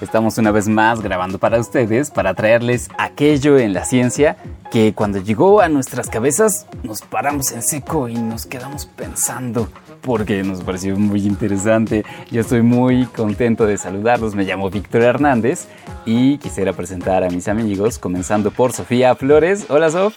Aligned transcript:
Estamos 0.00 0.36
una 0.36 0.50
vez 0.50 0.68
más 0.68 1.00
grabando 1.00 1.38
para 1.38 1.58
ustedes 1.58 2.10
para 2.10 2.34
traerles 2.34 2.90
aquello 2.98 3.58
en 3.58 3.72
la 3.72 3.86
ciencia 3.86 4.36
que 4.70 4.92
cuando 4.92 5.18
llegó 5.18 5.62
a 5.62 5.70
nuestras 5.70 6.10
cabezas 6.10 6.66
nos 6.82 7.00
paramos 7.00 7.50
en 7.52 7.62
seco 7.62 8.06
y 8.06 8.14
nos 8.14 8.44
quedamos 8.44 8.84
pensando 8.84 9.68
porque 10.02 10.42
nos 10.42 10.62
pareció 10.62 10.98
muy 10.98 11.26
interesante. 11.26 12.04
Yo 12.30 12.42
estoy 12.42 12.60
muy 12.60 13.06
contento 13.06 13.64
de 13.64 13.78
saludarlos. 13.78 14.34
Me 14.34 14.44
llamo 14.44 14.68
Víctor 14.68 15.00
Hernández 15.00 15.66
y 16.04 16.36
quisiera 16.38 16.74
presentar 16.74 17.24
a 17.24 17.30
mis 17.30 17.48
amigos, 17.48 17.98
comenzando 17.98 18.50
por 18.50 18.72
Sofía 18.72 19.14
Flores. 19.14 19.64
Hola 19.70 19.90
Sof. 19.90 20.14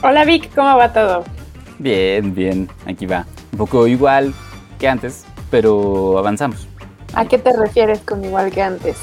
Hola 0.00 0.24
Vic, 0.24 0.54
¿cómo 0.54 0.76
va 0.76 0.92
todo? 0.92 1.24
Bien, 1.80 2.32
bien, 2.32 2.68
aquí 2.86 3.04
va. 3.06 3.26
Un 3.50 3.58
poco 3.58 3.88
igual 3.88 4.32
que 4.78 4.88
antes, 4.88 5.24
pero 5.50 6.18
avanzamos. 6.18 6.67
¿A 7.14 7.24
qué 7.26 7.38
te 7.38 7.52
refieres 7.56 8.00
con 8.00 8.24
igual 8.24 8.50
que 8.50 8.62
antes? 8.62 8.96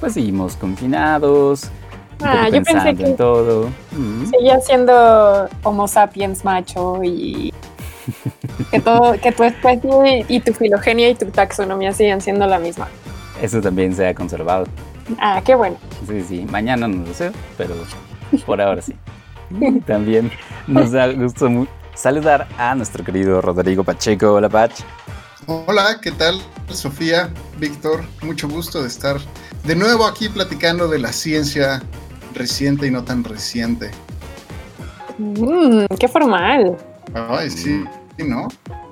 Pues 0.00 0.14
seguimos 0.14 0.56
confinados, 0.56 1.70
Ah, 2.24 2.48
yo 2.48 2.62
pensé 2.62 2.94
que- 2.94 3.04
en 3.04 3.16
todo. 3.16 3.68
Mm. 3.92 4.26
Seguía 4.30 4.60
siendo 4.60 5.48
Homo 5.64 5.88
sapiens 5.88 6.44
macho 6.44 7.02
y 7.02 7.52
que 8.70 8.78
todo, 8.80 9.14
que 9.20 9.32
tu 9.32 9.42
especie 9.42 10.24
y 10.28 10.40
tu 10.40 10.52
filogenia 10.52 11.08
y 11.08 11.14
tu 11.16 11.26
taxonomía 11.26 11.92
siguen 11.92 12.20
siendo 12.20 12.46
la 12.46 12.58
misma. 12.60 12.88
Eso 13.40 13.60
también 13.60 13.94
se 13.94 14.06
ha 14.06 14.14
conservado. 14.14 14.66
Ah, 15.18 15.40
qué 15.44 15.54
bueno. 15.56 15.76
Sí, 16.06 16.22
sí, 16.22 16.46
mañana 16.48 16.86
no 16.86 17.04
lo 17.06 17.12
sé, 17.14 17.32
pero 17.58 17.74
por 18.46 18.60
ahora 18.60 18.82
sí. 18.82 18.94
También 19.86 20.30
nos 20.68 20.92
da 20.92 21.08
gusto 21.12 21.48
saludar 21.94 22.46
a 22.56 22.74
nuestro 22.76 23.04
querido 23.04 23.40
Rodrigo 23.40 23.82
Pacheco. 23.82 24.32
Hola, 24.34 24.48
Pach. 24.48 24.72
Hola, 25.46 25.98
¿qué 26.00 26.10
tal? 26.12 26.40
Sofía, 26.70 27.30
Víctor, 27.58 28.02
mucho 28.22 28.48
gusto 28.48 28.80
de 28.82 28.88
estar 28.88 29.18
de 29.64 29.76
nuevo 29.76 30.06
aquí 30.06 30.28
platicando 30.28 30.88
de 30.88 30.98
la 30.98 31.12
ciencia 31.12 31.82
reciente 32.34 32.86
y 32.86 32.90
no 32.90 33.04
tan 33.04 33.24
reciente. 33.24 33.90
Mm, 35.18 35.84
qué 35.98 36.08
formal. 36.08 36.76
Ay, 37.14 37.50
sí, 37.50 37.84
sí, 38.16 38.24
¿no? 38.24 38.48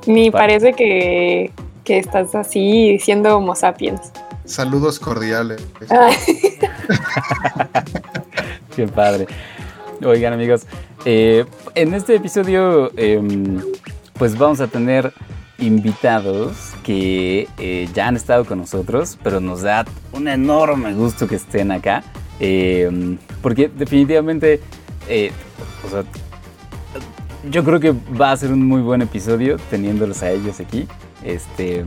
Ni 0.07 0.31
Pa- 0.31 0.39
parece 0.41 0.73
que, 0.75 1.51
que 1.85 1.99
estás 1.99 2.35
así 2.35 2.99
siendo 3.01 3.37
Homo 3.37 3.55
sapiens. 3.55 4.01
Saludos 4.45 4.99
cordiales. 4.99 5.65
Ay, 5.89 6.17
Qué 8.77 8.87
padre. 8.89 9.27
Oigan, 10.05 10.33
amigos, 10.33 10.63
eh, 11.05 11.45
en 11.75 11.95
este 11.95 12.17
episodio, 12.17 12.91
em, 12.99 13.63
pues 14.15 14.37
vamos 14.37 14.61
a 14.61 14.67
tener 14.67 15.13
invitados 15.61 16.73
que 16.83 17.49
eh, 17.59 17.89
ya 17.95 18.09
han 18.09 18.17
estado 18.17 18.45
con 18.45 18.59
nosotros, 18.59 19.19
pero 19.23 19.41
nos 19.41 19.63
da 19.63 19.85
un 20.13 20.29
enorme 20.29 20.95
gusto 20.95 21.27
que 21.29 21.37
estén 21.37 21.71
acá, 21.71 22.03
em, 22.39 23.19
porque 23.43 23.69
definitivamente, 23.69 24.61
eh, 25.09 25.31
yo 27.51 27.65
creo 27.65 27.81
que 27.81 27.93
va 27.93 28.33
a 28.33 28.37
ser 28.37 28.53
un 28.53 28.67
muy 28.67 28.81
buen 28.81 29.03
episodio 29.03 29.57
teniéndolos 29.71 30.23
a 30.23 30.31
ellos 30.31 30.61
aquí. 30.61 30.87
Este, 31.23 31.85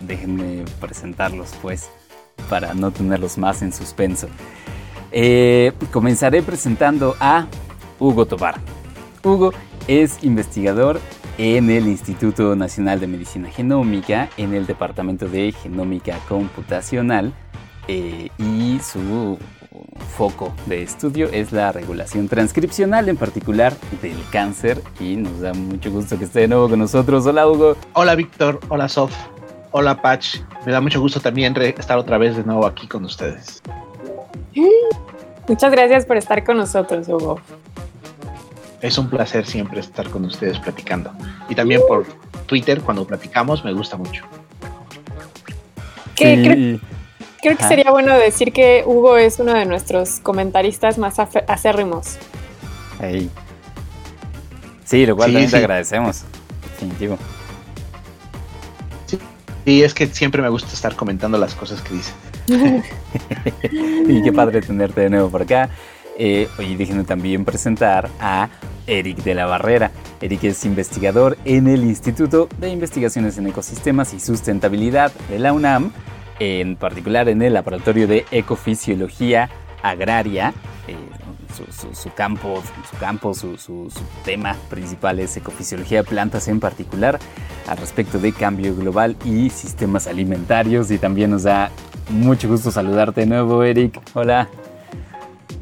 déjenme 0.00 0.64
presentarlos, 0.80 1.50
pues, 1.60 1.90
para 2.48 2.74
no 2.74 2.90
tenerlos 2.90 3.38
más 3.38 3.62
en 3.62 3.72
suspenso. 3.72 4.28
Eh, 5.12 5.72
comenzaré 5.92 6.42
presentando 6.42 7.16
a 7.20 7.46
Hugo 7.98 8.26
Tobar. 8.26 8.60
Hugo 9.24 9.52
es 9.88 10.22
investigador 10.22 11.00
en 11.38 11.70
el 11.70 11.86
Instituto 11.86 12.56
Nacional 12.56 13.00
de 13.00 13.06
Medicina 13.06 13.50
Genómica, 13.50 14.30
en 14.36 14.54
el 14.54 14.66
Departamento 14.66 15.28
de 15.28 15.52
Genómica 15.52 16.18
Computacional, 16.28 17.32
eh, 17.88 18.30
y 18.38 18.78
su 18.80 19.38
foco 20.16 20.54
de 20.66 20.82
estudio 20.82 21.28
es 21.30 21.52
la 21.52 21.72
regulación 21.72 22.28
transcripcional, 22.28 23.08
en 23.08 23.16
particular 23.16 23.74
del 24.00 24.16
cáncer, 24.30 24.80
y 24.98 25.16
nos 25.16 25.40
da 25.40 25.52
mucho 25.52 25.90
gusto 25.90 26.18
que 26.18 26.24
esté 26.24 26.40
de 26.40 26.48
nuevo 26.48 26.68
con 26.68 26.78
nosotros. 26.78 27.26
Hola 27.26 27.46
Hugo. 27.46 27.76
Hola 27.92 28.14
Víctor, 28.14 28.58
hola 28.68 28.88
Sof, 28.88 29.14
hola 29.72 30.00
Patch. 30.00 30.38
Me 30.64 30.72
da 30.72 30.80
mucho 30.80 31.00
gusto 31.00 31.20
también 31.20 31.54
estar 31.56 31.98
otra 31.98 32.16
vez 32.18 32.36
de 32.36 32.44
nuevo 32.44 32.66
aquí 32.66 32.86
con 32.88 33.04
ustedes. 33.04 33.62
muchas 35.46 35.70
gracias 35.70 36.06
por 36.06 36.16
estar 36.16 36.42
con 36.44 36.56
nosotros, 36.56 37.06
Hugo. 37.08 37.40
Es 38.86 38.98
un 38.98 39.10
placer 39.10 39.44
siempre 39.46 39.80
estar 39.80 40.08
con 40.10 40.24
ustedes 40.24 40.60
platicando. 40.60 41.10
Y 41.48 41.56
también 41.56 41.80
por 41.88 42.06
Twitter, 42.46 42.80
cuando 42.80 43.04
platicamos, 43.04 43.64
me 43.64 43.72
gusta 43.72 43.96
mucho. 43.96 44.24
Que 46.14 46.36
Sí, 46.36 46.42
creo, 46.44 46.80
creo 47.42 47.56
que 47.56 47.64
sería 47.64 47.90
bueno 47.90 48.16
decir 48.16 48.52
que 48.52 48.84
Hugo 48.86 49.16
es 49.16 49.40
uno 49.40 49.54
de 49.54 49.66
nuestros 49.66 50.20
comentaristas 50.20 50.98
más 50.98 51.18
acérrimos. 51.18 52.16
Sí, 54.84 55.04
lo 55.04 55.16
cual 55.16 55.30
Sí, 55.30 55.32
también 55.34 55.50
te 55.50 55.56
sí. 55.56 55.62
agradecemos. 55.64 56.22
Definitivo. 56.70 57.18
Y 59.64 59.82
es 59.82 59.94
que 59.94 60.06
siempre 60.06 60.40
me 60.42 60.48
gusta 60.48 60.72
estar 60.72 60.94
comentando 60.94 61.38
las 61.38 61.56
cosas 61.56 61.82
que 61.82 61.94
dicen. 61.94 62.14
y 64.08 64.22
qué 64.22 64.32
padre 64.32 64.60
tenerte 64.62 65.00
de 65.00 65.10
nuevo 65.10 65.28
por 65.28 65.42
acá. 65.42 65.70
Eh, 66.18 66.48
oye, 66.58 66.76
déjenme 66.76 67.04
también 67.04 67.44
presentar 67.44 68.08
a 68.20 68.48
Eric 68.86 69.18
de 69.22 69.34
la 69.34 69.46
Barrera. 69.46 69.90
Eric 70.20 70.44
es 70.44 70.64
investigador 70.64 71.36
en 71.44 71.66
el 71.66 71.82
Instituto 71.84 72.48
de 72.58 72.70
Investigaciones 72.70 73.36
en 73.38 73.46
Ecosistemas 73.48 74.14
y 74.14 74.20
Sustentabilidad 74.20 75.12
de 75.28 75.38
la 75.38 75.52
UNAM, 75.52 75.92
en 76.38 76.76
particular 76.76 77.28
en 77.28 77.42
el 77.42 77.52
Laboratorio 77.54 78.06
de 78.06 78.24
Ecofisiología 78.30 79.50
Agraria. 79.82 80.54
Eh, 80.88 80.96
su, 81.54 81.64
su- 81.72 81.94
su 81.94 82.12
campo, 82.14 82.62
su, 82.90 82.96
campo 82.98 83.34
su, 83.34 83.56
su- 83.56 83.88
tema 84.24 84.56
principal 84.68 85.18
es 85.20 85.36
ecofisiología 85.36 86.02
de 86.02 86.08
plantas 86.08 86.48
en 86.48 86.60
particular, 86.60 87.18
al 87.66 87.76
respecto 87.78 88.18
de 88.18 88.32
cambio 88.32 88.74
global 88.76 89.16
y 89.24 89.50
sistemas 89.50 90.06
alimentarios. 90.06 90.90
Y 90.90 90.98
también 90.98 91.30
nos 91.30 91.44
da 91.44 91.70
mucho 92.10 92.48
gusto 92.48 92.70
saludarte 92.70 93.22
de 93.22 93.26
nuevo, 93.26 93.62
Eric. 93.62 94.00
Hola. 94.14 94.48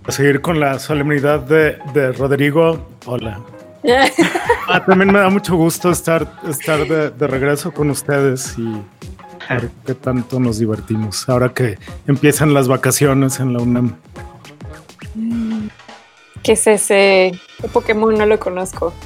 A 0.06 0.12
seguir 0.12 0.40
con 0.40 0.60
la 0.60 0.78
solemnidad 0.78 1.40
de, 1.40 1.78
de 1.92 2.12
Rodrigo. 2.12 2.86
Hola. 3.06 3.40
Ah, 4.66 4.82
también 4.82 5.12
me 5.12 5.18
da 5.18 5.28
mucho 5.28 5.56
gusto 5.56 5.90
estar, 5.90 6.26
estar 6.48 6.88
de, 6.88 7.10
de 7.10 7.26
regreso 7.26 7.70
con 7.70 7.90
ustedes 7.90 8.54
y 8.56 8.80
ver 9.50 9.70
qué 9.84 9.94
tanto 9.94 10.40
nos 10.40 10.58
divertimos 10.58 11.28
ahora 11.28 11.50
que 11.50 11.76
empiezan 12.06 12.54
las 12.54 12.66
vacaciones 12.66 13.40
en 13.40 13.52
la 13.52 13.58
UNAM. 13.60 13.94
¿Qué 16.42 16.52
es 16.52 16.66
ese? 16.66 17.38
¿Qué 17.60 17.68
Pokémon 17.68 18.14
no 18.14 18.24
lo 18.24 18.38
conozco? 18.38 18.94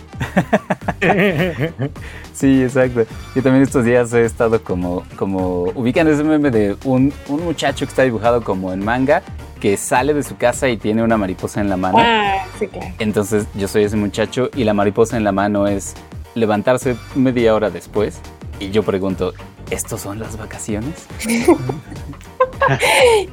Sí, 2.32 2.62
exacto. 2.62 3.04
Yo 3.34 3.42
también 3.42 3.64
estos 3.64 3.84
días 3.84 4.12
he 4.12 4.24
estado 4.24 4.62
como, 4.62 5.04
como 5.16 5.62
ubican 5.74 6.06
ese 6.06 6.22
meme 6.22 6.52
de 6.52 6.76
un, 6.84 7.12
un 7.26 7.44
muchacho 7.44 7.84
que 7.84 7.90
está 7.90 8.04
dibujado 8.04 8.44
como 8.44 8.72
en 8.72 8.84
manga, 8.84 9.24
que 9.60 9.76
sale 9.76 10.14
de 10.14 10.22
su 10.22 10.36
casa 10.36 10.68
y 10.68 10.76
tiene 10.76 11.02
una 11.02 11.16
mariposa 11.16 11.60
en 11.60 11.68
la 11.68 11.76
mano. 11.76 11.98
Ah, 12.00 12.44
sí, 12.58 12.68
claro. 12.68 12.94
Entonces 12.98 13.46
yo 13.54 13.68
soy 13.68 13.84
ese 13.84 13.96
muchacho 13.96 14.50
y 14.54 14.64
la 14.64 14.74
mariposa 14.74 15.16
en 15.16 15.24
la 15.24 15.32
mano 15.32 15.66
es 15.66 15.94
levantarse 16.34 16.96
media 17.14 17.54
hora 17.54 17.70
después 17.70 18.20
y 18.60 18.70
yo 18.70 18.82
pregunto, 18.82 19.34
¿estos 19.70 20.00
son 20.00 20.18
las 20.18 20.36
vacaciones? 20.36 21.06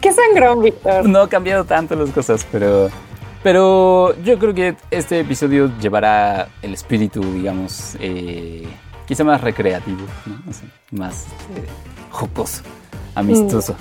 ¿Qué 0.01 0.11
sangrón, 0.11 0.61
Víctor? 0.61 1.07
No 1.07 1.21
ha 1.21 1.29
cambiado 1.29 1.65
tanto 1.65 1.95
las 1.95 2.09
cosas, 2.11 2.45
pero, 2.51 2.89
pero 3.43 4.15
yo 4.23 4.37
creo 4.37 4.53
que 4.53 4.75
este 4.91 5.19
episodio 5.19 5.71
llevará 5.79 6.47
el 6.61 6.73
espíritu, 6.73 7.21
digamos, 7.21 7.97
eh, 7.99 8.67
quizá 9.07 9.23
más 9.23 9.41
recreativo, 9.41 10.05
más 10.91 11.25
este, 11.25 11.67
jocoso, 12.11 12.61
amistoso. 13.15 13.75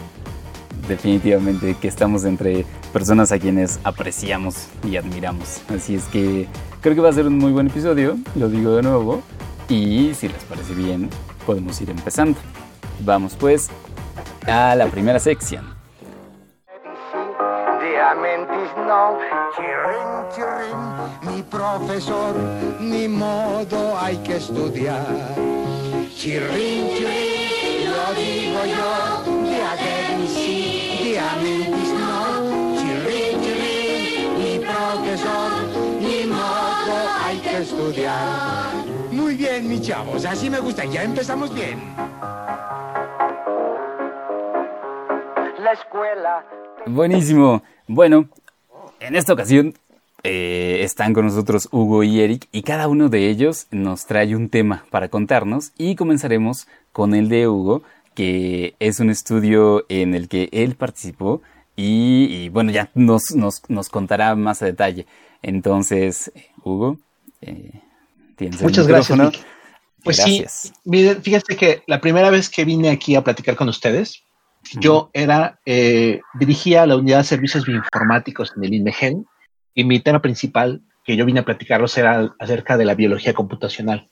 Definitivamente 0.89 1.77
que 1.81 1.89
estamos 1.89 2.25
entre 2.25 2.67
personas 2.93 3.33
a 3.33 3.39
quienes 3.39 3.81
apreciamos 3.85 4.69
y 4.85 4.97
admiramos. 4.97 5.63
Así 5.69 5.95
es 5.95 6.05
que 6.05 6.47
creo 6.81 6.95
que 6.95 7.01
va 7.01 7.09
a 7.09 7.13
ser 7.13 7.27
un 7.27 7.39
muy 7.39 7.53
buen 7.53 7.69
episodio, 7.69 8.17
lo 8.35 8.49
digo 8.49 8.77
de 8.77 8.83
nuevo. 8.83 9.23
Y 9.69 10.13
si 10.15 10.29
les 10.29 10.43
parece 10.45 10.75
bien, 10.75 11.09
podemos 11.47 11.81
ir 11.81 11.91
empezando. 11.91 12.39
Vamos 13.01 13.35
pues 13.39 13.71
a 14.47 14.75
la 14.75 14.87
primera 14.87 15.19
sección. 15.19 15.75
Estudiar. 37.65 38.73
Muy 39.13 39.37
bien, 39.37 39.69
mis 39.69 39.83
chavos, 39.83 40.25
así 40.25 40.51
me 40.51 40.61
gusta, 40.61 40.85
ya 40.85 41.03
empezamos 41.03 41.55
bien. 41.55 41.79
La 45.59 45.73
escuela 45.73 46.45
Buenísimo. 46.87 47.63
Bueno, 47.87 48.29
en 49.01 49.17
esta 49.17 49.33
ocasión 49.33 49.73
eh, 50.23 50.81
están 50.83 51.15
con 51.15 51.25
nosotros 51.25 51.69
Hugo 51.71 52.03
y 52.03 52.21
Eric 52.21 52.49
y 52.53 52.63
cada 52.63 52.89
uno 52.89 53.09
de 53.09 53.31
ellos 53.31 53.67
nos 53.71 54.05
trae 54.05 54.37
un 54.37 54.51
tema 54.51 54.85
para 54.91 55.09
contarnos 55.09 55.73
y 55.79 55.97
comenzaremos 55.97 56.69
con 56.93 57.15
el 57.15 57.31
de 57.31 57.49
Hugo, 57.49 57.83
que 58.15 58.75
es 58.79 59.01
un 59.01 59.11
estudio 59.11 59.85
en 59.89 60.15
el 60.15 60.29
que 60.29 60.49
él 60.53 60.77
participó 60.77 61.43
y, 61.77 62.49
bueno, 62.51 62.71
ya 62.71 62.91
nos, 62.95 63.33
nos, 63.35 63.63
nos, 63.69 63.89
contará 63.89 64.35
más 64.37 64.63
a 64.63 64.67
detalle. 64.67 65.07
Entonces, 65.43 66.31
Hugo, 66.63 66.99
eh, 67.41 67.73
tienes 68.37 68.63
Muchas 68.63 68.87
gracias. 68.87 69.19
Pues 70.05 70.19
sí, 70.19 70.45
miren, 70.85 71.23
fíjate 71.23 71.57
que 71.57 71.83
la 71.87 72.01
primera 72.01 72.31
vez 72.31 72.51
que 72.51 72.65
vine 72.65 72.91
aquí 72.91 73.17
a 73.17 73.25
platicar 73.25 73.57
con 73.57 73.69
ustedes, 73.69 74.23
yo 74.79 75.11
era, 75.13 75.59
eh, 75.67 76.21
dirigía 76.35 76.87
la 76.87 76.97
unidad 76.97 77.19
de 77.19 77.25
servicios 77.25 77.65
bioinformáticos 77.65 78.53
en 78.57 78.65
el 78.65 78.75
INMEGEN 78.75 79.27
y 79.75 79.85
mi 79.85 80.01
tema 80.01 80.21
principal 80.21 80.83
que 81.05 81.17
yo 81.17 81.27
vine 81.27 81.41
a 81.41 81.45
platicarlos 81.45 81.97
era 81.99 82.35
acerca 82.39 82.77
de 82.77 82.85
la 82.85 82.95
biología 82.95 83.35
computacional. 83.35 84.11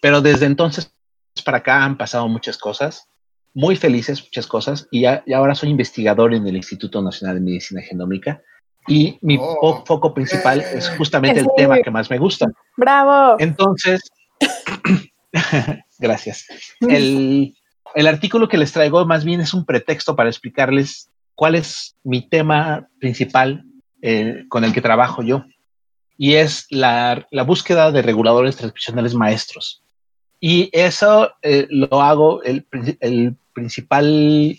Pero 0.00 0.20
desde 0.20 0.46
entonces 0.46 0.92
para 1.42 1.58
acá 1.58 1.84
han 1.84 1.96
pasado 1.96 2.28
muchas 2.28 2.58
cosas, 2.58 3.08
muy 3.54 3.76
felices 3.76 4.22
muchas 4.22 4.46
cosas, 4.46 4.88
y, 4.90 5.04
ahora 5.06 5.54
soy 5.54 5.70
investigador 5.70 6.34
en 6.34 6.46
el 6.46 6.56
Instituto 6.56 7.02
Nacional 7.02 7.36
de 7.36 7.42
Medicina 7.42 7.82
Genómica. 7.82 8.42
Y 8.86 9.18
mi 9.22 9.38
oh. 9.40 9.82
foco 9.86 10.12
principal 10.12 10.60
es 10.60 10.90
justamente 10.98 11.40
el 11.40 11.48
tema 11.56 11.78
que 11.78 11.90
más 11.90 12.10
me 12.10 12.18
gusta. 12.18 12.46
¡Bravo! 12.76 13.36
Entonces, 13.38 14.02
gracias. 15.98 16.46
El, 16.80 17.54
el 17.94 18.06
artículo 18.06 18.48
que 18.48 18.58
les 18.58 18.72
traigo 18.72 19.06
más 19.06 19.24
bien 19.24 19.40
es 19.40 19.54
un 19.54 19.64
pretexto 19.64 20.14
para 20.16 20.28
explicarles 20.28 21.10
cuál 21.34 21.54
es 21.54 21.96
mi 22.02 22.28
tema 22.28 22.88
principal 22.98 23.64
eh, 24.02 24.44
con 24.48 24.64
el 24.64 24.72
que 24.72 24.80
trabajo 24.80 25.22
yo. 25.22 25.44
Y 26.16 26.34
es 26.34 26.66
la, 26.70 27.26
búsqueda 27.46 27.90
de 27.90 28.02
reguladores 28.02 28.56
transcripcionales 28.56 29.14
maestros. 29.14 29.83
Y 30.46 30.68
eso 30.72 31.32
eh, 31.40 31.66
lo 31.70 32.02
hago, 32.02 32.42
el, 32.42 32.66
principal 33.54 34.58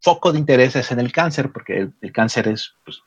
foco 0.00 0.32
de 0.32 0.40
interés 0.40 0.74
es 0.74 0.90
en 0.90 0.98
el 0.98 1.12
cáncer, 1.12 1.52
porque 1.52 1.88
el, 2.00 2.12
cáncer 2.12 2.48
es 2.48 2.74
pues, 2.84 3.00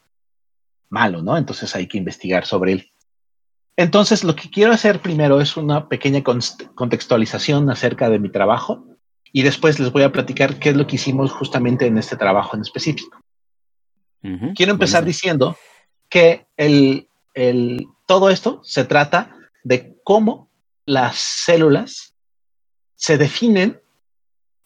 malo, 0.87 1.21
¿no? 1.21 1.35
Entonces 1.35 1.75
hay 1.75 1.85
que 1.85 1.97
investigar 1.97 2.45
sobre 2.45 2.71
él. 2.71 2.91
Entonces, 3.75 4.23
lo 4.23 4.37
que 4.37 4.49
quiero 4.49 4.71
hacer 4.71 5.01
primero 5.01 5.41
es 5.41 5.57
una 5.57 5.89
pequeña 5.89 6.23
contextualización 6.23 7.69
acerca 7.69 8.09
de 8.09 8.19
mi 8.19 8.31
trabajo 8.31 8.85
y 9.33 9.41
después 9.41 9.77
les 9.81 9.91
voy 9.91 10.03
a 10.03 10.13
platicar 10.13 10.59
qué 10.59 10.69
es 10.69 10.77
lo 10.77 10.87
que 10.87 10.95
hicimos 10.95 11.29
justamente 11.33 11.87
en 11.87 11.97
este 11.97 12.15
trabajo 12.15 12.55
en 12.55 12.61
específico. 12.61 13.19
Quiero 14.55 14.71
empezar 14.71 15.03
diciendo 15.03 15.57
que 16.07 16.47
el, 16.55 17.05
todo 18.07 18.29
esto 18.29 18.61
se 18.63 18.85
trata 18.85 19.35
de 19.65 19.97
cómo 20.05 20.49
las 20.85 21.17
células 21.17 22.12
se 23.03 23.17
definen 23.17 23.81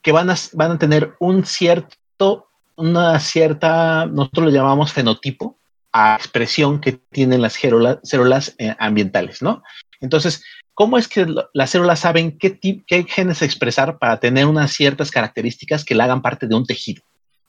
que 0.03 0.11
van 0.11 0.29
a, 0.29 0.35
van 0.53 0.73
a 0.73 0.77
tener 0.77 1.15
un 1.19 1.43
cierto, 1.43 2.49
una 2.75 3.19
cierta, 3.19 4.05
nosotros 4.05 4.45
le 4.45 4.51
llamamos 4.51 4.93
fenotipo, 4.93 5.57
a 5.91 6.15
expresión 6.15 6.79
que 6.79 6.91
tienen 6.91 7.41
las 7.41 7.53
células, 7.53 7.97
células 8.03 8.53
eh, 8.59 8.75
ambientales, 8.77 9.41
¿no? 9.41 9.63
Entonces, 10.01 10.43
¿Cómo 10.75 10.99
es 10.99 11.07
que 11.07 11.25
las 11.55 11.71
células 11.71 12.01
saben 12.01 12.37
qué, 12.37 12.59
qué 12.59 13.03
genes 13.09 13.41
expresar 13.41 13.97
para 13.97 14.19
tener 14.19 14.45
unas 14.45 14.71
ciertas 14.71 15.09
características 15.09 15.83
que 15.83 15.95
le 15.95 16.03
hagan 16.03 16.21
parte 16.21 16.45
de 16.45 16.53
un 16.53 16.67
tejido? 16.67 17.01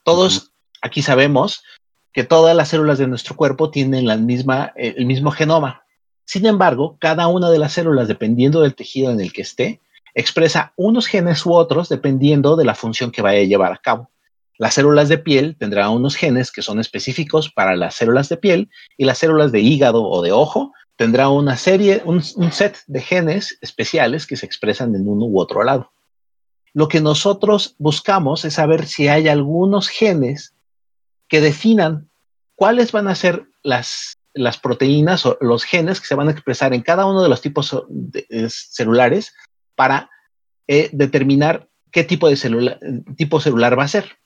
Todos 0.03 0.55
aquí 0.81 1.03
sabemos 1.03 1.63
que 2.15 2.25
todas 2.25 2.57
las 2.57 2.71
células 2.71 2.97
de 2.97 3.07
nuestro 3.07 3.37
cuerpo 3.37 3.71
tienen 3.71 4.07
la 4.07 4.17
misma, 4.17 4.73
eh, 4.77 4.95
el 4.97 5.05
mismo 5.05 5.31
genoma. 5.31 5.83
Sin 6.25 6.47
embargo, 6.47 6.97
cada 6.99 7.27
una 7.27 7.51
de 7.51 7.59
las 7.59 7.75
células, 7.75 8.09
dependiendo 8.09 8.63
del 8.63 8.75
tejido 8.75 9.13
en 9.13 9.21
el 9.21 9.31
que 9.31 9.43
esté, 9.43 9.83
expresa 10.19 10.73
unos 10.77 11.07
genes 11.07 11.47
u 11.47 11.55
otros 11.55 11.89
dependiendo 11.89 12.57
de 12.57 12.65
la 12.65 12.75
función 12.75 13.13
que 13.13 13.23
vaya 13.23 13.41
a 13.41 13.45
llevar 13.45 13.73
a 13.73 13.79
cabo. 13.79 14.11
Las 14.59 14.75
células 14.75 15.09
de 15.09 15.19
piel 15.19 15.57
tendrán 15.57 15.91
unos 15.91 16.17
genes 16.17 16.51
que 16.51 16.63
son 16.63 16.81
específicos 16.81 17.53
para 17.53 17.77
las 17.77 17.95
células 17.95 18.29
de 18.29 18.37
piel 18.37 18.69
y 18.97 19.05
las 19.05 19.19
células 19.19 19.53
de 19.53 19.61
hígado 19.61 20.03
o 20.03 20.21
de 20.21 20.33
ojo 20.33 20.73
tendrá 20.97 21.29
una 21.29 21.57
serie, 21.57 22.03
un, 22.05 22.21
set 22.21 22.79
de 22.89 23.01
genes 23.01 23.59
especiales 23.61 24.27
que 24.27 24.37
se 24.37 24.45
expresan 24.45 24.97
en 24.97 25.09
uno 25.09 25.27
u 25.27 25.39
otro 25.39 25.63
lado. 25.63 25.93
Lo 26.75 26.89
que 26.89 27.01
nosotros 27.01 27.77
buscamos 27.79 28.45
es 28.45 28.55
saber 28.55 28.87
si 28.87 29.07
hay 29.07 29.29
algunos 29.29 29.89
genes 29.89 30.55
que 31.29 31.41
definan 31.41 32.09
cuáles 32.57 32.91
van 32.91 33.07
a 33.07 33.15
ser 33.15 33.47
las, 33.63 34.15
las 34.35 34.59
proteínas 34.59 35.25
o 35.27 35.39
los 35.41 35.63
genes 35.63 36.01
que 36.01 36.09
se 36.09 36.17
van 36.17 36.27
a 36.27 36.33
expresar 36.33 36.75
en 36.75 36.83
cada 36.83 37.07
uno 37.07 37.23
de 37.23 37.29
los 37.29 37.41
tipos 37.41 37.85
celulares 38.49 39.33
para 39.79 40.11
eh, 40.67 40.91
determinar 40.93 41.69
qué 41.93 42.03
tipo 42.03 42.29
de 42.29 42.35
célula, 42.35 42.81
tipo 43.17 43.41
celular 43.41 43.79
va 43.79 43.85
a 43.85 43.89
ser. 43.89 44.19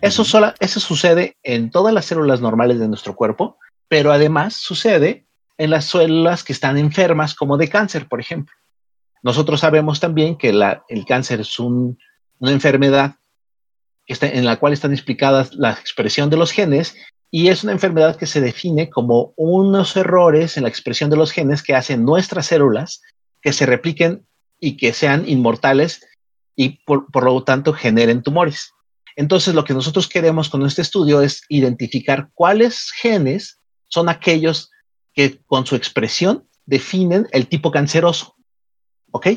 Eso, 0.00 0.24
sola, 0.24 0.56
eso 0.58 0.80
sucede 0.80 1.36
en 1.44 1.70
todas 1.70 1.94
las 1.94 2.06
células 2.06 2.40
normales 2.40 2.80
de 2.80 2.88
nuestro 2.88 3.14
cuerpo, 3.14 3.56
pero 3.86 4.10
además 4.10 4.54
sucede 4.54 5.28
en 5.58 5.70
las 5.70 5.84
células 5.84 6.42
que 6.42 6.52
están 6.52 6.76
enfermas, 6.76 7.36
como 7.36 7.56
de 7.56 7.68
cáncer, 7.68 8.08
por 8.08 8.20
ejemplo. 8.20 8.54
Nosotros 9.22 9.60
sabemos 9.60 10.00
también 10.00 10.36
que 10.36 10.48
el 10.50 11.04
cáncer 11.06 11.40
es 11.40 11.58
una 11.60 11.96
enfermedad 12.40 13.14
en 14.08 14.44
la 14.44 14.56
cual 14.56 14.72
están 14.72 14.92
explicadas 14.92 15.54
la 15.54 15.70
expresión 15.70 16.30
de 16.30 16.36
los 16.36 16.50
genes 16.50 16.96
y 17.30 17.48
es 17.48 17.62
una 17.62 17.72
enfermedad 17.72 18.16
que 18.16 18.26
se 18.26 18.40
define 18.40 18.90
como 18.90 19.34
unos 19.36 19.96
errores 19.96 20.56
en 20.56 20.64
la 20.64 20.68
expresión 20.68 21.10
de 21.10 21.16
los 21.16 21.30
genes 21.30 21.62
que 21.62 21.76
hacen 21.76 22.04
nuestras 22.04 22.46
células 22.46 23.02
que 23.40 23.52
se 23.52 23.66
repliquen 23.66 24.26
y 24.60 24.76
que 24.76 24.92
sean 24.92 25.28
inmortales 25.28 26.06
y 26.56 26.84
por, 26.84 27.10
por 27.10 27.24
lo 27.24 27.42
tanto 27.44 27.72
generen 27.72 28.22
tumores. 28.22 28.72
Entonces, 29.16 29.54
lo 29.54 29.64
que 29.64 29.74
nosotros 29.74 30.08
queremos 30.08 30.48
con 30.48 30.64
este 30.64 30.82
estudio 30.82 31.20
es 31.20 31.42
identificar 31.48 32.30
cuáles 32.34 32.90
genes 32.92 33.58
son 33.88 34.08
aquellos 34.08 34.70
que 35.12 35.40
con 35.46 35.66
su 35.66 35.74
expresión 35.74 36.46
definen 36.66 37.26
el 37.32 37.48
tipo 37.48 37.70
canceroso. 37.70 38.36
¿Ok? 39.10 39.28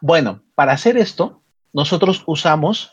Bueno, 0.00 0.42
para 0.54 0.72
hacer 0.72 0.96
esto, 0.96 1.42
nosotros 1.72 2.24
usamos 2.26 2.92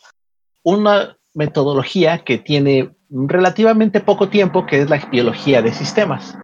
una 0.62 1.18
metodología 1.34 2.24
que 2.24 2.38
tiene 2.38 2.96
relativamente 3.10 4.02
poco 4.02 4.30
tiempo, 4.30 4.66
que 4.66 4.82
es 4.82 4.90
la 4.90 4.98
biología 4.98 5.62
de 5.62 5.74
sistemas. 5.74 6.38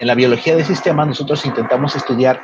En 0.00 0.06
la 0.06 0.14
biología 0.14 0.56
de 0.56 0.64
sistemas 0.64 1.06
nosotros 1.06 1.46
intentamos 1.46 1.94
estudiar 1.94 2.42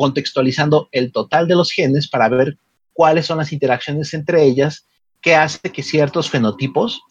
contextualizando 0.00 0.88
el 0.92 1.12
total 1.12 1.46
de 1.46 1.54
los 1.54 1.72
genes 1.72 2.08
para 2.08 2.30
ver 2.30 2.56
cuáles 2.94 3.26
son 3.26 3.36
las 3.36 3.52
interacciones 3.52 4.14
entre 4.14 4.42
ellas 4.44 4.86
que 5.20 5.34
hace 5.34 5.70
que 5.70 5.82
ciertos 5.82 6.30
fenotipos 6.30 7.02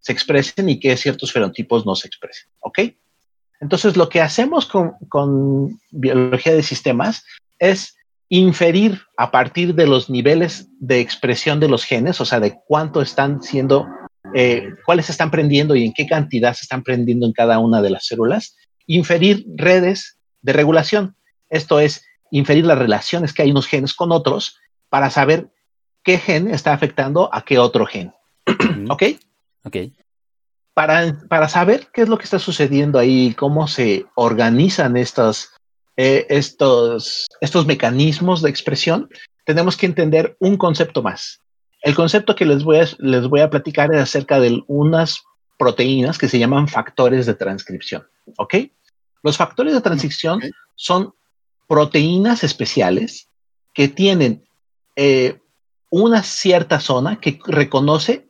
se 0.00 0.12
expresen 0.12 0.66
y 0.70 0.80
que 0.80 0.96
ciertos 0.96 1.30
fenotipos 1.30 1.84
no 1.84 1.94
se 1.94 2.06
expresen. 2.06 2.48
¿Ok? 2.60 2.78
Entonces, 3.60 3.98
lo 3.98 4.08
que 4.08 4.22
hacemos 4.22 4.64
con, 4.64 5.78
biología 5.90 6.54
de 6.54 6.62
sistemas 6.62 7.22
es 7.58 7.98
inferir 8.30 8.98
a 9.18 9.30
partir 9.30 9.74
de 9.74 9.86
los 9.86 10.08
niveles 10.08 10.68
de 10.80 11.00
expresión 11.00 11.60
de 11.60 11.68
los 11.68 11.84
genes, 11.84 12.18
o 12.18 12.24
sea, 12.24 12.40
de 12.40 12.58
cuánto 12.66 13.02
están 13.02 13.42
siendo, 13.42 13.86
eh, 14.34 14.70
cuáles 14.86 15.10
están 15.10 15.30
prendiendo 15.30 15.76
y 15.76 15.84
en 15.84 15.92
qué 15.92 16.06
cantidad 16.06 16.54
se 16.54 16.62
están 16.62 16.82
prendiendo 16.82 17.26
en 17.26 17.34
cada 17.34 17.58
una 17.58 17.82
de 17.82 17.90
las 17.90 18.06
células, 18.06 18.56
inferir 18.86 19.44
redes 19.54 20.16
de 20.40 20.54
regulación. 20.54 21.14
Esto 21.50 21.78
es, 21.80 22.04
inferir 22.30 22.66
las 22.66 22.78
relaciones 22.78 23.32
que 23.32 23.42
hay 23.42 23.50
unos 23.50 23.66
genes 23.66 23.94
con 23.94 24.12
otros 24.12 24.58
para 24.88 25.10
saber 25.10 25.50
qué 26.02 26.18
gen 26.18 26.48
está 26.48 26.72
afectando 26.72 27.32
a 27.32 27.42
qué 27.42 27.58
otro 27.58 27.86
gen. 27.86 28.12
¿Ok? 28.88 29.02
Ok 29.64 29.76
para, 31.28 31.48
saber 31.48 31.88
qué 31.92 32.02
es 32.02 32.08
lo 32.08 32.18
que 32.18 32.22
está 32.22 32.38
sucediendo 32.38 33.00
ahí, 33.00 33.34
cómo 33.34 33.66
se 33.66 34.06
organizan 34.14 34.96
estos, 34.96 35.50
eh, 35.96 36.24
estos, 36.30 37.26
estos 37.40 37.66
mecanismos 37.66 38.42
de 38.42 38.50
expresión, 38.50 39.08
tenemos 39.44 39.76
que 39.76 39.86
entender 39.86 40.36
un 40.38 40.56
concepto 40.56 41.02
más. 41.02 41.40
El 41.82 41.96
concepto 41.96 42.36
que 42.36 42.44
les 42.44 42.62
voy 42.62 42.78
a, 42.78 42.86
les 42.98 43.26
voy 43.26 43.40
a 43.40 43.50
platicar 43.50 43.92
es 43.92 44.00
acerca 44.00 44.38
de 44.38 44.62
unas 44.68 45.24
proteínas 45.58 46.16
que 46.16 46.28
se 46.28 46.38
llaman 46.38 46.68
factores 46.68 47.26
de 47.26 47.34
transcripción. 47.34 48.06
¿Ok? 48.36 48.54
Los 49.24 49.36
factores 49.36 49.74
de 49.74 49.80
transcripción 49.80 50.40
son 50.76 51.12
proteínas 51.68 52.42
especiales 52.42 53.28
que 53.72 53.86
tienen 53.86 54.48
eh, 54.96 55.40
una 55.90 56.24
cierta 56.24 56.80
zona 56.80 57.20
que 57.20 57.38
reconoce 57.46 58.28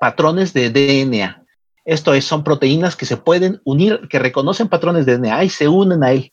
patrones 0.00 0.52
de 0.52 0.70
DNA. 0.70 1.44
Esto 1.84 2.14
es, 2.14 2.24
son 2.24 2.42
proteínas 2.42 2.96
que 2.96 3.06
se 3.06 3.16
pueden 3.16 3.60
unir, 3.64 4.08
que 4.08 4.18
reconocen 4.18 4.68
patrones 4.68 5.06
de 5.06 5.18
DNA 5.18 5.44
y 5.44 5.50
se 5.50 5.68
unen 5.68 6.02
a 6.02 6.12
él. 6.12 6.32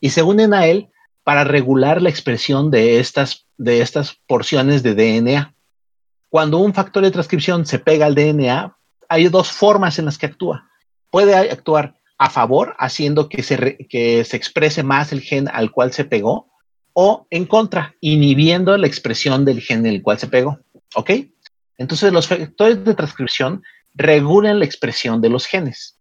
Y 0.00 0.10
se 0.10 0.22
unen 0.22 0.52
a 0.52 0.66
él 0.66 0.90
para 1.24 1.44
regular 1.44 2.02
la 2.02 2.10
expresión 2.10 2.70
de 2.70 3.00
estas, 3.00 3.46
de 3.56 3.80
estas 3.80 4.18
porciones 4.26 4.82
de 4.82 4.94
DNA. 4.94 5.54
Cuando 6.28 6.58
un 6.58 6.74
factor 6.74 7.02
de 7.02 7.10
transcripción 7.10 7.64
se 7.66 7.78
pega 7.78 8.06
al 8.06 8.14
DNA, 8.14 8.76
hay 9.08 9.28
dos 9.28 9.50
formas 9.50 9.98
en 9.98 10.04
las 10.04 10.18
que 10.18 10.26
actúa. 10.26 10.68
Puede 11.10 11.34
actuar 11.34 11.95
a 12.18 12.30
favor, 12.30 12.74
haciendo 12.78 13.28
que 13.28 13.42
se, 13.42 13.76
que 13.88 14.24
se 14.24 14.36
exprese 14.36 14.82
más 14.82 15.12
el 15.12 15.20
gen 15.20 15.48
al 15.52 15.70
cual 15.70 15.92
se 15.92 16.04
pegó, 16.04 16.48
o 16.92 17.26
en 17.30 17.44
contra, 17.44 17.94
inhibiendo 18.00 18.76
la 18.76 18.86
expresión 18.86 19.44
del 19.44 19.60
gen 19.60 19.80
en 19.80 19.94
el 19.94 20.02
cual 20.02 20.18
se 20.18 20.28
pegó. 20.28 20.58
¿Ok? 20.94 21.10
Entonces, 21.76 22.12
los 22.12 22.26
factores 22.26 22.84
de 22.84 22.94
transcripción 22.94 23.62
regulan 23.94 24.58
la 24.58 24.64
expresión 24.64 25.20
de 25.20 25.28
los 25.28 25.46
genes. 25.46 25.98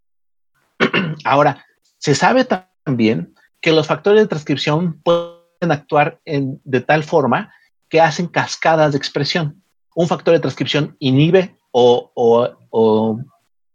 Ahora, 1.25 1.65
se 1.97 2.15
sabe 2.15 2.45
también 2.45 3.33
que 3.61 3.71
los 3.73 3.87
factores 3.87 4.21
de 4.21 4.27
transcripción 4.27 5.01
pueden 5.01 5.71
actuar 5.71 6.21
de 6.25 6.81
tal 6.81 7.03
forma 7.03 7.53
que 7.89 7.99
hacen 7.99 8.27
cascadas 8.27 8.91
de 8.91 8.97
expresión. 8.97 9.61
Un 9.95 10.07
factor 10.07 10.33
de 10.33 10.39
transcripción 10.39 10.95
inhibe 10.99 11.57
o, 11.71 12.11
o- 12.15 12.49
o, 12.69 13.19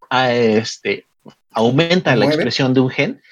a 0.08 0.32
este, 0.32 1.06
aumenta 1.52 2.16
la 2.16 2.26
expresión 2.26 2.74
de 2.74 2.80
un 2.80 2.90
gen. 2.90 3.22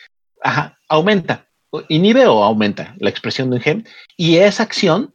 Ajá, 0.43 0.79
aumenta, 0.89 1.47
inhibe 1.89 2.27
o 2.27 2.43
aumenta 2.43 2.95
la 2.99 3.11
expresión 3.11 3.51
de 3.51 3.57
un 3.57 3.63
gen. 3.63 3.87
Y 4.17 4.37
esa 4.39 4.63
acción 4.63 5.15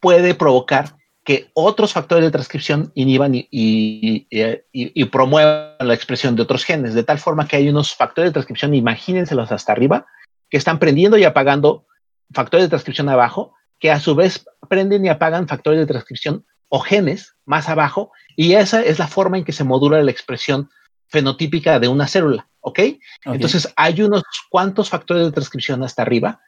puede 0.00 0.34
provocar 0.34 0.96
que 1.24 1.50
otros 1.54 1.92
factores 1.92 2.24
de 2.24 2.30
transcripción 2.30 2.90
inhiban 2.94 3.34
y, 3.34 3.46
y- 3.50 4.26
y- 4.30 4.42
y- 4.72 5.02
y 5.02 5.04
promuevan 5.04 5.76
la 5.78 5.94
expresión 5.94 6.34
de 6.34 6.42
otros 6.42 6.64
genes, 6.64 6.94
de 6.94 7.02
tal 7.02 7.18
forma 7.18 7.46
que 7.46 7.56
hay 7.56 7.68
unos 7.68 7.94
factores 7.94 8.30
de 8.30 8.32
transcripción, 8.32 8.74
imagínenselos 8.74 9.52
hasta 9.52 9.72
arriba, 9.72 10.06
que 10.48 10.56
están 10.56 10.78
prendiendo 10.78 11.18
y 11.18 11.24
apagando 11.24 11.86
factores 12.32 12.64
de 12.64 12.70
transcripción 12.70 13.08
abajo, 13.08 13.54
que 13.78 13.90
a 13.90 14.00
su 14.00 14.14
vez 14.14 14.44
prenden 14.68 15.04
y 15.04 15.08
apagan 15.08 15.46
factores 15.46 15.78
de 15.78 15.86
transcripción 15.86 16.46
o 16.68 16.80
genes 16.80 17.34
más 17.44 17.68
abajo, 17.68 18.12
y 18.36 18.54
esa 18.54 18.80
es 18.82 18.98
la 18.98 19.06
forma 19.06 19.36
en 19.36 19.44
que 19.44 19.52
se 19.52 19.64
modula 19.64 20.02
la 20.02 20.10
expresión 20.10 20.70
fenotípica 21.10 21.78
de 21.78 21.88
una 21.88 22.06
célula, 22.06 22.48
¿ok? 22.60 22.78
Ok. 23.26 23.34
Entonces 23.34 23.72
hay 23.76 24.00
unos 24.02 24.22
cuantos 24.48 24.88
factores 24.88 25.24
de 25.26 25.32
transcripción 25.32 25.82
hasta 25.82 26.02
arriba, 26.02 26.40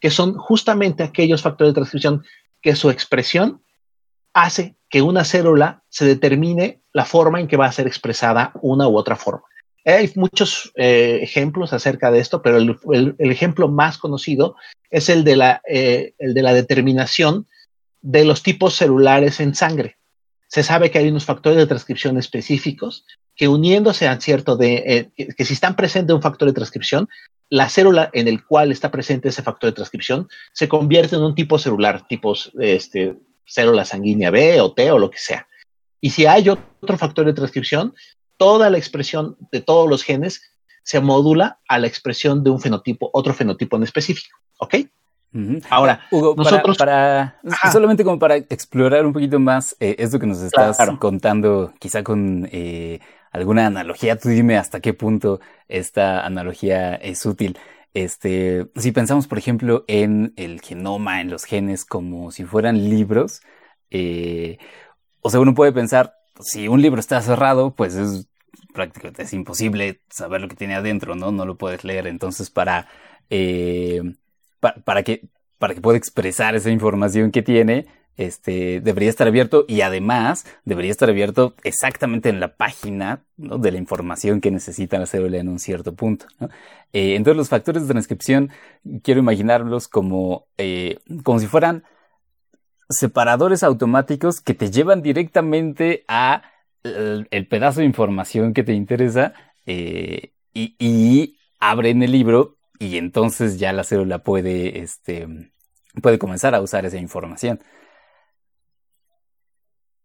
que 0.00 0.10
son 0.10 0.34
justamente 0.34 1.02
aquellos 1.02 1.42
factores 1.42 1.72
de 1.72 1.76
transcripción 1.80 2.24
que 2.60 2.74
su 2.74 2.90
expresión 2.90 3.62
hace 4.34 4.76
que 4.90 5.02
una 5.02 5.24
célula 5.24 5.82
se 5.88 6.04
determine 6.04 6.82
la 6.92 7.04
forma 7.04 7.40
en 7.40 7.48
que 7.48 7.56
va 7.56 7.66
a 7.66 7.72
ser 7.72 7.86
expresada 7.86 8.52
una 8.62 8.88
u 8.88 8.96
otra 8.96 9.16
forma. 9.16 9.44
Hay 9.84 10.10
muchos 10.16 10.72
eh, 10.74 11.20
ejemplos 11.22 11.72
acerca 11.72 12.10
de 12.10 12.18
esto, 12.18 12.42
pero 12.42 12.56
el, 12.56 12.76
el- 12.92 13.14
el 13.18 13.30
ejemplo 13.30 13.68
más 13.68 13.98
conocido 13.98 14.56
es 14.90 15.08
el 15.08 15.22
de, 15.24 15.36
la, 15.36 15.62
eh, 15.68 16.14
el 16.18 16.34
de 16.34 16.42
la 16.42 16.52
determinación 16.52 17.46
de 18.02 18.24
los 18.24 18.42
tipos 18.42 18.74
celulares 18.74 19.40
en 19.40 19.54
sangre. 19.54 19.96
Se 20.48 20.62
sabe 20.62 20.90
que 20.90 20.98
hay 20.98 21.08
unos 21.08 21.24
factores 21.24 21.58
de 21.58 21.66
transcripción 21.66 22.18
específicos 22.18 23.04
que 23.34 23.48
uniéndose 23.48 24.08
a 24.08 24.20
cierto 24.20 24.56
de, 24.56 25.10
eh, 25.16 25.34
que, 25.34 25.44
si 25.44 25.54
están 25.54 25.76
presentes 25.76 26.14
un 26.14 26.22
factor 26.22 26.48
de 26.48 26.54
transcripción, 26.54 27.08
la 27.48 27.68
célula 27.68 28.10
en 28.12 28.28
el 28.28 28.44
cual 28.44 28.72
está 28.72 28.90
presente 28.90 29.28
ese 29.28 29.42
factor 29.42 29.70
de 29.70 29.74
transcripción 29.74 30.28
se 30.52 30.68
convierte 30.68 31.16
en 31.16 31.22
un 31.22 31.34
tipo 31.34 31.58
celular, 31.58 32.06
tipos 32.08 32.50
este, 32.58 33.16
célula 33.44 33.84
sanguínea 33.84 34.30
B 34.30 34.60
o 34.60 34.72
T 34.72 34.90
o 34.90 34.98
lo 34.98 35.10
que 35.10 35.18
sea. 35.18 35.46
Y 36.00 36.10
si 36.10 36.26
hay 36.26 36.48
otro 36.48 36.98
factor 36.98 37.26
de 37.26 37.32
transcripción, 37.32 37.94
toda 38.36 38.70
la 38.70 38.78
expresión 38.78 39.36
de 39.52 39.60
todos 39.60 39.88
los 39.88 40.02
genes 40.02 40.42
se 40.82 41.00
modula 41.00 41.58
a 41.68 41.78
la 41.78 41.86
expresión 41.86 42.44
de 42.44 42.50
un 42.50 42.60
fenotipo, 42.60 43.10
otro 43.12 43.34
fenotipo 43.34 43.76
en 43.76 43.82
específico. 43.82 44.38
¿Ok? 44.58 44.76
Ahora, 45.70 46.00
Hugo, 46.10 46.34
para- 46.36 46.50
nosotros- 46.50 46.78
para, 46.78 47.40
Ajá. 47.50 47.72
solamente 47.72 48.04
como 48.04 48.18
para 48.18 48.36
explorar 48.36 49.04
un 49.06 49.12
poquito 49.12 49.38
más 49.38 49.76
eh, 49.80 49.96
esto 49.98 50.18
que 50.18 50.26
nos 50.26 50.40
estás 50.40 50.76
Claro. 50.76 50.98
contando, 50.98 51.72
quizá 51.78 52.02
con 52.02 52.48
eh, 52.52 53.00
alguna 53.32 53.66
analogía, 53.66 54.18
tú 54.18 54.28
dime 54.28 54.56
hasta 54.56 54.80
qué 54.80 54.94
punto 54.94 55.40
esta 55.68 56.24
analogía 56.24 56.94
es 56.94 57.24
útil. 57.26 57.58
Este, 57.94 58.66
si 58.76 58.92
pensamos, 58.92 59.26
por 59.26 59.38
ejemplo, 59.38 59.84
en 59.88 60.32
el 60.36 60.60
genoma, 60.60 61.20
en 61.20 61.30
los 61.30 61.44
genes, 61.44 61.84
como 61.84 62.30
si 62.30 62.44
fueran 62.44 62.88
libros, 62.90 63.40
eh, 63.90 64.58
o 65.22 65.30
sea, 65.30 65.40
uno 65.40 65.54
puede 65.54 65.72
pensar, 65.72 66.14
si 66.40 66.68
un 66.68 66.82
libro 66.82 67.00
está 67.00 67.20
cerrado, 67.22 67.74
pues 67.74 67.94
es 67.94 68.28
prácticamente 68.74 69.22
es 69.22 69.32
imposible 69.32 70.00
saber 70.10 70.40
lo 70.42 70.48
que 70.48 70.56
tiene 70.56 70.74
adentro, 70.74 71.14
¿no? 71.14 71.32
No 71.32 71.46
lo 71.46 71.56
puedes 71.56 71.84
leer. 71.84 72.06
Entonces, 72.06 72.50
para, 72.50 72.88
eh, 73.30 74.02
pa- 74.66 74.74
para 74.84 75.02
que 75.02 75.22
para 75.58 75.74
que 75.74 75.80
pueda 75.80 75.96
expresar 75.96 76.54
esa 76.54 76.70
información 76.70 77.30
que 77.30 77.42
tiene, 77.42 77.86
este, 78.18 78.82
debería 78.82 79.08
estar 79.08 79.26
abierto 79.26 79.64
y 79.66 79.80
además 79.80 80.44
debería 80.66 80.90
estar 80.90 81.08
abierto 81.08 81.54
exactamente 81.64 82.28
en 82.28 82.40
la 82.40 82.56
página 82.56 83.24
¿no? 83.38 83.56
de 83.56 83.72
la 83.72 83.78
información 83.78 84.42
que 84.42 84.50
necesita 84.50 84.98
la 84.98 85.06
célula 85.06 85.38
en 85.38 85.48
un 85.48 85.58
cierto 85.58 85.94
punto. 85.94 86.26
Eh, 86.92 87.14
entonces 87.16 87.38
los 87.38 87.48
factores 87.48 87.82
de 87.86 87.88
transcripción 87.94 88.50
quiero 89.02 89.20
imaginarlos 89.20 89.88
como, 89.88 90.46
eh, 90.58 90.98
como 91.24 91.38
si 91.40 91.46
fueran 91.46 91.84
separadores 92.88 93.62
automáticos 93.62 94.40
que 94.40 94.54
te 94.54 94.70
llevan 94.70 95.00
directamente 95.02 96.04
a 96.06 96.42
el, 96.84 97.28
el 97.30 97.48
pedazo 97.48 97.80
de 97.80 97.86
información 97.86 98.52
que 98.52 98.62
te 98.62 98.74
interesa 98.74 99.32
eh, 99.64 100.32
y, 100.52 100.74
y 100.78 101.38
abren 101.58 102.02
el 102.02 102.12
libro 102.12 102.55
y 102.78 102.96
entonces 102.98 103.58
ya 103.58 103.72
la 103.72 103.84
célula 103.84 104.18
puede, 104.22 104.80
este, 104.80 105.52
puede 106.02 106.18
comenzar 106.18 106.54
a 106.54 106.60
usar 106.60 106.84
esa 106.86 106.98
información. 106.98 107.60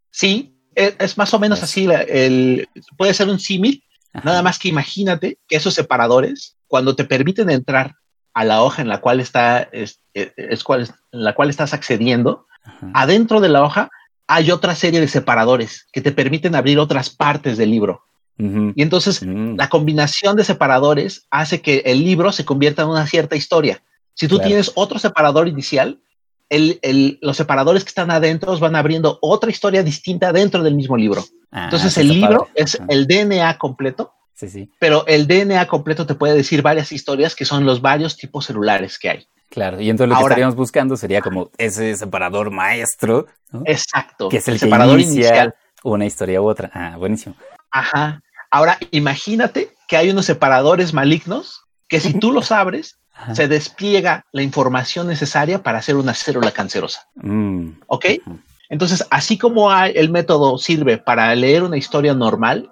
Sí, 0.10 0.58
es, 0.76 0.96
es 1.00 1.18
más 1.18 1.34
o 1.34 1.40
menos 1.40 1.64
así. 1.64 1.88
el, 2.08 2.68
puede 2.98 3.14
ser 3.14 3.30
un 3.30 3.40
símil, 3.40 3.84
nada 4.24 4.42
más 4.42 4.60
que 4.60 4.68
imagínate 4.70 5.40
que 5.48 5.56
esos 5.56 5.74
separadores, 5.74 6.58
cuando 6.68 6.96
te 6.96 7.06
permiten 7.06 7.50
entrar 7.50 7.96
a 8.34 8.44
la 8.46 8.62
hoja 8.64 8.82
en 8.82 8.88
la 8.88 9.02
cual 9.02 9.20
está, 9.20 9.62
es, 9.72 10.02
es- 10.14 10.34
es 10.38 10.64
cual, 10.64 10.90
en 11.12 11.24
la 11.24 11.34
cual 11.34 11.50
estás 11.50 11.74
accediendo, 11.74 12.48
Ajá. 12.64 12.92
adentro 12.94 13.42
de 13.42 13.50
la 13.50 13.64
hoja 13.64 13.90
hay 14.28 14.52
otra 14.52 14.76
serie 14.76 15.02
de 15.02 15.08
separadores 15.10 15.88
que 15.92 16.02
te 16.02 16.12
permiten 16.14 16.56
abrir 16.56 16.80
otras 16.80 17.10
partes 17.10 17.58
del 17.58 17.72
libro. 17.72 18.06
Y 18.38 18.82
entonces 18.82 19.22
Mm. 19.24 19.56
la 19.56 19.70
combinación 19.70 20.36
de 20.36 20.44
separadores 20.44 21.28
hace 21.30 21.62
que 21.62 21.84
el 21.86 22.04
libro 22.04 22.32
se 22.32 22.44
convierta 22.46 22.82
en 22.82 22.88
una 22.90 23.06
cierta 23.06 23.36
historia. 23.36 23.84
Si 24.16 24.28
tú 24.28 24.36
Claro. 24.36 24.48
tienes 24.48 24.72
otro 24.76 24.98
separador 25.00 25.48
inicial, 25.48 26.00
el- 26.50 26.80
el- 26.82 27.20
los 27.22 27.38
separadores 27.38 27.84
que 27.84 27.90
están 27.90 28.10
adentro 28.12 28.58
van 28.60 28.76
abriendo 28.76 29.20
otra 29.22 29.52
historia 29.52 29.84
distinta 29.84 30.34
dentro 30.34 30.64
del 30.64 30.76
mismo 30.76 30.98
libro. 30.98 31.24
Ah, 31.52 31.66
Entonces 31.66 31.98
el 31.98 32.08
libro 32.10 32.40
padre. 32.46 32.52
es 32.56 32.82
el 32.90 33.06
DNA 33.08 33.58
completo, 33.58 34.14
Sí, 34.34 34.50
sí, 34.50 34.70
pero 34.80 35.06
el 35.06 35.28
DNA 35.28 35.68
completo 35.68 36.06
te 36.08 36.16
puede 36.16 36.34
decir 36.34 36.62
varias 36.64 36.92
historias 36.92 37.36
que 37.36 37.46
son 37.46 37.64
los 37.66 37.80
varios 37.82 38.18
tipos 38.18 38.46
celulares 38.46 38.98
que 38.98 39.10
hay. 39.12 39.28
claro. 39.50 39.80
Y 39.80 39.90
entonces 39.90 40.10
lo 40.10 40.16
que 40.18 40.24
estaríamos 40.24 40.56
buscando 40.56 40.98
sería 40.98 41.22
como 41.22 41.52
ese 41.58 41.96
separador 41.96 42.50
maestro, 42.52 43.28
¿no? 43.52 43.62
Exacto. 43.66 44.30
que 44.30 44.38
es 44.38 44.48
el, 44.48 44.58
separador 44.60 45.00
inicia 45.00 45.28
inicial. 45.28 45.56
una 45.84 46.06
historia 46.06 46.42
u 46.42 46.48
otra. 46.50 46.72
Ah, 46.74 46.96
buenísimo. 46.98 47.36
Ajá. 47.72 48.22
Ahora 48.50 48.78
imagínate 48.92 49.74
que 49.88 49.98
hay 49.98 50.10
unos 50.10 50.26
separadores 50.26 50.94
malignos 50.94 51.62
que 51.88 52.00
si 52.00 52.14
tú 52.14 52.32
los 52.32 52.52
abres, 52.52 52.98
Ajá. 53.14 53.36
se 53.36 53.48
despliega 53.48 54.26
la 54.32 54.42
información 54.44 55.08
necesaria 55.08 55.62
para 55.62 55.80
hacer 55.80 55.96
una 55.96 56.14
célula 56.14 56.52
cancerosa. 56.52 57.08
Mm, 57.16 57.70
¿Ok? 57.88 58.06
Entonces, 58.70 59.06
así 59.10 59.38
como 59.38 59.72
hay- 59.72 59.94
el 59.96 60.10
método 60.10 60.58
sirve 60.58 60.98
para 60.98 61.34
leer 61.36 61.64
una 61.64 61.78
historia 61.78 62.14
normal, 62.14 62.72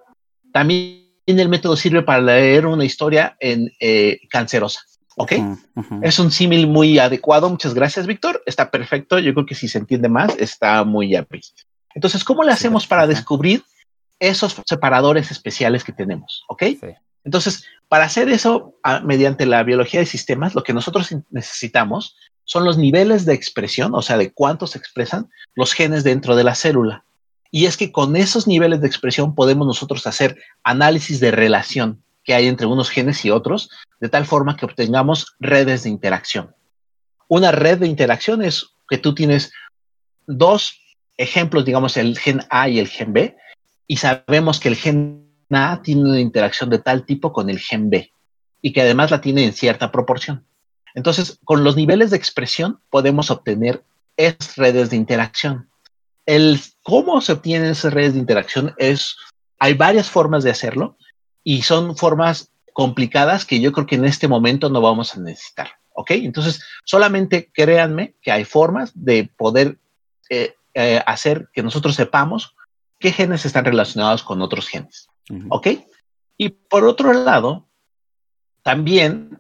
también 0.54 1.06
el 1.28 1.50
método 1.50 1.76
sirve 1.76 2.02
para 2.02 2.22
leer 2.22 2.66
una 2.66 2.86
historia 2.86 3.36
en 3.40 3.72
eh, 3.80 4.22
cancerosa. 4.30 4.82
¿Ok? 5.18 5.34
Es 6.02 6.18
un 6.18 6.32
símil 6.32 6.66
muy 6.68 6.98
adecuado. 6.98 7.50
Muchas 7.50 7.74
gracias, 7.74 8.08
Víctor. 8.08 8.42
Está 8.46 8.72
perfecto. 8.72 9.20
Yo 9.20 9.34
creo 9.34 9.46
que 9.46 9.54
si 9.54 9.68
se 9.68 9.78
entiende 9.78 10.08
más, 10.08 10.34
está 10.38 10.86
muy 10.86 11.14
happy. 11.14 11.42
Entonces, 11.94 12.24
¿cómo 12.24 12.44
le 12.44 12.54
hacemos 12.54 12.88
para 12.88 13.06
descubrir 13.06 13.62
esos 14.20 14.62
separadores 14.66 15.32
especiales 15.32 15.84
que 15.84 15.94
tenemos? 15.94 16.44
¿Ok? 16.48 16.64
Sí. 16.64 16.96
Entonces, 17.24 17.66
para 17.88 18.06
hacer 18.06 18.30
eso 18.30 18.76
ah, 18.84 19.02
mediante 19.04 19.46
la 19.46 19.64
biología 19.64 20.00
de 20.00 20.06
sistemas, 20.06 20.56
lo 20.56 20.64
que 20.64 20.74
nosotros 20.74 21.14
necesitamos 21.30 22.16
son 22.44 22.66
los 22.66 22.78
niveles 22.78 23.26
de 23.26 23.34
expresión, 23.34 23.94
o 23.94 24.02
sea, 24.02 24.18
de 24.18 24.32
cuánto 24.32 24.66
se 24.68 24.80
expresan 24.80 25.30
los 25.56 25.74
genes 25.74 26.04
dentro 26.04 26.36
de 26.36 26.44
la 26.44 26.56
célula. 26.56 27.04
Y 27.52 27.66
es 27.66 27.78
que 27.78 27.92
con 27.92 28.16
esos 28.16 28.48
niveles 28.48 28.82
de 28.82 28.88
expresión 28.88 29.36
podemos 29.36 29.68
nosotros 29.68 30.06
hacer 30.08 30.38
análisis 30.64 31.20
de 31.20 31.32
relación 31.32 32.04
que 32.24 32.34
hay 32.34 32.48
entre 32.48 32.68
unos 32.68 32.90
genes 32.90 33.24
y 33.26 33.32
otros, 33.32 33.70
de 34.00 34.10
tal 34.10 34.26
forma 34.26 34.56
que 34.56 34.66
obtengamos 34.66 35.36
redes 35.40 35.84
de 35.84 35.90
interacción. 35.90 36.56
Una 37.28 37.52
red 37.52 37.80
de 37.80 37.88
interacción 37.88 38.44
es 38.44 38.68
que 38.88 38.98
tú 38.98 39.14
tienes 39.16 39.52
dos 40.28 40.80
ejemplos, 41.18 41.66
digamos, 41.66 41.98
el 41.98 42.18
gen 42.18 42.42
A 42.50 42.70
y 42.70 42.80
el 42.80 42.88
gen 42.88 43.14
B, 43.14 43.36
y 43.90 43.98
sabemos 43.98 44.60
que 44.60 44.70
el 44.70 44.76
gen 44.76 45.26
A 45.50 45.82
tiene 45.82 46.04
una 46.04 46.20
interacción 46.20 46.70
de 46.70 46.78
tal 46.78 47.06
tipo 47.06 47.34
con 47.34 47.50
el 47.50 47.58
gen 47.60 47.90
B, 47.90 48.14
y 48.62 48.72
que 48.72 48.82
además 48.82 49.10
la 49.10 49.20
tiene 49.20 49.44
en 49.44 49.52
cierta 49.52 49.92
proporción. 49.92 50.46
Entonces, 50.94 51.40
con 51.44 51.64
los 51.64 51.76
niveles 51.76 52.12
de 52.12 52.18
expresión 52.18 52.80
podemos 52.92 53.32
obtener 53.32 53.84
esas 54.16 54.58
redes 54.58 54.92
de 54.92 54.96
interacción. 54.96 55.70
El 56.28 56.60
cómo 56.84 57.20
se 57.22 57.34
obtienen 57.34 57.72
esas 57.72 57.92
redes 57.92 58.14
de 58.14 58.20
interacción 58.20 58.76
es, 58.78 59.18
hay 59.58 59.74
varias 59.74 60.08
formas 60.08 60.44
de 60.44 60.52
hacerlo 60.52 60.96
y 61.44 61.64
son 61.64 61.98
formas 61.98 62.52
complicadas 62.74 63.44
que 63.44 63.60
yo 63.60 63.72
creo 63.72 63.88
que 63.88 63.96
en 63.96 64.06
este 64.06 64.28
momento 64.28 64.70
no 64.70 64.82
vamos 64.82 65.16
a 65.16 65.20
necesitar. 65.20 65.72
¿Ok? 65.94 66.12
Entonces, 66.12 66.64
solamente 66.86 67.50
créanme 67.52 68.14
que 68.22 68.32
hay 68.32 68.46
formas 68.46 68.92
de 68.94 69.32
poder 69.36 69.80
eh, 70.30 70.54
eh, 70.76 71.02
hacer 71.08 71.50
que 71.54 71.64
nosotros 71.64 71.96
sepamos 71.96 72.56
qué 73.00 73.12
genes 73.12 73.46
están 73.46 73.66
relacionados 73.66 74.24
con 74.24 74.42
otros 74.42 74.68
genes. 74.68 75.08
¿Ok? 75.50 75.68
Y 76.38 76.50
por 76.50 76.86
otro 76.86 77.14
lado, 77.14 77.68
también 78.64 79.40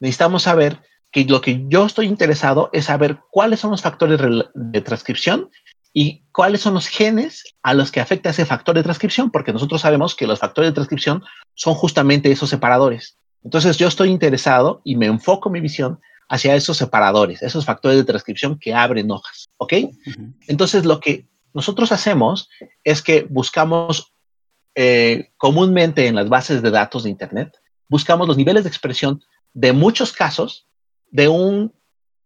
necesitamos 0.00 0.42
saber 0.42 0.80
que 1.12 1.24
lo 1.24 1.40
que 1.40 1.64
yo 1.68 1.86
estoy 1.86 2.06
interesado 2.06 2.70
es 2.72 2.86
saber 2.86 3.18
cuáles 3.30 3.60
son 3.60 3.70
los 3.72 3.82
factores 3.82 4.20
de 4.54 4.80
transcripción 4.80 5.50
y 5.92 6.22
cuáles 6.32 6.60
son 6.60 6.74
los 6.74 6.86
genes 6.86 7.44
a 7.62 7.74
los 7.74 7.90
que 7.90 8.00
afecta 8.00 8.30
ese 8.30 8.46
factor 8.46 8.76
de 8.76 8.82
transcripción, 8.82 9.30
porque 9.30 9.52
nosotros 9.52 9.80
sabemos 9.80 10.14
que 10.14 10.26
los 10.26 10.38
factores 10.38 10.70
de 10.70 10.74
transcripción 10.74 11.22
son 11.54 11.74
justamente 11.74 12.30
esos 12.30 12.50
separadores. 12.50 13.18
Entonces 13.42 13.76
yo 13.76 13.88
estoy 13.88 14.10
interesado 14.10 14.82
y 14.84 14.96
me 14.96 15.06
enfoco 15.06 15.50
mi 15.50 15.60
visión 15.60 16.00
hacia 16.28 16.54
esos 16.54 16.76
separadores, 16.76 17.42
esos 17.42 17.64
factores 17.64 17.98
de 17.98 18.04
transcripción 18.04 18.58
que 18.58 18.72
abren 18.72 19.10
hojas, 19.10 19.48
¿ok? 19.56 19.72
Entonces 20.46 20.84
lo 20.84 21.00
que 21.00 21.26
nosotros 21.54 21.92
hacemos 21.92 22.48
es 22.84 23.02
que 23.02 23.26
buscamos 23.28 24.12
eh, 24.74 25.30
comúnmente 25.36 26.06
en 26.06 26.14
las 26.14 26.28
bases 26.28 26.62
de 26.62 26.70
datos 26.70 27.04
de 27.04 27.10
Internet, 27.10 27.56
buscamos 27.88 28.28
los 28.28 28.36
niveles 28.36 28.64
de 28.64 28.68
expresión 28.68 29.22
de 29.52 29.72
muchos 29.72 30.12
casos 30.12 30.66
de 31.10 31.28
un 31.28 31.74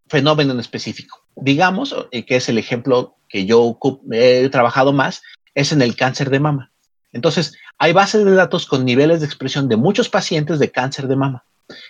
fenómeno 0.07 0.53
en 0.53 0.59
específico. 0.59 1.23
Digamos 1.35 1.95
eh, 2.11 2.25
que 2.25 2.35
es 2.35 2.47
el 2.49 2.57
ejemplo 2.57 3.17
que 3.27 3.45
yo 3.45 3.77
he 4.11 4.49
trabajado 4.49 4.93
más, 4.93 5.21
es 5.55 5.71
en 5.71 5.81
el 5.81 5.95
cáncer 5.95 6.29
de 6.29 6.39
mama. 6.39 6.71
Entonces, 7.11 7.57
hay 7.77 7.93
bases 7.93 8.25
de 8.25 8.35
datos 8.35 8.65
con 8.65 8.85
niveles 8.85 9.21
de 9.21 9.25
expresión 9.25 9.67
de 9.67 9.77
muchos 9.77 10.09
pacientes 10.09 10.59
de 10.59 10.71
cáncer 10.71 11.07
de 11.07 11.15
mama. 11.15 11.45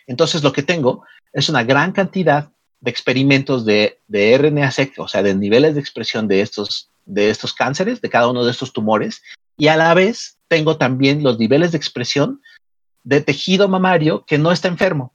Entonces, 0.07 0.43
lo 0.43 0.53
que 0.53 0.63
tengo 0.63 1.03
es 1.33 1.49
una 1.49 1.63
gran 1.63 1.91
cantidad 1.91 2.51
de 2.79 2.91
experimentos 2.91 3.65
de, 3.65 3.99
de 4.07 4.37
RNA-seq, 4.37 4.99
o 4.99 5.07
sea, 5.07 5.23
de 5.23 5.35
niveles 5.35 5.73
de 5.73 5.81
expresión 5.81 6.27
de 6.27 6.41
estos, 6.41 6.91
de 7.05 7.29
estos 7.29 7.53
cánceres, 7.53 8.01
de 8.01 8.09
cada 8.09 8.27
uno 8.27 8.43
de 8.43 8.51
estos 8.51 8.73
tumores, 8.73 9.21
y 9.57 9.67
a 9.67 9.77
la 9.77 9.93
vez 9.93 10.37
tengo 10.47 10.77
también 10.77 11.23
los 11.23 11.39
niveles 11.39 11.71
de 11.71 11.77
expresión 11.77 12.41
de 13.03 13.21
tejido 13.21 13.67
mamario 13.67 14.25
que 14.25 14.37
no 14.37 14.51
está 14.51 14.67
enfermo, 14.67 15.13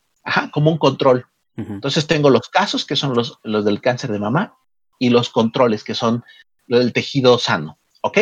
como 0.52 0.70
un 0.70 0.78
control. 0.78 1.26
Entonces 1.56 2.06
tengo 2.06 2.30
los 2.30 2.48
casos 2.48 2.86
que 2.86 2.96
son 2.96 3.14
los, 3.14 3.38
los 3.42 3.66
del 3.66 3.82
cáncer 3.82 4.10
de 4.10 4.18
mama 4.18 4.56
y 4.98 5.10
los 5.10 5.28
controles 5.28 5.84
que 5.84 5.94
son 5.94 6.24
del 6.66 6.94
tejido 6.94 7.38
sano. 7.38 7.78
¿Ok? 8.00 8.18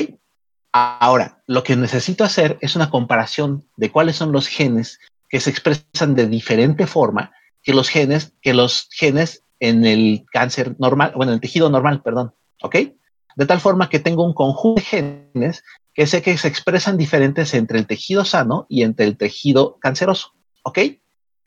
Ahora, 0.72 1.42
lo 1.46 1.62
que 1.62 1.76
necesito 1.76 2.24
hacer 2.24 2.58
es 2.60 2.74
una 2.74 2.90
comparación 2.90 3.64
de 3.76 3.92
cuáles 3.92 4.16
son 4.16 4.32
los 4.32 4.48
genes 4.48 4.98
que 5.28 5.38
se 5.38 5.50
expresan 5.50 6.14
de 6.14 6.26
diferente 6.26 6.86
forma 6.86 7.32
que 7.62 7.74
los 7.74 7.88
genes, 7.88 8.32
que 8.42 8.54
los 8.54 8.88
genes 8.90 9.44
en 9.60 9.84
el 9.84 10.24
cáncer 10.32 10.76
normal, 10.78 11.12
bueno, 11.14 11.32
en 11.32 11.36
el 11.36 11.40
tejido 11.40 11.70
normal, 11.70 12.02
perdón. 12.02 12.34
¿Ok? 12.62 12.76
De 13.38 13.46
tal 13.46 13.60
forma 13.60 13.88
que 13.88 14.00
tengo 14.00 14.24
un 14.24 14.34
conjunto 14.34 14.80
de 14.80 14.84
genes 14.84 15.62
que 15.94 16.08
sé 16.08 16.22
que 16.22 16.36
se 16.36 16.48
expresan 16.48 16.96
diferentes 16.96 17.54
entre 17.54 17.78
el 17.78 17.86
tejido 17.86 18.24
sano 18.24 18.66
y 18.68 18.82
entre 18.82 19.06
el 19.06 19.16
tejido 19.16 19.78
canceroso. 19.78 20.32
¿Ok? 20.64 20.80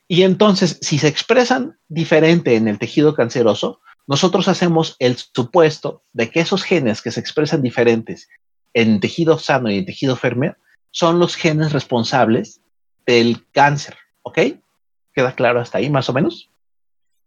Y 0.07 0.23
entonces, 0.23 0.77
si 0.81 0.99
se 0.99 1.09
expresan 1.09 1.77
diferente 1.89 2.55
en 2.55 2.69
el 2.69 2.79
tejido 2.79 3.13
canceroso, 3.13 3.81
nosotros 4.07 4.47
hacemos 4.47 4.95
el 4.99 5.17
supuesto 5.17 6.03
de 6.13 6.29
que 6.29 6.39
esos 6.39 6.63
genes 6.63 7.01
que 7.01 7.11
se 7.11 7.19
expresan 7.19 7.61
diferentes 7.61 8.29
en 8.73 9.01
tejido 9.01 9.37
sano 9.37 9.69
y 9.69 9.79
en 9.79 9.85
tejido 9.85 10.13
enfermo 10.13 10.55
son 10.91 11.19
los 11.19 11.35
genes 11.35 11.73
responsables 11.73 12.61
del 13.05 13.45
cáncer. 13.51 13.97
¿Ok? 14.21 14.39
¿Queda 15.13 15.35
claro 15.35 15.59
hasta 15.59 15.79
ahí, 15.79 15.89
más 15.89 16.07
o 16.07 16.13
menos? 16.13 16.49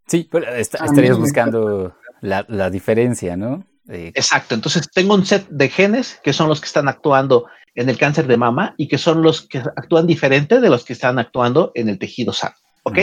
Sí, 0.07 0.27
pero 0.33 0.51
estarías 0.55 1.19
buscando 1.19 1.95
la, 2.23 2.47
la, 2.49 2.71
diferencia, 2.71 3.37
¿no? 3.37 3.67
Eh, 3.89 4.13
Exacto. 4.15 4.55
Entonces, 4.55 4.89
tengo 4.93 5.15
un 5.15 5.27
set 5.27 5.47
de 5.49 5.69
genes 5.69 6.21
que 6.23 6.33
son 6.33 6.49
los 6.49 6.61
que 6.61 6.67
están 6.67 6.89
actuando 6.89 7.47
en 7.75 7.89
el 7.89 7.99
cáncer 7.99 8.27
de 8.27 8.37
mama 8.37 8.75
y 8.79 8.89
que 8.89 8.99
son 8.99 9.23
los 9.23 9.47
que 9.49 9.59
actúan 9.59 10.07
diferente 10.07 10.61
de 10.61 10.71
los 10.71 10.85
que 10.85 10.93
están 10.93 11.19
actuando 11.19 11.73
en 11.75 11.89
el 11.89 11.99
tejido 11.99 12.33
sano. 12.33 12.55
¿Ok? 12.85 12.99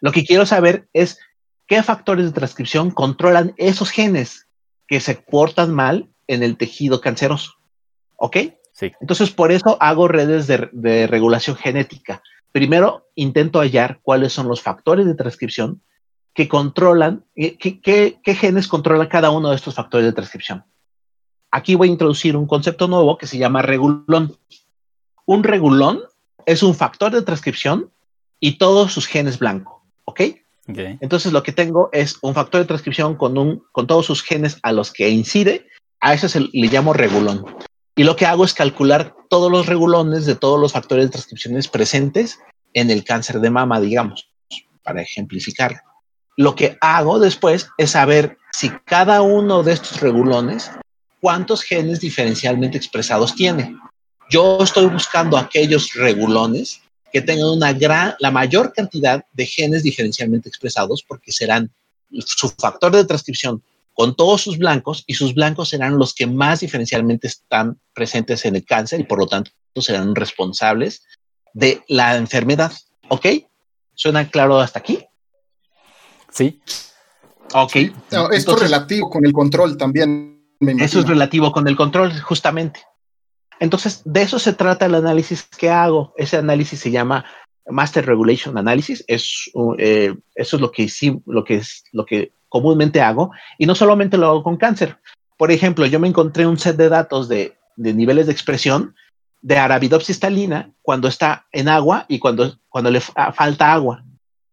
Lo 0.00 0.12
que 0.12 0.24
quiero 0.24 0.46
saber 0.46 0.88
es 0.92 1.18
qué 1.66 1.82
factores 1.82 2.24
de 2.24 2.32
transcripción 2.32 2.90
controlan 2.90 3.54
esos 3.58 3.90
genes 3.90 4.48
que 4.86 5.00
se 5.00 5.14
portan 5.14 5.72
mal 5.72 6.08
en 6.26 6.42
el 6.42 6.56
tejido 6.56 7.00
canceroso. 7.00 7.54
¿Ok? 8.16 8.36
Sí. 8.72 8.92
Entonces, 9.00 9.30
por 9.30 9.52
eso 9.52 9.76
hago 9.80 10.08
redes 10.08 10.46
de, 10.46 11.06
regulación 11.06 11.56
genética. 11.56 12.22
Primero, 12.52 13.08
intento 13.14 13.60
hallar 13.60 14.00
cuáles 14.02 14.32
son 14.32 14.48
los 14.48 14.62
factores 14.62 15.06
de 15.06 15.14
transcripción 15.14 15.82
que 16.38 16.46
controlan, 16.46 17.24
eh, 17.34 17.56
qué, 17.58 18.20
genes 18.24 18.68
controlan 18.68 19.08
cada 19.08 19.30
uno 19.30 19.50
de 19.50 19.56
estos 19.56 19.74
factores 19.74 20.06
de 20.06 20.12
transcripción. 20.12 20.64
Aquí 21.50 21.74
voy 21.74 21.88
a 21.88 21.90
introducir 21.90 22.36
un 22.36 22.46
concepto 22.46 22.86
nuevo 22.86 23.18
que 23.18 23.26
se 23.26 23.38
llama 23.38 23.60
regulón. 23.60 24.36
Un 25.26 25.42
regulón 25.42 25.98
es 26.46 26.62
un 26.62 26.76
factor 26.76 27.10
de 27.10 27.22
transcripción 27.22 27.90
y 28.38 28.52
todos 28.52 28.92
sus 28.92 29.08
genes 29.08 29.40
blanco. 29.40 29.82
¿Ok? 30.04 30.20
Entonces 30.68 31.32
lo 31.32 31.42
que 31.42 31.50
tengo 31.50 31.88
es 31.90 32.18
un 32.22 32.34
factor 32.34 32.60
de 32.60 32.68
transcripción 32.68 33.16
con, 33.16 33.36
un, 33.36 33.64
con 33.72 33.88
todos 33.88 34.06
sus 34.06 34.22
genes 34.22 34.60
a 34.62 34.70
los 34.70 34.92
que 34.92 35.10
incide. 35.10 35.66
A 35.98 36.14
eso 36.14 36.28
se 36.28 36.38
le 36.38 36.68
llamo 36.68 36.92
regulón. 36.92 37.46
Y 37.96 38.04
lo 38.04 38.14
que 38.14 38.26
hago 38.26 38.44
es 38.44 38.54
calcular 38.54 39.12
todos 39.28 39.50
los 39.50 39.66
regulones 39.66 40.24
de 40.24 40.36
todos 40.36 40.60
los 40.60 40.72
factores 40.72 41.06
de 41.06 41.10
transcripciones 41.10 41.66
presentes 41.66 42.38
en 42.74 42.92
el 42.92 43.02
cáncer 43.02 43.40
de 43.40 43.50
mama, 43.50 43.80
digamos, 43.80 44.30
para 44.84 45.02
ejemplificar. 45.02 45.82
Lo 46.38 46.54
que 46.54 46.78
hago 46.80 47.18
después 47.18 47.68
es 47.78 47.90
saber 47.90 48.38
si 48.52 48.70
cada 48.84 49.22
uno 49.22 49.64
de 49.64 49.72
estos 49.72 50.00
regulones, 50.00 50.70
cuántos 51.20 51.62
genes 51.62 51.98
diferencialmente 51.98 52.78
expresados 52.78 53.34
tiene. 53.34 53.76
Yo 54.30 54.62
estoy 54.62 54.86
buscando 54.86 55.36
aquellos 55.36 55.94
regulones 55.94 56.80
que 57.12 57.22
tengan 57.22 57.48
una 57.48 57.72
gran, 57.72 58.14
la 58.20 58.30
mayor 58.30 58.72
cantidad 58.72 59.24
de 59.32 59.46
genes 59.46 59.82
diferencialmente 59.82 60.48
expresados, 60.48 61.02
porque 61.02 61.32
serán 61.32 61.72
su 62.24 62.48
factor 62.50 62.94
de 62.94 63.04
transcripción 63.04 63.60
con 63.92 64.14
todos 64.14 64.40
sus 64.42 64.58
blancos 64.58 65.02
y 65.08 65.14
sus 65.14 65.34
blancos 65.34 65.70
serán 65.70 65.98
los 65.98 66.14
que 66.14 66.28
más 66.28 66.60
diferencialmente 66.60 67.26
están 67.26 67.80
presentes 67.94 68.44
en 68.44 68.54
el 68.54 68.64
cáncer 68.64 69.00
y 69.00 69.04
por 69.04 69.18
lo 69.18 69.26
tanto 69.26 69.50
serán 69.74 70.14
responsables 70.14 71.02
de 71.52 71.82
la 71.88 72.14
enfermedad. 72.14 72.70
¿Ok? 73.08 73.26
¿Suena 73.94 74.30
claro 74.30 74.60
hasta 74.60 74.78
aquí? 74.78 75.07
Sí. 76.38 76.60
Ok. 77.52 77.76
esto 78.30 78.54
es 78.54 78.60
relativo 78.60 79.10
con 79.10 79.26
el 79.26 79.32
control 79.32 79.76
también. 79.76 80.40
eso 80.60 81.00
es 81.00 81.08
relativo 81.08 81.50
con 81.50 81.66
el 81.66 81.74
control, 81.74 82.12
justamente. 82.20 82.80
Entonces, 83.58 84.02
de 84.04 84.22
eso 84.22 84.38
se 84.38 84.52
trata 84.52 84.86
el 84.86 84.94
análisis 84.94 85.48
que 85.58 85.68
hago. 85.68 86.14
Ese 86.16 86.36
análisis 86.36 86.78
se 86.78 86.92
llama 86.92 87.24
Master 87.66 88.06
Regulation 88.06 88.56
Analysis. 88.56 89.04
Es, 89.08 89.50
eh, 89.78 90.14
eso 90.36 90.56
es 90.56 90.62
lo 90.62 90.70
que, 90.70 90.88
sí, 90.88 91.20
lo, 91.26 91.42
que 91.42 91.56
es, 91.56 91.82
lo 91.90 92.06
que 92.06 92.30
comúnmente 92.48 93.00
hago. 93.00 93.32
Y 93.58 93.66
no 93.66 93.74
solamente 93.74 94.16
lo 94.16 94.28
hago 94.28 94.44
con 94.44 94.58
cáncer. 94.58 94.96
Por 95.36 95.50
ejemplo, 95.50 95.86
yo 95.86 95.98
me 95.98 96.06
encontré 96.06 96.46
un 96.46 96.56
set 96.56 96.76
de 96.76 96.88
datos 96.88 97.28
de, 97.28 97.56
de 97.74 97.94
niveles 97.94 98.26
de 98.26 98.32
expresión 98.32 98.94
de 99.40 99.58
Arabidopsis 99.58 100.20
talina 100.20 100.70
cuando 100.82 101.08
está 101.08 101.46
en 101.50 101.68
agua 101.68 102.06
y 102.08 102.20
cuando, 102.20 102.60
cuando 102.68 102.92
le 102.92 103.00
falta 103.00 103.72
agua. 103.72 104.04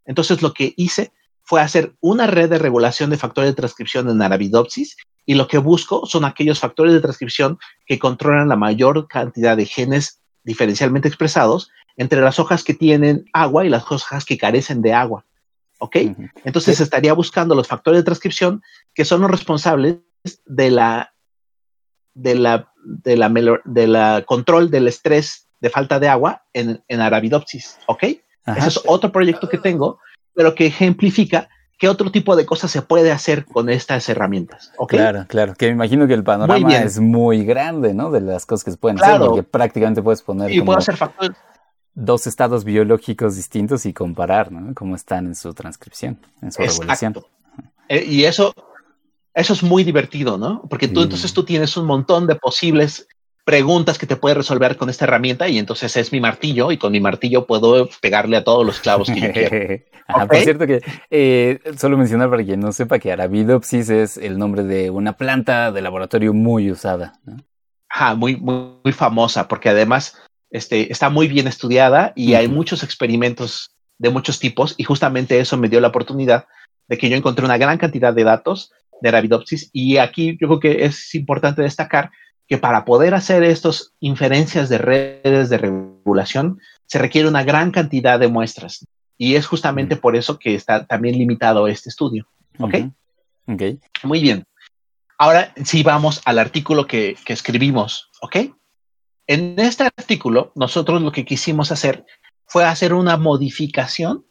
Entonces, 0.06 0.41
lo 0.41 0.52
que 0.52 0.74
hice 0.78 1.12
fue 1.46 1.62
hacer 1.62 1.94
una 2.02 2.28
red 2.28 2.50
de 2.50 2.58
regulación 2.58 3.10
de 3.10 3.18
factores 3.18 3.52
de 3.52 3.56
transcripción 3.56 4.10
en 4.10 4.22
Arabidopsis 4.22 4.98
y 5.26 5.36
lo 5.36 5.48
que 5.48 5.60
busco 5.60 6.06
son 6.06 6.26
aquellos 6.26 6.60
factores 6.60 6.94
de 6.94 7.00
transcripción 7.00 7.60
que 7.86 8.00
controlan 8.00 8.50
la 8.50 8.56
mayor 8.56 9.08
cantidad 9.08 9.56
de 9.56 9.66
genes 9.66 10.20
diferencialmente 10.44 11.08
expresados 11.08 11.72
entre 11.98 12.22
las 12.22 12.40
hojas 12.40 12.64
que 12.64 12.74
tienen 12.74 13.26
agua 13.32 13.66
y 13.66 13.70
las 13.70 13.90
hojas 13.92 14.26
que 14.26 14.38
carecen 14.38 14.82
de 14.82 14.94
agua. 14.94 15.26
¿Ok? 15.80 15.98
Entonces 16.46 16.80
estaría 16.80 17.14
buscando 17.14 17.54
los 17.54 17.68
factores 17.68 18.00
de 18.00 18.06
transcripción 18.06 18.64
que 18.94 19.06
son 19.06 19.22
los 19.22 19.30
responsables 19.30 19.98
de 20.46 20.72
la, 20.72 21.14
de 22.14 22.36
la 22.36 22.72
de 22.86 23.18
la, 23.18 23.30
de 23.66 23.88
la 23.88 24.24
control 24.26 24.70
del 24.70 24.88
estrés 24.88 25.48
de 25.60 25.70
falta 25.70 26.00
de 26.00 26.08
agua 26.08 26.44
en, 26.54 26.84
en 26.88 27.02
Arabidopsis, 27.02 27.80
¿ok? 27.88 28.04
Ese 28.04 28.68
es 28.68 28.80
otro 28.86 29.12
proyecto 29.12 29.50
que 29.50 29.58
tengo, 29.58 30.00
pero 30.36 30.54
que 30.54 30.67
ejemplifica 30.67 31.50
qué 31.78 31.89
otro 31.89 32.12
tipo 32.12 32.36
de 32.36 32.45
cosas 32.45 32.71
se 32.71 32.82
puede 32.82 33.12
hacer 33.12 33.45
con 33.45 33.69
estas 33.69 34.08
herramientas. 34.10 34.71
¿okay? 34.78 35.00
Claro, 35.00 35.26
claro. 35.28 35.56
Que 35.56 35.67
me 35.67 35.74
imagino 35.74 36.08
que 36.08 36.13
el 36.13 36.24
panorama 36.24 36.78
es 36.78 37.00
muy 37.00 37.43
grande, 37.43 37.93
¿no? 37.93 38.12
De 38.12 38.21
las 38.21 38.45
cosas 38.45 38.63
que 38.63 38.71
se 38.71 38.78
pueden 38.78 39.02
hacer, 39.02 39.19
porque 39.19 39.43
prácticamente 39.43 40.02
puedes 40.02 40.21
poner. 40.21 40.52
Y 40.52 40.62
puedo 40.62 40.78
hacer 40.78 40.98
factores. 40.98 41.38
Dos 41.93 42.28
estados 42.28 42.65
biológicos 42.65 43.38
distintos 43.38 43.86
y 43.86 43.93
comparar, 43.93 44.52
¿no? 44.52 44.74
Cómo 44.74 44.95
están 44.95 45.28
en 45.28 45.36
su 45.36 45.54
transcripción, 45.54 46.19
en 46.41 46.52
su 46.52 46.62
regulación. 46.62 47.15
Eh, 47.88 48.04
y 48.06 48.26
eso, 48.26 48.54
eso 49.34 49.54
es 49.54 49.63
muy 49.63 49.86
divertido, 49.86 50.38
¿no? 50.38 50.62
Porque 50.69 50.89
tú 50.89 51.04
entonces 51.04 51.34
tú 51.34 51.45
tienes 51.45 51.78
un 51.78 51.86
montón 51.86 52.28
de 52.28 52.36
posibles 52.36 53.08
preguntas 53.46 54.00
que 54.00 54.08
te 54.08 54.16
puede 54.16 54.36
resolver 54.36 54.76
con 54.76 54.90
esta 54.90 55.06
herramienta 55.06 55.48
y 55.48 55.60
entonces 55.60 55.96
es 55.96 56.12
mi 56.12 56.20
martillo 56.20 56.72
y 56.72 56.78
con 56.78 56.92
mi 56.92 57.00
martillo 57.00 57.46
puedo 57.46 57.88
pegarle 58.02 58.38
a 58.38 58.44
todos 58.44 58.66
los 58.66 58.80
clavos 58.80 59.10
que 59.10 59.22
yo 59.22 59.32
quiero. 59.32 59.84
Por 60.28 60.38
cierto 60.38 60.68
que 60.68 60.82
eh, 61.10 61.60
solo 61.78 61.98
mencionar 61.98 62.30
para 62.30 62.44
quien 62.44 62.60
no 62.60 62.72
sepa 62.72 63.00
que 63.00 63.12
Arabidopsis 63.12 63.90
es 63.90 64.18
el 64.18 64.38
nombre 64.38 64.64
de 64.64 64.90
una 64.90 65.14
planta 65.14 65.72
de 65.72 65.82
laboratorio 65.82 66.34
muy 66.34 66.72
usada. 66.72 67.14
Ajá, 67.90 68.16
muy, 68.16 68.36
muy, 68.36 68.74
muy, 68.84 68.94
famosa 68.94 69.48
porque 69.48 69.70
además 69.70 70.20
este, 70.50 70.92
está 70.92 71.10
muy 71.10 71.28
bien 71.28 71.48
estudiada 71.48 72.14
y 72.16 72.34
hay 72.34 72.48
muchos 72.48 72.84
experimentos 72.84 73.72
de 73.98 74.10
muchos 74.10 74.40
tipos 74.40 74.76
y 74.78 74.84
justamente 74.84 75.40
eso 75.40 75.58
me 75.58 75.70
dio 75.70 75.80
la 75.80 75.88
oportunidad 75.88 76.46
de 76.88 76.98
que 76.98 77.10
yo 77.10 77.16
encontré 77.16 77.46
una 77.46 77.58
gran 77.58 77.78
cantidad 77.78 78.14
de 78.14 78.24
datos 78.24 78.72
de 79.02 79.10
Arabidopsis 79.10 79.70
y 79.72 79.98
aquí 79.98 80.38
yo 80.40 80.48
creo 80.48 80.60
que 80.60 80.86
es 80.86 81.16
importante 81.16 81.62
destacar 81.62 82.12
que 82.48 82.58
para 82.58 82.86
poder 82.86 83.14
hacer 83.16 83.44
estas 83.44 83.94
inferencias 84.00 84.70
de 84.70 84.78
redes 84.78 85.50
de 85.50 85.58
regulación 85.58 86.60
se 86.86 87.00
requiere 87.00 87.28
una 87.28 87.44
gran 87.44 87.72
cantidad 87.72 88.20
de 88.20 88.28
muestras. 88.28 88.86
Y 89.18 89.36
es 89.36 89.48
justamente 89.48 89.96
por 89.96 90.16
eso 90.16 90.38
que 90.38 90.56
está 90.56 90.86
también 90.86 91.18
limitado 91.18 91.68
este 91.68 91.90
estudio. 91.90 92.28
¿Ok? 92.60 92.76
Ok. 93.48 93.62
Muy 94.04 94.22
bien. 94.22 94.46
Ahora 95.18 95.54
sí 95.64 95.84
vamos 95.84 96.22
al 96.26 96.40
artículo 96.40 96.86
que, 96.86 97.16
que 97.26 97.34
escribimos. 97.34 98.10
¿Ok? 98.22 98.38
En 99.28 99.58
este 99.58 99.84
artículo, 99.84 100.52
nosotros 100.56 101.02
lo 101.02 101.12
que 101.12 101.26
quisimos 101.26 101.72
hacer 101.72 102.06
fue 102.46 102.66
hacer 102.66 102.94
una 102.94 103.18
modificación 103.18 104.26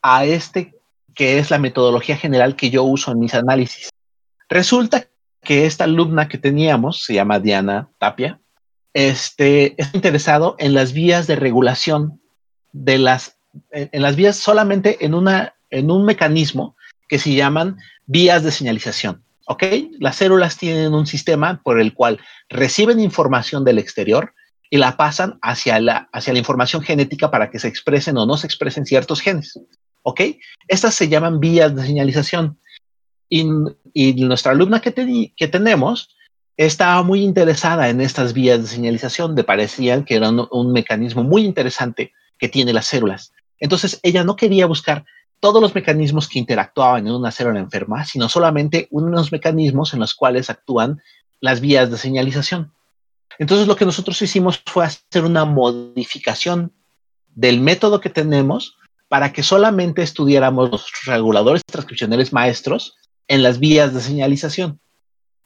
a 0.00 0.24
este 0.24 0.80
que 1.14 1.38
es 1.38 1.50
la 1.50 1.58
metodología 1.58 2.16
general 2.16 2.56
que 2.56 2.70
yo 2.70 2.84
uso 2.84 3.12
en 3.12 3.18
mis 3.18 3.34
análisis. 3.34 3.90
Resulta 4.48 5.08
que 5.42 5.66
esta 5.66 5.84
alumna 5.84 6.28
que 6.28 6.38
teníamos, 6.38 7.02
se 7.04 7.14
llama 7.14 7.40
Diana 7.40 7.88
Tapia, 7.98 8.40
este, 8.92 9.80
es 9.80 9.94
interesado 9.94 10.56
en 10.58 10.74
las 10.74 10.92
vías 10.92 11.26
de 11.26 11.36
regulación 11.36 12.20
de 12.72 12.98
las, 12.98 13.36
en, 13.70 14.02
las 14.02 14.16
vías 14.16 14.36
solamente 14.36 15.04
en, 15.04 15.14
una, 15.14 15.54
en 15.70 15.90
un 15.90 16.04
mecanismo 16.04 16.76
que 17.08 17.18
se 17.18 17.34
llaman 17.34 17.78
vías 18.06 18.42
de 18.42 18.52
señalización. 18.52 19.24
¿Ok? 19.46 19.64
Las 19.98 20.16
células 20.16 20.56
tienen 20.56 20.94
un 20.94 21.06
sistema 21.06 21.60
por 21.64 21.80
el 21.80 21.92
cual 21.92 22.20
reciben 22.48 23.00
información 23.00 23.64
del 23.64 23.78
exterior 23.78 24.32
y 24.70 24.76
la 24.76 24.96
pasan 24.96 25.40
hacia 25.42 25.80
la, 25.80 26.08
hacia 26.12 26.32
la 26.32 26.38
información 26.38 26.82
genética 26.82 27.32
para 27.32 27.50
que 27.50 27.58
se 27.58 27.66
expresen 27.66 28.16
o 28.16 28.26
no 28.26 28.36
se 28.36 28.46
expresen 28.46 28.86
ciertos 28.86 29.20
genes. 29.20 29.58
¿Ok? 30.02 30.20
Estas 30.68 30.94
se 30.94 31.08
llaman 31.08 31.40
vías 31.40 31.74
de 31.74 31.84
señalización. 31.84 32.59
Y, 33.30 33.44
nuestra 34.24 34.52
alumna 34.52 34.80
que, 34.80 35.32
que 35.36 35.48
tenemos 35.48 36.10
estaba 36.66 37.02
muy 37.02 37.22
interesada 37.22 37.88
en 37.88 38.02
estas 38.02 38.34
vías 38.34 38.60
de 38.60 38.66
señalización, 38.66 39.34
le 39.34 39.44
parecían 39.44 40.04
que 40.04 40.16
eran 40.16 40.46
un, 40.50 40.72
mecanismo 40.72 41.22
muy 41.22 41.42
interesante 41.46 42.12
que 42.38 42.50
tiene 42.50 42.74
las 42.74 42.84
células. 42.84 43.32
Entonces 43.58 43.98
ella 44.02 44.24
no 44.24 44.36
quería 44.36 44.66
buscar 44.66 45.06
todos 45.40 45.62
los 45.62 45.74
mecanismos 45.74 46.28
que 46.28 46.38
interactuaban 46.38 47.06
en 47.06 47.14
una 47.14 47.30
célula 47.30 47.60
enferma, 47.60 48.04
sino 48.04 48.28
solamente 48.28 48.88
unos 48.90 49.32
mecanismos 49.32 49.94
en 49.94 50.00
los 50.00 50.14
cuales 50.14 50.50
actúan 50.50 51.00
las 51.40 51.62
vías 51.62 51.90
de 51.90 51.96
señalización. 51.96 52.74
Entonces 53.38 53.66
lo 53.66 53.76
que 53.76 53.86
nosotros 53.86 54.20
hicimos 54.20 54.62
fue 54.66 54.84
hacer 54.84 55.24
una 55.24 55.46
modificación 55.46 56.74
del 57.34 57.60
método 57.60 58.02
que 58.02 58.10
tenemos 58.10 58.76
para 59.08 59.32
que 59.32 59.42
solamente 59.42 60.02
estudiáramos 60.02 60.70
los 60.70 60.86
reguladores 61.06 61.62
transcripcionales 61.64 62.34
maestros 62.34 62.98
en 63.30 63.44
las 63.44 63.60
vías 63.60 63.94
de 63.94 64.00
señalización. 64.00 64.80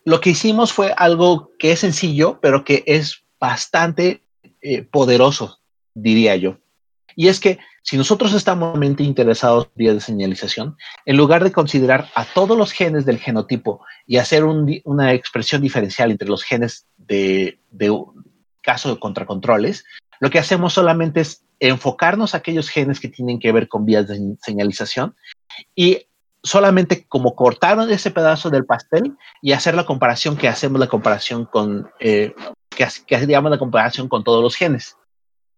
Lo 0.06 0.22
que 0.22 0.30
hicimos 0.30 0.72
fue 0.72 0.94
algo 0.96 1.50
que 1.58 1.70
es 1.72 1.80
sencillo, 1.80 2.40
pero 2.40 2.64
que 2.64 2.82
es 2.86 3.24
bastante 3.38 4.22
eh, 4.62 4.82
poderoso, 4.82 5.60
diría 5.92 6.34
yo. 6.36 6.56
Y 7.14 7.28
es 7.28 7.40
que 7.40 7.58
si 7.82 7.98
nosotros 7.98 8.32
estamos 8.32 8.70
realmente 8.70 9.02
interesados 9.02 9.66
en 9.66 9.72
vías 9.76 9.94
de 9.96 10.00
señalización, 10.00 10.78
en 11.04 11.16
lugar 11.18 11.44
de 11.44 11.52
considerar 11.52 12.08
a 12.14 12.24
todos 12.24 12.56
los 12.56 12.72
genes 12.72 13.04
del 13.04 13.18
genotipo 13.18 13.84
y 14.06 14.16
hacer 14.16 14.44
una 14.44 15.12
expresión 15.12 15.60
diferencial 15.60 16.10
entre 16.10 16.28
los 16.28 16.42
genes 16.42 16.86
de, 16.96 17.58
de 17.70 17.94
caso 18.62 18.94
de 18.94 18.98
contracontroles, 18.98 19.84
lo 20.20 20.30
que 20.30 20.38
hacemos 20.38 20.72
solamente 20.72 21.20
es 21.20 21.44
enfocarnos 21.60 22.32
a 22.34 22.38
aquellos 22.38 22.70
genes 22.70 22.98
que 22.98 23.08
tienen 23.08 23.38
que 23.38 23.52
ver 23.52 23.68
con 23.68 23.84
vías 23.84 24.08
de 24.08 24.18
señalización 24.40 25.14
y 25.76 26.06
solamente 26.44 27.07
como 27.09 27.35
cortaron 27.35 27.90
ese 27.90 28.11
pedazo 28.11 28.50
del 28.50 28.66
pastel 28.66 29.16
y 29.42 29.52
hacer 29.52 29.74
la 29.74 29.87
comparación 29.87 30.37
que 30.37 30.46
hacemos 30.46 30.78
la 30.78 30.88
comparación 30.88 31.46
con, 31.46 31.90
eh, 31.98 32.35
que, 32.68 32.87
que 33.07 33.26
la 33.26 33.59
comparación 33.59 34.09
con 34.09 34.22
todos 34.22 34.42
los 34.42 34.54
genes. 34.54 34.96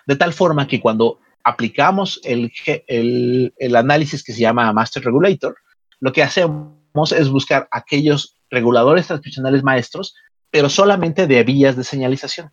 De 0.07 0.15
tal 0.15 0.33
forma 0.33 0.69
que 0.69 0.81
cuando 0.81 1.19
aplicamos 1.43 2.21
el, 2.25 2.53
el, 2.87 3.53
el 3.59 3.77
análisis 3.77 4.23
que 4.23 4.33
se 4.33 4.41
llama 4.41 4.73
Master 4.73 5.05
Regulator, 5.05 5.57
lo 5.99 6.13
que 6.13 6.23
hacemos 6.23 7.13
es 7.13 7.29
buscar 7.29 7.69
aquellos 7.73 8.37
reguladores 8.49 9.09
transcripcionales 9.09 9.65
maestros, 9.65 10.15
pero 10.51 10.69
solamente 10.69 11.27
de 11.27 11.43
vías 11.43 11.77
de 11.77 11.83
señalización. 11.83 12.53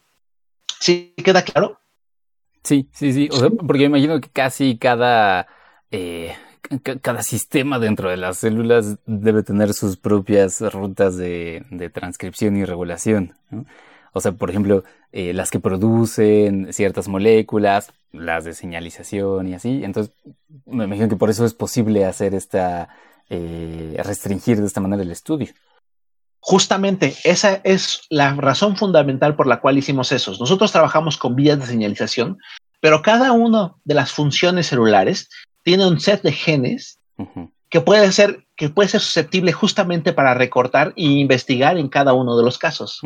¿Sí 0.79 1.13
queda 1.23 1.43
claro? 1.43 1.79
Sí, 2.63 2.89
sí, 2.93 3.13
sí. 3.13 3.29
O 3.31 3.35
sea, 3.35 3.49
porque 3.49 3.83
imagino 3.83 4.19
que 4.19 4.29
casi 4.29 4.77
cada 4.77 5.47
eh, 5.91 6.35
cada 6.79 7.23
sistema 7.23 7.79
dentro 7.79 8.09
de 8.09 8.17
las 8.17 8.37
células 8.37 8.97
debe 9.05 9.43
tener 9.43 9.73
sus 9.73 9.97
propias 9.97 10.61
rutas 10.73 11.17
de, 11.17 11.91
transcripción 11.93 12.57
y 12.57 12.65
regulación. 12.65 13.33
O 14.13 14.21
sea, 14.21 14.31
por 14.31 14.49
ejemplo, 14.49 14.83
eh, 15.11 15.33
las 15.33 15.51
que 15.51 15.59
producen 15.59 16.71
ciertas 16.71 17.07
moléculas, 17.07 17.91
las 18.11 18.45
de 18.45 18.53
señalización 18.53 19.47
y 19.47 19.55
así. 19.55 19.83
Entonces, 19.83 20.13
me 20.65 20.85
imagino 20.85 21.09
que 21.09 21.15
por 21.15 21.29
eso 21.29 21.45
es 21.45 21.53
posible 21.53 22.05
hacer 22.05 22.35
esta, 22.35 22.89
eh, 23.29 23.99
restringir 24.03 24.59
de 24.59 24.67
esta 24.67 24.81
manera 24.81 25.03
el 25.03 25.11
estudio. 25.11 25.53
Justamente, 26.39 27.15
esa 27.23 27.61
es 27.63 28.01
la 28.09 28.35
razón 28.35 28.75
fundamental 28.75 29.35
por 29.35 29.47
la 29.47 29.61
cual 29.61 29.77
hicimos 29.77 30.11
eso. 30.11 30.35
Nosotros 30.39 30.71
trabajamos 30.71 31.17
con 31.17 31.35
vías 31.35 31.57
de 31.57 31.65
señalización, 31.65 32.37
pero 32.81 33.01
cada 33.01 33.31
una 33.31 33.75
de 33.85 33.93
las 33.95 34.11
funciones 34.11 34.67
celulares 34.67 35.29
tiene 35.63 35.87
un 35.87 35.99
set 35.99 36.21
de 36.21 36.31
genes 36.31 36.99
que 37.69 37.81
puede 37.81 38.11
ser 38.11 38.45
que 38.55 38.69
puede 38.69 38.89
ser 38.89 39.01
susceptible 39.01 39.51
justamente 39.51 40.13
para 40.13 40.35
recortar 40.35 40.93
e 40.95 41.03
investigar 41.03 41.77
en 41.77 41.89
cada 41.89 42.13
uno 42.13 42.37
de 42.37 42.43
los 42.43 42.59
casos. 42.59 42.99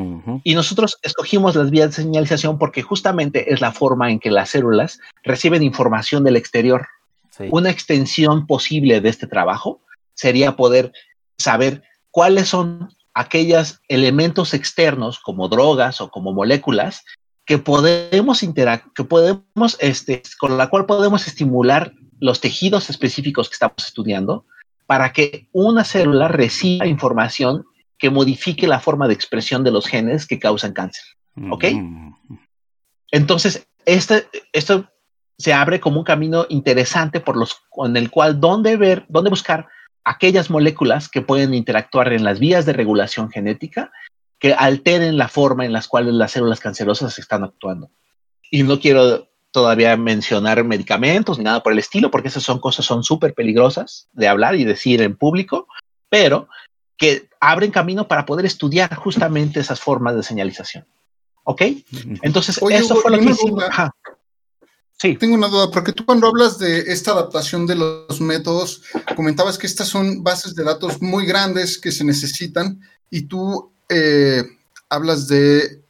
Y 0.44 0.56
nosotros 0.56 0.98
escogimos 1.02 1.56
las 1.56 1.72
vías 1.72 1.96
de 1.96 2.04
señalización 2.04 2.58
porque 2.58 2.82
justamente 2.82 3.54
es 3.54 3.62
la 3.62 3.72
forma 3.72 4.12
en 4.12 4.20
que 4.20 4.30
las 4.30 4.50
células 4.50 5.00
reciben 5.24 5.64
información 5.64 6.24
del 6.24 6.36
exterior. 6.36 6.88
Una 7.52 7.70
extensión 7.70 8.46
posible 8.46 9.00
de 9.00 9.10
este 9.10 9.28
trabajo 9.28 9.82
sería 10.14 10.56
poder 10.56 10.92
saber 11.38 11.84
cuáles 12.12 12.50
son 12.50 12.90
aquellos 13.14 13.80
elementos 13.88 14.54
externos 14.54 15.20
como 15.20 15.48
drogas 15.48 16.02
o 16.02 16.10
como 16.10 16.34
moléculas 16.34 17.06
que 17.46 17.58
podemos 17.58 18.44
interactuar, 18.44 18.94
que 18.94 19.04
podemos, 19.06 19.78
este, 19.80 20.22
con 20.40 20.58
la 20.58 20.70
cual 20.70 20.86
podemos 20.86 21.26
estimular 21.28 21.94
los 22.20 22.42
tejidos 22.42 22.90
específicos 22.90 23.50
que 23.50 23.54
estamos 23.54 23.86
estudiando 23.86 24.46
para 24.86 25.12
que 25.12 25.48
una 25.52 25.84
célula 25.84 26.28
reciba 26.28 26.88
información 26.88 27.66
que 27.98 28.10
modifique 28.10 28.68
la 28.68 28.80
forma 28.80 29.08
de 29.08 29.14
expresión 29.14 29.64
de 29.64 29.72
los 29.72 29.88
genes 29.88 30.26
que 30.26 30.40
causan 30.40 30.74
cáncer. 30.74 31.04
¿Ok? 31.52 31.66
Mm. 31.74 32.14
Entonces, 33.12 33.68
este, 33.86 34.28
esto 34.54 34.90
se 35.38 35.54
abre 35.54 35.80
como 35.80 36.00
un 36.00 36.04
camino 36.04 36.46
interesante 36.50 37.20
por 37.20 37.38
los, 37.38 37.56
con 37.70 37.96
el 37.96 38.10
cual 38.10 38.40
dónde 38.40 38.76
ver, 38.76 39.06
dónde 39.08 39.30
buscar 39.30 39.68
aquellas 40.04 40.50
moléculas 40.50 41.10
que 41.10 41.22
pueden 41.22 41.54
interactuar 41.54 42.14
en 42.14 42.24
las 42.24 42.40
vías 42.40 42.66
de 42.66 42.74
regulación 42.74 43.30
genética 43.30 43.92
que 44.40 44.54
alteren 44.54 45.18
la 45.18 45.28
forma 45.28 45.66
en 45.66 45.74
las 45.74 45.88
cuales 45.88 46.14
las 46.14 46.32
células 46.32 46.60
cancerosas 46.60 47.20
están 47.20 47.44
actuando. 47.44 47.92
Y 48.50 48.64
no 48.64 48.80
quiero 48.80 49.30
todavía 49.58 49.98
mencionar 49.98 50.64
medicamentos 50.64 51.40
ni 51.40 51.44
nada 51.44 51.64
por 51.64 51.74
el 51.74 51.80
estilo, 51.80 52.12
porque 52.12 52.28
esas 52.28 52.44
son 52.44 52.60
cosas, 52.60 52.86
son 52.86 53.04
súper 53.04 53.34
peligrosas 53.34 54.08
de 54.14 54.28
hablar 54.28 54.54
y 54.54 54.64
decir 54.64 55.02
en 55.02 55.18
público, 55.18 55.68
pero 56.10 56.48
que 56.96 57.28
abren 57.40 57.72
camino 57.72 58.08
para 58.08 58.28
poder 58.28 58.46
estudiar 58.46 58.94
justamente 58.94 59.60
esas 59.60 59.80
formas 59.80 60.16
de 60.16 60.22
señalización. 60.22 60.86
¿Ok? 61.44 61.64
Entonces, 62.22 62.60
Oye, 62.62 62.78
eso 62.78 62.94
Hugo, 62.94 63.02
fue 63.02 63.12
lo 63.12 63.18
que 63.18 63.32
hicimos. 63.32 63.64
duda. 63.64 63.96
Sí, 64.92 65.16
Tengo 65.16 65.34
una 65.34 65.48
duda, 65.48 65.72
porque 65.72 65.92
tú 65.92 66.06
cuando 66.06 66.28
hablas 66.28 66.60
de 66.60 66.82
esta 66.82 67.14
adaptación 67.14 67.66
de 67.66 67.76
los 67.78 68.22
métodos, 68.22 68.84
comentabas 69.16 69.58
que 69.58 69.66
estas 69.66 69.88
son 69.88 70.24
bases 70.24 70.54
de 70.54 70.64
datos 70.64 71.02
muy 71.02 71.26
grandes 71.26 71.80
que 71.80 71.92
se 71.92 72.04
necesitan 72.04 72.80
y 73.10 73.24
tú 73.24 73.72
eh, 73.90 74.44
hablas 74.88 75.28
de 75.28 75.82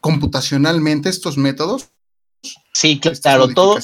computacionalmente 0.00 1.08
estos 1.08 1.36
métodos. 1.36 1.88
Sí, 2.76 3.00
claro, 3.22 3.48
todo. 3.48 3.78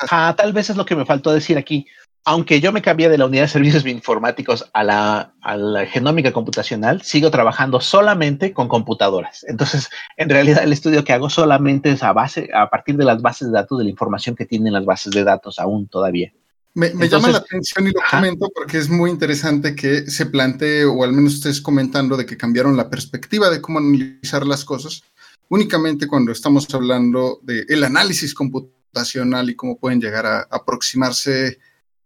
Ajá, 0.00 0.36
tal 0.36 0.52
vez 0.52 0.70
es 0.70 0.76
lo 0.76 0.84
que 0.86 0.96
me 0.96 1.04
faltó 1.04 1.32
decir 1.32 1.58
aquí. 1.58 1.86
Aunque 2.26 2.58
yo 2.58 2.72
me 2.72 2.80
cambié 2.80 3.10
de 3.10 3.18
la 3.18 3.26
unidad 3.26 3.42
de 3.42 3.48
servicios 3.48 3.82
bioinformáticos 3.82 4.70
a 4.72 4.82
la, 4.82 5.34
a 5.42 5.56
la 5.58 5.84
genómica 5.84 6.32
computacional, 6.32 7.02
sigo 7.02 7.30
trabajando 7.30 7.82
solamente 7.82 8.54
con 8.54 8.66
computadoras. 8.66 9.44
Entonces, 9.46 9.90
en 10.16 10.30
realidad, 10.30 10.64
el 10.64 10.72
estudio 10.72 11.04
que 11.04 11.12
hago 11.12 11.28
solamente 11.28 11.90
es 11.90 12.02
a 12.02 12.14
base, 12.14 12.48
a 12.54 12.70
partir 12.70 12.96
de 12.96 13.04
las 13.04 13.20
bases 13.20 13.48
de 13.48 13.52
datos, 13.54 13.76
de 13.78 13.84
la 13.84 13.90
información 13.90 14.36
que 14.36 14.46
tienen 14.46 14.72
las 14.72 14.86
bases 14.86 15.12
de 15.12 15.22
datos 15.22 15.58
aún 15.58 15.86
todavía. 15.86 16.32
Me, 16.72 16.86
me 16.94 17.04
Entonces- 17.04 17.10
llama 17.12 17.28
la 17.28 17.38
atención 17.38 17.86
y 17.88 17.90
lo 17.90 18.00
Ajá. 18.00 18.16
comento 18.16 18.48
porque 18.54 18.78
es 18.78 18.88
muy 18.88 19.10
interesante 19.10 19.76
que 19.76 20.10
se 20.10 20.24
plantee, 20.24 20.86
o 20.86 21.04
al 21.04 21.12
menos 21.12 21.34
estés 21.34 21.60
comentando, 21.60 22.16
de 22.16 22.24
que 22.24 22.38
cambiaron 22.38 22.74
la 22.76 22.88
perspectiva 22.88 23.50
de 23.50 23.60
cómo 23.60 23.80
analizar 23.80 24.46
las 24.46 24.64
cosas, 24.64 25.02
únicamente 25.48 26.06
cuando 26.06 26.32
estamos 26.32 26.72
hablando 26.74 27.38
del 27.42 27.64
el 27.68 27.84
análisis 27.84 28.34
computacional 28.34 29.50
y 29.50 29.56
cómo 29.56 29.76
pueden 29.78 30.00
llegar 30.00 30.26
a 30.26 30.46
aproximarse 30.50 31.58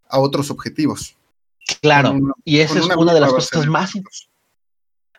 a 0.09 0.18
otros 0.18 0.51
objetivos. 0.51 1.16
Claro, 1.83 2.12
una- 2.12 2.33
y 2.44 2.59
esa 2.61 2.79
es 2.79 2.85
una 2.87 2.96
una 2.96 3.14
de 3.14 3.20
las 3.20 3.33
cosas 3.33 3.62
de 3.62 3.70
más. 3.70 3.92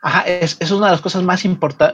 Ajá, 0.01 0.21
es, 0.21 0.57
es 0.59 0.71
una 0.71 0.87
de 0.87 0.91
las 0.93 1.01
cosas 1.01 1.23
más 1.23 1.43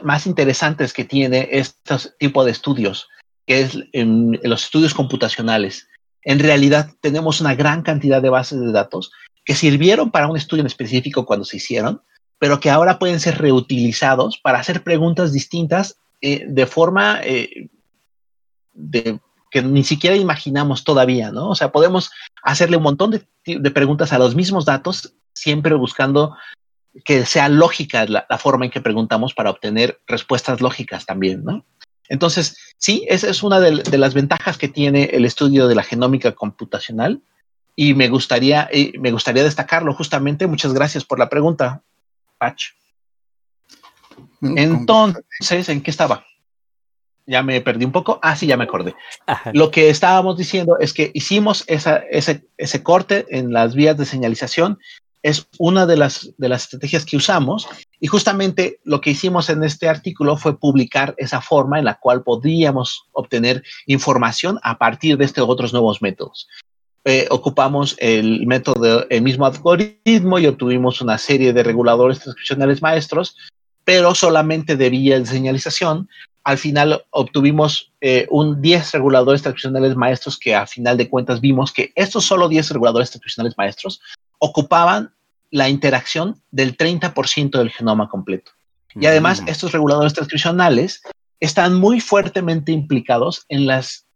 más 0.02 0.26
interesantes 0.26 0.92
que 0.92 1.04
tiene 1.04 1.48
este 1.50 1.96
tipo 2.18 2.44
de 2.44 2.52
estudios, 2.52 3.08
que 3.46 3.60
es 3.62 3.74
en, 3.92 4.38
en 4.42 4.50
los 4.50 4.64
estudios 4.64 4.94
computacionales. 4.94 5.88
En 6.22 6.38
realidad 6.38 6.90
tenemos 7.00 7.40
una 7.40 7.54
gran 7.54 7.82
cantidad 7.82 8.22
de 8.22 8.30
bases 8.30 8.60
de 8.60 8.72
datos 8.72 9.10
que 9.44 9.54
sirvieron 9.54 10.10
para 10.10 10.28
un 10.28 10.36
estudio 10.36 10.62
en 10.62 10.66
específico 10.66 11.24
cuando 11.26 11.44
se 11.44 11.58
hicieron, 11.58 12.00
pero 12.38 12.58
que 12.60 12.70
ahora 12.70 12.98
pueden 12.98 13.20
ser 13.20 13.38
reutilizados 13.38 14.38
para 14.38 14.58
hacer 14.58 14.82
preguntas 14.82 15.32
distintas 15.32 15.98
eh, 16.20 16.44
de 16.48 16.66
forma 16.66 17.20
eh, 17.22 17.68
de, 18.72 19.20
que 19.50 19.62
ni 19.62 19.84
siquiera 19.84 20.16
imaginamos 20.16 20.84
todavía, 20.84 21.30
¿no? 21.30 21.50
O 21.50 21.54
sea, 21.54 21.72
podemos 21.72 22.10
hacerle 22.42 22.76
un 22.76 22.82
montón 22.82 23.10
de, 23.10 23.70
preguntas 23.70 24.12
a 24.12 24.18
los 24.18 24.34
mismos 24.34 24.64
datos, 24.64 25.14
siempre 25.32 25.74
buscando 25.74 26.36
que 27.04 27.26
sea 27.26 27.48
lógica 27.48 28.06
la, 28.06 28.26
forma 28.38 28.64
en 28.64 28.70
que 28.70 28.80
preguntamos 28.80 29.34
para 29.34 29.50
obtener 29.50 30.00
respuestas 30.06 30.60
lógicas 30.60 31.04
también, 31.04 31.44
¿no? 31.44 31.64
Entonces, 32.08 32.56
sí, 32.78 33.04
esa 33.08 33.28
es 33.28 33.42
una 33.42 33.60
de, 33.60 33.98
las 33.98 34.14
ventajas 34.14 34.58
que 34.58 34.68
tiene 34.68 35.04
el 35.04 35.24
estudio 35.24 35.68
de 35.68 35.74
la 35.74 35.82
genómica 35.82 36.32
computacional 36.32 37.20
y 37.74 37.94
me 37.94 38.08
gustaría, 38.08 38.68
eh, 38.72 38.92
me 38.98 39.10
gustaría 39.10 39.42
destacarlo 39.42 39.92
justamente. 39.92 40.46
Muchas 40.46 40.72
gracias 40.72 41.04
por 41.04 41.18
la 41.18 41.28
pregunta, 41.28 41.82
Patch. 42.38 42.68
Entonces, 44.42 45.68
¿en 45.68 45.80
qué 45.80 45.90
estaba? 45.90 46.24
Ya 47.26 47.42
me 47.42 47.60
perdí 47.60 47.84
un 47.84 47.92
poco. 47.92 48.20
Ah, 48.22 48.36
sí, 48.36 48.46
ya 48.46 48.56
me 48.56 48.64
acordé. 48.64 48.94
Ajá. 49.26 49.50
Lo 49.52 49.70
que 49.70 49.90
estábamos 49.90 50.36
diciendo 50.36 50.76
es 50.78 50.92
que 50.92 51.10
hicimos 51.12 51.64
esa, 51.66 51.96
ese, 52.10 52.46
ese 52.56 52.82
corte 52.82 53.26
en 53.30 53.52
las 53.52 53.74
vías 53.74 53.96
de 53.96 54.04
señalización 54.04 54.78
es 55.26 55.48
una 55.58 55.86
de 55.86 55.96
las, 55.96 56.30
de 56.38 56.48
las 56.48 56.64
estrategias 56.64 57.04
que 57.04 57.16
usamos 57.16 57.66
y 57.98 58.06
justamente 58.06 58.78
lo 58.84 59.00
que 59.00 59.10
hicimos 59.10 59.50
en 59.50 59.64
este 59.64 59.88
artículo 59.88 60.36
fue 60.36 60.56
publicar 60.56 61.16
esa 61.18 61.40
forma 61.40 61.80
en 61.80 61.84
la 61.84 61.98
cual 61.98 62.22
podríamos 62.22 63.06
obtener 63.10 63.64
información 63.86 64.60
a 64.62 64.78
partir 64.78 65.16
de 65.16 65.24
estos 65.24 65.48
otros 65.48 65.72
nuevos 65.72 66.00
métodos. 66.00 66.46
Eh, 67.04 67.26
ocupamos 67.30 67.96
el 67.98 68.46
método, 68.46 69.06
el 69.10 69.22
mismo 69.22 69.46
algoritmo 69.46 70.38
y 70.38 70.46
obtuvimos 70.46 71.00
una 71.00 71.18
serie 71.18 71.52
de 71.52 71.64
reguladores 71.64 72.20
transcripcionales 72.20 72.80
maestros, 72.80 73.36
pero 73.86 74.16
solamente 74.16 74.76
de 74.76 74.90
vía 74.90 75.18
de 75.18 75.24
señalización. 75.24 76.08
Al 76.42 76.58
final 76.58 77.04
obtuvimos 77.10 77.92
eh, 78.00 78.26
un 78.30 78.60
10 78.60 78.92
reguladores 78.92 79.42
transcripcionales 79.42 79.94
maestros 79.94 80.38
que 80.38 80.56
a 80.56 80.66
final 80.66 80.96
de 80.96 81.08
cuentas 81.08 81.40
vimos 81.40 81.72
que 81.72 81.92
estos 81.94 82.24
solo 82.24 82.48
10 82.48 82.72
reguladores 82.72 83.12
transcripcionales 83.12 83.56
maestros 83.56 84.00
ocupaban 84.38 85.14
la 85.52 85.68
interacción 85.68 86.42
del 86.50 86.76
30% 86.76 87.58
del 87.58 87.70
genoma 87.70 88.08
completo. 88.08 88.50
Y 88.96 89.06
además, 89.06 89.42
mm. 89.42 89.48
estos 89.48 89.70
reguladores 89.70 90.14
transcripcionales 90.14 91.02
están 91.38 91.74
muy 91.74 92.00
fuertemente 92.00 92.72
implicados 92.72 93.44
en, 93.48 93.66
las, 93.68 94.06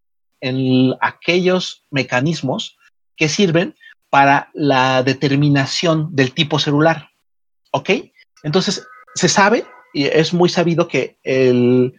en 0.41 0.95
aquellos 1.01 1.85
mecanismos 1.91 2.77
que 3.17 3.29
sirven 3.29 3.77
para 4.09 4.51
la 4.53 5.05
determinación 5.05 6.09
del 6.17 6.33
tipo 6.33 6.59
celular. 6.59 7.11
¿Ok? 7.71 7.91
Entonces, 8.43 8.85
se 9.15 9.29
sabe 9.29 9.65
y 9.93 10.05
es 10.05 10.33
muy 10.33 10.49
sabido 10.49 10.89
que 10.89 11.19
el, 11.23 11.95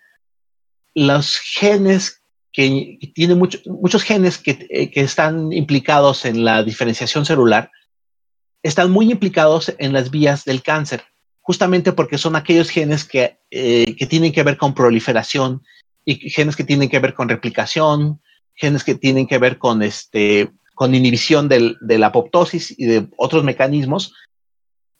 los 0.93 1.37
genes 1.37 2.21
que 2.53 2.99
tienen 3.15 3.37
mucho, 3.37 3.59
muchos 3.65 4.03
genes 4.03 4.37
que, 4.37 4.67
eh, 4.69 4.91
que 4.91 5.01
están 5.01 5.53
implicados 5.53 6.25
en 6.25 6.43
la 6.43 6.63
diferenciación 6.63 7.25
celular 7.25 7.71
están 8.63 8.91
muy 8.91 9.11
implicados 9.11 9.73
en 9.79 9.93
las 9.93 10.11
vías 10.11 10.45
del 10.45 10.61
cáncer, 10.61 11.03
justamente 11.39 11.93
porque 11.93 12.17
son 12.17 12.35
aquellos 12.35 12.69
genes 12.69 13.05
que, 13.05 13.39
eh, 13.49 13.95
que, 13.97 14.05
tienen 14.05 14.31
que 14.31 14.43
ver 14.43 14.57
con 14.57 14.73
proliferación 14.73 15.63
y 16.05 16.29
genes 16.29 16.55
que 16.55 16.63
tienen 16.63 16.89
que 16.89 16.99
ver 16.99 17.13
con 17.13 17.29
replicación, 17.29 18.21
genes 18.53 18.83
que 18.83 18.95
tienen 18.95 19.27
que 19.27 19.37
ver 19.37 19.57
con, 19.57 19.81
este, 19.81 20.51
con 20.75 20.93
inhibición 20.93 21.47
del, 21.47 21.77
de 21.81 21.97
la 21.97 22.07
apoptosis 22.07 22.75
y 22.77 22.85
de 22.85 23.07
otros 23.17 23.43
mecanismos. 23.43 24.13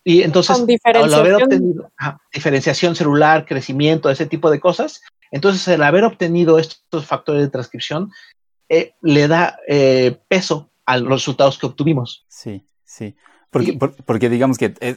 Y 0.04 0.24
entonces, 0.24 0.64
al 0.84 1.14
haber 1.14 1.36
obtenido 1.36 1.92
diferenciación 2.34 2.96
celular, 2.96 3.46
crecimiento, 3.46 4.10
ese 4.10 4.26
tipo 4.26 4.50
de 4.50 4.60
cosas, 4.60 5.02
entonces 5.30 5.68
el 5.68 5.84
haber 5.84 6.04
obtenido 6.04 6.58
estos 6.58 7.06
factores 7.06 7.44
de 7.44 7.50
transcripción 7.50 8.12
eh, 8.68 8.94
le 9.02 9.28
da 9.28 9.58
eh, 9.68 10.18
peso 10.28 10.72
a 10.86 10.98
los 10.98 11.10
resultados 11.10 11.60
que 11.60 11.68
obtuvimos. 11.68 12.26
Sí, 12.30 12.66
sí. 12.84 13.16
Porque, 13.52 13.74
por, 13.74 13.94
porque 14.06 14.30
digamos 14.30 14.58
que 14.58 14.74
eh, 14.80 14.96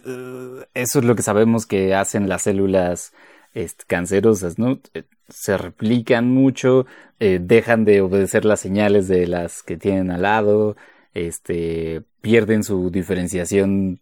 eso 0.75 0.99
es 1.01 1.05
lo 1.05 1.17
que 1.17 1.23
sabemos 1.23 1.67
que 1.67 1.95
hacen 1.95 2.29
las 2.29 2.43
células 2.43 3.12
este, 3.55 3.85
cancerosas, 3.87 4.59
¿no? 4.59 4.81
Se 5.29 5.57
replican 5.57 6.29
mucho, 6.29 6.87
eh, 7.21 7.38
dejan 7.40 7.85
de 7.85 8.01
obedecer 8.01 8.45
las 8.45 8.61
señales 8.61 9.09
de 9.09 9.27
las 9.27 9.62
que 9.62 9.77
tienen 9.77 10.11
al 10.11 10.23
lado, 10.23 10.77
este, 11.14 12.03
pierden 12.21 12.64
su 12.64 12.90
diferenciación 12.90 14.01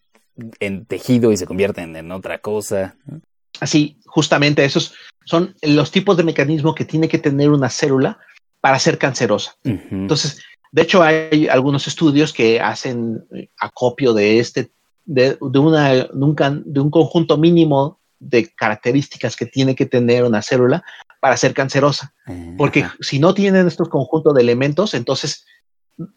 en 0.60 0.84
tejido 0.86 1.32
y 1.32 1.36
se 1.36 1.46
convierten 1.46 1.96
en 1.96 2.12
otra 2.12 2.38
cosa. 2.38 2.96
Así, 3.60 3.98
justamente 4.06 4.64
esos 4.64 4.94
son 5.24 5.54
los 5.62 5.90
tipos 5.90 6.16
de 6.16 6.24
mecanismo 6.24 6.74
que 6.74 6.84
tiene 6.84 7.08
que 7.08 7.18
tener 7.18 7.50
una 7.50 7.68
célula 7.68 8.18
para 8.60 8.78
ser 8.78 8.98
cancerosa. 8.98 9.56
Uh 9.64 9.70
-huh. 9.70 9.88
Entonces, 9.90 10.42
de 10.70 10.82
hecho, 10.82 11.02
hay 11.02 11.48
algunos 11.48 11.86
estudios 11.86 12.32
que 12.32 12.60
hacen 12.60 13.24
acopio 13.58 14.14
de 14.14 14.38
este, 14.38 14.70
de, 15.04 15.36
de, 15.40 15.58
una, 15.58 15.90
de, 15.90 16.08
un, 16.12 16.62
de 16.64 16.80
un 16.80 16.90
conjunto 16.90 17.36
mínimo 17.36 18.00
de 18.18 18.48
características 18.54 19.36
que 19.36 19.46
tiene 19.46 19.74
que 19.74 19.86
tener 19.86 20.24
una 20.24 20.40
célula 20.42 20.82
para 21.20 21.36
ser 21.36 21.52
cancerosa. 21.54 22.14
Uh, 22.26 22.56
porque 22.56 22.84
ajá. 22.84 22.96
si 23.00 23.18
no 23.18 23.34
tienen 23.34 23.66
estos 23.66 23.88
conjuntos 23.88 24.34
de 24.34 24.40
elementos, 24.40 24.94
entonces 24.94 25.44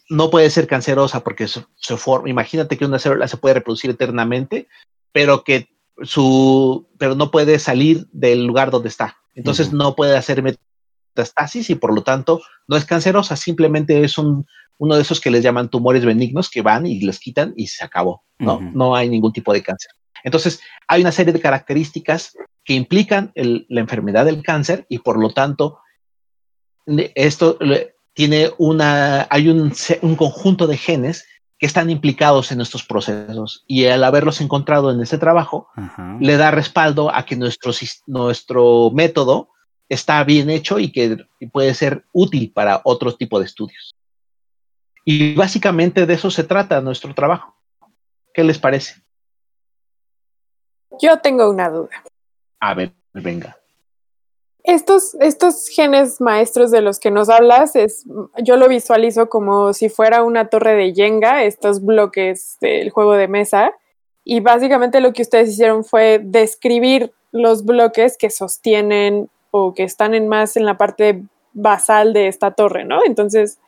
no 0.09 0.29
puede 0.29 0.49
ser 0.49 0.67
cancerosa 0.67 1.23
porque 1.23 1.47
se, 1.47 1.65
se 1.75 1.97
forma. 1.97 2.29
Imagínate 2.29 2.77
que 2.77 2.85
una 2.85 2.99
célula 2.99 3.27
se 3.27 3.37
puede 3.37 3.55
reproducir 3.55 3.89
eternamente, 3.91 4.67
pero 5.11 5.43
que 5.43 5.69
su, 6.03 6.87
pero 6.97 7.15
no 7.15 7.31
puede 7.31 7.59
salir 7.59 8.07
del 8.11 8.45
lugar 8.45 8.71
donde 8.71 8.89
está. 8.89 9.17
Entonces 9.33 9.67
uh 9.67 9.71
-huh. 9.71 9.77
no 9.77 9.95
puede 9.95 10.17
hacer 10.17 10.43
metastasis 10.43 11.69
y 11.69 11.75
por 11.75 11.93
lo 11.93 12.03
tanto 12.03 12.41
no 12.67 12.75
es 12.75 12.85
cancerosa, 12.85 13.35
simplemente 13.35 14.03
es 14.03 14.17
un, 14.17 14.45
uno 14.77 14.95
de 14.95 15.01
esos 15.01 15.21
que 15.21 15.31
les 15.31 15.43
llaman 15.43 15.69
tumores 15.69 16.03
benignos 16.05 16.49
que 16.49 16.61
van 16.61 16.85
y 16.85 16.99
les 16.99 17.19
quitan 17.19 17.53
y 17.55 17.67
se 17.67 17.83
acabó, 17.85 18.23
¿no? 18.39 18.55
Uh 18.55 18.61
-huh. 18.61 18.71
No 18.73 18.95
hay 18.95 19.09
ningún 19.09 19.31
tipo 19.31 19.53
de 19.53 19.63
cáncer. 19.63 19.91
Entonces, 20.23 20.59
hay 20.87 21.01
una 21.01 21.11
serie 21.11 21.33
de 21.33 21.39
características 21.39 22.35
que 22.63 22.73
implican 22.73 23.31
el, 23.35 23.65
la 23.69 23.81
enfermedad 23.81 24.25
del 24.25 24.41
cáncer 24.41 24.85
y 24.89 24.99
por 24.99 25.19
lo 25.19 25.29
tanto 25.29 25.77
esto 27.13 27.57
tiene 28.15 28.51
una, 28.57 29.27
hay 29.29 29.49
un, 29.49 29.73
un 30.01 30.15
conjunto 30.15 30.65
de 30.67 30.77
genes 30.77 31.27
que 31.59 31.65
están 31.65 31.89
implicados 31.89 32.51
en 32.51 32.61
estos 32.61 32.83
procesos 32.83 33.63
y 33.67 33.85
al 33.85 34.03
haberlos 34.03 34.41
encontrado 34.41 34.91
en 34.91 35.01
este 35.01 35.17
trabajo 35.17 35.69
le 36.19 36.37
da 36.37 36.51
respaldo 36.51 37.13
a 37.13 37.25
que 37.25 37.35
nuestro, 37.35 37.71
nuestro 38.07 38.89
método 38.91 39.49
está 39.87 40.23
bien 40.23 40.49
hecho 40.49 40.79
y 40.79 40.91
que 40.91 41.17
puede 41.51 41.73
ser 41.73 42.05
útil 42.13 42.51
para 42.51 42.81
otro 42.83 43.15
tipo 43.15 43.39
de 43.39 43.45
estudios. 43.45 43.95
Y 45.03 45.35
básicamente 45.35 46.05
de 46.05 46.13
eso 46.13 46.31
se 46.31 46.43
trata 46.43 46.81
nuestro 46.81 47.13
trabajo. 47.13 47.55
¿Qué 48.33 48.43
les 48.43 48.57
parece? 48.57 49.01
Yo 51.01 51.19
tengo 51.19 51.49
una 51.49 51.69
duda. 51.69 52.03
A 52.59 52.73
ver, 52.73 52.93
venga. 53.13 53.57
Estos, 54.67 55.15
estos 55.19 55.67
genes 55.67 56.19
maestros 56.19 56.71
de 56.71 56.81
los 56.81 56.99
que 56.99 57.11
nos 57.11 57.29
hablas, 57.29 57.75
es, 57.75 58.03
yo 58.41 58.57
lo 58.57 58.67
visualizo 58.67 59.29
como 59.29 59.73
si 59.73 59.89
fuera 59.89 60.23
una 60.23 60.47
torre 60.49 60.73
de 60.75 60.93
Jenga, 60.93 61.43
estos 61.43 61.85
bloques 61.85 62.57
del 62.61 62.89
juego 62.89 63.13
de 63.13 63.27
mesa, 63.27 63.71
y 64.23 64.39
básicamente 64.39 65.01
lo 65.01 65.13
que 65.13 65.21
ustedes 65.21 65.49
hicieron 65.49 65.83
fue 65.83 66.19
describir 66.23 67.13
los 67.31 67.63
bloques 67.63 68.17
que 68.17 68.31
sostienen 68.31 69.29
o 69.51 69.75
que 69.75 69.83
están 69.83 70.15
en 70.15 70.27
más 70.27 70.57
en 70.57 70.65
la 70.65 70.77
parte 70.77 71.21
basal 71.53 72.11
de 72.13 72.27
esta 72.27 72.51
torre, 72.51 72.85
¿no? 72.85 73.05
Entonces, 73.05 73.59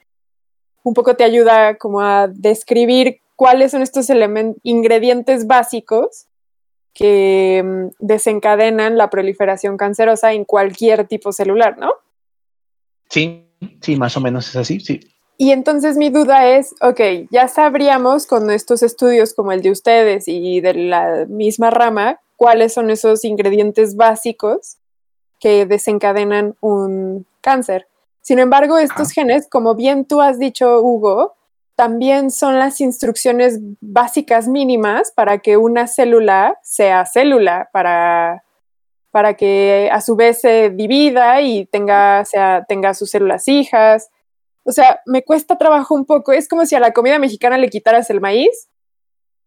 un 0.83 0.95
poco 0.95 1.15
te 1.15 1.23
ayuda 1.23 1.77
como 1.77 2.01
a 2.01 2.27
describir 2.27 3.21
cuáles 3.35 3.71
son 3.71 3.83
estos 3.83 4.07
ingredientes 4.63 5.45
básicos 5.45 6.26
que 6.97 7.61
mm, 7.63 7.89
desencadenan 7.99 8.97
la 8.97 9.11
proliferación 9.11 9.77
cancerosa 9.77 10.33
en 10.33 10.45
cualquier 10.45 11.07
tipo 11.07 11.31
celular, 11.31 11.77
¿no? 11.77 11.91
Sí, 13.07 13.45
sí, 13.81 13.95
más 13.97 14.17
o 14.17 14.19
menos 14.19 14.49
es 14.49 14.55
así, 14.55 14.79
sí. 14.79 14.99
Y 15.37 15.51
entonces 15.51 15.95
mi 15.95 16.09
duda 16.09 16.47
es, 16.47 16.73
ok, 16.81 17.29
ya 17.29 17.47
sabríamos 17.47 18.25
con 18.25 18.49
estos 18.49 18.81
estudios 18.81 19.35
como 19.35 19.51
el 19.51 19.61
de 19.61 19.69
ustedes 19.69 20.27
y 20.27 20.59
de 20.59 20.73
la 20.73 21.27
misma 21.29 21.69
rama, 21.69 22.19
cuáles 22.35 22.73
son 22.73 22.89
esos 22.89 23.23
ingredientes 23.23 23.95
básicos 23.95 24.77
que 25.39 25.67
desencadenan 25.67 26.55
un 26.61 27.27
cáncer. 27.41 27.87
Sin 28.23 28.39
embargo, 28.39 28.79
estos 28.79 29.11
genes, 29.11 29.47
como 29.47 29.75
bien 29.75 30.05
tú 30.05 30.19
has 30.19 30.39
dicho, 30.39 30.81
Hugo, 30.81 31.35
también 31.77 32.31
son 32.31 32.57
las 32.57 32.81
instrucciones 32.81 33.59
básicas 33.79 34.47
mínimas 34.47 35.11
para 35.11 35.37
que 35.37 35.57
una 35.57 35.85
célula 35.85 36.57
sea 36.63 37.05
célula, 37.05 37.69
para, 37.71 38.43
para 39.11 39.35
que 39.35 39.87
a 39.91 40.01
su 40.01 40.15
vez 40.15 40.41
se 40.41 40.71
divida 40.71 41.39
y 41.41 41.67
tenga, 41.67 42.25
sea, 42.25 42.65
tenga 42.67 42.95
sus 42.95 43.11
células 43.11 43.47
hijas. 43.47 44.09
O 44.63 44.71
sea, 44.71 45.01
me 45.05 45.23
cuesta 45.23 45.59
trabajo 45.59 45.93
un 45.93 46.05
poco. 46.05 46.31
Es 46.31 46.47
como 46.47 46.65
si 46.65 46.73
a 46.73 46.79
la 46.79 46.93
comida 46.93 47.19
mexicana 47.19 47.59
le 47.59 47.69
quitaras 47.69 48.09
el 48.09 48.21
maíz 48.21 48.69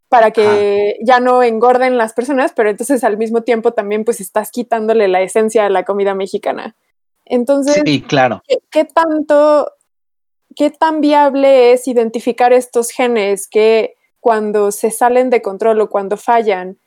para 0.08 0.30
que 0.30 0.98
ya 1.02 1.18
no 1.18 1.42
engorden 1.42 1.98
las 1.98 2.12
personas, 2.12 2.52
pero 2.54 2.70
entonces 2.70 3.02
al 3.02 3.16
mismo 3.16 3.42
tiempo 3.42 3.72
también 3.72 4.04
pues 4.04 4.20
estás 4.20 4.52
quitándole 4.52 5.08
la 5.08 5.20
esencia 5.20 5.66
a 5.66 5.68
la 5.68 5.84
comida 5.84 6.14
mexicana. 6.14 6.76
Entonces, 7.24 7.82
sí, 7.84 8.02
claro. 8.02 8.40
¿qué, 8.70 8.84
tanto 8.84 9.68
¿qué 10.56 10.70
tan 10.70 11.00
viable 11.00 11.72
es 11.72 11.88
identificar 11.88 12.52
estos 12.52 12.90
genes 12.90 13.48
que 13.48 13.96
cuando 14.20 14.70
se 14.72 14.90
salen 14.90 15.30
de 15.30 15.42
control 15.42 15.80
o 15.80 15.90
cuando 15.90 16.16
fallan 16.16 16.78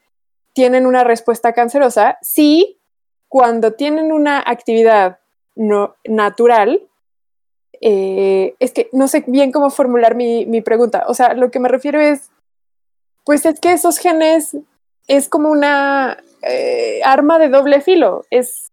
tienen 0.54 0.86
una 0.86 1.04
respuesta 1.04 1.54
cancerosa? 1.54 2.18
Sí, 2.22 2.80
cuando 3.28 3.74
tienen 3.74 4.12
una 4.12 4.44
actividad 4.46 5.20
no, 5.56 5.96
natural, 6.06 6.88
eh, 7.82 8.56
es 8.60 8.72
que 8.72 8.90
no 8.92 9.08
sé 9.08 9.24
bien 9.28 9.52
cómo 9.52 9.70
formular 9.70 10.16
mi, 10.16 10.62
pregunta. 10.62 11.06
O 11.08 11.14
sea, 11.14 11.34
lo 11.34 11.52
que 11.52 11.60
me 11.60 11.70
refiero 11.70 12.00
es, 12.00 12.30
pues 13.26 13.46
es 13.46 13.60
que 13.60 13.74
esos 13.74 13.98
genes 13.98 14.56
es 15.08 15.30
como 15.30 15.50
una 15.50 16.24
eh, 16.44 17.02
arma 17.04 17.40
de 17.40 17.50
doble 17.50 17.82
filo. 17.82 18.26
Es 18.30 18.72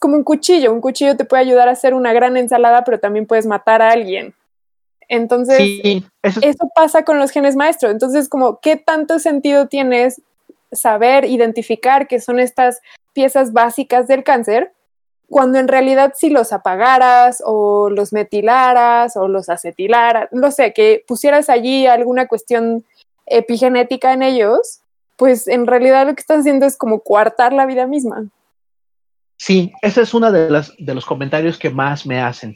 como 0.00 0.16
un 0.16 0.24
cuchillo. 0.24 0.72
Un 0.72 0.80
cuchillo 0.80 1.16
te 1.16 1.24
puede 1.24 1.42
ayudar 1.42 1.68
a 1.68 1.72
hacer 1.72 1.94
una 1.94 2.12
gran 2.12 2.36
ensalada, 2.36 2.82
pero 2.82 2.98
también 2.98 3.26
puedes 3.26 3.46
matar 3.46 3.82
a 3.82 3.90
alguien. 3.90 4.34
Entonces, 5.08 5.60
eso... 6.22 6.70
pasa 6.74 7.04
con 7.04 7.18
los 7.18 7.30
genes 7.30 7.54
maestros. 7.54 7.92
Entonces, 7.92 8.28
como, 8.28 8.58
¿qué 8.60 8.76
tanto 8.76 9.18
sentido 9.18 9.68
tienes 9.68 10.22
saber, 10.72 11.24
identificar 11.24 12.08
que 12.08 12.20
son 12.20 12.40
estas 12.40 12.80
piezas 13.12 13.52
básicas 13.52 14.08
del 14.08 14.24
cáncer? 14.24 14.72
Cuando 15.28 15.58
en 15.58 15.68
realidad 15.68 16.14
si 16.16 16.30
los 16.30 16.52
apagaras 16.52 17.42
o 17.44 17.90
los 17.90 18.12
metilaras 18.12 19.16
o 19.16 19.28
los 19.28 19.48
acetilaras, 19.48 20.28
no 20.32 20.50
sé, 20.50 20.72
que 20.72 21.04
pusieras 21.06 21.50
allí 21.50 21.86
alguna 21.86 22.26
cuestión 22.26 22.84
epigenética 23.26 24.12
en 24.12 24.22
ellos, 24.22 24.80
pues 25.16 25.46
en 25.46 25.66
realidad 25.66 26.06
lo 26.06 26.14
que 26.14 26.20
estás 26.20 26.40
haciendo 26.40 26.66
es 26.66 26.76
como 26.76 27.00
coartar 27.00 27.52
la 27.52 27.66
vida 27.66 27.86
misma. 27.86 28.28
Sí, 29.42 29.72
ese 29.80 30.02
es 30.02 30.12
uno 30.12 30.30
de, 30.30 30.50
las, 30.50 30.74
de 30.78 30.94
los 30.94 31.06
comentarios 31.06 31.56
que 31.56 31.70
más 31.70 32.04
me 32.04 32.20
hacen. 32.20 32.54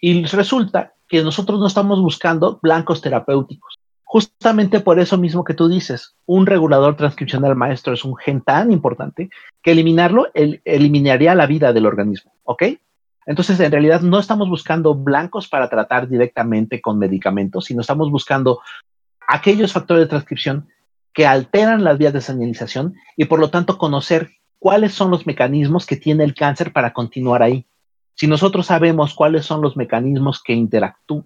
Y 0.00 0.24
resulta 0.26 0.94
que 1.08 1.20
nosotros 1.24 1.58
no 1.58 1.66
estamos 1.66 2.00
buscando 2.00 2.60
blancos 2.62 3.00
terapéuticos. 3.00 3.76
Justamente 4.04 4.78
por 4.78 5.00
eso 5.00 5.18
mismo 5.18 5.42
que 5.42 5.54
tú 5.54 5.68
dices, 5.68 6.14
un 6.26 6.46
regulador 6.46 6.96
transcripcional 6.96 7.56
maestro 7.56 7.92
es 7.92 8.04
un 8.04 8.14
gen 8.14 8.42
tan 8.42 8.70
importante 8.70 9.30
que 9.60 9.72
eliminarlo 9.72 10.28
eliminaría 10.32 11.34
la 11.34 11.46
vida 11.46 11.72
del 11.72 11.86
organismo, 11.86 12.32
¿ok? 12.44 12.62
Entonces, 13.26 13.58
en 13.58 13.72
realidad 13.72 14.00
no 14.00 14.20
estamos 14.20 14.48
buscando 14.48 14.94
blancos 14.94 15.48
para 15.48 15.68
tratar 15.68 16.08
directamente 16.08 16.80
con 16.80 17.00
medicamentos, 17.00 17.64
sino 17.64 17.80
estamos 17.80 18.12
buscando 18.12 18.60
aquellos 19.26 19.72
factores 19.72 20.04
de 20.04 20.10
transcripción 20.10 20.68
que 21.12 21.26
alteran 21.26 21.82
las 21.82 21.98
vías 21.98 22.12
de 22.12 22.20
señalización 22.20 22.94
y 23.16 23.24
por 23.24 23.40
lo 23.40 23.50
tanto 23.50 23.76
conocer 23.76 24.30
cuáles 24.62 24.94
son 24.94 25.10
los 25.10 25.26
mecanismos 25.26 25.86
que 25.86 25.96
tiene 25.96 26.22
el 26.22 26.36
cáncer 26.36 26.72
para 26.72 26.92
continuar 26.92 27.42
ahí. 27.42 27.66
Si 28.14 28.28
nosotros 28.28 28.66
sabemos 28.66 29.12
cuáles 29.12 29.44
son 29.44 29.60
los 29.60 29.76
mecanismos 29.76 30.40
que, 30.40 30.68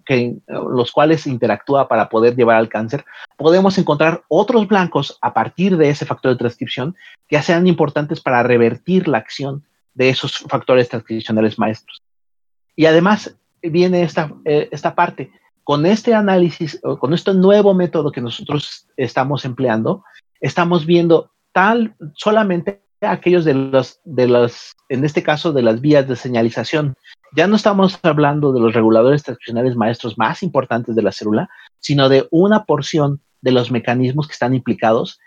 que 0.07 0.37
los 0.47 0.91
cuales 0.91 1.27
interactúa 1.27 1.87
para 1.87 2.09
poder 2.09 2.35
llevar 2.35 2.55
al 2.55 2.67
cáncer, 2.67 3.05
podemos 3.37 3.77
encontrar 3.77 4.23
otros 4.27 4.67
blancos 4.67 5.19
a 5.21 5.35
partir 5.35 5.77
de 5.77 5.89
ese 5.89 6.03
factor 6.03 6.31
de 6.31 6.39
transcripción 6.39 6.95
que 7.27 7.39
sean 7.43 7.67
importantes 7.67 8.21
para 8.21 8.41
revertir 8.41 9.07
la 9.07 9.19
acción 9.19 9.63
de 9.93 10.09
esos 10.09 10.39
factores 10.49 10.89
transcripcionales 10.89 11.59
maestros. 11.59 12.01
Y 12.75 12.87
además 12.87 13.37
viene 13.61 14.01
esta, 14.01 14.33
eh, 14.45 14.67
esta 14.71 14.95
parte. 14.95 15.29
Con 15.63 15.85
este 15.85 16.15
análisis, 16.15 16.81
con 16.99 17.13
este 17.13 17.35
nuevo 17.35 17.75
método 17.75 18.11
que 18.11 18.21
nosotros 18.21 18.87
estamos 18.97 19.45
empleando, 19.45 20.03
estamos 20.41 20.87
viendo 20.87 21.29
tal 21.51 21.93
solamente 22.15 22.86
aquellos 23.01 23.45
de 23.45 23.53
los, 23.53 23.99
de 24.05 24.27
los, 24.27 24.73
en 24.89 25.05
este 25.05 25.23
caso, 25.23 25.53
de 25.53 25.61
las 25.61 25.81
vías 25.81 26.07
de 26.07 26.15
señalización. 26.15 26.95
Ya 27.35 27.47
no 27.47 27.55
estamos 27.55 27.99
hablando 28.03 28.53
de 28.53 28.59
los 28.59 28.73
reguladores 28.73 29.23
transcripcionales 29.23 29.75
maestros 29.75 30.17
más 30.17 30.41
importantes 30.43 30.95
de 30.95 31.01
la 31.01 31.11
célula, 31.11 31.49
sino 31.79 32.09
de 32.09 32.27
una 32.31 32.65
porción 32.65 33.21
de 33.41 33.51
los 33.51 33.71
mecanismos 33.71 34.27
que 34.27 34.33
están 34.33 34.55
implicados 34.55 35.19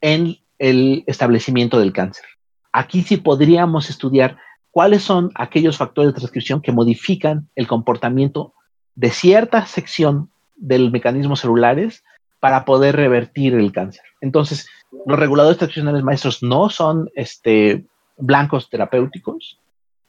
en 0.00 0.38
el 0.58 1.04
establecimiento 1.06 1.78
del 1.78 1.92
cáncer. 1.92 2.24
Aquí 2.72 3.02
sí 3.02 3.16
podríamos 3.16 3.90
estudiar 3.90 4.38
cuáles 4.70 5.02
son 5.02 5.30
aquellos 5.34 5.76
factores 5.76 6.12
de 6.12 6.18
transcripción 6.18 6.62
que 6.62 6.72
modifican 6.72 7.48
el 7.56 7.66
comportamiento 7.66 8.54
de 8.94 9.10
cierta 9.10 9.66
sección 9.66 10.30
del 10.56 10.90
mecanismo 10.90 11.36
celulares 11.36 12.04
para 12.40 12.64
poder 12.64 12.96
revertir 12.96 13.54
el 13.54 13.72
cáncer. 13.72 14.02
Entonces, 14.20 14.68
los 15.06 15.18
reguladores 15.18 15.58
transcripcionales 15.58 16.02
maestros 16.02 16.42
no 16.42 16.70
son 16.70 17.10
este, 17.14 17.84
blancos 18.16 18.70
terapéuticos, 18.70 19.60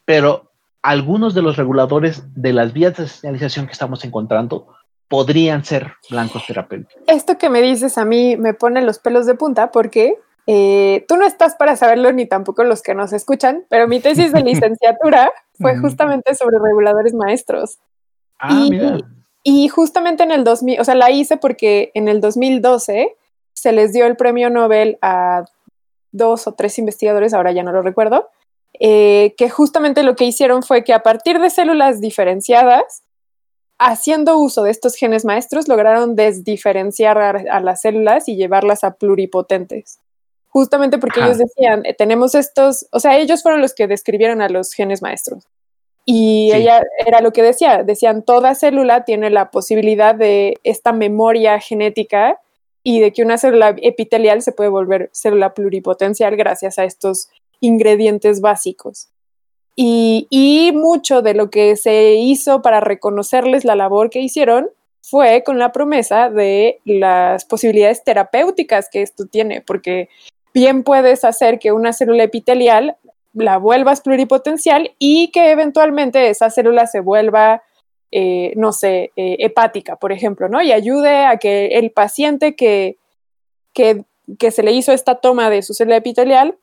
pero 0.05 0.51
algunos 0.81 1.33
de 1.33 1.41
los 1.41 1.57
reguladores 1.57 2.23
de 2.35 2.53
las 2.53 2.73
vías 2.73 2.97
de 2.97 3.07
señalización 3.07 3.65
que 3.65 3.73
estamos 3.73 4.03
encontrando 4.05 4.67
podrían 5.07 5.65
ser 5.65 5.93
blancos 6.09 6.45
terapéuticos. 6.47 7.03
Esto 7.07 7.37
que 7.37 7.49
me 7.49 7.61
dices 7.61 7.97
a 7.97 8.05
mí 8.05 8.37
me 8.37 8.53
pone 8.53 8.81
los 8.81 8.99
pelos 8.99 9.25
de 9.25 9.35
punta 9.35 9.71
porque 9.71 10.17
eh, 10.47 11.05
tú 11.07 11.17
no 11.17 11.25
estás 11.25 11.55
para 11.55 11.75
saberlo 11.75 12.11
ni 12.13 12.25
tampoco 12.25 12.63
los 12.63 12.81
que 12.81 12.95
nos 12.95 13.11
escuchan, 13.13 13.65
pero 13.69 13.87
mi 13.87 13.99
tesis 13.99 14.31
de 14.31 14.41
licenciatura 14.43 15.31
fue 15.59 15.77
justamente 15.77 16.33
sobre 16.35 16.57
reguladores 16.59 17.13
maestros. 17.13 17.79
Ah, 18.39 18.67
mira. 18.69 18.99
Y 19.43 19.67
justamente 19.67 20.23
en 20.23 20.31
el 20.31 20.43
2000, 20.43 20.79
o 20.79 20.83
sea, 20.83 20.95
la 20.95 21.11
hice 21.11 21.37
porque 21.37 21.91
en 21.93 22.07
el 22.07 22.21
2012 22.21 23.15
se 23.61 23.71
les 23.71 23.93
dio 23.93 24.05
el 24.05 24.15
premio 24.15 24.49
Nobel 24.49 24.97
a 25.01 25.45
dos 26.11 26.47
o 26.47 26.53
tres 26.53 26.79
investigadores, 26.79 27.33
ahora 27.33 27.51
ya 27.51 27.63
no 27.63 27.71
lo 27.71 27.81
recuerdo, 27.81 28.29
eh, 28.79 29.33
que 29.37 29.49
justamente 29.49 30.03
lo 30.03 30.15
que 30.15 30.25
hicieron 30.25 30.63
fue 30.63 30.83
que 30.83 30.93
a 30.93 31.03
partir 31.03 31.39
de 31.39 31.49
células 31.49 32.01
diferenciadas, 32.01 33.03
haciendo 33.77 34.37
uso 34.37 34.63
de 34.63 34.71
estos 34.71 34.95
genes 34.95 35.25
maestros, 35.25 35.67
lograron 35.67 36.15
desdiferenciar 36.15 37.17
a, 37.17 37.59
las 37.59 37.81
células 37.81 38.27
y 38.27 38.35
llevarlas 38.35 38.83
a 38.83 38.95
pluripotentes. 38.95 39.99
Justamente 40.49 40.97
porque 40.97 41.21
ellos 41.21 41.37
decían, 41.37 41.85
eh, 41.85 41.93
tenemos 41.93 42.35
estos, 42.35 42.87
o 42.91 42.99
sea, 42.99 43.17
ellos 43.17 43.43
fueron 43.43 43.61
los 43.61 43.73
que 43.73 43.87
describieron 43.87 44.41
a 44.41 44.49
los 44.49 44.73
genes 44.73 45.01
maestros. 45.01 45.45
Y 46.05 46.51
ella 46.53 46.81
era 47.05 47.21
lo 47.21 47.31
que 47.31 47.43
decía, 47.43 47.83
decían, 47.83 48.23
toda 48.23 48.55
célula 48.55 49.05
tiene 49.05 49.29
la 49.29 49.51
posibilidad 49.51 50.15
de 50.15 50.55
esta 50.63 50.91
memoria 50.91 51.59
genética 51.59 52.39
y 52.83 52.99
de 52.99 53.11
que 53.11 53.23
una 53.23 53.37
célula 53.37 53.75
epitelial 53.81 54.41
se 54.41 54.51
puede 54.51 54.69
volver 54.69 55.09
célula 55.13 55.53
pluripotencial 55.53 56.35
gracias 56.35 56.79
a 56.79 56.85
estos 56.85 57.29
ingredientes 57.59 58.41
básicos. 58.41 59.09
Y, 59.81 60.71
mucho 60.73 61.21
de 61.21 61.33
lo 61.33 61.49
que 61.49 61.77
se 61.77 62.15
hizo 62.15 62.61
para 62.61 62.81
reconocerles 62.81 63.63
la 63.63 63.75
labor 63.77 64.09
que 64.09 64.19
hicieron 64.19 64.69
fue 65.01 65.41
con 65.45 65.57
la 65.57 65.71
promesa 65.71 66.29
de 66.29 66.81
las 66.83 67.45
posibilidades 67.45 68.03
terapéuticas 68.03 68.89
que 68.91 69.01
esto 69.01 69.25
tiene, 69.25 69.61
porque 69.61 70.09
bien 70.53 70.83
puedes 70.83 71.23
hacer 71.23 71.59
que 71.59 71.71
una 71.71 71.93
célula 71.93 72.23
epitelial 72.23 72.97
la 73.33 73.57
vuelvas 73.57 74.01
pluripotencial 74.01 74.95
y 74.99 75.31
que 75.31 75.51
eventualmente 75.51 76.29
esa 76.29 76.49
célula 76.49 76.85
se 76.85 76.99
vuelva, 76.99 77.63
eh, 78.11 78.53
no 78.55 78.71
sé, 78.71 79.11
eh, 79.15 79.37
hepática, 79.39 79.95
por 79.95 80.11
ejemplo, 80.11 80.49
¿no? 80.49 80.61
Y 80.61 80.71
ayude 80.71 81.25
a 81.25 81.37
que 81.37 81.77
el 81.77 81.91
paciente 81.91 82.55
que, 82.55 82.97
que, 83.73 84.05
se 84.51 84.63
le 84.63 84.71
hizo 84.71 84.91
esta 84.91 85.15
toma 85.15 85.49
de 85.49 85.61
su 85.61 85.73
célula 85.73 85.97
epitelial 85.97 86.57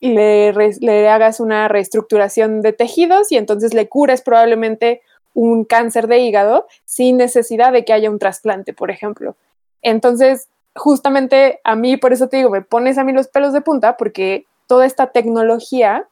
le, 0.00 0.52
le 0.52 1.08
hagas 1.08 1.40
una 1.40 1.68
reestructuración 1.68 2.62
de 2.62 2.72
tejidos 2.72 3.32
y 3.32 3.36
entonces 3.36 3.74
le 3.74 3.88
cures 3.88 4.22
probablemente 4.22 5.00
un 5.34 5.64
cáncer 5.64 6.06
de 6.06 6.18
hígado 6.20 6.66
sin 6.84 7.16
necesidad 7.18 7.72
de 7.72 7.84
que 7.84 7.92
haya 7.92 8.10
un 8.10 8.18
trasplante, 8.18 8.72
por 8.72 8.90
ejemplo. 8.90 9.36
Entonces, 9.82 10.48
justamente 10.74 11.60
a 11.64 11.76
mí, 11.76 11.96
por 11.96 12.12
eso 12.12 12.28
te 12.28 12.38
digo, 12.38 12.50
me 12.50 12.62
pones 12.62 12.98
a 12.98 13.04
mí 13.04 13.12
los 13.12 13.28
pelos 13.28 13.52
de 13.52 13.60
punta 13.60 13.96
porque 13.96 14.46
toda 14.66 14.86
esta 14.86 15.08
tecnología, 15.08 16.08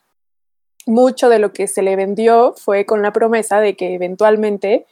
mucho 0.87 1.29
de 1.29 1.39
lo 1.39 1.53
que 1.53 1.67
se 1.67 1.83
le 1.83 1.97
vendió 1.97 2.55
fue 2.57 2.87
con 2.87 3.03
la 3.03 3.13
promesa 3.13 3.61
de 3.61 3.77
que 3.77 3.95
eventualmente 3.95 4.87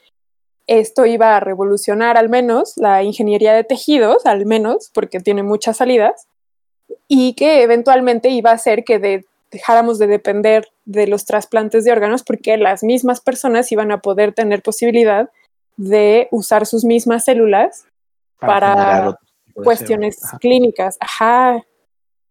esto 0.67 1.05
iba 1.05 1.35
a 1.35 1.39
revolucionar 1.39 2.17
al 2.17 2.29
menos 2.29 2.73
la 2.77 3.03
ingeniería 3.03 3.53
de 3.53 3.63
tejidos, 3.63 4.25
al 4.25 4.45
menos, 4.45 4.89
porque 4.93 5.19
tiene 5.19 5.43
muchas 5.43 5.77
salidas, 5.77 6.27
y 7.07 7.33
que 7.33 7.63
eventualmente 7.63 8.29
iba 8.29 8.51
a 8.51 8.55
hacer 8.55 8.83
que 8.83 9.25
dejáramos 9.51 9.99
de 9.99 10.07
depender 10.07 10.67
de 10.85 11.07
los 11.07 11.25
trasplantes 11.25 11.83
de 11.83 11.91
órganos 11.91 12.23
porque 12.23 12.57
las 12.57 12.83
mismas 12.83 13.21
personas 13.21 13.71
iban 13.71 13.91
a 13.91 13.99
poder 13.99 14.33
tener 14.33 14.61
posibilidad 14.61 15.29
de 15.77 16.27
usar 16.31 16.65
sus 16.65 16.83
mismas 16.85 17.25
células 17.25 17.85
para, 18.39 19.17
cuestiones 19.53 20.19
clínicas. 20.39 20.97
Ajá. 20.99 21.63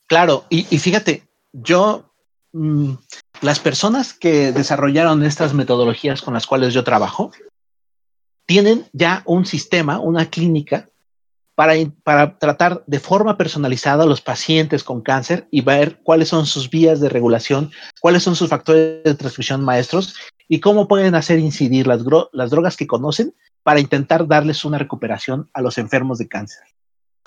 Claro, 0.07 0.45
y, 0.51 0.65
fíjate, 0.79 1.23
yo, 1.53 2.05
mm, 2.53 2.95
las 3.43 3.59
personas 3.59 4.15
que 4.15 4.53
desarrollaron 4.53 5.25
estas 5.25 5.53
metodologías 5.53 6.23
con 6.23 6.35
las 6.35 6.47
cuales 6.47 6.73
yo 6.73 6.85
trabajo, 6.85 7.33
tienen 8.47 8.87
ya 8.93 9.23
un 9.27 9.45
sistema, 9.45 9.99
una 9.99 10.31
clínica 10.31 10.89
para, 11.55 11.75
para, 12.05 12.39
tratar 12.39 12.83
de 12.87 13.01
forma 13.01 13.37
personalizada 13.37 14.05
a 14.05 14.07
los 14.07 14.21
pacientes 14.21 14.85
con 14.85 15.03
cáncer 15.03 15.49
y 15.51 15.61
ver 15.61 16.01
cuáles 16.03 16.29
son 16.29 16.47
sus 16.47 16.71
vías 16.71 17.01
de 17.01 17.09
regulación, 17.09 17.71
cuáles 18.01 18.23
son 18.23 18.37
sus 18.37 18.49
factores 18.49 19.03
de 19.05 19.15
transmisión 19.15 19.65
maestros 19.65 20.15
y 20.49 20.61
cómo 20.61 20.89
pueden 20.89 21.15
hacer 21.15 21.39
incidir 21.39 21.87
las, 21.87 22.03
las 22.33 22.51
drogas 22.51 22.77
que 22.77 22.87
conocen 22.87 23.35
para 23.65 23.81
intentar 23.81 24.27
darles 24.27 24.65
una 24.65 24.79
recuperación 24.79 25.51
a 25.53 25.61
los 25.63 25.79
enfermos 25.79 26.19
de 26.19 26.29
cáncer. 26.29 26.63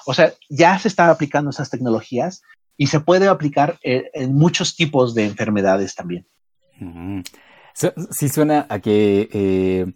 O 0.05 0.13
sea, 0.13 0.33
ya 0.49 0.77
se 0.79 0.87
están 0.87 1.09
aplicando 1.09 1.49
esas 1.49 1.69
tecnologías 1.69 2.41
y 2.77 2.87
se 2.87 2.99
puede 2.99 3.27
aplicar 3.27 3.77
en, 3.81 4.33
muchos 4.35 4.75
tipos 4.75 5.13
de 5.15 5.25
enfermedades 5.25 5.95
también. 5.95 6.25
Sí 8.11 8.29
suena 8.29 8.65
a 8.69 8.79
que 8.79 9.29
eh, 9.31 9.93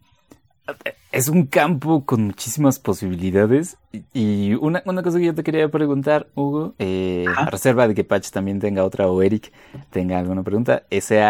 es 1.12 1.28
un 1.28 1.46
campo 1.46 2.06
con 2.06 2.26
muchísimas 2.26 2.80
posibilidades. 2.80 3.78
Y 4.14 4.54
una, 4.56 4.82
cosa 4.82 5.18
que 5.18 5.26
yo 5.26 5.36
te 5.36 5.44
quería 5.44 5.70
preguntar, 5.70 6.28
Hugo, 6.36 6.76
eh, 6.80 7.26
a 7.36 7.46
reserva 7.46 7.88
de 7.88 7.96
que 7.96 8.04
Patch 8.04 8.30
también 8.30 8.60
tenga 8.60 8.84
otra 8.84 9.08
o 9.08 9.22
Eric 9.22 9.52
tenga 9.90 10.20
alguna 10.20 10.44
pregunta, 10.44 10.84
ese 10.90 11.22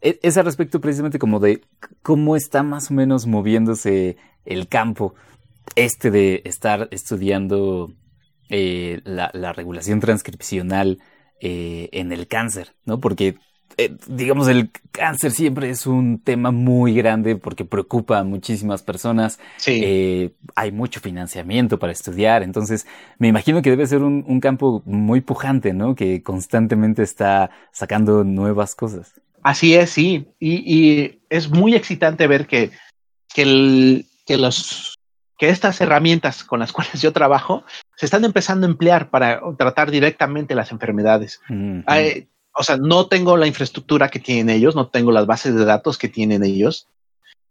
e, 0.00 0.18
es 0.22 0.36
respecto 0.36 0.80
precisamente 0.80 1.18
como 1.18 1.40
de 1.40 1.62
cómo 2.02 2.36
está 2.36 2.62
más 2.62 2.90
o 2.90 2.94
menos 2.94 3.26
moviéndose 3.26 4.16
el 4.44 4.68
campo 4.68 5.14
este 5.74 6.10
de 6.10 6.42
estar 6.44 6.88
estudiando 6.90 7.92
eh, 8.48 9.00
la, 9.04 9.52
regulación 9.52 10.00
transcripcional 10.00 10.98
eh, 11.40 11.88
en 11.92 12.12
el 12.12 12.26
cáncer, 12.26 12.74
¿no? 12.84 12.98
Porque 12.98 13.36
eh, 13.76 13.94
digamos, 14.08 14.48
el 14.48 14.70
cáncer 14.90 15.30
siempre 15.30 15.70
es 15.70 15.86
un 15.86 16.18
tema 16.18 16.50
muy 16.50 16.94
grande 16.94 17.36
porque 17.36 17.64
preocupa 17.64 18.18
a 18.18 18.24
muchísimas 18.24 18.82
personas. 18.82 19.38
Sí. 19.56 20.32
hay 20.56 20.72
mucho 20.72 21.00
financiamiento 21.00 21.78
para 21.78 21.92
estudiar, 21.92 22.42
entonces 22.42 22.86
me 23.18 23.28
imagino 23.28 23.62
que 23.62 23.70
debe 23.70 23.86
ser 23.86 24.02
un, 24.02 24.40
campo 24.40 24.82
muy 24.84 25.20
pujante, 25.20 25.72
¿no? 25.72 25.94
Que 25.94 26.22
constantemente 26.22 27.02
está 27.02 27.50
sacando 27.70 28.24
nuevas 28.24 28.74
cosas. 28.74 29.12
Así 29.42 29.74
es, 29.74 29.90
sí. 29.90 30.26
Y, 30.40 31.20
es 31.30 31.50
muy 31.50 31.74
excitante 31.74 32.26
ver 32.26 32.46
que, 32.46 32.70
que, 33.34 33.42
el, 33.42 34.06
que 34.26 34.38
los 34.38 34.98
que 35.38 35.48
estas 35.48 35.80
herramientas 35.80 36.44
con 36.44 36.58
las 36.58 36.72
cuales 36.74 37.00
yo 37.00 37.12
trabajo 37.12 37.64
se 37.98 38.06
están 38.06 38.24
empezando 38.24 38.64
a 38.64 38.70
emplear 38.70 39.10
para 39.10 39.40
tratar 39.58 39.90
directamente 39.90 40.54
las 40.54 40.70
enfermedades. 40.70 41.40
o 42.54 42.62
sea, 42.62 42.76
no 42.76 43.08
tengo 43.08 43.36
la 43.36 43.48
infraestructura 43.48 44.08
que 44.08 44.20
tienen 44.20 44.50
ellos, 44.50 44.76
no 44.76 44.86
tengo 44.86 45.10
las 45.10 45.26
bases 45.26 45.56
de 45.56 45.64
datos 45.64 45.98
que 45.98 46.08
tienen 46.08 46.44
ellos, 46.44 46.86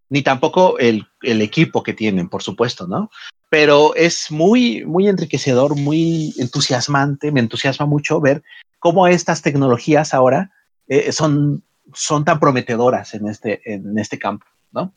ni 0.08 0.22
tampoco 0.22 0.80
el, 0.80 1.06
el 1.22 1.42
equipo 1.42 1.84
que 1.84 1.94
tienen, 1.94 2.30
por 2.30 2.44
supuesto, 2.44 2.88
¿no? 2.88 3.12
Pero 3.50 3.94
es 3.96 4.32
muy, 4.32 4.86
muy 4.86 5.10
enriquecedor, 5.10 5.76
muy 5.76 6.34
entusiasmante, 6.38 7.34
me 7.34 7.42
entusiasma 7.42 7.86
mucho 7.86 8.22
ver 8.22 8.42
cómo 8.80 9.06
estas 9.06 9.42
tecnologías 9.42 10.14
ahora 10.14 10.52
eh, 10.88 11.12
son, 11.12 11.62
son 11.94 12.24
tan 12.24 12.40
prometedoras 12.40 13.14
en 13.16 13.28
este, 13.28 13.60
en 13.66 14.00
este 14.00 14.18
campo, 14.18 14.46
¿no? 14.72 14.94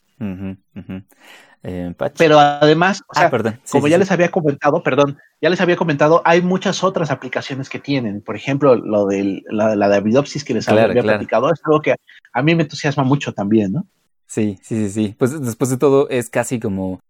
Eh, 1.62 1.92
Pero 2.16 2.38
además, 2.38 3.02
ah, 3.14 3.30
como 3.70 3.86
ya 3.86 3.98
les 3.98 4.11
había 4.11 4.30
comentado, 4.30 4.82
perdón, 4.82 5.18
ya 5.42 5.50
les 5.50 5.61
había 5.61 5.76
comentado, 5.76 6.22
hay 6.24 6.40
muchas 6.40 6.82
otras 6.82 7.11
aplicaciones 7.11 7.68
que 7.68 7.78
tienen. 7.78 8.22
Por 8.22 8.34
ejemplo, 8.34 8.76
lo 8.76 9.06
de 9.06 9.42
la, 9.50 9.76
la 9.76 9.88
de 9.88 10.00
que 10.44 10.54
les 10.54 10.68
había 10.68 11.02
platicado, 11.02 11.52
es 11.52 11.61
algo 11.64 11.82
que 11.82 11.96
a 12.32 12.42
mí 12.42 12.54
me 12.54 12.62
entusiasma 12.62 13.04
mucho 13.04 13.32
también, 13.32 13.72
¿no? 13.72 13.86
Sí, 14.26 14.58
sí, 14.62 14.76
sí, 14.76 14.90
sí. 14.90 15.14
Pues 15.18 15.38
después 15.40 15.70
de 15.70 15.76
todo 15.76 16.08
es 16.08 16.30
casi 16.30 16.61
como... 16.61 17.00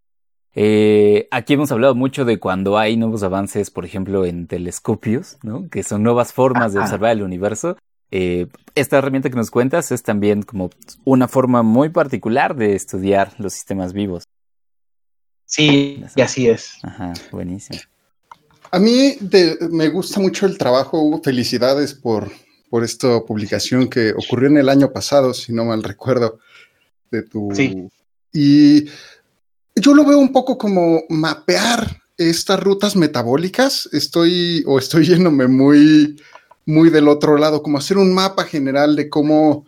Eh, 0.52 1.28
aquí 1.30 1.54
hemos 1.54 1.70
hablado 1.70 1.94
mucho 1.94 2.24
de 2.24 2.40
cuando 2.40 2.76
hay 2.76 2.96
nuevos 2.96 3.22
avances, 3.22 3.70
por 3.70 3.84
ejemplo, 3.84 4.24
en 4.24 4.48
telescopios, 4.48 5.38
¿no? 5.44 5.68
Que 5.68 5.84
son 5.84 6.02
nuevas 6.02 6.32
formas 6.32 6.72
de 6.72 6.80
observar 6.80 7.12
el 7.12 7.22
universo. 7.22 7.76
Eh, 8.10 8.48
esta 8.74 8.98
herramienta 8.98 9.30
que 9.30 9.36
nos 9.36 9.52
cuentas 9.52 9.92
es 9.92 10.02
también 10.02 10.42
como 10.42 10.70
una 11.04 11.28
forma 11.28 11.62
muy 11.62 11.90
particular 11.90 12.56
de 12.56 12.74
estudiar 12.74 13.32
los 13.38 13.52
sistemas 13.52 13.92
vivos. 13.92 14.24
Sí, 15.50 16.04
y 16.14 16.20
así 16.20 16.48
es. 16.48 16.78
Ajá, 16.82 17.12
buenísimo. 17.32 17.80
A 18.70 18.78
mí 18.78 19.16
me 19.70 19.88
gusta 19.88 20.20
mucho 20.20 20.46
el 20.46 20.56
trabajo, 20.56 21.00
Hugo. 21.00 21.20
Felicidades 21.24 21.92
por, 21.92 22.30
por 22.70 22.84
esta 22.84 23.20
publicación 23.24 23.90
que 23.90 24.12
ocurrió 24.12 24.48
en 24.48 24.58
el 24.58 24.68
año 24.68 24.92
pasado, 24.92 25.34
si 25.34 25.52
no 25.52 25.64
mal 25.64 25.82
recuerdo, 25.82 26.38
de 27.10 27.22
tu... 27.24 27.48
Sí. 27.52 27.88
Y 28.32 28.84
yo 29.74 29.92
lo 29.92 30.04
veo 30.04 30.18
un 30.18 30.32
poco 30.32 30.56
como 30.56 31.02
mapear 31.08 32.00
estas 32.16 32.60
rutas 32.60 32.94
metabólicas. 32.94 33.88
Estoy, 33.92 34.62
o 34.68 34.78
estoy 34.78 35.04
yéndome 35.08 35.48
muy, 35.48 36.16
muy 36.64 36.90
del 36.90 37.08
otro 37.08 37.36
lado, 37.36 37.60
como 37.60 37.78
hacer 37.78 37.98
un 37.98 38.14
mapa 38.14 38.44
general 38.44 38.94
de 38.94 39.10
cómo 39.10 39.66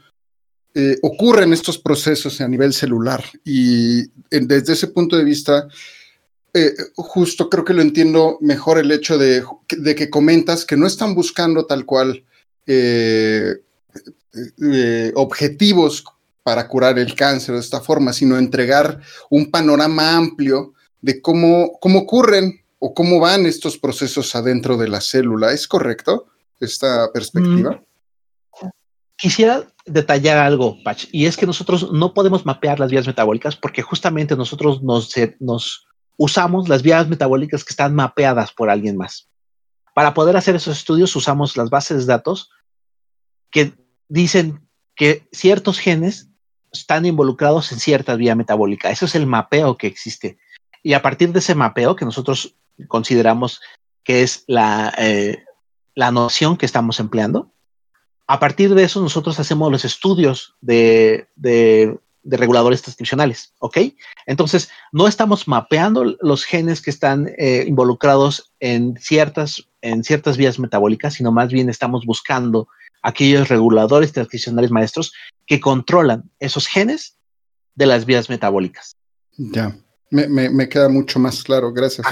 eh, 0.75 0.99
ocurren 1.03 1.53
estos 1.53 1.79
procesos 1.79 2.41
a 2.41 2.49
nivel 2.49 2.73
celular. 2.73 3.23
Y 3.45 4.05
desde 4.31 4.73
ese 4.73 4.89
punto 4.89 5.17
de 5.17 5.25
vista, 5.25 5.69
eh, 6.55 6.75
justo 6.97 7.51
creo 7.51 7.65
que 7.65 7.75
lo 7.75 7.83
entiendo 7.83 8.39
mejor 8.41 8.79
el 8.79 8.91
hecho 8.91 9.19
de, 9.19 9.45
que 9.69 10.11
comentas 10.11 10.65
que 10.65 10.77
no 10.77 10.87
están 10.87 11.15
buscando 11.15 11.67
tal 11.67 11.85
cual 11.85 12.25
eh, 12.67 13.55
objetivos 15.15 16.05
para 16.43 16.67
curar 16.69 16.99
el 16.99 17.15
cáncer 17.15 17.55
de 17.55 17.61
esta 17.61 17.81
forma, 17.81 18.13
sino 18.13 18.39
entregar 18.39 19.01
un 19.31 19.51
panorama 19.51 20.17
amplio 20.17 20.75
de 21.03 21.21
cómo, 21.21 21.79
cómo 21.81 22.01
ocurren 22.01 22.63
o 22.79 22.95
cómo 22.95 23.21
van 23.21 23.47
estos 23.47 23.79
procesos 23.79 24.35
adentro 24.35 24.77
de 24.77 24.89
la 24.89 25.01
célula. 25.01 25.53
¿Es 25.53 25.69
correcto 25.69 26.29
esta 26.59 27.13
perspectiva? 27.13 27.73
Mm. 27.73 27.93
Quisiera 29.17 29.72
detallar 29.87 30.39
algo, 30.39 30.83
Patch, 30.83 31.07
y 31.13 31.27
es 31.27 31.37
que 31.37 31.47
nosotros 31.47 31.93
no 31.93 32.15
podemos 32.15 32.47
mapear 32.47 32.79
las 32.79 32.91
vías 32.91 33.07
metabólicas 33.07 33.57
porque 33.57 33.83
justamente 33.83 34.37
nosotros 34.37 34.83
nos, 34.83 35.87
usamos 36.17 36.69
las 36.69 36.83
vías 36.83 37.09
metabólicas 37.09 37.65
que 37.65 37.73
están 37.73 37.95
mapeadas 37.95 38.53
por 38.53 38.71
alguien 38.71 38.97
más. 38.97 39.29
Para 39.95 40.15
poder 40.15 40.37
hacer 40.37 40.55
esos 40.55 40.79
estudios 40.79 41.15
usamos 41.17 41.57
las 41.57 41.71
bases 41.71 42.07
de 42.07 42.13
datos 42.13 42.51
que 43.51 43.75
dicen 44.09 44.67
que 44.95 45.29
ciertos 45.33 45.79
genes 45.79 46.29
están 46.73 47.05
involucrados 47.05 47.71
en 47.73 47.79
cierta 47.79 48.15
vía 48.15 48.35
metabólica. 48.35 48.91
Eso 48.91 49.05
es 49.05 49.15
el 49.15 49.27
mapeo 49.27 49.77
que 49.77 49.87
existe. 49.87 50.39
Y 50.83 50.95
a 50.95 51.03
partir 51.03 51.33
de 51.33 51.41
ese 51.41 51.55
mapeo 51.55 51.97
que 51.97 52.05
nosotros 52.05 52.57
consideramos 52.89 53.61
que 54.05 54.23
es 54.23 54.45
la, 54.47 54.93
eh, 54.99 55.45
la 55.95 56.11
noción 56.11 56.57
que 56.57 56.67
estamos 56.67 56.99
empleando, 56.99 57.52
a 58.27 58.39
partir 58.39 58.75
de 58.75 58.85
eso, 58.85 59.01
nosotros 59.01 59.39
hacemos 59.41 59.71
los 59.71 59.85
estudios 59.85 60.55
de, 60.61 61.27
reguladores 62.25 62.83
transcripcionales, 62.83 63.53
¿ok? 63.59 63.79
Entonces, 64.27 64.71
no 64.93 65.09
estamos 65.09 65.49
mapeando 65.49 66.17
los 66.21 66.45
genes 66.45 66.81
que 66.81 66.91
están 66.91 67.29
eh, 67.37 67.65
involucrados 67.67 68.53
en 68.61 68.97
ciertas 68.97 69.67
en 69.83 70.05
ciertas 70.05 70.37
vías 70.37 70.59
metabólicas, 70.59 71.15
sino 71.15 71.33
más 71.33 71.53
bien 71.53 71.69
estamos 71.69 72.07
buscando 72.07 72.69
aquellos 73.03 73.49
reguladores 73.49 74.13
transcripcionales 74.13 74.71
maestros 74.71 75.13
que 75.45 75.61
controlan 75.61 76.31
esos 76.39 76.69
genes 76.69 77.17
de 77.75 77.87
las 77.87 78.07
vías 78.07 78.31
metabólicas. 78.31 78.97
Ya, 79.37 79.77
me, 80.11 80.69
queda 80.69 80.89
mucho 80.89 81.19
más 81.19 81.43
claro, 81.43 81.73
gracias. 81.73 82.07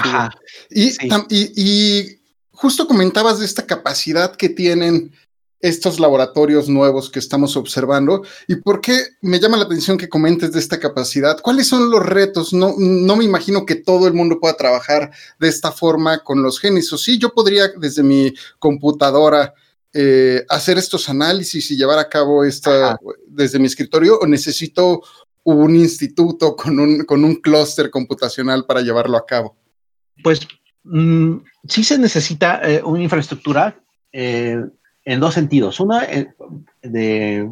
Y, 0.69 0.91
y, 1.29 2.19
justo 2.51 2.87
comentabas 2.87 3.39
de 3.39 3.45
esta 3.45 3.65
capacidad 3.65 4.35
que 4.35 4.49
tienen 4.49 5.13
estos 5.61 5.99
laboratorios 5.99 6.69
nuevos 6.69 7.09
que 7.09 7.19
estamos 7.19 7.55
observando 7.55 8.23
y 8.47 8.55
por 8.55 8.81
qué 8.81 8.97
me 9.21 9.39
llama 9.39 9.57
la 9.57 9.63
atención 9.63 9.97
que 9.97 10.09
comentes 10.09 10.51
de 10.51 10.59
esta 10.59 10.79
capacidad. 10.79 11.39
¿Cuáles 11.41 11.67
son 11.67 11.89
los 11.89 12.05
retos? 12.05 12.53
No, 12.53 12.75
no 12.77 13.15
me 13.15 13.25
imagino 13.25 13.65
que 13.65 13.75
todo 13.75 14.07
el 14.07 14.13
mundo 14.13 14.39
pueda 14.39 14.57
trabajar 14.57 15.11
de 15.39 15.47
esta 15.47 15.71
forma 15.71 16.23
con 16.23 16.41
los 16.41 16.59
genes. 16.59 16.91
O 16.93 16.97
sí, 16.97 17.17
yo 17.17 17.33
podría 17.33 17.69
desde 17.77 18.03
mi 18.03 18.33
computadora 18.59 19.53
eh, 19.93 20.45
hacer 20.49 20.77
estos 20.77 21.09
análisis 21.09 21.69
y 21.69 21.77
llevar 21.77 21.99
a 21.99 22.07
cabo 22.07 22.45
esta 22.45 22.97
desde 23.27 23.59
mi 23.59 23.67
escritorio 23.67 24.19
o 24.19 24.25
necesito 24.25 25.01
un 25.43 25.75
instituto 25.75 26.55
con 26.55 26.79
un, 26.79 27.03
con 27.03 27.23
un 27.23 27.35
clúster 27.35 27.89
computacional 27.89 28.65
para 28.65 28.81
llevarlo 28.81 29.17
a 29.17 29.25
cabo? 29.25 29.57
Pues 30.23 30.47
mm, 30.83 31.37
sí 31.67 31.83
se 31.83 31.97
necesita 31.97 32.61
eh, 32.63 32.81
una 32.83 33.03
infraestructura 33.03 33.79
eh, 34.11 34.57
en 35.05 35.19
dos 35.19 35.33
sentidos. 35.33 35.79
Una, 35.79 36.01
de, 36.01 36.29
de, 36.81 37.49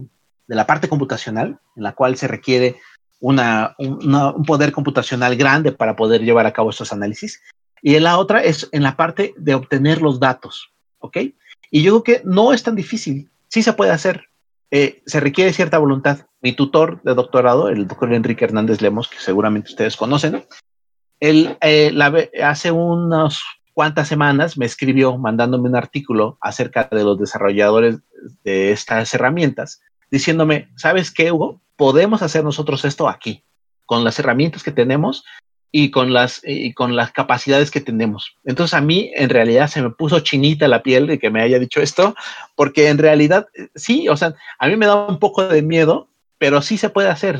la 0.47 0.65
parte 0.65 0.87
computacional, 0.87 1.59
en 1.75 1.83
la 1.83 1.93
cual 1.93 2.17
se 2.17 2.27
requiere 2.27 2.77
una, 3.19 3.75
un 3.77 4.43
poder 4.45 4.71
computacional 4.71 5.35
grande 5.35 5.71
para 5.71 5.95
poder 5.95 6.21
llevar 6.21 6.45
a 6.45 6.53
cabo 6.53 6.69
estos 6.69 6.93
análisis. 6.93 7.41
Y 7.81 7.95
en 7.95 8.03
la 8.03 8.17
otra 8.17 8.43
es 8.43 8.67
en 8.71 8.83
la 8.83 8.95
parte 8.95 9.33
de 9.37 9.55
obtener 9.55 10.01
los 10.01 10.19
datos, 10.19 10.71
¿ok? 10.99 11.17
Y 11.71 11.83
yo 11.83 12.01
creo 12.01 12.03
que 12.03 12.21
no 12.25 12.53
es 12.53 12.63
tan 12.63 12.75
difícil, 12.75 13.29
sí 13.47 13.63
se 13.63 13.73
puede 13.73 13.91
hacer. 13.91 14.25
Eh, 14.71 15.01
se 15.05 15.19
requiere 15.19 15.53
cierta 15.53 15.77
voluntad. 15.79 16.27
Mi 16.41 16.53
tutor 16.53 17.01
de 17.03 17.15
doctorado, 17.15 17.69
el 17.69 17.87
doctor 17.87 18.13
Enrique 18.13 18.45
Hernández 18.45 18.81
Lemos, 18.81 19.07
que 19.07 19.19
seguramente 19.19 19.71
ustedes 19.71 19.97
conocen, 19.97 20.45
él 21.19 21.57
eh, 21.61 21.93
hace 22.41 22.71
unas 22.71 23.41
cuantas 23.79 24.09
semanas 24.09 24.57
me 24.57 24.65
escribió 24.65 25.17
mandándome 25.17 25.69
un 25.69 25.75
artículo 25.77 26.37
acerca 26.41 26.89
de 26.91 27.01
los 27.01 27.17
desarrolladores 27.17 27.99
de 28.43 28.73
estas 28.73 29.13
herramientas, 29.13 29.81
diciéndome, 30.11 30.67
¿sabes 30.75 31.11
qué, 31.11 31.31
Hugo? 31.31 31.61
Podemos 31.77 32.21
hacer 32.21 32.43
nosotros 32.43 32.83
esto 32.83 33.07
aquí, 33.07 33.45
con 33.85 34.03
las 34.03 34.19
herramientas 34.19 34.63
que 34.63 34.73
tenemos 34.73 35.23
y 35.71 35.91
con 35.91 36.11
las, 36.11 36.41
y 36.43 36.73
con 36.73 36.97
las 36.97 37.13
capacidades 37.13 37.71
que 37.71 37.79
tenemos. 37.79 38.35
Entonces 38.43 38.73
a 38.73 38.81
mí 38.81 39.13
en 39.15 39.29
realidad 39.29 39.69
se 39.69 39.81
me 39.81 39.91
puso 39.91 40.19
chinita 40.19 40.67
la 40.67 40.83
piel 40.83 41.07
de 41.07 41.17
que 41.17 41.29
me 41.29 41.41
haya 41.41 41.57
dicho 41.57 41.79
esto, 41.79 42.15
porque 42.57 42.89
en 42.89 42.97
realidad 42.97 43.47
sí, 43.75 44.09
o 44.09 44.17
sea, 44.17 44.35
a 44.59 44.67
mí 44.67 44.75
me 44.75 44.87
da 44.87 45.07
un 45.07 45.19
poco 45.19 45.47
de 45.47 45.61
miedo, 45.61 46.09
pero 46.37 46.61
sí 46.61 46.77
se 46.77 46.89
puede 46.89 47.07
hacer. 47.07 47.39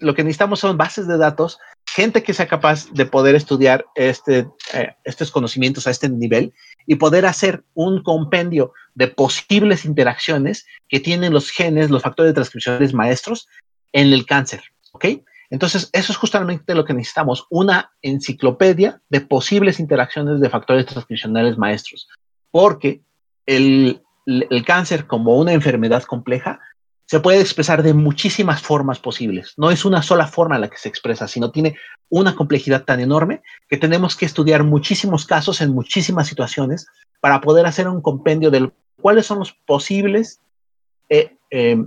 Lo 0.00 0.16
que 0.16 0.24
necesitamos 0.24 0.58
son 0.58 0.76
bases 0.76 1.06
de 1.06 1.16
datos, 1.16 1.60
gente 1.94 2.22
que 2.22 2.34
sea 2.34 2.46
capaz 2.46 2.90
de 2.90 3.06
poder 3.06 3.34
estudiar 3.34 3.84
este, 3.94 4.46
eh, 4.72 4.94
estos 5.04 5.30
conocimientos 5.30 5.86
a 5.86 5.90
este 5.90 6.08
nivel 6.08 6.52
y 6.86 6.96
poder 6.96 7.26
hacer 7.26 7.64
un 7.74 8.02
compendio 8.02 8.72
de 8.94 9.08
posibles 9.08 9.84
interacciones 9.84 10.66
que 10.88 11.00
tienen 11.00 11.32
los 11.32 11.50
genes, 11.50 11.90
los 11.90 12.02
factores 12.02 12.30
de 12.30 12.34
transcripciones 12.34 12.94
maestros 12.94 13.48
en 13.92 14.12
el 14.12 14.26
cáncer. 14.26 14.62
¿Ok? 14.92 15.06
Entonces, 15.50 15.90
eso 15.92 16.12
es 16.12 16.18
justamente 16.18 16.74
lo 16.74 16.84
que 16.84 16.94
necesitamos, 16.94 17.46
una 17.50 17.92
enciclopedia 18.02 19.02
de 19.08 19.20
posibles 19.20 19.80
interacciones 19.80 20.40
de 20.40 20.48
factores 20.48 20.86
transcripcionales 20.86 21.58
maestros, 21.58 22.08
porque 22.52 23.02
el, 23.46 24.00
cáncer 24.64 25.08
como 25.08 25.36
una 25.36 25.52
enfermedad 25.52 26.04
compleja 26.04 26.60
se 27.10 27.18
puede 27.18 27.40
expresar 27.40 27.82
de 27.82 27.92
muchísimas 27.92 28.62
formas 28.62 29.00
posibles. 29.00 29.54
No 29.56 29.72
es 29.72 29.84
una 29.84 30.00
sola 30.00 30.28
forma 30.28 30.60
la 30.60 30.68
que 30.68 30.78
se 30.78 30.88
expresa, 30.88 31.26
sino 31.26 31.50
tiene 31.50 31.76
una 32.08 32.36
complejidad 32.36 32.84
tan 32.84 33.00
enorme 33.00 33.42
que 33.68 33.76
tenemos 33.76 34.14
que 34.14 34.26
estudiar 34.26 34.62
muchísimos 34.62 35.26
casos 35.26 35.60
en 35.60 35.74
muchísimas 35.74 36.28
situaciones 36.28 36.86
para 37.20 37.40
poder 37.40 37.66
hacer 37.66 37.88
un 37.88 38.00
compendio 38.00 38.52
de 38.52 38.70
cuáles 38.94 39.26
son 39.26 39.40
los 39.40 39.52
posibles 39.66 40.40
eh, 41.08 41.36
eh, 41.50 41.78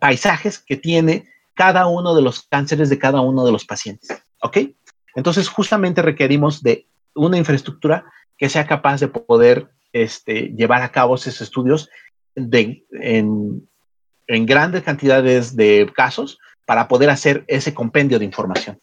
paisajes 0.00 0.58
que 0.58 0.78
tiene 0.78 1.28
cada 1.52 1.86
uno 1.86 2.14
de 2.14 2.22
los 2.22 2.40
cánceres 2.40 2.88
de 2.88 2.98
cada 2.98 3.20
uno 3.20 3.44
de 3.44 3.52
los 3.52 3.66
pacientes. 3.66 4.24
¿Ok? 4.40 4.56
Entonces, 5.14 5.50
justamente 5.50 6.00
requerimos 6.00 6.62
de 6.62 6.86
una 7.14 7.36
infraestructura 7.36 8.06
que 8.38 8.48
sea 8.48 8.66
capaz 8.66 9.00
de 9.00 9.08
poder 9.08 9.68
este, 9.92 10.54
llevar 10.56 10.80
a 10.80 10.92
cabo 10.92 11.16
esos 11.16 11.42
estudios 11.42 11.90
de, 12.34 12.86
en, 12.92 13.68
grandes 14.40 14.82
cantidades 14.82 15.54
de 15.56 15.90
casos 15.94 16.38
para 16.66 16.88
poder 16.88 17.10
hacer 17.10 17.44
ese 17.48 17.74
compendio 17.74 18.18
de 18.18 18.24
información. 18.24 18.80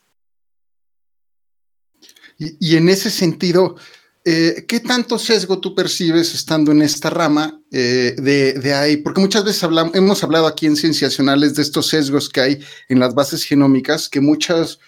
Y, 2.38 2.78
en 2.78 2.88
ese 2.88 3.10
sentido, 3.10 3.76
eh, 4.24 4.64
¿qué 4.66 4.80
tanto 4.80 5.20
sesgo 5.20 5.60
tú 5.60 5.76
percibes 5.76 6.34
estando 6.34 6.72
en 6.72 6.82
esta 6.82 7.10
rama 7.10 7.62
eh, 7.72 8.16
de, 8.18 8.74
ahí? 8.74 8.98
Porque 8.98 9.20
muchas 9.20 9.44
veces 9.44 9.64
hablamos, 9.64 9.94
hemos 9.94 10.24
hablado 10.24 10.48
aquí 10.48 10.66
en 10.66 10.78
Cienciacionales 10.78 11.56
de 11.56 11.64
estos 11.64 11.88
sesgos 11.88 12.30
que 12.30 12.40
hay 12.40 12.60
en 12.88 13.00
las 13.00 13.14
bases 13.14 13.44
genómicas, 13.44 14.08
que 14.08 14.22
muchas, 14.22 14.80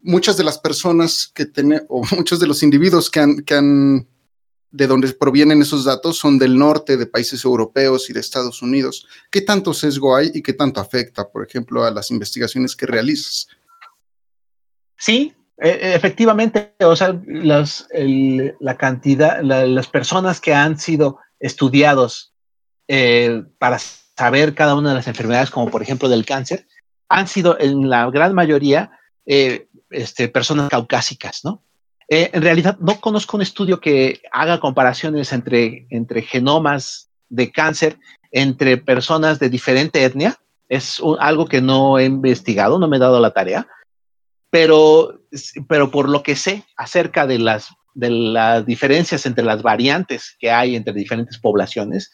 muchas 0.00 0.36
de 0.36 0.44
las 0.44 0.58
personas 0.58 1.32
que 1.34 1.46
tienen, 1.46 1.84
o 1.88 2.04
muchos 2.16 2.38
de 2.38 2.46
los 2.46 2.62
individuos 2.62 3.10
que 3.10 3.42
que 3.44 3.54
han, 3.54 4.06
de 4.74 4.88
donde 4.88 5.12
provienen 5.12 5.62
esos 5.62 5.84
datos 5.84 6.18
son 6.18 6.36
del 6.36 6.58
norte, 6.58 6.96
de 6.96 7.06
países 7.06 7.44
europeos 7.44 8.10
y 8.10 8.12
de 8.12 8.18
Estados 8.18 8.60
Unidos. 8.60 9.06
¿Qué 9.30 9.40
tanto 9.40 9.72
sesgo 9.72 10.16
hay 10.16 10.32
y 10.34 10.42
qué 10.42 10.52
tanto 10.52 10.80
afecta, 10.80 11.30
por 11.30 11.46
ejemplo, 11.46 11.84
a 11.84 11.92
las 11.92 12.10
investigaciones 12.10 12.74
que 12.74 12.86
realizas? 12.86 13.46
Sí, 14.96 15.32
e, 15.58 15.94
efectivamente, 15.94 16.74
o 16.80 16.96
sea, 16.96 17.16
la 17.22 18.76
cantidad, 18.76 19.40
las 19.42 19.86
personas 19.86 20.40
que 20.40 20.52
han 20.52 20.76
sido 20.76 21.18
estudiados 21.38 22.34
eh, 22.88 23.44
para 23.58 23.78
saber 23.78 24.56
cada 24.56 24.74
una 24.74 24.88
de 24.88 24.96
las 24.96 25.06
enfermedades, 25.06 25.50
como 25.50 25.70
por 25.70 25.82
ejemplo 25.82 26.08
del 26.08 26.26
cáncer, 26.26 26.66
han 27.08 27.28
sido 27.28 27.56
en 27.60 27.88
la 27.88 28.10
gran 28.10 28.34
mayoría 28.34 28.90
eh, 29.24 29.68
este, 29.90 30.26
personas 30.26 30.68
caucásicas, 30.68 31.44
¿no? 31.44 31.62
Eh, 32.08 32.30
en 32.32 32.42
realidad 32.42 32.78
no 32.80 33.00
conozco 33.00 33.36
un 33.36 33.42
estudio 33.42 33.80
que 33.80 34.20
haga 34.32 34.60
comparaciones 34.60 35.32
entre, 35.32 35.86
entre 35.90 36.22
genomas 36.22 37.08
de 37.28 37.50
cáncer 37.50 37.98
entre 38.30 38.76
personas 38.76 39.38
de 39.38 39.48
diferente 39.48 40.04
etnia. 40.04 40.38
Es 40.68 41.00
algo 41.18 41.46
que 41.46 41.60
no 41.60 41.98
he 41.98 42.04
investigado, 42.04 42.78
no 42.78 42.88
me 42.88 42.96
he 42.96 43.00
dado 43.00 43.20
la 43.20 43.32
tarea 43.32 43.66
pero, 44.54 45.20
pero 45.68 45.90
por 45.90 46.08
lo 46.08 46.22
que 46.22 46.36
sé 46.36 46.62
acerca 46.76 47.26
de 47.26 47.40
las, 47.40 47.70
de 47.92 48.08
las 48.08 48.64
diferencias 48.64 49.26
entre 49.26 49.44
las 49.44 49.62
variantes 49.62 50.36
que 50.38 50.52
hay 50.52 50.76
entre 50.76 50.94
diferentes 50.94 51.38
poblaciones, 51.38 52.12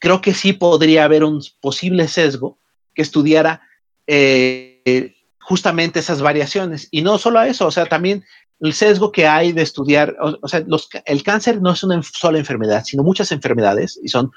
creo 0.00 0.20
que 0.20 0.34
sí 0.34 0.52
podría 0.52 1.04
haber 1.04 1.22
un 1.22 1.40
posible 1.60 2.08
sesgo 2.08 2.58
que 2.92 3.02
estudiara 3.02 3.62
eh, 4.08 5.14
justamente 5.38 6.00
esas 6.00 6.22
variaciones. 6.22 6.88
Y 6.90 7.02
no 7.02 7.18
solo 7.18 7.40
eso, 7.42 7.68
o 7.68 7.70
sea, 7.70 7.86
también 7.86 8.24
el 8.60 8.72
sesgo 8.72 9.12
que 9.12 9.26
hay 9.26 9.52
de 9.52 9.62
estudiar, 9.62 10.16
o, 10.20 10.48
sea, 10.48 10.64
el 11.04 11.22
cáncer 11.22 11.60
no 11.60 11.72
es 11.72 11.82
una 11.82 12.02
sola 12.02 12.38
enfermedad, 12.38 12.84
sino 12.84 13.02
muchas 13.02 13.30
enfermedades 13.32 13.98
y 14.02 14.08
son 14.08 14.30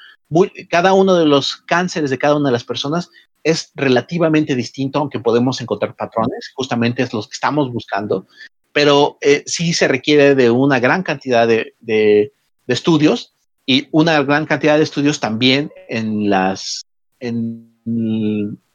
cada 0.69 0.93
uno 0.93 1.15
de 1.15 1.25
los 1.25 1.55
cánceres 1.55 2.09
de 2.09 2.17
cada 2.17 2.35
una 2.35 2.49
de 2.49 2.53
las 2.53 2.65
personas 2.65 3.09
es 3.43 3.71
relativamente 3.75 4.55
distinto, 4.55 4.99
aunque 4.99 5.19
podemos 5.19 5.61
encontrar 5.61 5.95
patrones, 5.95 6.51
justamente 6.53 7.03
es 7.03 7.13
los 7.13 7.27
que 7.27 7.33
estamos 7.33 7.71
buscando, 7.71 8.27
pero 8.73 9.17
eh, 9.21 9.43
sí 9.45 9.73
se 9.73 9.87
requiere 9.87 10.35
de 10.35 10.51
una 10.51 10.79
gran 10.79 11.03
cantidad 11.03 11.47
de, 11.47 12.33
estudios 12.67 13.33
y 13.65 13.87
una 13.91 14.21
gran 14.21 14.45
cantidad 14.45 14.77
de 14.77 14.83
estudios 14.83 15.19
también 15.19 15.71
en 15.87 16.29
las, 16.29 16.85
en, 17.19 17.67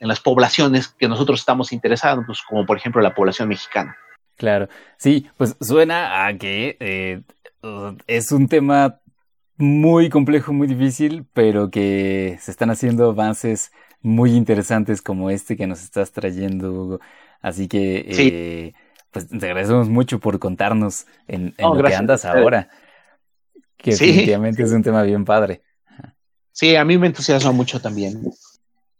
las 0.00 0.20
poblaciones 0.20 0.88
que 0.88 1.06
nosotros 1.06 1.40
estamos 1.40 1.72
interesados, 1.72 2.24
pues, 2.26 2.40
como 2.48 2.66
por 2.66 2.76
ejemplo 2.76 3.00
la 3.00 3.14
población 3.14 3.48
mexicana. 3.48 3.96
Claro, 4.36 4.68
sí, 4.96 5.26
pues 5.36 5.56
suena 5.60 6.26
a 6.26 6.36
que 6.36 6.76
eh, 6.80 7.22
es 8.06 8.32
un 8.32 8.48
tema 8.48 9.00
muy 9.56 10.08
complejo, 10.08 10.52
muy 10.52 10.66
difícil, 10.66 11.26
pero 11.32 11.70
que 11.70 12.38
se 12.40 12.50
están 12.50 12.70
haciendo 12.70 13.10
avances 13.10 13.72
muy 14.00 14.32
interesantes 14.32 15.00
como 15.00 15.30
este 15.30 15.56
que 15.56 15.66
nos 15.66 15.82
estás 15.82 16.12
trayendo, 16.12 16.72
Hugo. 16.72 17.00
Así 17.40 17.68
que, 17.68 18.04
eh, 18.08 18.72
pues 19.10 19.28
te 19.28 19.46
agradecemos 19.46 19.88
mucho 19.88 20.18
por 20.18 20.38
contarnos 20.38 21.06
en, 21.28 21.54
lo 21.58 21.82
que 21.82 21.94
andas 21.94 22.24
ahora. 22.24 22.68
Que 23.76 23.92
definitivamente 23.92 24.62
es 24.62 24.72
un 24.72 24.82
tema 24.82 25.02
bien 25.02 25.24
padre. 25.24 25.62
Sí, 26.52 26.74
a 26.76 26.84
mí 26.84 26.98
me 26.98 27.08
entusiasma 27.08 27.52
mucho 27.52 27.80
también. 27.80 28.22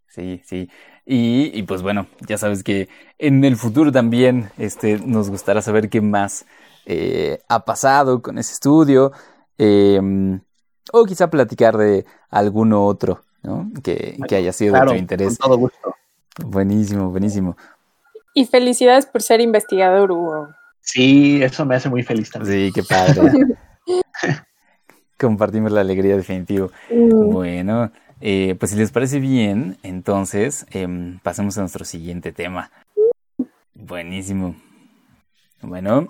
Sí, 0.09 0.43
sí. 0.45 0.69
Y, 1.07 1.63
pues 1.65 1.83
bueno, 1.83 2.07
ya 2.27 2.39
sabes 2.39 2.63
que 2.63 2.89
en 3.19 3.45
el 3.45 3.57
futuro 3.57 3.93
también 3.93 4.51
este, 4.57 4.99
nos 4.99 5.29
gustará 5.29 5.61
saber 5.61 5.91
qué 5.91 6.01
más 6.01 6.47
eh, 6.87 7.41
ha 7.49 7.65
pasado 7.65 8.23
con 8.23 8.39
ese 8.39 8.55
estudio. 8.55 9.13
Em, 9.59 10.41
o 10.93 11.05
quizá 11.05 11.29
platicar 11.29 11.77
de 11.77 12.07
alguno 12.31 12.87
otro, 12.87 13.25
¿no? 13.43 13.71
Que, 13.83 14.19
que 14.27 14.37
haya 14.37 14.53
sido 14.53 14.75
de 14.75 14.87
tu 14.87 14.95
interés. 14.95 15.39
Con 15.39 15.49
todo 15.49 15.59
gusto. 15.59 15.95
Buenísimo, 16.43 17.11
buenísimo. 17.11 17.57
Y 18.35 18.47
felicidades 18.47 19.07
por 19.07 19.23
ser 19.23 19.41
investigador, 19.41 20.11
Hugo. 20.11 20.49
Sí, 20.81 21.43
eso 21.43 21.65
me 21.65 21.77
hace 21.77 21.89
muy 21.89 22.03
feliz 22.03 22.31
también. 22.31 22.67
Sí, 22.67 22.73
qué 22.73 22.83
padre. 22.83 23.33
Compartimos 25.19 25.71
la 25.71 25.83
alegría 25.83 26.17
definitivo. 26.17 26.71
Mm. 26.91 27.31
Bueno, 27.31 27.93
eh, 28.27 28.55
pues 28.59 28.71
si 28.71 28.79
les 28.79 28.91
parece 28.91 29.21
bien, 29.21 29.77
entonces 29.83 30.65
em, 30.71 31.19
pasemos 31.19 31.59
a 31.59 31.61
nuestro 31.61 31.85
siguiente 31.85 32.33
tema. 32.33 32.71
Buenísimo. 33.75 34.57
Bueno. 35.61 36.09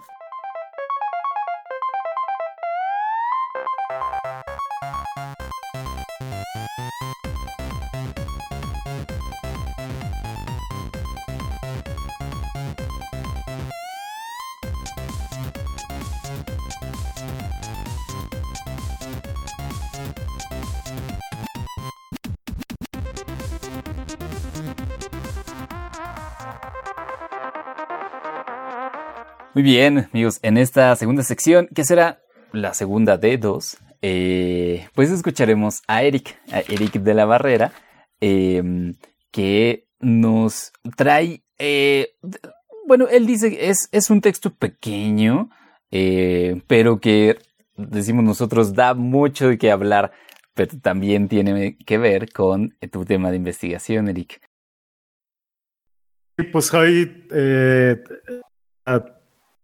Muy 29.55 29.63
bien, 29.63 30.09
amigos, 30.13 30.41
en 30.43 30.59
esta 30.59 30.97
segunda 30.97 31.23
sección, 31.23 31.69
que 31.73 31.85
será 31.85 32.21
la 32.51 32.75
segunda 32.75 33.19
de 33.19 33.39
dos, 33.39 33.77
eh, 34.03 34.89
pues 34.97 35.13
escucharemos 35.13 35.81
a 35.87 36.03
Eric, 36.03 36.37
a 36.51 36.59
Eric 36.59 36.95
de 36.95 37.15
la 37.15 37.25
Barrera, 37.25 37.73
em, 38.19 38.95
que 39.31 39.87
nos 40.01 40.73
trae, 40.97 41.45
eh, 41.61 42.17
bueno, 42.89 43.07
él 43.09 43.27
dice 43.27 43.69
es, 43.71 43.89
es 43.93 44.11
un 44.11 44.21
texto 44.21 44.53
pequeño, 44.53 45.51
eh, 45.93 46.61
pero 46.67 46.99
que, 46.99 47.39
decimos 47.77 48.25
nosotros, 48.25 48.75
da 48.75 48.95
mucho 48.95 49.51
de 49.51 49.57
qué 49.57 49.71
hablar, 49.71 50.11
pero 50.55 50.77
también 50.83 51.29
tiene 51.29 51.77
que 51.79 51.99
ver 51.99 52.33
con 52.33 52.77
tu 52.91 53.05
tema 53.05 53.31
de 53.31 53.37
investigación, 53.37 54.09
Eric. 54.09 54.41
Pues 56.51 56.75
hoy, 56.75 57.29
a 58.85 59.15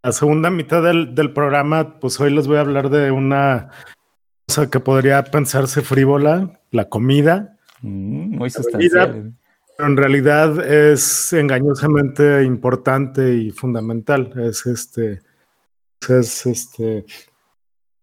la 0.03 0.13
segunda 0.13 0.51
mitad 0.51 0.83
del, 0.83 1.15
del 1.15 1.33
programa, 1.33 1.99
pues 2.01 2.19
hoy 2.21 2.33
les 2.33 2.47
voy 2.47 2.57
a 2.57 2.61
hablar 2.61 2.89
de 2.91 3.11
una 3.11 3.71
cosa 4.49 4.71
que 4.71 4.81
podría 4.81 5.23
pensarse 5.25 5.83
frívola, 5.83 6.61
la 6.71 6.89
comida, 6.89 7.57
Mm, 7.83 8.37
muy 8.37 8.51
sustancial. 8.51 9.33
pero 9.75 9.89
en 9.89 9.97
realidad 9.97 10.63
es 10.71 11.33
engañosamente 11.33 12.45
importante 12.45 13.37
y 13.37 13.51
fundamental. 13.53 14.35
Es 14.37 14.67
este, 14.67 15.23
es 16.07 16.45
este, 16.45 17.07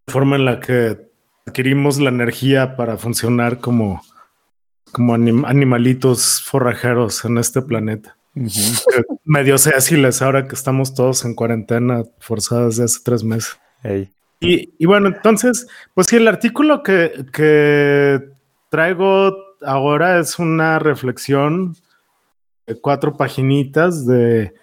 la 0.04 0.12
forma 0.12 0.34
en 0.34 0.44
la 0.46 0.58
que 0.58 0.98
adquirimos 1.46 2.00
la 2.00 2.08
energía 2.10 2.74
para 2.74 2.96
funcionar 2.96 3.60
como, 3.60 4.02
como 4.90 5.14
anim- 5.16 5.46
animalitos 5.46 6.42
forrajeros 6.44 7.24
en 7.24 7.38
este 7.38 7.62
planeta. 7.62 8.17
Medio 9.24 9.56
ahora 10.20 10.46
que 10.46 10.54
estamos 10.54 10.94
todos 10.94 11.24
en 11.24 11.34
cuarentena 11.34 12.04
forzados 12.18 12.76
de 12.76 12.84
hace 12.84 13.00
tres 13.04 13.24
meses. 13.24 13.58
Y, 14.40 14.74
y 14.78 14.86
bueno, 14.86 15.08
entonces, 15.08 15.66
pues 15.94 16.06
sí, 16.06 16.16
el 16.16 16.28
artículo 16.28 16.82
que, 16.82 17.26
que 17.32 18.20
traigo 18.70 19.36
ahora 19.62 20.18
es 20.18 20.38
una 20.38 20.78
reflexión 20.78 21.74
de 22.66 22.80
cuatro 22.80 23.16
paginitas 23.16 24.06
de 24.06 24.54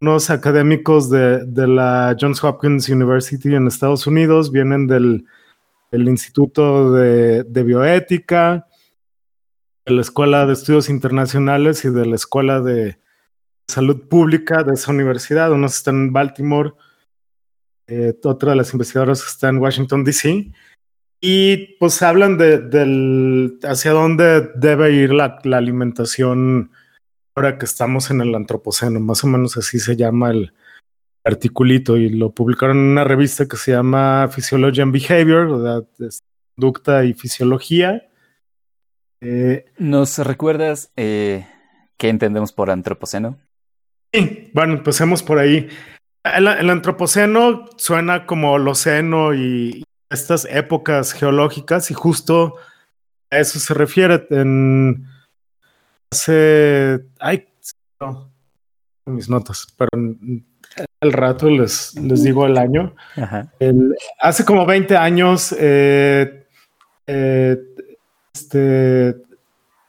unos 0.00 0.30
académicos 0.30 1.10
de, 1.10 1.44
de 1.46 1.66
la 1.66 2.16
Johns 2.20 2.44
Hopkins 2.44 2.88
University 2.88 3.54
en 3.54 3.66
Estados 3.66 4.06
Unidos, 4.06 4.52
vienen 4.52 4.86
del, 4.86 5.24
del 5.90 6.08
Instituto 6.08 6.92
de, 6.92 7.44
de 7.44 7.62
Bioética, 7.62 8.66
de 9.86 9.94
la 9.94 10.02
Escuela 10.02 10.46
de 10.46 10.52
Estudios 10.52 10.90
Internacionales 10.90 11.84
y 11.84 11.90
de 11.90 12.06
la 12.06 12.14
Escuela 12.14 12.60
de 12.60 12.98
Salud 13.68 14.08
Pública 14.08 14.62
de 14.62 14.74
esa 14.74 14.92
universidad. 14.92 15.52
Unos 15.52 15.76
están 15.76 15.96
en 15.96 16.12
Baltimore, 16.12 16.72
eh, 17.88 18.14
otra 18.24 18.50
de 18.50 18.56
las 18.56 18.72
investigadoras 18.72 19.24
está 19.26 19.48
en 19.48 19.58
Washington, 19.58 20.04
D.C. 20.04 20.52
Y 21.20 21.76
pues 21.78 22.02
hablan 22.02 22.36
de, 22.36 23.58
hacia 23.64 23.92
dónde 23.92 24.50
debe 24.54 24.92
ir 24.92 25.12
la, 25.12 25.40
alimentación 25.52 26.70
ahora 27.34 27.58
que 27.58 27.64
estamos 27.64 28.10
en 28.10 28.20
el 28.20 28.34
antropoceno, 28.34 29.00
más 29.00 29.24
o 29.24 29.26
menos 29.26 29.56
así 29.56 29.78
se 29.78 29.96
llama 29.96 30.30
el 30.30 30.52
articulito 31.24 31.96
y 31.96 32.10
lo 32.10 32.30
publicaron 32.30 32.78
en 32.78 32.84
una 32.84 33.04
revista 33.04 33.46
que 33.46 33.56
se 33.56 33.72
llama 33.72 34.28
Physiology 34.32 34.80
and 34.80 34.92
Behavior, 34.92 35.86
conducta 36.54 37.04
y 37.04 37.14
fisiología. 37.14 38.08
Eh, 39.20 39.64
¿Nos 39.78 40.18
recuerdas 40.18 40.92
eh, 40.96 41.46
qué 41.96 42.08
entendemos 42.08 42.52
por 42.52 42.70
antropoceno? 42.70 43.38
Sí, 44.12 44.50
bueno, 44.54 44.74
empecemos 44.74 45.22
por 45.22 45.38
ahí. 45.38 45.68
El, 46.24 46.48
el 46.48 46.70
antropoceno 46.70 47.66
suena 47.76 48.26
como 48.26 48.52
Holoceno 48.52 49.34
y 49.34 49.84
estas 50.10 50.44
épocas 50.50 51.12
geológicas 51.12 51.90
y 51.90 51.94
justo 51.94 52.56
a 53.30 53.38
eso 53.38 53.58
se 53.58 53.74
refiere. 53.74 54.26
En 54.30 55.06
hace, 56.12 57.00
ay, 57.20 57.46
no, 58.00 58.30
mis 59.06 59.28
notas, 59.28 59.66
pero 59.76 59.90
al 61.00 61.12
rato 61.12 61.50
les, 61.50 61.94
les 61.96 62.22
digo 62.22 62.46
el 62.46 62.58
año. 62.58 62.94
Ajá. 63.16 63.52
El- 63.58 63.94
hace 64.20 64.44
como 64.44 64.66
20 64.66 64.96
años, 64.96 65.54
eh, 65.58 66.46
eh, 67.06 67.58
este, 68.34 69.16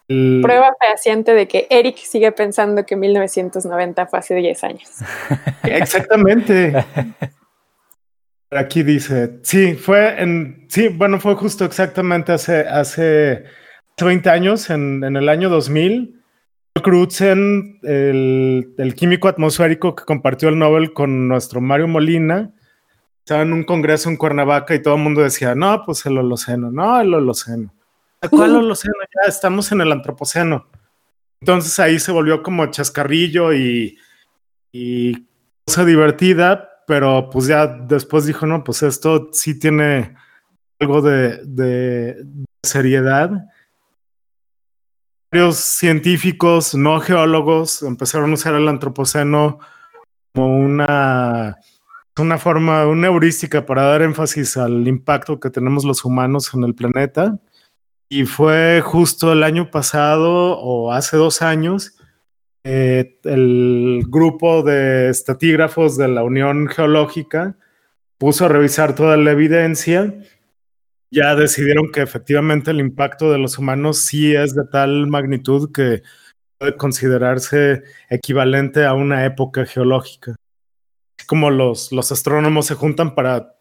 Prueba 0.08 0.74
fehaciente 0.80 1.34
de 1.34 1.50
que 1.50 1.68
Eric 1.70 1.98
sigue 1.98 2.32
pensando 2.32 2.86
que 2.86 2.96
1990 2.96 4.08
fue 4.08 4.20
hace 4.20 4.36
10 4.36 4.64
años. 4.64 4.90
Exactamente. 5.64 6.74
Aquí 8.52 8.84
dice, 8.84 9.40
sí, 9.44 9.76
fue 9.76 10.22
en, 10.22 10.66
sí, 10.70 10.88
bueno, 10.88 11.20
fue 11.20 11.36
justo 11.36 11.66
exactamente 11.66 12.32
hace, 12.32 12.62
hace 12.62 13.44
20 14.02 14.30
años, 14.30 14.70
en, 14.70 15.04
en 15.04 15.18
el 15.18 15.28
año 15.28 15.50
2000. 15.50 16.18
Crutzen, 16.82 17.80
el, 17.84 18.74
el 18.78 18.96
químico 18.96 19.28
atmosférico 19.28 19.96
que 19.96 20.06
compartió 20.06 20.48
el 20.48 20.58
Nobel 20.58 20.94
con 20.94 21.28
nuestro 21.28 21.60
Mario 21.60 21.88
Molina, 21.88 22.54
estaba 23.20 23.42
en 23.42 23.52
un 23.52 23.64
congreso 23.64 24.10
en 24.10 24.16
Cuernavaca 24.16 24.74
y 24.74 24.82
todo 24.82 24.96
el 24.96 25.02
mundo 25.02 25.22
decía, 25.22 25.56
no, 25.56 25.84
pues 25.86 26.06
el 26.06 26.18
Holoceno, 26.18 26.72
no, 26.72 27.02
el 27.02 27.14
Holoceno. 27.14 27.74
¿Cuál 28.30 28.56
Holoceno? 28.56 28.96
Ya 29.14 29.30
estamos 29.30 29.72
en 29.72 29.82
el 29.82 29.92
Antropoceno. 29.92 30.68
Entonces 31.42 31.80
ahí 31.80 32.00
se 32.00 32.12
volvió 32.12 32.42
como 32.42 32.66
chascarrillo 32.68 33.54
y, 33.54 33.98
y 34.72 35.28
cosa 35.66 35.86
divertida, 35.86 36.70
pero 36.88 37.30
pues 37.30 37.48
ya 37.48 37.68
después 37.68 38.26
dijo, 38.26 38.46
no, 38.46 38.64
pues 38.64 38.82
esto 38.84 39.30
sí 39.34 39.60
tiene 39.60 40.16
algo 40.80 41.02
de, 41.02 41.42
de 41.46 42.26
seriedad. 42.64 43.32
Varios 45.32 45.58
científicos, 45.58 46.74
no 46.74 47.00
geólogos, 47.00 47.84
empezaron 47.84 48.32
a 48.32 48.34
usar 48.36 48.56
el 48.56 48.68
antropoceno 48.68 49.60
como 50.34 50.58
una, 50.58 51.58
una 52.18 52.38
forma, 52.38 52.88
una 52.88 53.08
heurística 53.08 53.66
para 53.66 53.84
dar 53.84 54.02
énfasis 54.02 54.58
al 54.58 54.88
impacto 54.88 55.40
que 55.40 55.50
tenemos 55.50 55.84
los 55.84 56.06
humanos 56.06 56.54
en 56.54 56.64
el 56.64 56.74
planeta. 56.74 57.38
Y 58.10 58.26
fue 58.26 58.82
justo 58.82 59.34
el 59.34 59.44
año 59.44 59.70
pasado 59.70 60.58
o 60.60 60.92
hace 60.94 61.18
dos 61.18 61.42
años 61.42 61.98
eh, 62.64 63.18
el 63.24 64.04
grupo 64.08 64.62
de 64.62 65.10
estatígrafos 65.10 65.96
de 65.98 66.10
la 66.10 66.24
Unión 66.24 66.68
Geológica 66.68 67.58
puso 68.18 68.46
a 68.46 68.50
revisar 68.50 68.94
toda 68.94 69.16
la 69.16 69.32
evidencia. 69.32 70.14
Ya 71.10 71.36
decidieron 71.36 71.94
que 71.94 72.02
efectivamente 72.02 72.72
el 72.72 72.82
impacto 72.82 73.32
de 73.32 73.38
los 73.38 73.58
humanos 73.58 74.00
sí 74.00 74.36
es 74.36 74.54
de 74.54 74.66
tal 74.66 75.08
magnitud 75.08 75.72
que 75.72 76.02
puede 76.58 76.76
considerarse 76.76 77.84
equivalente 78.10 78.86
a 78.86 78.94
una 78.94 79.26
época 79.26 79.66
geológica. 79.66 80.36
Como 81.26 81.50
los, 81.52 81.94
los 81.94 82.12
astrónomos 82.12 82.66
se 82.66 82.76
juntan 82.76 83.16
para 83.16 83.56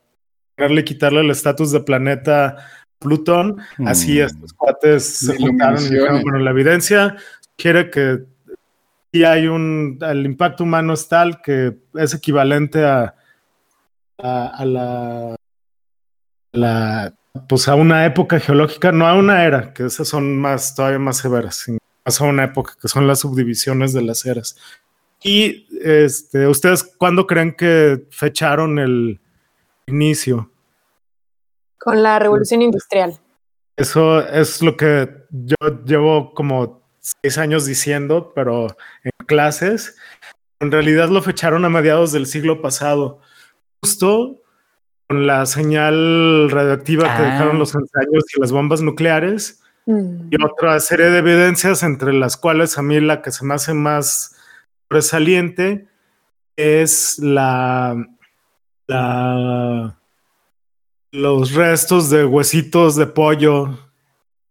quitarle 0.85 1.21
el 1.21 1.31
estatus 1.31 1.71
de 1.71 1.81
planeta 1.81 2.57
Plutón, 2.99 3.59
así 3.87 4.19
Mm. 4.19 4.23
estos 4.25 4.53
cuates 4.55 5.05
se 5.19 5.37
juntaron 5.37 5.81
y 5.81 5.91
dijeron, 5.91 6.23
bueno, 6.23 6.39
la 6.39 6.51
evidencia 6.51 7.17
quiere 7.57 7.91
que 7.91 8.25
sí 9.13 9.25
hay 9.25 9.47
un, 9.49 9.99
el 10.01 10.25
impacto 10.25 10.65
humano 10.65 10.95
es 10.95 11.09
tal 11.09 11.41
que 11.43 11.77
es 11.95 12.15
equivalente 12.15 12.85
a, 12.85 13.15
a, 14.19 14.47
a 14.49 14.65
la, 14.65 15.37
la 16.53 17.15
pues 17.49 17.69
a 17.69 17.75
una 17.75 18.07
época 18.07 18.41
geológica, 18.41 18.93
no 18.93 19.07
a 19.07 19.15
una 19.15 19.45
era, 19.45 19.75
que 19.75 19.85
esas 19.85 20.09
son 20.09 20.39
más, 20.39 20.75
todavía 20.75 20.99
más 20.99 21.19
severas, 21.19 21.57
sino 21.57 21.79
más 22.05 22.21
a 22.21 22.25
una 22.25 22.45
época, 22.45 22.73
que 22.81 22.89
son 22.89 23.07
las 23.07 23.21
subdivisiones 23.21 23.93
de 23.93 24.01
las 24.03 24.25
eras. 24.25 24.57
Y 25.23 25.67
este, 25.83 26.47
¿ustedes 26.47 26.83
cuándo 26.97 27.27
creen 27.27 27.55
que 27.55 28.07
fecharon 28.11 28.79
el 28.79 29.21
inicio? 29.87 30.51
Con 31.79 32.03
la 32.03 32.19
revolución 32.19 32.63
industrial. 32.63 33.19
Eso 33.77 34.27
es 34.27 34.63
lo 34.63 34.77
que 34.77 35.09
yo 35.31 35.57
llevo 35.85 36.33
como 36.35 36.83
seis 36.99 37.39
años 37.39 37.67
diciendo, 37.67 38.33
pero 38.35 38.69
en 39.05 39.11
clases. 39.27 39.97
En 40.61 40.73
realidad 40.73 41.09
lo 41.11 41.21
fecharon 41.23 41.65
a 41.65 41.69
mediados 41.69 42.13
del 42.13 42.27
siglo 42.27 42.63
pasado, 42.63 43.21
justo 43.83 44.41
con 45.09 45.27
la 45.27 45.45
señal 45.47 46.51
radioactiva 46.51 47.05
que 47.05 47.23
Ah. 47.23 47.31
dejaron 47.33 47.59
los 47.59 47.75
ensayos 47.75 48.25
y 48.35 48.41
las 48.41 48.51
bombas 48.53 48.81
nucleares 48.83 49.63
Mm. 49.85 50.31
y 50.33 50.43
otra 50.43 50.81
serie 50.81 51.07
de 51.11 51.19
evidencias 51.19 51.85
entre 51.85 52.13
las 52.13 52.37
cuales 52.37 52.77
a 52.79 52.83
mí 52.83 52.99
la 53.01 53.23
que 53.23 53.31
se 53.31 53.45
me 53.45 53.55
hace 53.55 53.73
más 53.73 54.35
resaliente 54.91 55.87
es 56.57 57.19
la, 57.21 57.95
la 58.89 59.97
los 61.13 61.53
restos 61.55 62.11
de 62.11 62.25
huesitos 62.25 62.97
de 62.97 63.07
pollo 63.07 63.79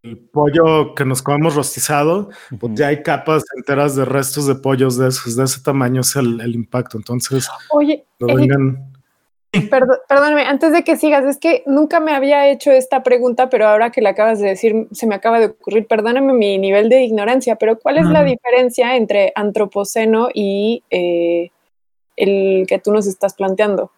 el 0.03 0.17
pollo 0.17 0.93
que 0.93 1.03
nos 1.03 1.21
comemos 1.21 1.55
rostizado 1.55 2.29
pues 2.59 2.73
ya 2.75 2.87
hay 2.87 3.01
capas 3.01 3.43
enteras 3.57 3.95
de 3.95 4.05
restos 4.05 4.45
de 4.45 4.55
pollos 4.55 4.97
de 4.97 5.07
esos 5.07 5.35
de 5.35 5.43
ese 5.43 5.61
tamaño 5.61 6.01
es 6.01 6.15
el, 6.15 6.39
el 6.41 6.53
impacto. 6.53 6.97
Entonces 6.97 7.49
Oye, 7.71 8.05
no 8.19 8.35
vengan. 8.35 8.95
Perdóname, 9.69 10.43
antes 10.43 10.73
de 10.73 10.83
que 10.83 10.97
sigas, 10.97 11.23
es 11.25 11.37
que 11.37 11.63
nunca 11.65 11.99
me 11.99 12.13
había 12.13 12.49
hecho 12.49 12.71
esta 12.71 13.03
pregunta, 13.03 13.49
pero 13.49 13.67
ahora 13.67 13.89
que 13.89 14.01
la 14.01 14.09
acabas 14.09 14.39
de 14.39 14.49
decir, 14.49 14.87
se 14.91 15.07
me 15.07 15.15
acaba 15.15 15.39
de 15.39 15.45
ocurrir, 15.47 15.87
perdóname 15.87 16.33
mi 16.33 16.57
nivel 16.57 16.89
de 16.89 17.03
ignorancia, 17.03 17.55
pero 17.55 17.79
¿cuál 17.79 17.97
es 17.97 18.05
la 18.05 18.23
diferencia 18.23 18.95
entre 18.97 19.31
antropoceno 19.35 20.29
y 20.33 20.83
eh, 20.89 21.51
el 22.17 22.65
que 22.67 22.79
tú 22.79 22.91
nos 22.91 23.07
estás 23.07 23.33
planteando? 23.33 23.91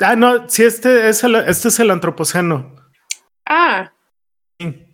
Ah 0.00 0.16
no 0.16 0.48
sí 0.48 0.64
este 0.64 1.08
es 1.08 1.24
el, 1.24 1.34
este 1.36 1.68
es 1.68 1.80
el 1.80 1.90
antropoceno 1.90 2.74
Ah, 3.46 3.92
Sí. 4.60 4.86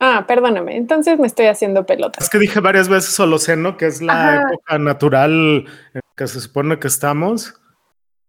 ah, 0.00 0.24
perdóname, 0.26 0.76
entonces 0.76 1.18
me 1.18 1.26
estoy 1.28 1.46
haciendo 1.46 1.86
pelotas. 1.86 2.24
Es 2.24 2.30
que 2.30 2.38
dije 2.38 2.58
varias 2.60 2.88
veces 2.88 3.18
Holoceno, 3.20 3.76
que 3.76 3.86
es 3.86 4.02
la 4.02 4.12
Ajá. 4.38 4.42
época 4.50 4.78
natural 4.78 5.64
en 5.94 6.00
que 6.16 6.26
se 6.26 6.40
supone 6.40 6.78
que 6.80 6.88
estamos. 6.88 7.54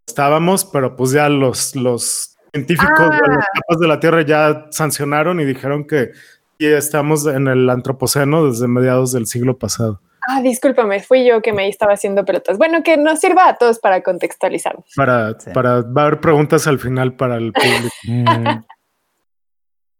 Estábamos, 0.08 0.66
pero 0.66 0.96
pues 0.96 1.12
ya 1.12 1.30
los, 1.30 1.76
los 1.76 2.38
científicos 2.54 3.10
de 3.10 3.16
Ah. 3.16 3.36
las 3.36 3.46
capas 3.54 3.80
de 3.80 3.88
la 3.88 4.00
Tierra 4.00 4.22
ya 4.22 4.68
sancionaron 4.72 5.40
y 5.40 5.46
dijeron 5.46 5.86
que 5.86 6.12
ya 6.60 6.78
estamos 6.78 7.26
en 7.26 7.48
el 7.48 7.68
antropoceno 7.70 8.46
desde 8.48 8.68
mediados 8.68 9.12
del 9.12 9.26
siglo 9.26 9.58
pasado. 9.58 10.02
Ah, 10.32 10.42
discúlpame, 10.44 11.00
fui 11.02 11.26
yo 11.28 11.42
que 11.42 11.54
me 11.54 11.68
estaba 11.68 11.94
haciendo 11.94 12.24
pelotas. 12.24 12.58
Bueno, 12.60 12.84
que 12.84 12.98
nos 12.98 13.20
sirva 13.20 13.48
a 13.50 13.58
todos 13.58 13.80
para 13.80 14.04
contextualizarnos. 14.04 14.86
Para, 14.96 15.40
Sí. 15.40 15.50
para 15.54 15.82
va 15.82 16.04
a 16.04 16.06
haber 16.06 16.20
preguntas 16.20 16.68
al 16.68 16.78
final 16.78 17.16
para 17.16 17.38
el 17.38 17.52
público. 17.52 17.90
Mm, 18.08 18.64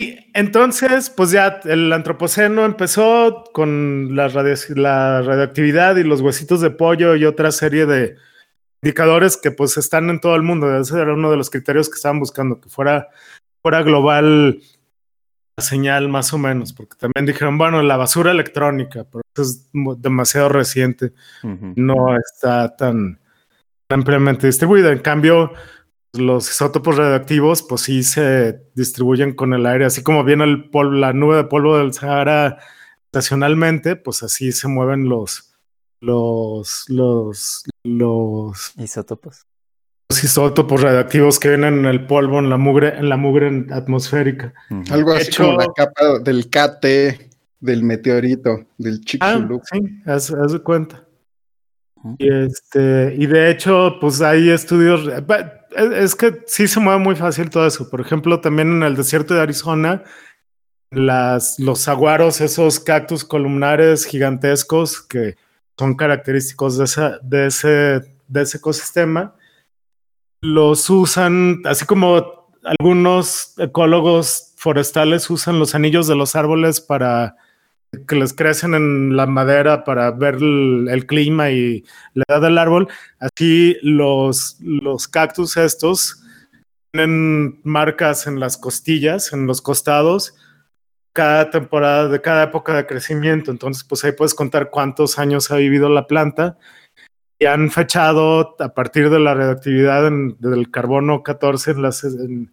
Y 0.02 0.18
entonces, 0.34 1.10
pues 1.10 1.32
ya 1.32 1.60
el 1.66 1.92
antropoceno 1.92 2.64
empezó 2.64 3.44
con 3.54 4.16
la, 4.16 4.28
radio- 4.30 4.56
la 4.76 5.22
radioactividad 5.24 5.98
y 5.98 6.04
los 6.04 6.22
huesitos 6.22 6.62
de 6.62 6.70
pollo 6.70 7.16
y 7.16 7.26
otra 7.26 7.52
serie 7.52 7.86
de 7.86 8.16
indicadores 8.82 9.36
que 9.36 9.52
pues 9.52 9.76
están 9.78 10.10
en 10.10 10.22
todo 10.22 10.36
el 10.36 10.44
mundo. 10.44 10.74
Ese 10.80 11.02
era 11.02 11.14
uno 11.14 11.30
de 11.32 11.36
los 11.38 11.50
criterios 11.50 11.90
que 11.90 11.96
estaban 11.96 12.20
buscando, 12.20 12.62
que 12.62 12.70
fuera, 12.70 13.10
fuera 13.62 13.82
global 13.82 14.62
señal 15.62 16.10
más 16.10 16.34
o 16.34 16.38
menos, 16.38 16.74
porque 16.74 16.96
también 16.98 17.26
dijeron, 17.26 17.58
bueno, 17.58 17.82
la 17.82 17.98
basura 17.98 18.32
electrónica, 18.32 19.06
pero 19.10 19.22
eso 19.34 19.44
es 19.44 19.70
demasiado 20.02 20.50
reciente 20.50 21.14
no 21.44 22.16
está 22.18 22.76
tan 22.76 23.20
ampliamente 23.90 24.48
distribuida. 24.48 24.92
En 24.92 25.00
cambio, 25.00 25.54
los 26.14 26.50
isótopos 26.50 26.98
radioactivos, 26.98 27.64
pues 27.64 27.82
sí 27.82 28.04
se 28.04 28.62
distribuyen 28.76 29.34
con 29.36 29.54
el 29.54 29.66
aire, 29.66 29.86
así 29.86 30.04
como 30.04 30.24
viene 30.24 30.44
el 30.44 30.70
polvo, 30.70 30.94
la 30.94 31.14
nube 31.14 31.38
de 31.38 31.44
polvo 31.46 31.78
del 31.78 31.94
Sahara 31.94 32.60
estacionalmente, 33.06 33.96
pues 33.96 34.24
así 34.24 34.52
se 34.52 34.68
mueven 34.68 35.10
los, 35.10 35.56
los, 36.00 36.86
los, 36.90 37.64
los, 37.84 38.74
Isótopos. 38.78 39.46
Los 40.20 40.24
isótopos 40.24 40.82
radioactivos 40.82 41.40
que 41.40 41.50
vienen 41.50 41.80
en 41.80 41.86
el 41.86 42.06
polvo, 42.06 42.40
en 42.40 42.50
la 42.50 42.58
mugre, 42.58 42.98
en 42.98 43.08
la 43.10 43.18
mugre 43.18 43.66
atmosférica. 43.72 44.54
Algo 44.92 45.14
así 45.14 45.28
hecho- 45.30 45.46
como 45.46 45.58
la 45.60 45.68
capa 45.76 46.20
del 46.24 46.50
KT, 46.50 47.30
del 47.60 47.84
meteorito, 47.84 48.66
del 48.78 48.96
Ah, 48.96 49.06
Chicxulub. 49.06 49.62
sí, 49.72 49.80
haz, 50.06 50.32
haz 50.32 50.54
de 50.54 50.60
cuenta. 50.60 51.06
Y 52.18 52.30
este, 52.30 53.14
y 53.18 53.26
de 53.28 53.50
hecho, 53.52 53.96
pues 54.00 54.22
hay 54.22 54.50
estudios. 54.50 55.02
es 56.02 56.16
que 56.16 56.40
sí 56.48 56.68
se 56.68 56.80
mueve 56.80 57.00
muy 57.00 57.16
fácil 57.16 57.50
todo 57.50 57.68
eso. 57.68 57.90
Por 57.90 58.00
ejemplo, 58.02 58.40
también 58.40 58.72
en 58.72 58.84
el 58.84 58.96
desierto 58.96 59.34
de 59.34 59.42
Arizona, 59.42 60.04
las, 60.92 61.60
los 61.60 61.80
saguaros, 61.82 62.42
esos 62.42 62.80
cactus 62.80 63.24
columnares 63.26 64.06
gigantescos 64.06 65.02
que 65.02 65.36
son 65.78 65.96
característicos 65.96 66.78
de, 66.78 66.86
esa, 66.86 67.20
de, 67.22 67.48
ese, 67.48 67.68
de 68.28 68.42
ese 68.42 68.58
ecosistema, 68.58 69.36
los 70.42 70.90
usan, 70.90 71.62
así 71.66 71.86
como 71.86 72.50
algunos 72.64 73.54
ecólogos 73.58 74.54
forestales 74.58 75.30
usan 75.30 75.60
los 75.60 75.76
anillos 75.76 76.08
de 76.08 76.16
los 76.16 76.36
árboles 76.36 76.82
para 76.82 77.36
que 78.08 78.16
les 78.16 78.34
crecen 78.34 78.74
en 78.76 79.16
la 79.18 79.26
madera 79.26 79.84
para 79.84 80.12
ver 80.12 80.36
el, 80.36 81.06
clima 81.08 81.50
y 81.50 81.84
la 82.14 82.24
edad 82.28 82.42
del 82.42 82.58
árbol. 82.58 82.88
Así 83.20 83.78
los, 83.82 84.58
los 84.60 85.08
cactus 85.08 85.58
estos 85.58 86.22
tienen 86.92 87.60
marcas 87.64 88.28
en 88.28 88.40
las 88.40 88.58
costillas, 88.58 89.34
en 89.34 89.48
los 89.48 89.62
costados, 89.62 90.36
cada 91.14 91.50
temporada, 91.50 92.08
de 92.10 92.22
cada 92.22 92.44
época 92.44 92.76
de 92.76 92.86
crecimiento. 92.86 93.52
Entonces, 93.52 93.84
pues 93.84 94.04
ahí 94.04 94.12
puedes 94.12 94.36
contar 94.36 94.70
cuántos 94.70 95.18
años 95.18 95.52
ha 95.52 95.56
vivido 95.56 95.90
la 95.90 96.08
planta. 96.08 96.58
Y 97.40 97.46
han 97.46 97.72
fechado 97.72 98.56
a 98.60 98.74
partir 98.74 99.10
de 99.10 99.20
la 99.20 99.34
radioactividad 99.34 100.08
en- 100.08 100.36
del 100.40 100.70
carbono 100.70 101.24
14 101.24 101.72
en 101.72 101.82
las, 101.82 102.04
en 102.04 102.52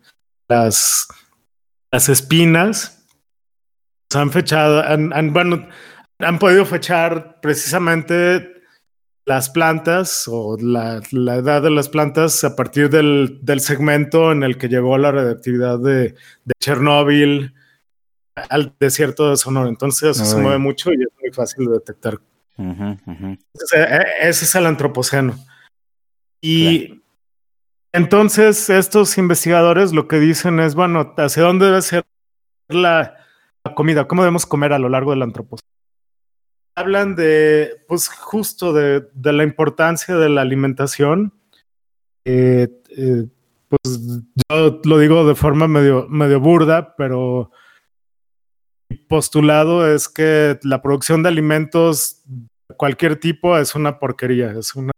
las, 0.48 1.08
las 1.90 2.08
espinas 2.08 3.04
se 4.10 4.18
han 4.18 4.30
fechado, 4.30 4.80
han, 4.82 5.12
han- 5.12 5.32
bueno, 5.32 5.66
han 6.20 6.38
podido 6.38 6.64
fechar 6.64 7.40
precisamente 7.40 8.52
las 9.26 9.50
plantas 9.50 10.28
o 10.28 10.56
la, 10.60 11.02
la 11.10 11.34
edad 11.34 11.60
de 11.62 11.70
las 11.70 11.88
plantas 11.88 12.44
a 12.44 12.54
partir 12.54 12.88
del, 12.88 13.40
del 13.42 13.58
segmento 13.58 14.30
en 14.30 14.44
el 14.44 14.56
que 14.56 14.68
llegó 14.68 14.96
la 14.98 15.10
radioactividad 15.10 15.80
de, 15.80 16.10
de 16.44 16.52
Chernóbil 16.62 17.52
al 18.36 18.72
desierto 18.78 19.30
de 19.30 19.36
Sonora. 19.36 19.68
Entonces 19.68 20.10
eso 20.10 20.24
se 20.24 20.36
mueve 20.42 20.58
mucho 20.58 20.92
y 20.92 21.02
es 21.02 21.08
muy 21.20 21.32
fácil 21.32 21.66
de 21.66 21.72
detectar. 21.72 22.20
Ujú, 22.58 22.96
ujú. 23.06 23.38
Ese, 23.54 23.86
ese 24.20 24.44
es 24.44 24.54
el 24.54 24.66
antropoceno. 24.66 25.34
Y 26.40 27.02
entonces 27.92 28.70
estos 28.70 29.18
investigadores 29.18 29.92
lo 29.92 30.06
que 30.08 30.18
dicen 30.18 30.60
es, 30.60 30.74
bueno, 30.74 31.14
¿hacia 31.16 31.42
dónde 31.42 31.66
debe 31.66 31.82
ser 31.82 32.04
la, 32.68 33.16
la 33.64 33.74
comida? 33.74 34.06
¿Cómo 34.06 34.22
debemos 34.22 34.46
comer 34.46 34.72
a 34.72 34.78
lo 34.78 34.88
largo 34.88 35.10
del 35.10 35.22
antropoceno? 35.22 35.66
Hablan 36.76 37.16
de, 37.16 37.84
pues 37.88 38.08
justo 38.08 38.72
de, 38.72 39.08
de 39.14 39.32
la 39.32 39.44
importancia 39.44 40.16
de 40.16 40.28
la 40.28 40.42
alimentación. 40.42 41.32
Eh, 42.26 42.68
eh, 42.96 43.24
pues 43.68 44.00
yo 44.50 44.80
lo 44.84 44.98
digo 44.98 45.26
de 45.26 45.34
forma 45.34 45.68
medio, 45.68 46.06
medio 46.08 46.38
burda, 46.38 46.94
pero 46.96 47.50
postulado 49.08 49.92
es 49.92 50.08
que 50.08 50.58
la 50.62 50.82
producción 50.82 51.22
de 51.22 51.28
alimentos 51.28 52.22
de 52.26 52.74
cualquier 52.76 53.16
tipo 53.16 53.56
es 53.58 53.74
una 53.74 53.98
porquería, 53.98 54.52
es 54.52 54.74
una, 54.74 54.92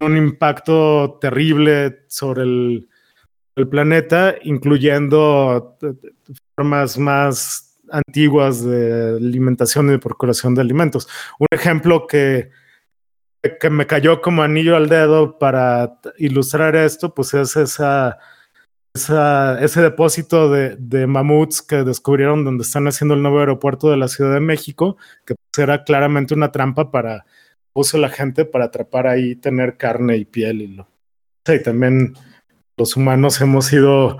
un 0.00 0.16
impacto 0.16 1.18
terrible 1.20 2.04
sobre 2.08 2.42
el, 2.42 2.88
planeta, 3.70 4.34
incluyendo 4.44 5.76
eh, 5.82 5.92
formas 6.56 6.96
más 6.96 7.78
antiguas 7.90 8.64
de 8.64 9.16
alimentación 9.16 9.88
y 9.88 9.90
de 9.92 9.98
procuración 9.98 10.54
de 10.54 10.62
alimentos. 10.62 11.06
Un 11.38 11.48
ejemplo 11.50 12.06
que, 12.06 12.50
que 13.60 13.68
me 13.68 13.86
cayó 13.86 14.22
como 14.22 14.42
anillo 14.42 14.74
al 14.74 14.88
dedo 14.88 15.38
para 15.38 16.00
ilustrar 16.16 16.74
esto, 16.76 17.14
pues 17.14 17.34
es 17.34 17.54
esa, 17.56 18.18
esa, 18.94 19.62
ese 19.62 19.80
depósito 19.80 20.50
de, 20.50 20.76
de, 20.76 21.06
mamuts 21.06 21.62
que 21.62 21.82
descubrieron 21.84 22.44
donde 22.44 22.62
están 22.62 22.86
haciendo 22.88 23.14
el 23.14 23.22
nuevo 23.22 23.40
aeropuerto 23.40 23.90
de 23.90 23.96
la 23.96 24.08
Ciudad 24.08 24.34
de 24.34 24.40
México, 24.40 24.96
que 25.24 25.34
pues 25.34 25.62
era 25.62 25.84
claramente 25.84 26.34
una 26.34 26.52
trampa 26.52 26.90
para 26.90 27.24
uso 27.74 27.98
la 27.98 28.08
gente 28.08 28.44
para 28.44 28.66
atrapar 28.66 29.06
ahí, 29.06 29.34
tener 29.36 29.76
carne 29.76 30.16
y 30.16 30.24
piel 30.24 30.62
y 30.62 30.66
lo. 30.68 30.88
Y 31.46 31.62
también 31.62 32.14
los 32.76 32.96
humanos 32.96 33.40
hemos 33.40 33.66
sido 33.66 34.18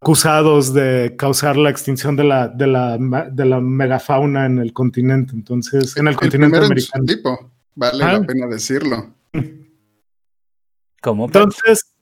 acusados 0.00 0.72
de 0.72 1.14
causar 1.18 1.56
la 1.56 1.70
extinción 1.70 2.16
de 2.16 2.24
la, 2.24 2.48
de 2.48 2.66
la, 2.66 2.98
de 2.98 3.44
la 3.44 3.60
megafauna 3.60 4.46
en 4.46 4.58
el 4.58 4.72
continente. 4.72 5.32
Entonces, 5.34 5.96
en 5.96 6.08
el, 6.08 6.16
continente 6.16 6.58
americano. 6.58 7.04
tipo, 7.04 7.50
vale 7.74 7.98
la 7.98 8.22
pena 8.22 8.46
decirlo. 8.46 9.14
¿Cómo? 11.02 11.26
Entonces, 11.26 11.94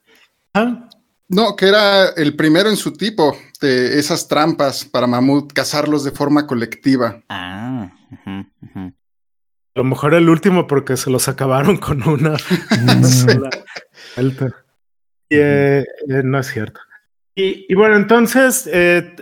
¿ah? 0.54 0.85
No, 1.28 1.56
que 1.56 1.66
era 1.66 2.10
el 2.10 2.36
primero 2.36 2.68
en 2.68 2.76
su 2.76 2.92
tipo 2.92 3.36
de 3.60 3.98
esas 3.98 4.28
trampas 4.28 4.84
para 4.84 5.06
mamut, 5.06 5.52
cazarlos 5.52 6.04
de 6.04 6.12
forma 6.12 6.46
colectiva. 6.46 7.22
Ah, 7.28 7.90
A 8.24 8.92
lo 9.74 9.84
mejor 9.84 10.14
el 10.14 10.28
último 10.28 10.66
porque 10.66 10.96
se 10.96 11.10
los 11.10 11.28
acabaron 11.28 11.78
con 11.78 12.06
una. 12.08 12.36
Eh, 15.28 15.84
eh, 16.08 16.22
no 16.22 16.38
es 16.38 16.46
cierto. 16.46 16.80
Y, 17.34 17.74
bueno, 17.74 17.96
entonces, 17.96 18.70
eh, 18.72 19.16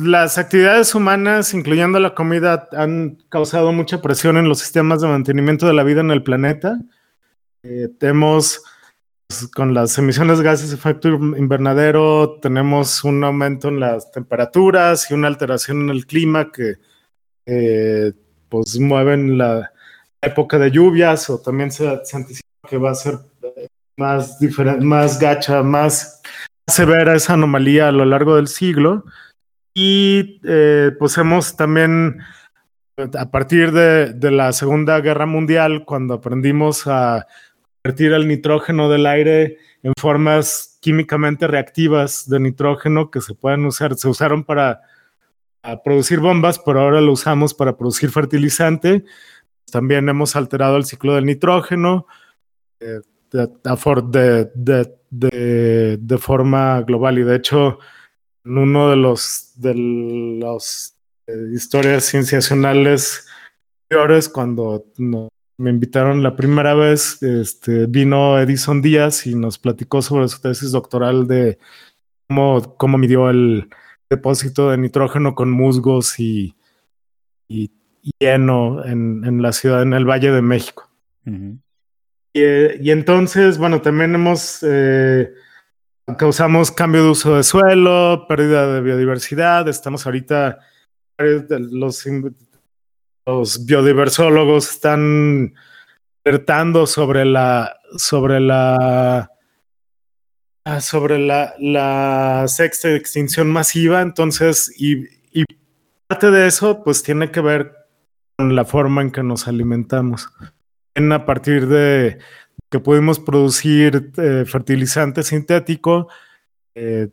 las 0.00 0.38
actividades 0.38 0.94
humanas, 0.94 1.52
incluyendo 1.52 2.00
la 2.00 2.14
comida, 2.14 2.68
han 2.72 3.18
causado 3.28 3.72
mucha 3.72 4.00
presión 4.00 4.38
en 4.38 4.48
los 4.48 4.60
sistemas 4.60 5.02
de 5.02 5.08
mantenimiento 5.08 5.66
de 5.66 5.74
la 5.74 5.84
vida 5.84 6.00
en 6.00 6.10
el 6.10 6.22
planeta. 6.22 6.78
tenemos 7.98 8.62
pues, 8.64 8.71
con 9.54 9.74
las 9.74 9.96
emisiones 9.98 10.38
de 10.38 10.44
gases 10.44 10.70
de 10.70 10.76
efecto 10.76 11.08
invernadero 11.08 12.38
tenemos 12.40 13.04
un 13.04 13.22
aumento 13.24 13.68
en 13.68 13.80
las 13.80 14.10
temperaturas 14.10 15.10
y 15.10 15.14
una 15.14 15.28
alteración 15.28 15.82
en 15.82 15.90
el 15.90 16.06
clima 16.06 16.50
que 16.50 16.76
eh, 17.46 18.12
pues 18.48 18.78
mueven 18.78 19.38
la 19.38 19.72
época 20.20 20.58
de 20.58 20.70
lluvias 20.70 21.28
o 21.30 21.40
también 21.40 21.70
se, 21.70 21.88
anticipa 21.88 22.68
que 22.68 22.78
va 22.78 22.90
a 22.90 22.94
ser 22.94 23.18
más 23.96 24.38
diferente, 24.38 24.84
más 24.84 25.18
gacha, 25.18 25.62
más 25.62 26.22
severa 26.66 27.14
esa 27.14 27.34
anomalía 27.34 27.88
a 27.88 27.92
lo 27.92 28.04
largo 28.04 28.36
del 28.36 28.48
siglo. 28.48 29.04
Y 29.74 30.40
eh, 30.44 30.92
pues 30.98 31.16
hemos 31.18 31.56
también, 31.56 32.20
a 33.18 33.30
partir 33.30 33.72
de, 33.72 34.12
de 34.12 34.30
la 34.30 34.52
Segunda 34.52 35.00
Guerra 35.00 35.26
Mundial, 35.26 35.84
cuando 35.84 36.14
aprendimos 36.14 36.86
a 36.86 37.26
convertir 37.82 38.12
el 38.12 38.28
nitrógeno 38.28 38.88
del 38.88 39.06
aire 39.06 39.58
en 39.82 39.92
formas 39.98 40.78
químicamente 40.80 41.48
reactivas 41.48 42.28
de 42.28 42.38
nitrógeno 42.38 43.10
que 43.10 43.20
se 43.20 43.34
pueden 43.34 43.66
usar. 43.66 43.96
Se 43.96 44.08
usaron 44.08 44.44
para 44.44 44.82
producir 45.84 46.20
bombas, 46.20 46.60
pero 46.60 46.80
ahora 46.80 47.00
lo 47.00 47.12
usamos 47.12 47.54
para 47.54 47.76
producir 47.76 48.10
fertilizante. 48.10 49.04
También 49.70 50.08
hemos 50.08 50.36
alterado 50.36 50.76
el 50.76 50.84
ciclo 50.84 51.14
del 51.14 51.26
nitrógeno 51.26 52.06
eh, 52.78 53.00
de, 53.32 53.48
forma 56.18 56.82
global. 56.82 57.18
Y 57.18 57.24
de 57.24 57.36
hecho, 57.36 57.78
en 58.44 58.58
uno 58.58 58.90
de 58.90 58.96
los 58.96 59.52
de 59.56 59.74
las 60.40 60.96
eh, 61.26 61.32
historias 61.52 62.04
cienciacionales 62.04 63.26
peores, 63.88 64.28
cuando 64.28 64.84
no, 64.98 65.31
me 65.62 65.70
invitaron 65.70 66.22
la 66.22 66.34
primera 66.34 66.74
vez, 66.74 67.22
este, 67.22 67.86
vino 67.86 68.38
Edison 68.38 68.82
Díaz 68.82 69.26
y 69.26 69.36
nos 69.36 69.58
platicó 69.58 70.02
sobre 70.02 70.26
su 70.26 70.40
tesis 70.40 70.72
doctoral 70.72 71.28
de 71.28 71.58
cómo, 72.28 72.76
cómo 72.76 72.98
midió 72.98 73.30
el 73.30 73.68
depósito 74.10 74.70
de 74.70 74.78
nitrógeno 74.78 75.36
con 75.36 75.50
musgos 75.50 76.18
y, 76.18 76.56
y, 77.48 77.70
lleno 78.18 78.84
en, 78.84 79.24
en, 79.24 79.40
la 79.40 79.52
ciudad, 79.52 79.82
en 79.82 79.92
el 79.92 80.04
Valle 80.04 80.32
de 80.32 80.42
México. 80.42 80.90
y, 82.34 82.90
entonces, 82.90 83.56
bueno, 83.56 83.80
también 83.80 84.16
hemos, 84.16 84.58
eh, 84.62 85.32
causamos 86.18 86.72
cambio 86.72 87.04
de 87.04 87.10
uso 87.10 87.36
de 87.36 87.44
suelo, 87.44 88.26
pérdida 88.28 88.74
de 88.74 88.80
biodiversidad, 88.80 89.68
estamos 89.68 90.04
ahorita, 90.04 90.58
los 91.18 92.04
los 93.26 93.64
biodiversólogos 93.64 94.70
están 94.70 95.54
alertando 96.24 96.86
sobre 96.86 97.24
la 97.24 97.76
sobre 97.96 98.40
la 98.40 99.30
ah, 100.64 100.80
sobre 100.80 101.18
la, 101.18 102.44
sexta 102.48 102.94
extinción 102.94 103.50
masiva, 103.50 104.00
entonces, 104.00 104.72
y, 104.78 105.08
y, 105.32 105.44
parte 106.06 106.30
de 106.30 106.46
eso, 106.46 106.82
pues 106.82 107.02
tiene 107.02 107.30
que 107.30 107.40
ver 107.40 107.72
con 108.36 108.54
la 108.54 108.64
forma 108.64 109.02
en 109.02 109.10
que 109.10 109.22
nos 109.22 109.48
alimentamos. 109.48 110.28
En, 110.94 111.12
a 111.12 111.24
partir 111.24 111.66
de 111.66 112.18
que 112.70 112.80
pudimos 112.80 113.18
producir 113.18 114.12
eh, 114.16 114.44
fertilizante 114.46 115.22
sintético, 115.22 116.08
eh, 116.74 117.08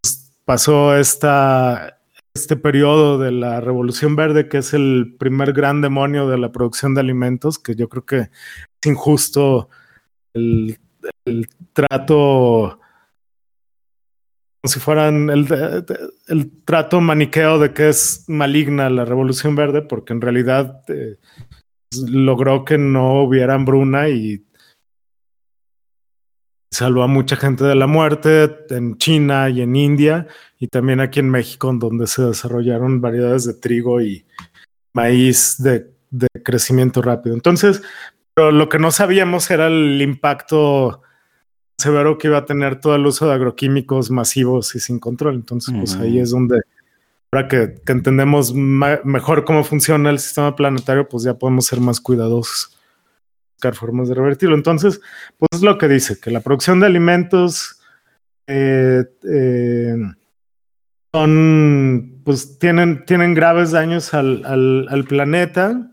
pues, 0.00 0.32
pasó 0.44 0.96
esta, 0.96 1.98
este 2.36 2.56
periodo 2.56 3.16
de 3.18 3.30
la 3.30 3.60
Revolución 3.60 4.16
Verde, 4.16 4.48
que 4.48 4.58
es 4.58 4.74
el 4.74 5.14
primer 5.20 5.52
gran 5.52 5.80
demonio 5.80 6.28
de 6.28 6.36
la 6.36 6.50
producción 6.50 6.92
de 6.92 7.00
alimentos, 7.00 7.60
que 7.60 7.76
yo 7.76 7.88
creo 7.88 8.04
que 8.04 8.18
es 8.18 8.30
injusto 8.84 9.68
el, 10.32 10.76
trato, 11.72 12.80
como 14.60 14.68
si 14.68 14.80
fueran 14.80 15.30
el, 15.30 15.46
trato 16.64 17.00
maniqueo 17.00 17.60
de 17.60 17.72
que 17.72 17.90
es 17.90 18.24
maligna 18.26 18.90
la 18.90 19.04
Revolución 19.04 19.54
Verde, 19.54 19.82
porque 19.82 20.12
en 20.12 20.20
realidad 20.20 20.82
eh, 20.88 21.18
logró 22.08 22.64
que 22.64 22.78
no 22.78 23.22
hubiera 23.22 23.54
hambruna 23.54 24.08
y 24.08 24.44
salvó 26.74 27.02
a 27.02 27.06
mucha 27.06 27.36
gente 27.36 27.64
de 27.64 27.74
la 27.74 27.86
muerte 27.86 28.50
en 28.70 28.96
China 28.98 29.48
y 29.48 29.62
en 29.62 29.76
India 29.76 30.26
y 30.58 30.68
también 30.68 31.00
aquí 31.00 31.20
en 31.20 31.30
México, 31.30 31.70
en 31.70 31.78
donde 31.78 32.06
se 32.06 32.22
desarrollaron 32.22 33.00
variedades 33.00 33.44
de 33.44 33.54
trigo 33.54 34.00
y 34.00 34.24
maíz 34.92 35.62
de, 35.62 35.92
crecimiento 36.44 37.02
rápido. 37.02 37.34
Entonces, 37.34 37.82
pero 38.34 38.52
lo 38.52 38.68
que 38.68 38.78
no 38.78 38.90
sabíamos 38.90 39.50
era 39.50 39.66
el 39.66 40.00
impacto 40.00 41.02
severo 41.76 42.18
que 42.18 42.28
iba 42.28 42.38
a 42.38 42.44
tener 42.44 42.80
todo 42.80 42.94
el 42.94 43.06
uso 43.06 43.26
de 43.26 43.34
agroquímicos 43.34 44.10
masivos 44.10 44.74
y 44.74 44.80
sin 44.80 45.00
control. 45.00 45.34
Entonces, 45.34 45.74
pues 45.76 45.96
ahí 45.96 46.20
es 46.20 46.30
donde, 46.30 46.60
ahora 47.32 47.48
que, 47.48 47.74
entendemos 47.86 48.54
mejor 48.54 49.44
cómo 49.44 49.64
funciona 49.64 50.10
el 50.10 50.20
sistema 50.20 50.54
planetario, 50.54 51.08
pues 51.08 51.24
ya 51.24 51.34
podemos 51.34 51.66
ser 51.66 51.80
más 51.80 52.00
cuidadosos 52.00 52.73
buscar 53.54 53.74
formas 53.74 54.08
de 54.08 54.14
revertirlo. 54.14 54.56
Entonces, 54.56 55.00
pues 55.38 55.48
es 55.52 55.62
lo 55.62 55.78
que 55.78 55.88
dice, 55.88 56.18
que 56.20 56.30
la 56.30 56.40
producción 56.40 56.80
de 56.80 56.86
alimentos 56.86 57.80
eh, 58.46 59.04
eh, 59.22 59.96
son, 61.12 62.22
pues 62.24 62.58
tienen, 62.58 63.04
tienen 63.06 63.34
graves 63.34 63.70
daños 63.70 64.12
al, 64.14 64.44
al, 64.44 65.04
planeta, 65.04 65.92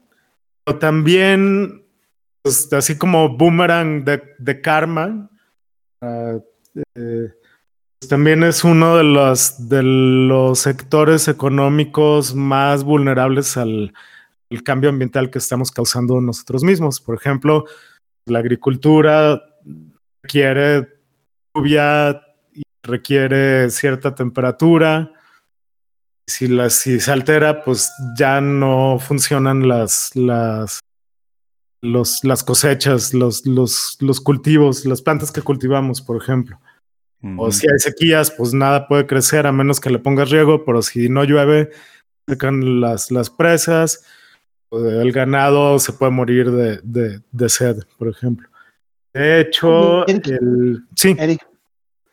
pero 0.64 0.80
también, 0.80 1.86
pues, 2.42 2.72
así 2.74 2.98
como 2.98 3.38
boomerang 3.38 4.04
de, 4.04 4.62
karma, 4.62 5.30
uh, 6.02 6.42
eh, 6.96 7.30
pues, 8.00 8.10
también 8.10 8.44
es 8.44 8.64
uno 8.64 8.98
de 8.98 9.04
los, 9.04 9.70
de 9.70 9.84
los 9.84 10.60
sectores 10.60 11.28
económicos 11.28 12.34
más 12.34 12.84
vulnerables 12.84 13.58
al, 13.58 13.94
el 14.52 14.64
cambio 14.64 14.90
ambiental 14.90 15.32
que 15.32 15.40
estamos 15.40 15.72
causando 15.72 16.20
nosotros 16.20 16.64
mismos. 16.64 17.00
Por 17.00 17.16
ejemplo, 17.16 17.66
la 18.26 18.40
agricultura 18.40 19.42
requiere 20.22 20.88
lluvia 21.56 22.22
y 22.54 22.62
requiere 22.84 23.70
cierta 23.70 24.14
temperatura. 24.14 25.14
Si, 26.28 26.48
la, 26.48 26.70
si 26.70 27.00
se 27.00 27.12
altera, 27.12 27.64
pues 27.64 27.92
ya 28.18 28.42
no 28.42 29.00
funcionan 29.00 29.68
las, 29.68 30.16
las, 30.16 30.82
los, 31.82 32.24
las 32.24 32.44
cosechas, 32.44 33.14
los, 33.14 33.46
los, 33.46 33.98
los 34.02 34.20
cultivos, 34.20 34.86
las 34.86 35.02
plantas 35.02 35.32
que 35.32 35.42
cultivamos, 35.42 36.02
por 36.02 36.22
ejemplo. 36.22 36.60
O 37.38 37.52
si 37.52 37.68
hay 37.72 37.78
sequías, 37.78 38.32
pues 38.32 38.52
nada 38.52 38.88
puede 38.88 39.06
crecer 39.06 39.46
a 39.46 39.52
menos 39.52 39.80
que 39.80 39.92
le 39.92 40.00
pongas 40.00 40.32
riego, 40.32 40.66
pero 40.66 40.82
si 40.82 41.08
no 41.08 41.24
llueve, 41.24 41.70
secan 42.28 42.82
las, 42.82 43.12
las 43.12 43.30
presas 43.30 44.04
el 44.72 45.12
ganado 45.12 45.80
se 45.80 45.94
puede 45.94 46.12
morir 46.12 46.52
de, 46.52 47.22
de, 47.32 47.50
sed, 47.50 47.84
por 47.98 48.08
ejemplo. 48.08 48.48
De 49.14 49.42
hecho, 49.42 50.08
el... 50.08 50.86
sí. 50.96 51.16
Eric, 51.20 51.46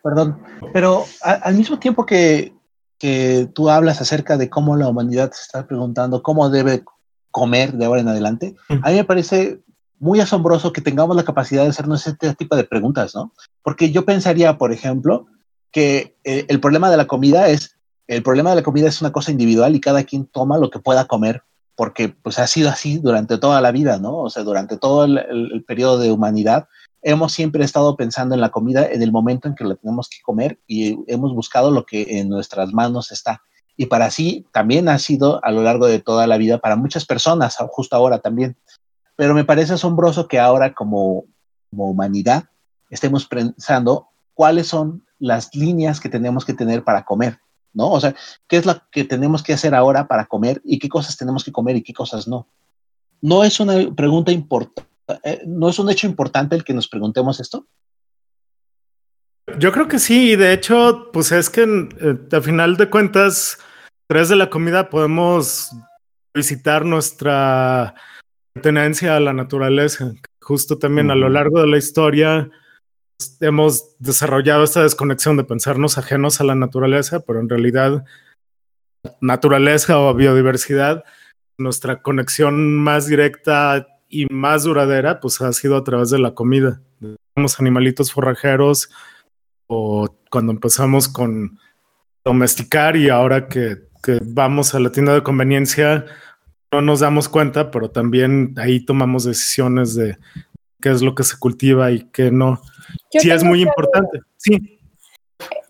perdón, 0.03 0.43
pero 0.73 1.05
al 1.21 1.55
mismo 1.55 1.79
tiempo 1.79 2.05
que, 2.05 2.53
que 2.99 3.49
tú 3.55 3.71
hablas 3.71 4.01
acerca 4.01 4.37
de 4.37 4.51
cómo 4.51 4.77
la 4.77 4.89
humanidad 4.89 5.31
se 5.33 5.43
está 5.43 5.67
preguntando 5.67 6.23
cómo 6.23 6.51
debe 6.51 6.83
comer 7.31 7.73
de 7.73 7.85
ahora 7.85 8.01
en 8.01 8.09
adelante, 8.09 8.57
a 8.69 8.91
mí 8.91 8.97
me 8.97 9.05
parece 9.05 9.61
muy 10.01 10.21
asombroso 10.21 10.73
que 10.73 10.81
tengamos 10.81 11.17
la 11.17 11.25
capacidad 11.25 11.63
de 11.65 11.71
hacernos 11.71 12.07
este 12.07 12.35
tipo 12.35 12.57
de 12.57 12.65
preguntas, 12.65 13.15
¿no? 13.15 13.33
Porque 13.63 13.91
yo 13.91 14.05
pensaría, 14.05 14.59
por 14.59 14.73
ejemplo, 14.73 15.27
que 15.71 16.17
eh, 16.25 16.47
el 16.49 16.61
problema 16.61 16.91
de 16.91 16.97
la 16.97 17.07
comida 17.07 17.49
es, 17.49 17.77
el 18.07 18.23
problema 18.23 18.51
de 18.51 18.57
la 18.57 18.63
comida 18.63 18.89
es 18.89 19.01
una 19.01 19.13
cosa 19.13 19.31
individual 19.31 19.75
y 19.75 19.81
cada 19.81 20.05
quien 20.05 20.27
toma 20.27 20.59
lo 20.59 20.71
que 20.71 20.79
pueda 20.79 21.07
comer 21.07 21.43
porque 21.79 22.09
pues 22.09 22.41
ha 22.41 22.49
sido 22.49 22.71
así 22.71 22.99
durante 22.99 23.39
toda 23.39 23.61
la 23.61 23.71
vida, 23.71 24.01
¿no? 24.01 24.17
O 24.17 24.31
sea, 24.31 24.43
durante 24.43 24.77
todo 24.77 25.05
el, 25.05 25.65
periodo 25.65 25.99
de 25.99 26.11
humanidad 26.11 26.67
hemos 27.03 27.33
siempre 27.33 27.65
estado 27.65 27.97
pensando 27.97 28.35
en 28.35 28.41
la 28.41 28.49
comida 28.49 28.85
en 28.85 29.01
el 29.01 29.13
momento 29.13 29.47
en 29.47 29.55
que 29.55 29.63
la 29.63 29.77
tenemos 29.77 30.09
que 30.09 30.21
comer 30.21 30.59
y 30.67 30.99
hemos 31.07 31.33
buscado 31.33 31.71
lo 31.71 31.87
que 31.87 32.19
en 32.19 32.31
nuestras 32.31 32.73
manos 32.73 33.13
está. 33.13 33.43
Y 33.77 33.87
para 33.87 34.11
sí 34.11 34.45
también 34.51 34.89
ha 34.89 34.99
sido 34.99 35.39
a 35.45 35.53
lo 35.53 35.63
largo 35.63 35.87
de 35.87 36.01
toda 36.01 36.27
la 36.27 36.37
vida 36.37 36.59
para 36.59 36.75
muchas 36.75 37.07
personas, 37.07 37.57
justo 37.69 37.95
ahora 37.95 38.19
también. 38.19 38.57
Pero 39.15 39.33
me 39.33 39.45
parece 39.45 39.75
asombroso 39.75 40.27
que 40.27 40.41
ahora 40.41 40.75
como, 40.75 41.27
como 41.71 41.91
humanidad 41.93 42.47
estemos 42.91 43.25
pensando 43.27 44.09
cuáles 44.35 44.67
son 44.67 45.05
las 45.21 45.55
líneas 45.55 46.01
que 46.01 46.09
tenemos 46.09 46.45
que 46.45 46.55
tener 46.55 46.83
para 46.83 47.05
comer, 47.05 47.39
¿no? 47.73 47.91
O 47.91 48.01
sea, 48.01 48.15
¿qué 48.47 48.57
es 48.57 48.67
lo 48.67 48.81
que 48.91 49.05
tenemos 49.05 49.43
que 49.43 49.53
hacer 49.53 49.75
ahora 49.75 50.09
para 50.09 50.27
comer 50.27 50.61
y 50.65 50.79
qué 50.79 50.89
cosas 50.89 51.17
tenemos 51.17 51.45
que 51.45 51.53
comer 51.53 51.77
y 51.77 51.83
qué 51.83 51.93
cosas 51.93 52.29
no? 52.29 52.49
No 53.21 53.45
es 53.45 53.61
una 53.61 53.75
pregunta 53.95 54.33
importante 54.33 54.89
eh, 55.23 55.43
¿no 55.47 55.69
es 55.69 55.79
un 55.79 55.91
hecho 55.91 56.07
importante 56.07 56.55
el 56.55 56.65
que 56.65 56.75
nos 56.75 56.89
preguntemos 56.89 57.41
esto? 57.41 57.67
Yo 59.59 59.73
creo 59.73 59.89
que 59.89 59.99
sí, 59.99 60.33
y 60.33 60.37
de 60.37 60.53
hecho, 60.53 61.11
pues 61.13 61.33
es 61.33 61.49
que 61.49 61.63
eh, 61.63 62.19
al 62.31 62.43
final 62.43 62.77
de 62.77 62.91
cuentas, 62.91 63.59
tres 64.07 64.29
de 64.29 64.37
la 64.37 64.51
comida 64.51 64.91
podemos 64.91 65.71
visitar 66.35 66.85
nuestra 66.85 67.95
tenencia 68.63 69.17
a 69.17 69.21
la 69.21 69.33
naturaleza. 69.33 70.13
Justo 70.41 70.79
también 70.79 71.11
a 71.11 71.15
lo 71.15 71.29
largo 71.29 71.61
de 71.61 71.67
la 71.67 71.79
historia 71.79 72.51
hemos 73.41 73.97
desarrollado 73.99 74.65
esta 74.65 74.83
desconexión 74.83 75.37
de 75.37 75.45
pensarnos 75.45 75.99
ajenos 75.99 76.41
a 76.41 76.45
la 76.45 76.55
naturaleza, 76.55 77.21
pero 77.21 77.41
en 77.41 77.49
realidad 77.49 78.05
naturaleza 79.21 79.99
o 79.99 80.15
biodiversidad, 80.15 81.05
nuestra 81.57 82.03
conexión 82.03 82.77
más 82.77 83.07
directa 83.07 83.87
y 84.09 84.27
más 84.27 84.65
duradera, 84.65 85.21
pues 85.21 85.41
ha 85.41 85.53
sido 85.53 85.77
a 85.77 85.85
través 85.85 86.11
de 86.11 86.19
la 86.19 86.35
comida. 86.35 86.81
Somos 87.35 87.59
animalitos 87.61 88.13
forrajeros 88.13 88.91
o 89.67 90.09
cuando 90.31 90.53
empezamos 90.53 91.09
con 91.09 91.59
domesticar 92.25 92.97
y 92.97 93.09
ahora 93.09 93.49
que, 93.49 93.89
que, 94.03 94.19
vamos 94.23 94.75
a 94.75 94.81
la 94.81 94.93
tienda 94.93 95.15
de 95.15 95.23
conveniencia 95.23 96.07
no 96.73 96.83
nos 96.83 97.01
damos 97.01 97.29
cuenta, 97.29 97.71
pero 97.71 97.91
también 97.91 98.55
ahí 98.59 98.85
tomamos 98.85 99.25
decisiones 99.25 99.95
de 99.95 100.19
qué 100.81 100.91
es 100.91 101.03
lo 101.03 101.15
que 101.15 101.25
se 101.25 101.39
cultiva 101.39 101.91
y 101.91 102.05
qué 102.11 102.31
no. 102.31 102.61
Sí, 103.11 103.31
es 103.31 103.45
muy 103.45 103.63
importante. 103.63 104.21
Sí. 104.37 104.79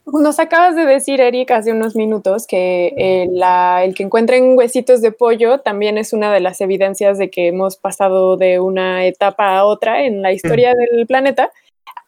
Nos 0.06 0.38
acabas 0.38 0.74
de 0.74 0.86
decir, 0.86 1.20
Eric, 1.20 1.50
hace 1.50 1.72
unos 1.72 1.94
minutos 1.94 2.46
que 2.46 2.94
eh, 2.96 3.28
el 3.84 3.94
que 3.94 4.02
encuentren 4.02 4.56
huesitos 4.56 5.02
de 5.02 5.12
pollo 5.12 5.58
también 5.58 5.98
es 5.98 6.12
una 6.12 6.32
de 6.32 6.40
las 6.40 6.60
evidencias 6.60 7.18
de 7.18 7.30
que 7.30 7.48
hemos 7.48 7.76
pasado 7.76 8.36
de 8.36 8.58
una 8.58 9.04
etapa 9.04 9.58
a 9.58 9.64
otra 9.64 10.04
en 10.04 10.22
la 10.22 10.32
historia 10.32 10.72
mm. 10.72 10.96
del 10.96 11.06
planeta. 11.06 11.52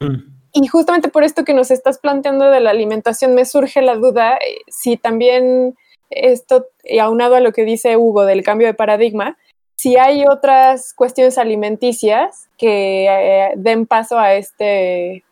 Mm. 0.01 0.41
Y 0.53 0.67
justamente 0.67 1.09
por 1.09 1.25
esto 1.25 1.45
que 1.45 1.55
nos 1.55 1.71
estás 1.71 1.99
planteando 1.99 2.51
de 2.51 2.61
la 2.61 2.71
alimentación, 2.71 3.35
me 3.35 3.45
surge 3.45 3.83
la 3.83 3.97
duda 3.97 4.37
eh, 4.37 4.61
si 4.69 4.97
también 4.97 5.77
esto, 6.09 6.67
aunado 7.01 7.37
a 7.37 7.41
lo 7.41 7.53
que 7.53 7.65
dice 7.65 7.97
Hugo 7.97 8.25
del 8.25 8.43
cambio 8.43 8.67
de 8.67 8.75
paradigma, 8.75 9.37
si 9.77 9.97
hay 9.97 10.25
otras 10.27 10.93
cuestiones 10.95 11.39
alimenticias 11.39 12.50
que 12.61 13.07
eh, 13.07 13.53
den 13.57 13.87
paso 13.87 14.19
a 14.19 14.35
este 14.35 15.25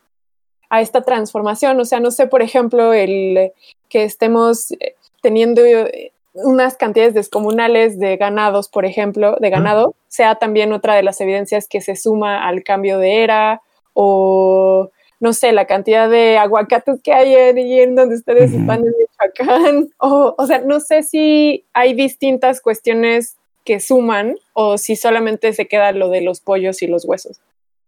a 0.71 0.81
esta 0.81 1.03
transformación. 1.03 1.79
O 1.79 1.85
sea, 1.85 2.01
no 2.01 2.11
sé, 2.11 2.27
por 2.27 2.41
ejemplo, 2.41 2.95
el 2.95 3.53
que 3.91 4.05
estemos 4.05 4.71
eh, 4.73 4.95
teniendo 5.23 5.63
eh, 5.63 6.13
unas 6.33 6.77
cantidades 6.77 7.13
descomunales 7.13 7.99
de 7.99 8.17
ganados, 8.17 8.69
por 8.69 8.87
ejemplo, 8.87 9.37
de 9.41 9.51
ganado, 9.51 9.95
sea 10.09 10.37
también 10.37 10.73
otra 10.73 10.95
de 10.95 11.03
las 11.03 11.21
evidencias 11.21 11.69
que 11.69 11.83
se 11.83 11.97
suma 11.97 12.47
al 12.47 12.63
cambio 12.63 12.99
de 12.99 13.23
era 13.23 13.61
o 13.93 14.91
no 15.21 15.33
sé, 15.33 15.53
la 15.53 15.67
cantidad 15.67 16.09
de 16.09 16.39
aguacates 16.39 17.03
que 17.03 17.13
hay 17.13 17.35
en, 17.35 17.97
donde 17.97 18.15
ustedes 18.15 18.53
están 18.53 18.85
en 18.87 18.95
Michoacán, 18.97 19.89
o, 19.99 20.35
o 20.39 20.47
sea, 20.47 20.61
no 20.61 20.79
sé 20.79 21.03
si 21.03 21.65
hay 21.75 21.93
distintas 21.95 22.61
cuestiones 22.61 23.38
que 23.69 23.81
suman 23.81 24.37
o 24.55 24.79
si 24.79 24.97
solamente 24.97 25.53
se 25.53 25.69
queda 25.69 25.93
lo 25.93 26.09
de 26.09 26.23
los 26.23 26.41
pollos 26.41 26.81
y 26.81 26.87
los 26.87 27.05
huesos. 27.05 27.39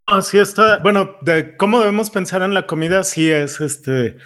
Así 0.05 0.37
está. 0.37 0.77
Bueno, 0.81 1.17
de 1.23 1.57
cómo 1.57 1.81
debemos 1.81 2.11
pensar 2.11 2.43
en 2.43 2.53
la 2.53 2.67
comida, 2.67 3.03
sí 3.03 3.31
es 3.31 3.63
este. 3.63 4.19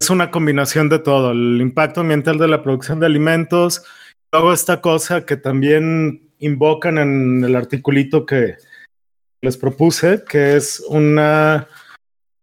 Es 0.00 0.10
una 0.10 0.32
combinación 0.32 0.88
de 0.88 0.98
todo, 0.98 1.30
el 1.30 1.60
impacto 1.60 2.00
ambiental 2.00 2.38
de 2.38 2.48
la 2.48 2.64
producción 2.64 2.98
de 2.98 3.06
alimentos, 3.06 3.84
luego 4.32 4.52
esta 4.52 4.80
cosa 4.80 5.24
que 5.24 5.36
también 5.36 6.32
invocan 6.40 6.98
en 6.98 7.44
el 7.44 7.54
articulito 7.54 8.26
que 8.26 8.56
les 9.42 9.56
propuse, 9.56 10.24
que 10.28 10.56
es 10.56 10.80
una 10.88 11.68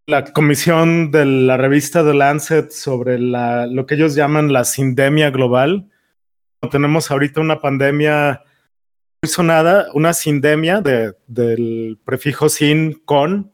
la 0.06 0.24
comisión 0.24 1.12
de 1.12 1.26
la 1.26 1.58
revista 1.58 2.02
The 2.02 2.14
Lancet 2.14 2.72
sobre 2.72 3.20
la, 3.20 3.68
lo 3.68 3.86
que 3.86 3.96
ellos 3.96 4.16
llaman 4.16 4.54
la 4.54 4.64
sindemia 4.64 5.32
global. 5.32 5.90
Tenemos 6.72 7.12
ahorita 7.12 7.42
una 7.42 7.60
pandemia 7.60 8.44
sonada, 9.24 9.88
una 9.94 10.14
sindemia 10.14 10.82
de, 10.82 11.16
del 11.28 12.00
prefijo 12.04 12.50
sin 12.50 12.94
con. 12.94 13.54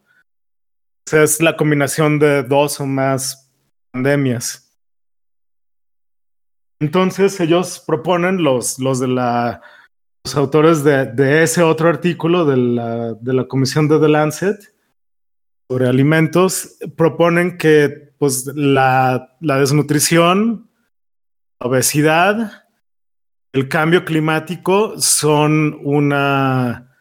Es 1.11 1.41
la 1.41 1.57
combinación 1.57 2.17
de 2.19 2.43
dos 2.43 2.79
o 2.79 2.85
más 2.85 3.51
pandemias. 3.91 4.79
Entonces 6.79 7.39
ellos 7.39 7.83
proponen 7.85 8.43
los, 8.43 8.79
los 8.79 8.99
de 8.99 9.07
la 9.07 9.61
los 10.25 10.35
autores 10.37 10.83
de, 10.83 11.05
de, 11.05 11.43
ese 11.43 11.63
otro 11.63 11.89
artículo 11.89 12.45
de 12.45 12.55
la, 12.55 13.13
de 13.13 13.33
la 13.33 13.45
comisión 13.45 13.89
de 13.89 13.99
The 13.99 14.07
Lancet 14.07 14.73
sobre 15.69 15.87
alimentos 15.87 16.77
proponen 16.95 17.57
que 17.57 18.13
pues 18.17 18.45
la, 18.55 19.35
la 19.41 19.59
desnutrición, 19.59 20.69
obesidad 21.59 22.62
el 23.53 23.69
cambio 23.69 24.03
climático 24.03 24.99
son 24.99 25.79
una, 25.83 26.97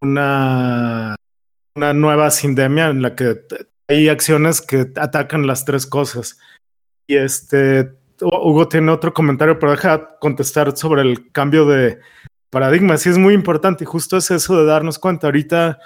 una, 0.00 1.14
una 1.74 1.92
nueva 1.92 2.30
sindemia 2.30 2.88
en 2.88 3.02
la 3.02 3.14
que 3.14 3.42
hay 3.86 4.08
acciones 4.08 4.62
que 4.62 4.90
atacan 4.96 5.46
las 5.46 5.66
tres 5.66 5.86
cosas. 5.86 6.38
Y 7.06 7.16
este, 7.16 7.92
Hugo 8.20 8.68
tiene 8.68 8.90
otro 8.90 9.12
comentario, 9.12 9.58
pero 9.58 9.72
deja 9.72 10.18
contestar 10.18 10.74
sobre 10.76 11.02
el 11.02 11.30
cambio 11.30 11.66
de 11.66 12.00
paradigma. 12.50 12.96
Sí 12.96 13.10
es 13.10 13.18
muy 13.18 13.34
importante 13.34 13.84
y 13.84 13.86
justo 13.86 14.16
es 14.16 14.30
eso 14.30 14.58
de 14.58 14.64
darnos 14.64 14.98
cuenta. 14.98 15.26
Ahorita, 15.26 15.78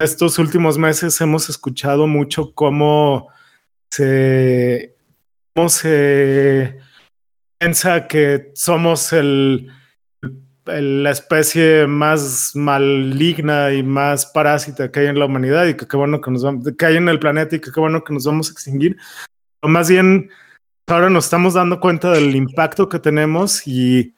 estos 0.00 0.40
últimos 0.40 0.78
meses 0.78 1.20
hemos 1.20 1.48
escuchado 1.48 2.08
mucho 2.08 2.52
cómo 2.54 3.28
se, 3.88 4.96
cómo 5.54 5.68
se 5.68 6.80
piensa 7.62 8.08
que 8.08 8.50
somos 8.54 9.12
el, 9.12 9.70
la 10.66 11.10
especie 11.12 11.86
más 11.86 12.56
maligna 12.56 13.72
y 13.72 13.84
más 13.84 14.26
parásita 14.26 14.90
que 14.90 14.98
hay 14.98 15.06
en 15.06 15.20
la 15.20 15.26
humanidad 15.26 15.66
y 15.66 15.74
que 15.74 15.86
qué 15.86 15.96
bueno 15.96 16.20
que 16.20 16.32
nos 16.32 16.42
vamos, 16.42 16.66
que 16.76 16.86
hay 16.86 16.96
en 16.96 17.08
el 17.08 17.20
planeta 17.20 17.54
y 17.54 17.60
que 17.60 17.70
qué 17.70 17.78
bueno 17.78 18.02
que 18.02 18.14
nos 18.14 18.26
vamos 18.26 18.48
a 18.48 18.52
extinguir. 18.52 18.96
O 19.60 19.68
más 19.68 19.88
bien, 19.88 20.28
ahora 20.88 21.08
nos 21.08 21.26
estamos 21.26 21.54
dando 21.54 21.78
cuenta 21.78 22.10
del 22.10 22.34
impacto 22.34 22.88
que 22.88 22.98
tenemos 22.98 23.64
y, 23.64 24.12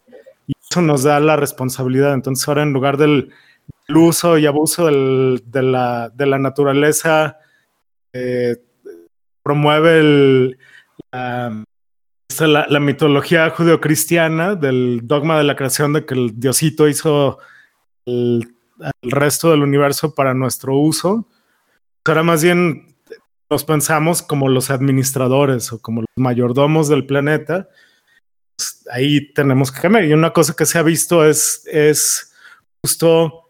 eso 0.70 0.80
nos 0.80 1.02
da 1.02 1.20
la 1.20 1.36
responsabilidad. 1.36 2.14
Entonces 2.14 2.48
ahora 2.48 2.62
en 2.62 2.72
lugar 2.72 2.96
del, 2.96 3.30
uso 3.94 4.38
y 4.38 4.46
abuso 4.46 4.86
del, 4.86 5.42
de, 5.44 5.62
la, 5.62 6.08
de, 6.08 6.24
la, 6.24 6.38
naturaleza, 6.38 7.36
eh, 8.14 8.56
promueve 9.42 9.98
el, 10.00 10.58
la, 11.12 11.62
la, 12.40 12.80
mitología 12.80 13.50
judeocristiana 13.50 14.54
del 14.54 15.00
dogma 15.04 15.38
de 15.38 15.44
la 15.44 15.56
creación 15.56 15.92
de 15.92 16.04
que 16.04 16.14
el 16.14 16.38
diosito 16.38 16.88
hizo 16.88 17.38
el, 18.06 18.54
resto 19.02 19.50
del 19.50 19.62
universo 19.62 20.14
para 20.14 20.34
nuestro 20.34 20.76
uso. 20.76 21.28
Ahora 22.04 22.22
más 22.22 22.42
bien 22.42 22.96
nos 23.50 23.64
pensamos 23.64 24.22
como 24.22 24.48
los 24.48 24.70
administradores 24.70 25.72
o 25.72 25.80
como 25.80 26.00
los 26.00 26.08
mayordomos 26.16 26.88
del 26.88 27.06
planeta. 27.06 27.68
Pues, 28.56 28.86
ahí 28.90 29.32
tenemos 29.32 29.70
que 29.70 29.80
cambiar. 29.80 30.04
Y 30.04 30.12
una 30.12 30.32
cosa 30.32 30.54
que 30.56 30.66
se 30.66 30.78
ha 30.78 30.82
visto 30.82 31.24
es, 31.24 31.62
es 31.66 32.34
justo 32.82 33.44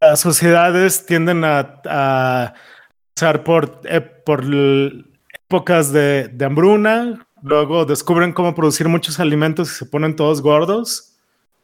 las 0.00 0.20
sociedades 0.20 1.06
tienden 1.06 1.44
a, 1.44 2.52
pasar 3.14 3.44
por, 3.44 3.80
eh, 3.84 4.00
por 4.00 4.44
épocas 5.48 5.92
de, 5.92 6.28
de, 6.28 6.44
hambruna, 6.44 7.26
luego 7.42 7.84
descubren 7.84 8.32
cómo 8.32 8.54
producir 8.54 8.88
muchos 8.88 9.20
alimentos 9.20 9.70
y 9.70 9.74
se 9.74 9.86
ponen 9.86 10.16
todos 10.16 10.42
gordos. 10.42 11.16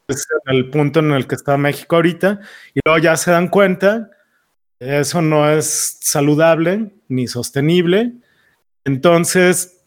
Es 0.09 0.27
el 0.47 0.71
punto 0.71 1.01
en 1.01 1.13
el 1.13 1.27
que 1.27 1.35
está 1.35 1.57
México 1.57 1.97
ahorita. 1.97 2.41
Y 2.75 2.81
luego 2.85 2.99
ya 2.99 3.17
se 3.17 3.31
dan 3.31 3.49
cuenta, 3.49 4.11
eso 4.79 5.23
no 5.23 5.49
es 5.49 5.99
saludable 6.01 6.93
ni 7.09 7.27
sostenible. 7.27 8.15
Entonces 8.85 9.85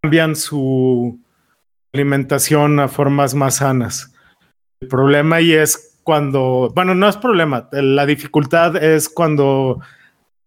cambian 0.00 0.36
su 0.36 1.18
alimentación 1.92 2.78
a 2.80 2.88
formas 2.88 3.34
más 3.34 3.56
sanas. 3.56 4.12
El 4.80 4.88
problema 4.88 5.36
ahí 5.36 5.52
es 5.52 5.98
cuando, 6.02 6.70
bueno, 6.74 6.94
no 6.94 7.08
es 7.08 7.16
problema, 7.16 7.68
la 7.72 8.04
dificultad 8.04 8.76
es 8.76 9.08
cuando 9.08 9.80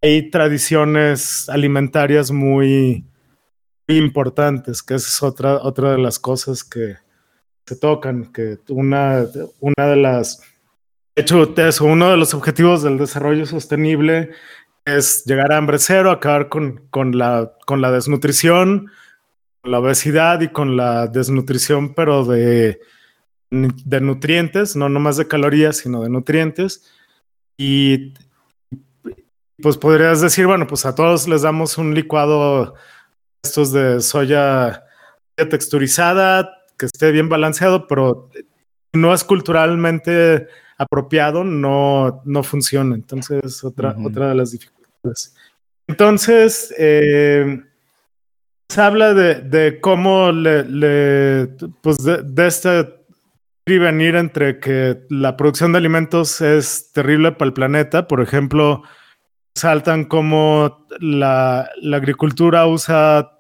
hay 0.02 0.30
tradiciones 0.30 1.50
alimentarias 1.50 2.32
muy, 2.32 3.06
importantes, 3.88 4.84
que 4.84 4.96
esa 4.96 5.08
es 5.08 5.24
otra, 5.24 5.56
otra 5.64 5.92
de 5.92 5.98
las 5.98 6.20
cosas 6.20 6.64
que 6.64 6.98
se 7.66 7.76
tocan, 7.76 8.32
que 8.32 8.58
una, 8.70 9.26
una 9.60 9.88
de 9.88 9.96
las, 9.96 10.42
de 11.16 11.22
hecho, 11.22 11.54
eso, 11.56 11.86
uno 11.86 12.10
de 12.10 12.18
los 12.18 12.34
objetivos 12.34 12.84
del 12.84 12.98
desarrollo 12.98 13.46
sostenible 13.46 14.32
es 14.86 15.24
llegar 15.26 15.52
a 15.52 15.58
hambre 15.58 15.80
cero, 15.80 16.12
acabar 16.12 16.50
con, 16.50 16.88
con, 16.90 17.18
la, 17.18 17.54
con 17.66 17.82
la 17.82 17.92
desnutrición, 17.92 18.92
la 19.64 19.80
obesidad 19.80 20.42
y 20.42 20.50
con 20.50 20.78
la 20.78 21.08
desnutrición, 21.08 21.94
pero 21.94 22.24
de, 22.24 22.80
de 23.50 24.02
nutrientes, 24.02 24.76
no 24.76 24.90
nomás 24.90 25.18
de 25.18 25.28
calorías, 25.28 25.78
sino 25.78 26.04
de 26.04 26.10
nutrientes. 26.10 26.90
Y 27.58 28.14
pues 29.62 29.78
podrías 29.78 30.22
decir, 30.22 30.46
bueno, 30.46 30.68
pues 30.68 30.86
a 30.86 30.96
todos 30.96 31.28
les 31.28 31.42
damos 31.42 31.78
un 31.78 31.94
licuado 31.94 32.76
estos 33.44 33.72
de 33.72 34.02
soya 34.02 34.84
texturizada, 35.36 36.54
que 36.78 36.86
esté 36.86 37.12
bien 37.12 37.30
balanceado, 37.30 37.88
pero 37.88 38.30
no 38.94 39.14
es 39.14 39.24
culturalmente 39.24 40.48
apropiado, 40.78 41.44
no, 41.44 42.22
no 42.26 42.44
funciona. 42.44 42.96
Entonces, 42.96 43.64
otra, 43.64 43.96
otra 44.04 44.30
de 44.30 44.36
las 44.36 44.52
dificultades. 44.52 45.36
Entonces, 45.88 46.74
eh, 46.78 47.62
se 48.70 48.82
habla 48.82 49.14
de, 49.14 49.80
cómo 49.82 50.32
le, 50.32 51.48
pues 51.82 51.98
de, 52.04 52.22
de 52.24 52.48
este 52.48 52.98
venir 53.66 54.16
entre 54.16 54.60
que 54.60 55.06
la 55.10 55.36
producción 55.36 55.72
de 55.72 55.80
alimentos 55.80 56.42
es 56.42 56.92
terrible 56.92 57.32
para 57.34 57.48
el 57.48 57.54
planeta. 57.54 58.08
Por 58.08 58.22
ejemplo, 58.22 58.84
saltan 59.58 60.06
como 60.06 60.86
la, 61.00 61.70
la 61.82 61.98
agricultura 61.98 62.66
usa 62.68 63.38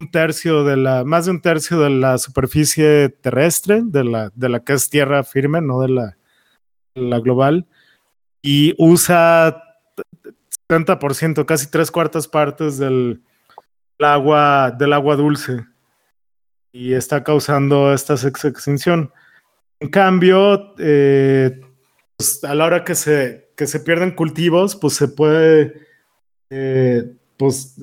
un 0.00 0.10
tercio 0.10 0.64
de 0.64 0.76
la, 0.76 1.04
más 1.04 1.26
de 1.26 1.32
un 1.32 1.40
tercio 1.40 1.78
de 1.78 1.90
la 1.90 2.18
superficie 2.18 3.10
terrestre, 3.10 3.82
de 3.84 4.04
la, 4.04 4.30
de 4.34 4.48
la 4.48 4.60
que 4.60 4.72
es 4.72 4.88
tierra 4.88 5.22
firme, 5.24 5.60
no 5.60 5.80
de 5.80 5.88
la, 5.88 6.16
la 6.94 7.20
global, 7.20 7.66
y 8.42 8.74
usa 8.78 9.62
70%, 10.68 11.44
casi 11.44 11.70
tres 11.70 11.90
cuartas 11.90 12.28
partes 12.28 12.78
del, 12.78 13.22
agua, 13.98 14.70
del 14.70 14.92
agua 14.94 15.16
dulce, 15.16 15.66
y 16.72 16.94
está 16.94 17.22
causando 17.22 17.92
esta 17.92 18.14
extinción. 18.14 19.12
En 19.80 19.90
cambio, 19.90 20.74
eh, 20.78 21.60
pues, 22.20 22.44
a 22.44 22.54
la 22.54 22.66
hora 22.66 22.84
que 22.84 22.94
se, 22.94 23.50
que 23.56 23.66
se 23.66 23.80
pierden 23.80 24.10
cultivos, 24.10 24.76
pues 24.76 24.92
se 24.92 25.08
puede, 25.08 25.86
eh, 26.50 27.14
pues 27.38 27.80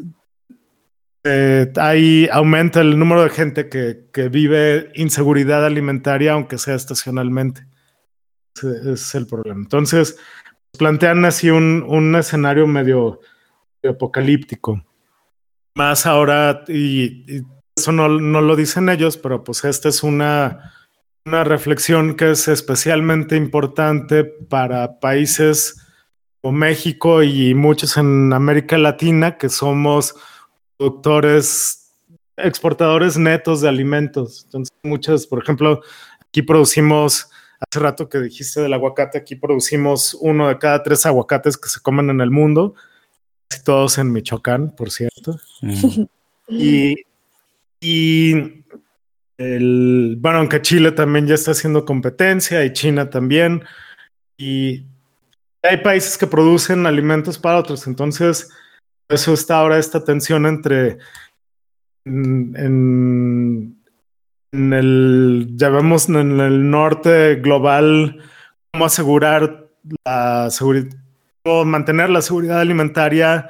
eh, 1.24 1.74
ahí 1.78 2.30
aumenta 2.32 2.82
el 2.82 3.00
número 3.00 3.24
de 3.24 3.32
gente 3.32 3.68
que, 3.68 4.06
que, 4.14 4.30
vive 4.30 4.92
inseguridad 4.94 5.66
alimentaria, 5.66 6.34
aunque 6.34 6.60
sea 6.60 6.76
estacionalmente. 6.76 7.66
Ese, 8.56 8.94
es 8.94 9.16
el 9.16 9.26
problema. 9.26 9.60
Entonces, 9.60 10.20
plantean 10.78 11.26
así 11.26 11.50
un, 11.50 11.84
un 11.88 12.16
escenario 12.16 12.68
medio, 12.68 13.22
apocalíptico. 13.84 14.86
Más 15.74 16.06
ahora, 16.06 16.64
y, 16.68 17.42
eso 17.76 17.92
no, 17.92 18.08
no, 18.08 18.42
lo 18.42 18.56
dicen 18.56 18.90
ellos, 18.90 19.18
pero 19.18 19.44
pues 19.44 19.64
esta 19.64 19.90
es 19.90 20.04
una, 20.04 20.74
una 21.28 21.44
reflexión 21.44 22.16
que 22.16 22.32
es 22.32 22.48
especialmente 22.48 23.36
importante 23.36 24.24
para 24.24 25.00
países 25.02 25.76
como 26.42 26.58
México 26.58 27.22
y 27.22 27.54
muchos 27.54 27.98
en 27.98 28.32
América 28.32 28.78
Latina, 28.78 29.38
que 29.38 29.50
somos 29.50 30.16
productores, 30.78 31.92
exportadores 32.38 33.18
netos 33.18 33.60
de 33.60 33.68
alimentos. 33.68 34.44
Entonces, 34.46 34.74
muchas, 34.84 35.28
por 35.28 35.44
ejemplo, 35.44 35.82
aquí 36.22 36.44
producimos, 36.44 37.30
hace 37.60 37.80
rato 37.82 38.08
que 38.08 38.20
dijiste 38.20 38.62
del 38.62 38.74
aguacate, 38.74 39.18
aquí 39.18 39.36
producimos 39.36 40.14
uno 40.22 40.48
de 40.48 40.58
cada 40.58 40.82
tres 40.82 41.06
aguacates 41.06 41.58
que 41.58 41.68
se 41.68 41.82
comen 41.82 42.10
en 42.10 42.22
el 42.22 42.32
mundo, 42.32 42.74
casi 43.50 43.64
todos 43.66 43.98
en 43.98 44.14
Michoacán, 44.14 44.74
por 44.74 44.92
cierto. 44.92 45.38
Mm. 45.62 46.04
y, 46.48 46.96
y 47.82 48.57
el, 49.38 50.18
bueno, 50.20 50.40
aunque 50.40 50.62
Chile 50.62 50.92
también 50.92 51.28
ya 51.28 51.36
está 51.36 51.52
haciendo 51.52 51.86
competencia 51.86 52.66
y 52.66 52.74
China 52.74 53.10
también. 53.10 53.64
Y 54.38 54.86
hay 55.64 55.78
países 55.78 56.18
que 56.18 56.28
producen 56.28 56.86
alimentos 56.86 57.38
para 57.38 57.58
otros. 57.58 57.88
Entonces, 57.88 58.50
eso 59.10 59.34
está 59.34 59.60
ahora 59.60 59.78
esta 59.78 60.04
tensión 60.04 60.46
entre 60.46 60.98
en, 62.06 63.76
el, 64.52 65.48
ya 65.56 65.68
en 65.68 66.40
el 66.40 66.70
norte 66.70 67.36
global, 67.36 68.22
cómo 68.72 68.86
asegurar 68.86 69.68
la 70.06 70.50
seguridad, 70.50 70.96
mantener 71.66 72.10
la 72.10 72.22
seguridad 72.22 72.60
alimentaria, 72.60 73.50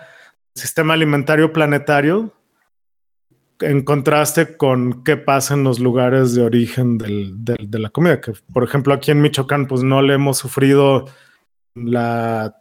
el 0.56 0.62
sistema 0.62 0.94
alimentario 0.94 1.54
planetario, 1.54 2.34
en 3.62 3.84
contraste 3.84 4.58
con 4.58 5.04
qué 5.04 5.18
pasa 5.18 5.54
en 5.54 5.64
los 5.64 5.80
lugares 5.80 6.36
de 6.36 6.44
origen 6.44 6.98
de 6.98 7.80
la 7.80 7.90
comida, 7.90 8.22
que 8.22 8.34
por 8.54 8.64
ejemplo 8.64 8.94
aquí 8.94 9.12
en 9.12 9.22
Michoacán 9.22 9.68
pues 9.68 9.84
no 9.84 10.02
le 10.02 10.14
hemos 10.14 10.38
sufrido 10.38 11.06
la, 11.84 12.56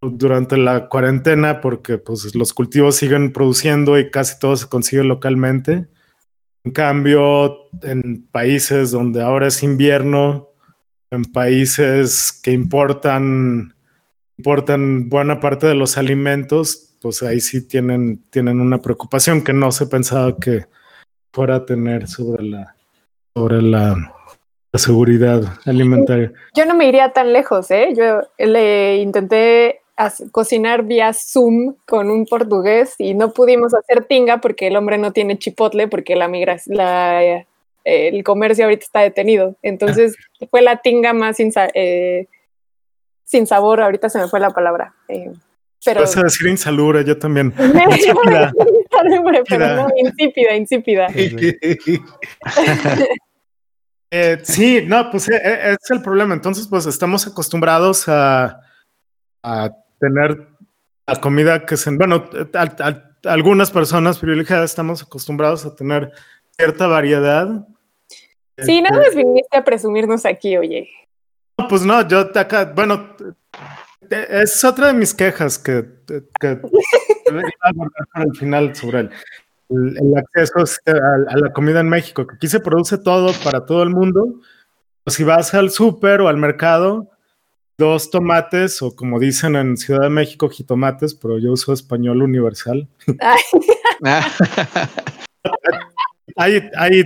durante 0.00 0.56
la 0.56 0.88
cuarentena 0.88 1.60
porque 1.60 1.98
pues, 1.98 2.34
los 2.34 2.52
cultivos 2.52 2.96
siguen 2.96 3.32
produciendo 3.32 3.98
y 3.98 4.10
casi 4.10 4.38
todo 4.38 4.56
se 4.56 4.68
consigue 4.68 5.04
localmente. 5.04 5.88
En 6.64 6.72
cambio, 6.72 7.70
en 7.82 8.26
países 8.30 8.90
donde 8.90 9.22
ahora 9.22 9.48
es 9.48 9.62
invierno, 9.62 10.50
en 11.10 11.24
países 11.24 12.40
que 12.42 12.52
importan, 12.52 13.74
importan 14.38 15.08
buena 15.08 15.40
parte 15.40 15.66
de 15.66 15.74
los 15.74 15.98
alimentos, 15.98 16.93
pues 17.04 17.22
ahí 17.22 17.38
sí 17.38 17.68
tienen, 17.68 18.22
tienen 18.30 18.62
una 18.62 18.78
preocupación 18.78 19.44
que 19.44 19.52
no 19.52 19.70
se 19.72 19.86
pensaba 19.86 20.34
que 20.38 20.64
fuera 21.34 21.56
a 21.56 21.66
tener 21.66 22.08
sobre 22.08 22.44
la, 22.44 22.76
sobre 23.34 23.60
la, 23.60 23.94
la 24.72 24.78
seguridad 24.78 25.42
alimentaria. 25.66 26.32
Yo 26.56 26.64
no 26.64 26.74
me 26.74 26.88
iría 26.88 27.12
tan 27.12 27.34
lejos, 27.34 27.70
¿eh? 27.70 27.92
Yo 27.94 28.22
le 28.38 28.96
intenté 29.02 29.82
cocinar 30.32 30.84
vía 30.84 31.12
Zoom 31.12 31.74
con 31.86 32.10
un 32.10 32.24
portugués 32.24 32.94
y 32.96 33.12
no 33.12 33.34
pudimos 33.34 33.74
hacer 33.74 34.06
tinga 34.06 34.40
porque 34.40 34.68
el 34.68 34.76
hombre 34.76 34.96
no 34.96 35.12
tiene 35.12 35.38
chipotle 35.38 35.88
porque 35.88 36.16
la 36.16 36.26
migración, 36.26 36.78
la, 36.78 37.44
el 37.84 38.24
comercio 38.24 38.64
ahorita 38.64 38.82
está 38.82 39.00
detenido. 39.00 39.56
Entonces 39.60 40.16
fue 40.50 40.62
la 40.62 40.78
tinga 40.78 41.12
más 41.12 41.36
sin, 41.36 41.52
eh, 41.74 42.28
sin 43.24 43.46
sabor, 43.46 43.82
ahorita 43.82 44.08
se 44.08 44.20
me 44.20 44.28
fue 44.28 44.40
la 44.40 44.48
palabra. 44.48 44.94
Eh, 45.08 45.30
pero... 45.84 46.00
Vas 46.00 46.16
a 46.16 46.22
decir 46.22 46.48
insalubre, 46.48 47.04
yo 47.04 47.18
también. 47.18 47.52
insípida. 47.90 48.52
pero 49.48 49.76
no, 49.76 49.88
insípida, 49.96 50.56
insípida. 50.56 51.06
Eh, 54.16 54.38
sí, 54.44 54.80
no, 54.86 55.10
pues 55.10 55.28
eh, 55.28 55.40
eh, 55.44 55.72
es 55.72 55.90
el 55.90 56.00
problema. 56.00 56.34
Entonces, 56.34 56.68
pues 56.68 56.86
estamos 56.86 57.26
acostumbrados 57.26 58.04
a, 58.06 58.60
tener 59.98 60.46
la 61.04 61.16
comida 61.16 61.66
que 61.66 61.76
se. 61.76 61.90
Bueno, 61.90 62.30
algunas 63.24 63.72
personas 63.72 64.20
privilegiadas 64.20 64.70
estamos 64.70 65.02
acostumbrados 65.02 65.66
a 65.66 65.74
tener 65.74 66.12
cierta 66.56 66.86
variedad. 66.86 67.66
Sí, 68.58 68.80
nada 68.82 68.98
más 68.98 69.08
este 69.08 69.24
viniste 69.24 69.56
a 69.56 69.64
presumirnos 69.64 70.24
aquí, 70.24 70.56
oye. 70.56 70.88
No, 71.58 71.66
pues 71.66 71.82
no, 71.82 72.06
yo 72.06 72.30
acá, 72.36 72.72
bueno, 72.72 73.16
es 74.10 74.64
otra 74.64 74.88
de 74.88 74.94
mis 74.94 75.14
quejas 75.14 75.58
que, 75.58 75.86
que, 76.40 76.60
al 78.14 78.36
final 78.36 78.74
sobre 78.74 79.00
él 79.00 79.10
el, 79.70 80.16
acceso 80.16 80.64
a, 80.86 81.36
la 81.36 81.52
comida 81.52 81.80
en 81.80 81.88
México, 81.88 82.26
que 82.26 82.36
aquí 82.36 82.48
se 82.48 82.60
produce 82.60 82.98
todo 82.98 83.32
para 83.42 83.66
todo 83.66 83.82
el 83.82 83.90
mundo. 83.90 84.40
si 85.06 85.24
vas 85.24 85.54
al 85.54 85.70
súper 85.70 86.20
o 86.20 86.28
al 86.28 86.36
mercado, 86.36 87.10
dos 87.78 88.10
tomates, 88.10 88.82
o 88.82 88.94
como 88.94 89.18
dicen 89.18 89.56
en 89.56 89.76
Ciudad 89.76 90.02
de 90.02 90.10
México, 90.10 90.48
jitomates, 90.48 91.14
pero 91.14 91.38
yo 91.38 91.52
uso 91.52 91.72
español 91.72 92.22
universal. 92.22 92.88
hay, 96.36 96.70
hay 96.76 97.02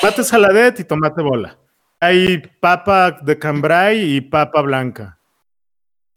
tomate 0.00 0.24
saladet 0.24 0.80
y 0.80 0.84
tomate 0.84 1.22
bola. 1.22 1.58
Hay 2.00 2.38
papa 2.60 3.18
de 3.22 3.38
cambray 3.38 4.16
y 4.16 4.20
papa 4.22 4.62
blanca. 4.62 5.19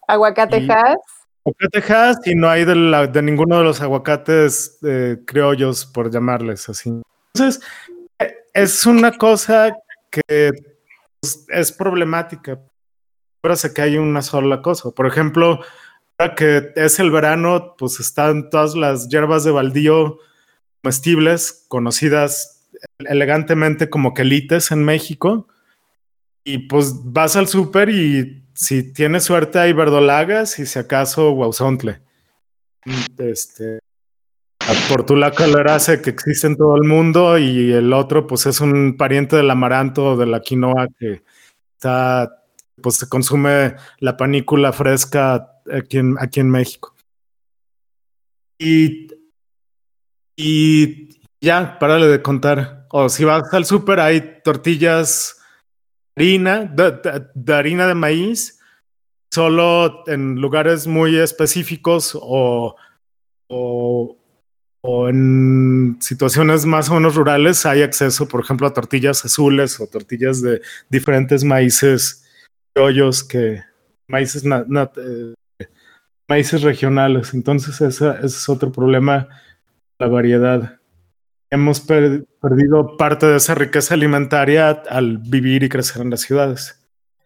Aguacatejas 0.08 0.98
Aguacatejas 1.46 2.26
y 2.26 2.36
no 2.36 2.50
hay 2.50 2.64
de, 2.64 3.22
ninguno 3.22 3.58
de 3.58 3.64
los 3.66 3.82
aguacates 3.82 4.80
eh, 4.84 5.18
criollos, 5.26 5.86
por 5.86 6.10
llamarles 6.10 6.70
así. 6.70 7.02
Entonces, 7.34 7.62
es 8.54 8.86
una 8.86 9.18
cosa 9.18 9.76
que 10.10 10.52
pues, 11.20 11.46
es 11.50 11.72
problemática. 11.74 12.62
sé 13.56 13.74
que 13.74 13.82
hay 13.82 13.98
una 13.98 14.22
sola 14.22 14.62
cosa. 14.62 14.92
Por 14.92 15.06
ejemplo, 15.06 15.60
ahora 16.18 16.36
que 16.36 16.72
es 16.78 17.00
el 17.00 17.12
verano, 17.12 17.76
pues 17.78 18.00
están 18.00 18.50
todas 18.50 18.76
las 18.76 19.10
hierbas 19.10 19.44
de 19.44 19.52
baldío 19.52 20.20
comestibles, 20.82 21.66
conocidas 21.68 22.70
elegantemente 23.00 23.90
como 23.90 24.14
quelites 24.14 24.72
en 24.72 24.86
México. 24.86 25.48
Y 26.44 26.68
pues 26.68 26.94
vas 27.04 27.36
al 27.36 27.48
súper 27.48 27.90
y 27.90 28.46
si 28.54 28.94
tienes 28.94 29.24
suerte 29.24 29.60
hay 29.60 29.74
verdolagas 29.74 30.60
y 30.60 30.66
si 30.66 30.80
acaso 30.80 31.32
guauzontle. 31.32 32.02
Este, 33.18 33.80
Portula 34.90 35.32
calerace 35.32 36.02
que 36.02 36.10
existe 36.10 36.48
en 36.48 36.58
todo 36.58 36.76
el 36.76 36.84
mundo 36.84 37.38
y 37.38 37.72
el 37.72 37.94
otro 37.94 38.28
pues 38.28 38.46
es 38.46 38.60
un 38.60 38.98
pariente 38.98 39.36
del 39.36 39.50
amaranto 39.50 40.12
o 40.12 40.18
de 40.18 40.26
la 40.26 40.42
quinoa 40.42 40.88
que 41.00 41.24
está 41.76 42.44
pues 42.82 42.96
se 42.96 43.08
consume 43.08 43.76
la 44.00 44.18
panícula 44.18 44.74
fresca 44.74 45.62
aquí 45.72 45.98
en, 45.98 46.16
aquí 46.20 46.40
en 46.40 46.50
México. 46.50 46.96
Y, 48.58 49.08
y 50.36 51.20
ya, 51.42 51.78
párale 51.80 52.08
de 52.08 52.22
contar. 52.22 52.88
O 52.90 53.10
si 53.10 53.24
vas 53.24 53.54
al 53.54 53.66
súper 53.66 54.00
hay 54.00 54.42
tortillas 54.44 55.43
harina, 56.16 56.66
de, 56.66 57.54
harina 57.54 57.88
de 57.88 57.96
maíz, 57.96 58.60
solo 59.32 60.04
en 60.08 60.36
lugares 60.36 60.88
muy 60.88 61.18
específicos 61.18 62.18
o, 62.20 62.76
o, 63.48 64.18
en 65.08 65.98
situaciones 66.02 66.66
más 66.66 66.90
o 66.90 66.96
menos 66.96 67.16
rurales 67.16 67.66
hay 67.66 67.82
acceso, 67.82 68.28
por 68.28 68.42
ejemplo, 68.42 68.68
a 68.68 68.74
tortillas 68.74 69.24
azules 69.24 69.80
o 69.80 69.88
tortillas 69.88 70.42
de 70.42 70.62
diferentes 70.90 71.44
maíces, 71.44 72.26
hoyos 72.76 73.24
que 73.24 73.64
maíces, 74.08 74.44
eh, 74.46 75.34
maíces 76.28 76.62
regionales. 76.62 77.34
Entonces, 77.34 77.80
ese, 77.80 78.14
es 78.24 78.50
otro 78.50 78.72
problema, 78.72 79.30
la 80.00 80.08
variedad. 80.08 80.80
Hemos 81.54 81.82
perdido 81.82 82.98
parte 82.98 83.28
de 83.28 83.38
esa 83.38 83.56
riqueza 83.56 83.94
alimentaria 83.94 84.70
al 84.90 85.20
vivir 85.20 85.64
y 85.64 85.70
crecer 85.70 86.02
en 86.02 86.10
las 86.10 86.22
ciudades. 86.22 86.80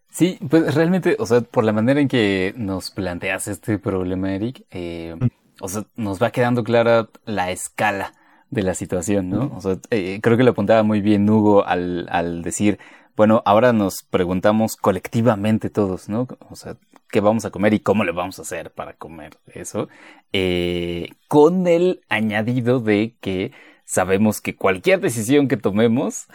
Sí, 0.10 0.38
pues 0.50 0.74
realmente, 0.74 1.16
o 1.20 1.26
sea, 1.26 1.42
por 1.42 1.64
la 1.64 1.74
manera 1.74 2.02
en 2.02 2.08
que 2.08 2.54
nos 2.58 2.92
planteas 2.92 3.48
este 3.48 3.80
problema, 3.80 4.34
Eric, 4.34 4.66
eh, 4.72 5.16
mm 5.20 5.28
o 5.60 5.68
sea, 5.68 5.86
nos 5.96 6.22
va 6.22 6.32
quedando 6.32 6.64
clara 6.64 7.10
la 7.26 7.52
escala 7.52 8.14
de 8.50 8.64
la 8.64 8.74
situación, 8.74 9.30
¿no? 9.30 9.52
O 9.56 9.62
sea, 9.62 9.78
eh, 9.90 10.20
creo 10.22 10.38
que 10.38 10.44
lo 10.44 10.52
apuntaba 10.52 10.84
muy 10.84 11.02
bien 11.02 11.30
Hugo 11.30 11.66
al, 11.66 12.08
al 12.10 12.44
decir, 12.44 12.80
bueno, 13.16 13.42
ahora 13.46 13.74
nos 13.74 14.04
preguntamos 14.04 14.76
colectivamente 14.78 15.70
todos, 15.70 16.08
¿no? 16.08 16.28
O 16.50 16.56
sea, 16.56 16.78
¿qué 17.10 17.20
vamos 17.20 17.46
a 17.46 17.52
comer 17.52 17.74
y 17.74 17.80
cómo 17.80 18.04
le 18.04 18.12
vamos 18.12 18.40
a 18.40 18.44
hacer 18.44 18.72
para 18.72 18.94
comer 18.94 19.38
eso? 19.48 19.90
Eh, 20.32 21.10
con 21.28 21.68
el 21.68 22.02
añadido 22.10 22.80
de 22.80 23.16
que 23.20 23.52
sabemos 23.88 24.42
que 24.42 24.56
cualquier 24.56 25.00
decisión 25.00 25.48
que 25.48 25.56
tomemos 25.58 26.28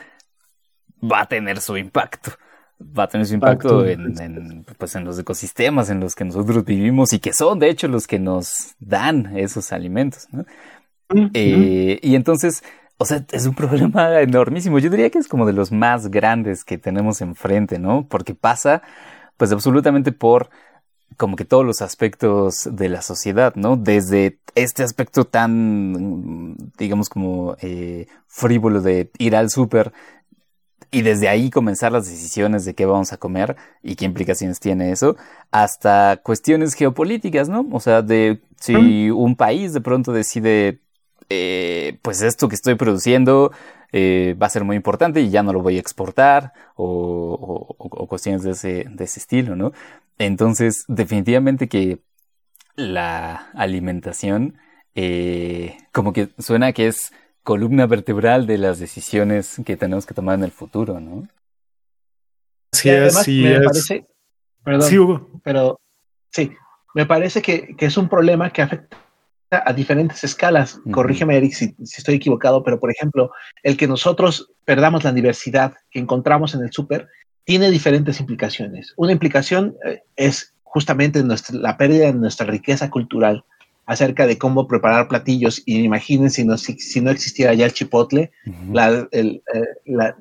va 1.01 1.20
a 1.20 1.27
tener 1.27 1.61
su 1.61 1.77
impacto 1.77 2.33
va 2.83 3.05
a 3.05 3.09
tener 3.09 3.27
su 3.27 3.35
impacto 3.35 3.87
en, 3.87 4.65
pues 4.77 4.97
en 4.97 5.05
los 5.05 5.19
ecosistemas 5.19 5.91
en 5.91 6.01
los 6.01 6.15
que 6.15 6.24
nosotros 6.24 6.65
vivimos 6.65 7.12
y 7.12 7.20
que 7.20 7.33
son 7.33 7.59
de 7.59 7.70
hecho 7.70 7.87
los 7.87 8.07
que 8.07 8.19
nos 8.19 8.74
dan 8.81 9.37
esos 9.37 9.73
alimentos. 9.73 10.27
¿no? 10.33 10.45
Eh, 11.35 11.99
y 12.03 12.15
entonces, 12.15 12.65
o 12.99 13.05
sea, 13.05 13.24
es 13.31 13.47
un 13.47 13.55
problema 13.55 14.20
enormísimo. 14.20 14.79
Yo 14.79 14.91
diría 14.91 15.11
que 15.11 15.19
es 15.19 15.29
como 15.29 15.47
de 15.47 15.53
los 15.53 15.70
más 15.70 16.11
grandes 16.11 16.65
que 16.65 16.79
tenemos 16.79 17.20
enfrente, 17.20 17.79
¿no? 17.79 18.07
Porque 18.09 18.35
pasa 18.35 18.83
pues 19.37 19.53
absolutamente 19.53 20.12
por 20.12 20.51
como 21.17 21.37
que 21.37 21.45
todos 21.45 21.65
los 21.65 21.83
aspectos 21.83 22.69
de 22.71 22.89
la 22.89 23.03
sociedad, 23.03 23.55
¿no? 23.55 23.77
Desde 23.77 24.39
este 24.55 24.83
aspecto 24.83 25.25
tan, 25.25 26.57
digamos, 26.79 27.09
como 27.09 27.57
eh, 27.61 28.07
frívolo 28.27 28.81
de 28.81 29.11
ir 29.19 29.37
al 29.37 29.51
súper 29.51 29.93
y 30.93 31.01
desde 31.01 31.29
ahí 31.29 31.51
comenzar 31.51 31.91
las 31.91 32.07
decisiones 32.07 32.67
de 32.67 32.75
qué 32.75 32.85
vamos 32.85 33.13
a 33.13 33.17
comer 33.17 33.57
y 33.83 33.97
qué 33.97 34.05
implicaciones 34.05 34.61
tiene 34.61 34.93
eso, 34.93 35.17
hasta 35.51 36.21
cuestiones 36.23 36.75
geopolíticas, 36.75 37.49
¿no? 37.49 37.67
O 37.73 37.81
sea, 37.81 38.03
de 38.03 38.43
si 38.61 39.11
un 39.11 39.35
país 39.35 39.73
de 39.73 39.81
pronto 39.81 40.13
decide, 40.13 40.81
eh, 41.28 41.99
pues 42.03 42.23
esto 42.23 42.49
que 42.49 42.55
estoy 42.55 42.74
produciendo 42.74 43.53
eh, 43.93 44.36
va 44.40 44.47
a 44.47 44.51
ser 44.51 44.65
muy 44.65 44.77
importante 44.77 45.20
y 45.20 45.31
ya 45.31 45.43
no 45.43 45.53
lo 45.53 45.61
voy 45.61 45.77
a 45.77 45.81
exportar, 45.81 46.53
o, 46.77 47.77
cuestiones 48.09 48.43
de 48.43 48.51
ese, 48.53 48.86
de 48.89 49.05
ese 49.05 49.20
estilo, 49.20 49.57
¿no? 49.57 49.73
Entonces, 50.19 50.85
definitivamente 50.89 51.69
que 51.69 52.01
la 52.74 53.51
alimentación, 53.55 54.59
eh, 54.94 55.77
como 55.93 56.12
que 56.12 56.28
suena 56.39 56.73
que 56.73 56.89
es 56.89 57.12
columna 57.43 57.86
vertebral 57.86 58.47
de 58.47 58.59
las 58.59 58.78
decisiones 58.78 59.61
que 59.65 59.77
tenemos 59.77 60.07
que 60.07 60.15
tomar 60.15 60.39
en 60.39 60.44
el 60.44 60.53
futuro, 60.53 61.01
¿no? 61.01 61.28
Sí, 62.73 62.89
es, 62.89 63.28
me 63.28 63.61
parece, 63.61 64.07
perdón, 64.65 64.89
sí, 64.89 64.99
Hugo. 64.99 65.31
pero 65.43 65.78
sí, 66.31 66.53
me 66.94 67.07
parece 67.07 67.43
que, 67.43 67.74
es 67.78 67.97
un 67.97 68.09
problema 68.09 68.51
que 68.51 68.62
afecta 68.62 68.97
a 69.53 69.73
diferentes 69.73 70.24
escalas. 70.24 70.81
Corrígeme, 70.91 71.37
Eric, 71.37 71.53
si, 71.53 71.74
estoy 71.81 72.16
equivocado, 72.16 72.62
pero 72.62 72.81
por 72.81 72.91
ejemplo, 72.91 73.31
el 73.62 73.77
que 73.77 73.87
nosotros 73.87 74.51
perdamos 74.65 75.05
la 75.05 75.12
diversidad 75.12 75.74
que 75.91 75.99
encontramos 75.99 76.55
en 76.55 76.62
el 76.62 76.73
súper 76.73 77.09
tiene 77.45 77.70
diferentes 77.70 78.20
implicaciones. 78.20 78.95
Una 78.97 79.12
implicación 79.12 79.77
eh, 79.85 80.03
es 80.16 80.55
justamente 80.62 81.23
la 81.51 81.77
pérdida 81.77 82.07
de 82.07 82.15
nuestra 82.15 82.47
riqueza 82.47 82.89
cultural 82.89 83.45
acerca 83.85 84.27
de 84.27 84.39
cómo 84.39 84.69
preparar 84.69 85.09
platillos 85.09 85.62
y 85.66 85.81
imaginen 85.81 86.31
si 86.31 86.45
no, 86.45 86.57
si, 86.57 87.01
no 87.01 87.11
existiera 87.11 87.53
ya 87.53 87.66
el 87.66 87.73
chipotle, 87.73 88.31
eh, 88.47 89.41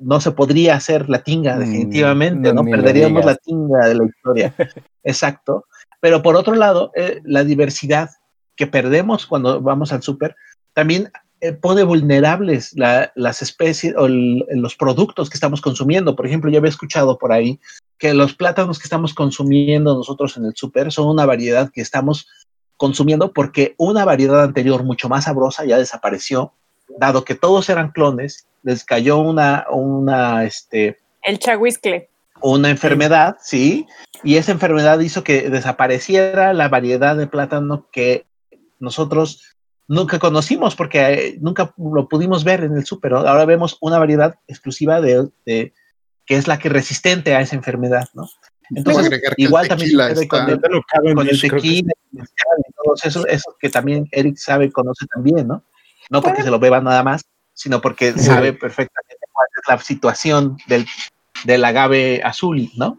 no 0.00 0.20
se 0.20 0.32
podría 0.32 0.74
hacer 0.74 1.08
la 1.08 1.22
tinga 1.22 1.56
mm, 1.56 1.58
definitivamente, 1.60 2.52
no, 2.52 2.64
perderíamos 2.64 3.24
la 3.24 3.36
tinga 3.36 3.86
de 3.86 3.94
la 3.94 4.04
historia. 4.04 4.54
Exacto. 5.04 5.64
Pero 6.00 6.22
por 6.22 6.34
otro 6.34 6.54
lado, 6.54 6.90
eh, 6.96 7.20
la 7.24 7.44
diversidad 7.44 8.10
que 8.56 8.66
perdemos 8.66 9.26
cuando 9.26 9.60
vamos 9.60 9.92
al 9.92 10.02
súper 10.02 10.36
también 10.74 11.10
eh, 11.40 11.52
pone 11.52 11.82
vulnerables 11.82 12.72
las 12.76 13.42
especies 13.42 13.94
o 13.96 14.06
los 14.08 14.76
productos 14.76 15.28
que 15.28 15.34
estamos 15.34 15.60
consumiendo. 15.60 16.14
Por 16.14 16.24
ejemplo, 16.24 16.50
yo 16.50 16.58
había 16.58 16.70
escuchado 16.70 17.18
por 17.18 17.32
ahí 17.32 17.58
que 17.98 18.14
los 18.14 18.34
plátanos 18.34 18.78
que 18.78 18.84
estamos 18.84 19.12
consumiendo 19.12 19.94
nosotros 19.94 20.36
en 20.36 20.46
el 20.46 20.54
súper 20.54 20.92
son 20.92 21.08
una 21.08 21.26
variedad 21.26 21.70
que 21.72 21.80
estamos 21.80 22.28
consumiendo 22.76 23.32
porque 23.32 23.74
una 23.76 24.04
variedad 24.04 24.42
anterior 24.42 24.84
mucho 24.84 25.08
más 25.08 25.24
sabrosa 25.24 25.64
ya 25.64 25.78
desapareció, 25.78 26.52
dado 26.98 27.24
que 27.24 27.34
todos 27.34 27.68
eran 27.68 27.90
clones, 27.90 28.46
les 28.62 28.84
cayó 28.84 29.18
una, 29.18 29.66
una, 29.70 30.44
este... 30.44 30.98
El 31.22 31.38
chahuiscle. 31.38 32.08
Una 32.40 32.70
enfermedad, 32.70 33.36
sí, 33.40 33.86
y 34.24 34.36
esa 34.36 34.52
enfermedad 34.52 34.98
hizo 35.00 35.22
que 35.22 35.48
desapareciera 35.50 36.52
la 36.54 36.68
variedad 36.68 37.16
de 37.16 37.26
plátano 37.26 37.86
que 37.92 38.26
nosotros 38.82 39.56
nunca 39.88 40.18
conocimos 40.18 40.74
porque 40.74 41.00
eh, 41.00 41.38
nunca 41.40 41.72
lo 41.78 42.08
pudimos 42.08 42.44
ver 42.44 42.64
en 42.64 42.76
el 42.76 42.84
súper. 42.84 43.14
Ahora 43.14 43.44
vemos 43.44 43.78
una 43.80 43.98
variedad 43.98 44.34
exclusiva 44.48 45.00
de, 45.00 45.28
de, 45.46 45.72
que 46.26 46.36
es 46.36 46.48
la 46.48 46.58
que 46.58 46.68
resistente 46.68 47.34
a 47.34 47.40
esa 47.40 47.56
enfermedad, 47.56 48.08
¿no? 48.14 48.28
Entonces, 48.74 49.20
igual 49.36 49.68
también 49.68 49.90
con, 50.28 50.48
el, 50.48 50.58
con 51.14 51.28
el 51.28 51.40
tequila 51.40 51.92
y 52.12 52.18
todos 52.82 53.04
esos, 53.04 53.26
eso 53.26 53.54
que 53.60 53.68
también 53.68 54.08
Eric 54.12 54.36
sabe, 54.36 54.72
conoce 54.72 55.06
también, 55.06 55.46
¿no? 55.46 55.64
No 56.10 56.22
porque 56.22 56.42
se 56.42 56.50
lo 56.50 56.58
beba 56.58 56.80
nada 56.80 57.02
más, 57.02 57.22
sino 57.52 57.80
porque 57.80 58.12
sabe 58.12 58.52
perfectamente 58.52 59.26
cuál 59.30 59.46
es 59.56 59.68
la 59.68 59.78
situación 59.78 60.56
del, 60.66 60.86
del 61.44 61.64
agave 61.64 62.22
azul, 62.24 62.70
¿no? 62.76 62.98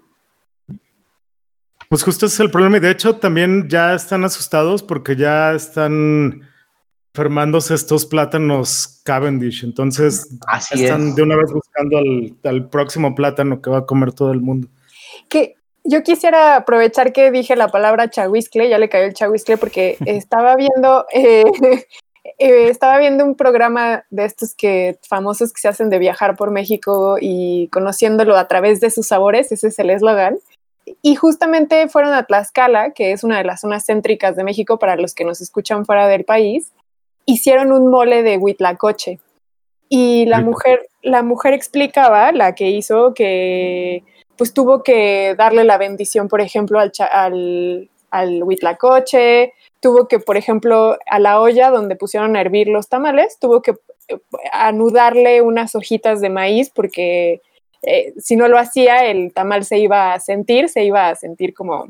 Pues 1.93 2.01
justo 2.01 2.25
ese 2.25 2.33
es 2.33 2.39
el 2.39 2.49
problema 2.49 2.77
y 2.77 2.79
de 2.79 2.89
hecho 2.89 3.17
también 3.17 3.69
ya 3.69 3.93
están 3.93 4.23
asustados 4.23 4.81
porque 4.81 5.15
ya 5.15 5.53
están 5.53 6.41
enfermándose 7.13 7.75
estos 7.75 8.07
plátanos 8.07 8.99
Cavendish, 9.05 9.63
entonces 9.63 10.27
están 10.71 11.13
de 11.13 11.21
una 11.21 11.35
vez 11.35 11.53
buscando 11.53 11.99
al, 11.99 12.35
al, 12.45 12.67
próximo 12.67 13.13
plátano 13.13 13.61
que 13.61 13.69
va 13.69 13.77
a 13.77 13.85
comer 13.85 14.11
todo 14.11 14.31
el 14.31 14.41
mundo. 14.41 14.69
Que 15.29 15.53
yo 15.83 16.01
quisiera 16.01 16.55
aprovechar 16.55 17.13
que 17.13 17.29
dije 17.29 17.55
la 17.55 17.67
palabra 17.67 18.09
chahuiscle, 18.09 18.69
ya 18.69 18.79
le 18.79 18.89
cayó 18.89 19.05
el 19.05 19.13
chahuiscle 19.13 19.57
porque 19.57 19.97
estaba 20.07 20.55
viendo, 20.55 21.05
eh, 21.13 21.43
eh, 22.39 22.69
estaba 22.69 22.97
viendo 22.97 23.23
un 23.23 23.35
programa 23.35 24.03
de 24.09 24.25
estos 24.25 24.55
que 24.55 24.97
famosos 25.07 25.53
que 25.53 25.61
se 25.61 25.67
hacen 25.67 25.91
de 25.91 25.99
viajar 25.99 26.37
por 26.37 26.49
México 26.49 27.17
y 27.21 27.67
conociéndolo 27.71 28.35
a 28.35 28.47
través 28.47 28.81
de 28.81 28.89
sus 28.89 29.05
sabores, 29.05 29.51
ese 29.51 29.67
es 29.67 29.77
el 29.77 29.91
eslogan. 29.91 30.39
Y 31.01 31.15
justamente 31.15 31.87
fueron 31.87 32.13
a 32.13 32.23
Tlaxcala, 32.23 32.91
que 32.91 33.11
es 33.11 33.23
una 33.23 33.37
de 33.37 33.43
las 33.43 33.61
zonas 33.61 33.85
céntricas 33.85 34.35
de 34.35 34.43
México 34.43 34.79
para 34.79 34.95
los 34.95 35.13
que 35.13 35.25
nos 35.25 35.41
escuchan 35.41 35.85
fuera 35.85 36.07
del 36.07 36.25
país, 36.25 36.73
hicieron 37.25 37.71
un 37.71 37.89
mole 37.89 38.23
de 38.23 38.37
huitlacoche. 38.37 39.19
Y 39.89 40.25
la 40.25 40.41
mujer, 40.41 40.87
la 41.01 41.23
mujer 41.23 41.53
explicaba, 41.53 42.31
la 42.31 42.55
que 42.55 42.69
hizo 42.69 43.13
que 43.13 44.03
pues 44.37 44.53
tuvo 44.53 44.81
que 44.83 45.35
darle 45.37 45.63
la 45.63 45.77
bendición, 45.77 46.27
por 46.27 46.41
ejemplo, 46.41 46.79
al, 46.79 46.91
al, 47.11 47.89
al 48.09 48.43
huitlacoche, 48.43 49.53
tuvo 49.79 50.07
que, 50.07 50.19
por 50.19 50.37
ejemplo, 50.37 50.97
a 51.05 51.19
la 51.19 51.39
olla 51.39 51.69
donde 51.69 51.95
pusieron 51.95 52.35
a 52.35 52.41
hervir 52.41 52.67
los 52.67 52.89
tamales, 52.89 53.37
tuvo 53.39 53.61
que 53.61 53.75
eh, 54.07 54.17
anudarle 54.51 55.41
unas 55.41 55.75
hojitas 55.75 56.21
de 56.21 56.29
maíz 56.29 56.71
porque 56.73 57.41
eh, 57.83 58.13
si 58.17 58.35
no 58.35 58.47
lo 58.47 58.57
hacía, 58.57 59.05
el 59.05 59.33
tamal 59.33 59.65
se 59.65 59.77
iba 59.77 60.13
a 60.13 60.19
sentir, 60.19 60.69
se 60.69 60.83
iba 60.83 61.09
a 61.09 61.15
sentir 61.15 61.53
como... 61.53 61.89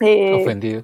Eh, 0.00 0.42
Ofendido. 0.42 0.82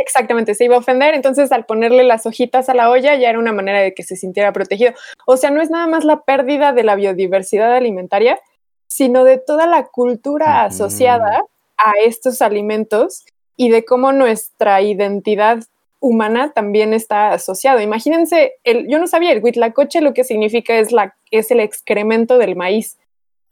exactamente, 0.00 0.54
se 0.54 0.64
iba 0.64 0.76
a 0.76 0.78
ofender. 0.78 1.14
Entonces, 1.14 1.52
al 1.52 1.66
ponerle 1.66 2.02
las 2.02 2.24
hojitas 2.24 2.68
a 2.68 2.74
la 2.74 2.90
olla, 2.90 3.14
ya 3.16 3.28
era 3.28 3.38
una 3.38 3.52
manera 3.52 3.80
de 3.80 3.92
que 3.92 4.02
se 4.02 4.16
sintiera 4.16 4.52
protegido. 4.52 4.92
O 5.26 5.36
sea, 5.36 5.50
no 5.50 5.60
es 5.60 5.70
nada 5.70 5.86
más 5.86 6.04
la 6.04 6.22
pérdida 6.22 6.72
de 6.72 6.82
la 6.82 6.96
biodiversidad 6.96 7.74
alimentaria, 7.74 8.40
sino 8.86 9.24
de 9.24 9.38
toda 9.38 9.66
la 9.66 9.84
cultura 9.86 10.64
asociada 10.64 11.42
a 11.76 11.92
estos 12.04 12.40
alimentos 12.40 13.24
y 13.54 13.68
de 13.68 13.84
cómo 13.84 14.12
nuestra 14.12 14.80
identidad 14.80 15.62
humana 16.00 16.52
también 16.54 16.94
está 16.94 17.32
asociado. 17.32 17.80
Imagínense, 17.80 18.54
el, 18.64 18.88
yo 18.88 18.98
no 18.98 19.06
sabía, 19.06 19.32
el 19.32 19.42
huitlacoche 19.42 20.00
lo 20.00 20.14
que 20.14 20.24
significa 20.24 20.78
es, 20.78 20.90
la, 20.90 21.14
es 21.30 21.50
el 21.50 21.60
excremento 21.60 22.38
del 22.38 22.56
maíz. 22.56 22.96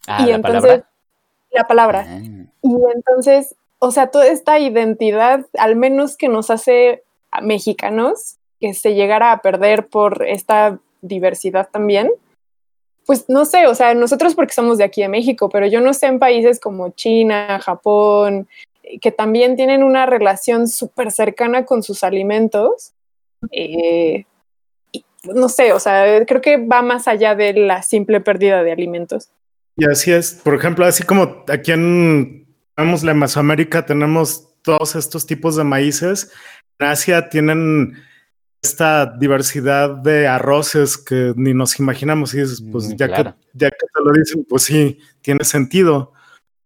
Ah, 0.07 0.23
y 0.23 0.27
la 0.27 0.37
entonces, 0.37 0.63
palabra. 0.63 0.91
la 1.51 1.67
palabra. 1.67 2.07
Ah. 2.09 2.21
Y 2.63 2.77
entonces, 2.95 3.55
o 3.79 3.91
sea, 3.91 4.09
toda 4.09 4.27
esta 4.27 4.59
identidad, 4.59 5.47
al 5.59 5.77
menos 5.77 6.17
que 6.17 6.29
nos 6.29 6.51
hace 6.51 7.05
a 7.31 7.41
mexicanos, 7.41 8.37
que 8.61 8.75
se 8.75 8.95
llegara 8.95 9.33
a 9.33 9.43
perder 9.43 9.89
por 9.89 10.27
esta 10.27 10.79
diversidad 11.03 11.69
también, 11.71 12.11
pues 13.07 13.29
no 13.29 13.45
sé, 13.45 13.69
o 13.69 13.75
sea, 13.75 13.95
nosotros 13.95 14.35
porque 14.35 14.53
somos 14.53 14.79
de 14.79 14.85
aquí 14.85 15.01
de 15.01 15.09
México, 15.09 15.49
pero 15.49 15.67
yo 15.67 15.81
no 15.81 15.95
sé 15.95 16.07
en 16.07 16.19
países 16.19 16.59
como 16.59 16.91
China, 16.91 17.61
Japón, 17.61 18.49
que 19.01 19.13
también 19.13 19.57
tienen 19.57 19.83
una 19.83 20.07
relación 20.07 20.67
súper 20.67 21.13
cercana 21.13 21.65
con 21.65 21.83
sus 21.83 22.03
alimentos. 22.03 22.93
eh, 23.53 24.25
y, 24.93 25.05
no 25.25 25.49
sé, 25.49 25.73
o 25.73 25.81
sea, 25.81 26.25
creo 26.27 26.41
que 26.41 26.57
va 26.57 26.83
más 26.83 27.07
allá 27.07 27.35
de 27.35 27.53
la 27.53 27.83
simple 27.83 28.21
pérdida 28.21 28.63
de 28.63 28.73
alimentos. 28.73 29.31
Y 29.77 29.85
así 29.85 30.13
es. 30.13 30.41
Por 30.43 30.55
ejemplo, 30.55 30.85
así 30.87 31.03
como 31.03 31.45
aquí 31.49 31.73
en 31.73 32.47
tenemos 32.75 33.03
la 33.03 33.15
Mesoamérica, 33.15 33.87
tenemos 33.87 34.55
todos 34.63 34.97
estos 34.97 35.27
tipos 35.27 35.57
de 35.57 35.65
maíces. 35.65 36.31
En 36.79 36.89
Asia 36.89 37.29
tienen 37.29 37.95
esta 38.63 39.07
diversidad 39.07 39.91
de 39.97 40.27
arroces 40.27 40.99
que 40.99 41.33
ni 41.37 41.55
nos 41.55 41.79
imaginamos. 41.79 42.35
Y 42.35 42.41
dices, 42.41 42.63
pues 42.71 42.89
Mm, 42.89 42.97
ya, 42.97 43.07
claro. 43.09 43.35
que, 43.35 43.47
ya 43.55 43.71
que 43.71 43.77
te 43.95 44.05
lo 44.05 44.13
dicen, 44.13 44.45
pues 44.49 44.63
sí, 44.65 44.99
tiene 45.23 45.45
sentido. 45.45 46.13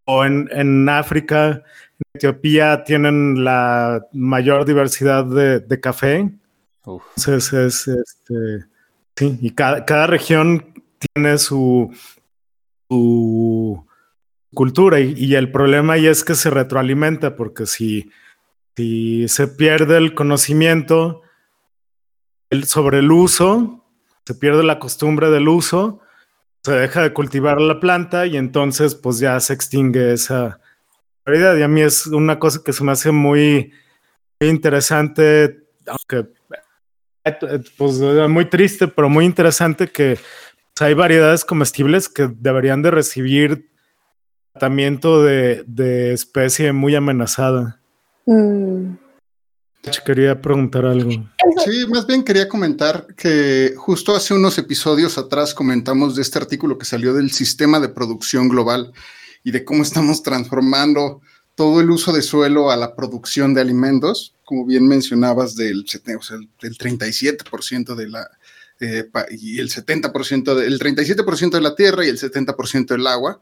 O 0.05 0.25
en, 0.25 0.49
en 0.51 0.89
África, 0.89 1.47
en 1.51 2.05
Etiopía, 2.15 2.83
tienen 2.83 3.43
la 3.43 4.05
mayor 4.13 4.65
diversidad 4.65 5.23
de, 5.25 5.59
de 5.59 5.79
café. 5.79 6.29
Uf. 6.85 7.03
Entonces 7.15 7.53
es 7.53 7.87
este 7.87 8.65
sí, 9.15 9.37
y 9.41 9.51
cada, 9.51 9.85
cada 9.85 10.07
región 10.07 10.73
tiene 11.13 11.37
su, 11.37 11.93
su 12.91 13.87
cultura 14.53 14.99
y, 14.99 15.33
el 15.35 15.49
problema 15.49 15.93
ahí 15.93 16.07
es 16.07 16.25
que 16.25 16.35
se 16.35 16.49
retroalimenta 16.49 17.37
porque 17.37 17.65
si, 17.65 18.11
si 18.75 19.29
se 19.29 19.47
pierde 19.47 19.95
el 19.95 20.13
conocimiento 20.13 21.21
el- 22.49 22.65
sobre 22.65 22.99
el 22.99 23.09
uso, 23.13 23.85
se 24.25 24.35
pierde 24.35 24.63
la 24.63 24.77
costumbre 24.77 25.29
del 25.29 25.47
uso, 25.47 26.01
se 26.63 26.73
deja 26.73 27.01
de 27.01 27.13
cultivar 27.13 27.61
la 27.61 27.79
planta 27.79 28.25
y 28.25 28.35
entonces 28.35 28.93
pues 28.93 29.19
ya 29.19 29.39
se 29.39 29.53
extingue 29.53 30.11
esa 30.11 30.59
variedad 31.25 31.55
y 31.55 31.61
a 31.61 31.69
mí 31.69 31.81
es 31.81 32.07
una 32.07 32.39
cosa 32.39 32.59
que 32.63 32.73
se 32.73 32.83
me 32.83 32.91
hace 32.91 33.13
muy, 33.13 33.71
muy 34.41 34.49
interesante, 34.49 35.63
aunque 35.87 36.29
eh, 37.23 37.63
pues 37.77 37.93
muy 38.27 38.49
triste, 38.49 38.89
pero 38.89 39.07
muy 39.07 39.23
interesante 39.23 39.87
que 39.87 40.19
pues, 40.75 40.87
hay 40.87 40.93
variedades 40.93 41.45
comestibles 41.45 42.09
que 42.09 42.29
deberían 42.39 42.81
de 42.81 42.91
recibir 42.91 43.69
tratamiento 44.53 45.23
de, 45.23 45.63
de 45.67 46.13
especie 46.13 46.73
muy 46.73 46.95
amenazada. 46.95 47.79
Mm. 48.25 48.95
Quería 50.05 50.39
preguntar 50.39 50.85
algo. 50.85 51.09
Sí, 51.65 51.87
más 51.89 52.05
bien 52.05 52.23
quería 52.23 52.47
comentar 52.47 53.07
que 53.15 53.73
justo 53.75 54.15
hace 54.15 54.33
unos 54.35 54.57
episodios 54.59 55.17
atrás 55.17 55.55
comentamos 55.55 56.15
de 56.15 56.21
este 56.21 56.37
artículo 56.37 56.77
que 56.77 56.85
salió 56.85 57.13
del 57.15 57.31
sistema 57.31 57.79
de 57.79 57.89
producción 57.89 58.47
global 58.47 58.93
y 59.43 59.49
de 59.49 59.65
cómo 59.65 59.81
estamos 59.81 60.21
transformando 60.21 61.21
todo 61.55 61.81
el 61.81 61.89
uso 61.89 62.13
de 62.13 62.21
suelo 62.21 62.69
a 62.69 62.77
la 62.77 62.95
producción 62.95 63.55
de 63.55 63.61
alimentos, 63.61 64.35
como 64.45 64.65
bien 64.67 64.87
mencionabas, 64.87 65.55
del, 65.55 65.83
sete- 65.87 66.15
o 66.15 66.21
sea, 66.21 66.37
del 66.61 66.77
37% 66.77 67.95
de 67.95 68.07
la, 68.07 68.29
eh, 68.81 69.09
y 69.31 69.59
el 69.59 69.69
70%, 69.69 70.55
de- 70.55 70.67
el 70.67 70.79
37% 70.79 71.51
de 71.51 71.61
la 71.61 71.75
tierra 71.75 72.05
y 72.05 72.09
el 72.09 72.17
70% 72.17 72.93
del 72.95 73.07
agua. 73.07 73.39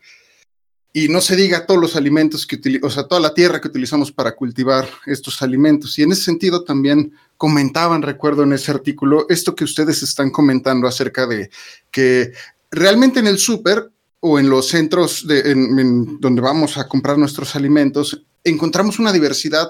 Y 0.92 1.08
no 1.08 1.22
se 1.22 1.36
diga 1.36 1.66
todos 1.68 1.80
los 1.80 1.96
alimentos 1.96 2.48
que 2.48 2.56
utilizamos, 2.56 2.92
o 2.92 2.96
sea, 2.96 3.08
toda 3.08 3.22
la 3.22 3.34
tierra 3.36 3.62
que 3.62 3.68
utilizamos 3.68 4.12
para 4.12 4.36
cultivar 4.36 4.88
estos 5.06 5.42
alimentos. 5.44 5.98
Y 6.00 6.04
en 6.04 6.12
ese 6.12 6.24
sentido 6.24 6.64
también 6.64 7.14
comentaban, 7.38 8.02
recuerdo 8.02 8.42
en 8.44 8.54
ese 8.54 8.72
artículo, 8.72 9.28
esto 9.30 9.56
que 9.56 9.64
ustedes 9.64 10.02
están 10.02 10.32
comentando 10.32 10.88
acerca 10.88 11.28
de 11.28 11.52
que 11.92 12.32
realmente 12.72 13.20
en 13.20 13.28
el 13.28 13.38
súper 13.38 13.92
o 14.20 14.40
en 14.40 14.50
los 14.50 14.68
centros 14.68 15.26
de, 15.28 15.40
en- 15.52 15.78
en 15.80 16.20
donde 16.20 16.42
vamos 16.42 16.78
a 16.78 16.88
comprar 16.88 17.18
nuestros 17.20 17.56
alimentos, 17.56 18.24
encontramos 18.44 18.98
una 19.00 19.14
diversidad 19.14 19.70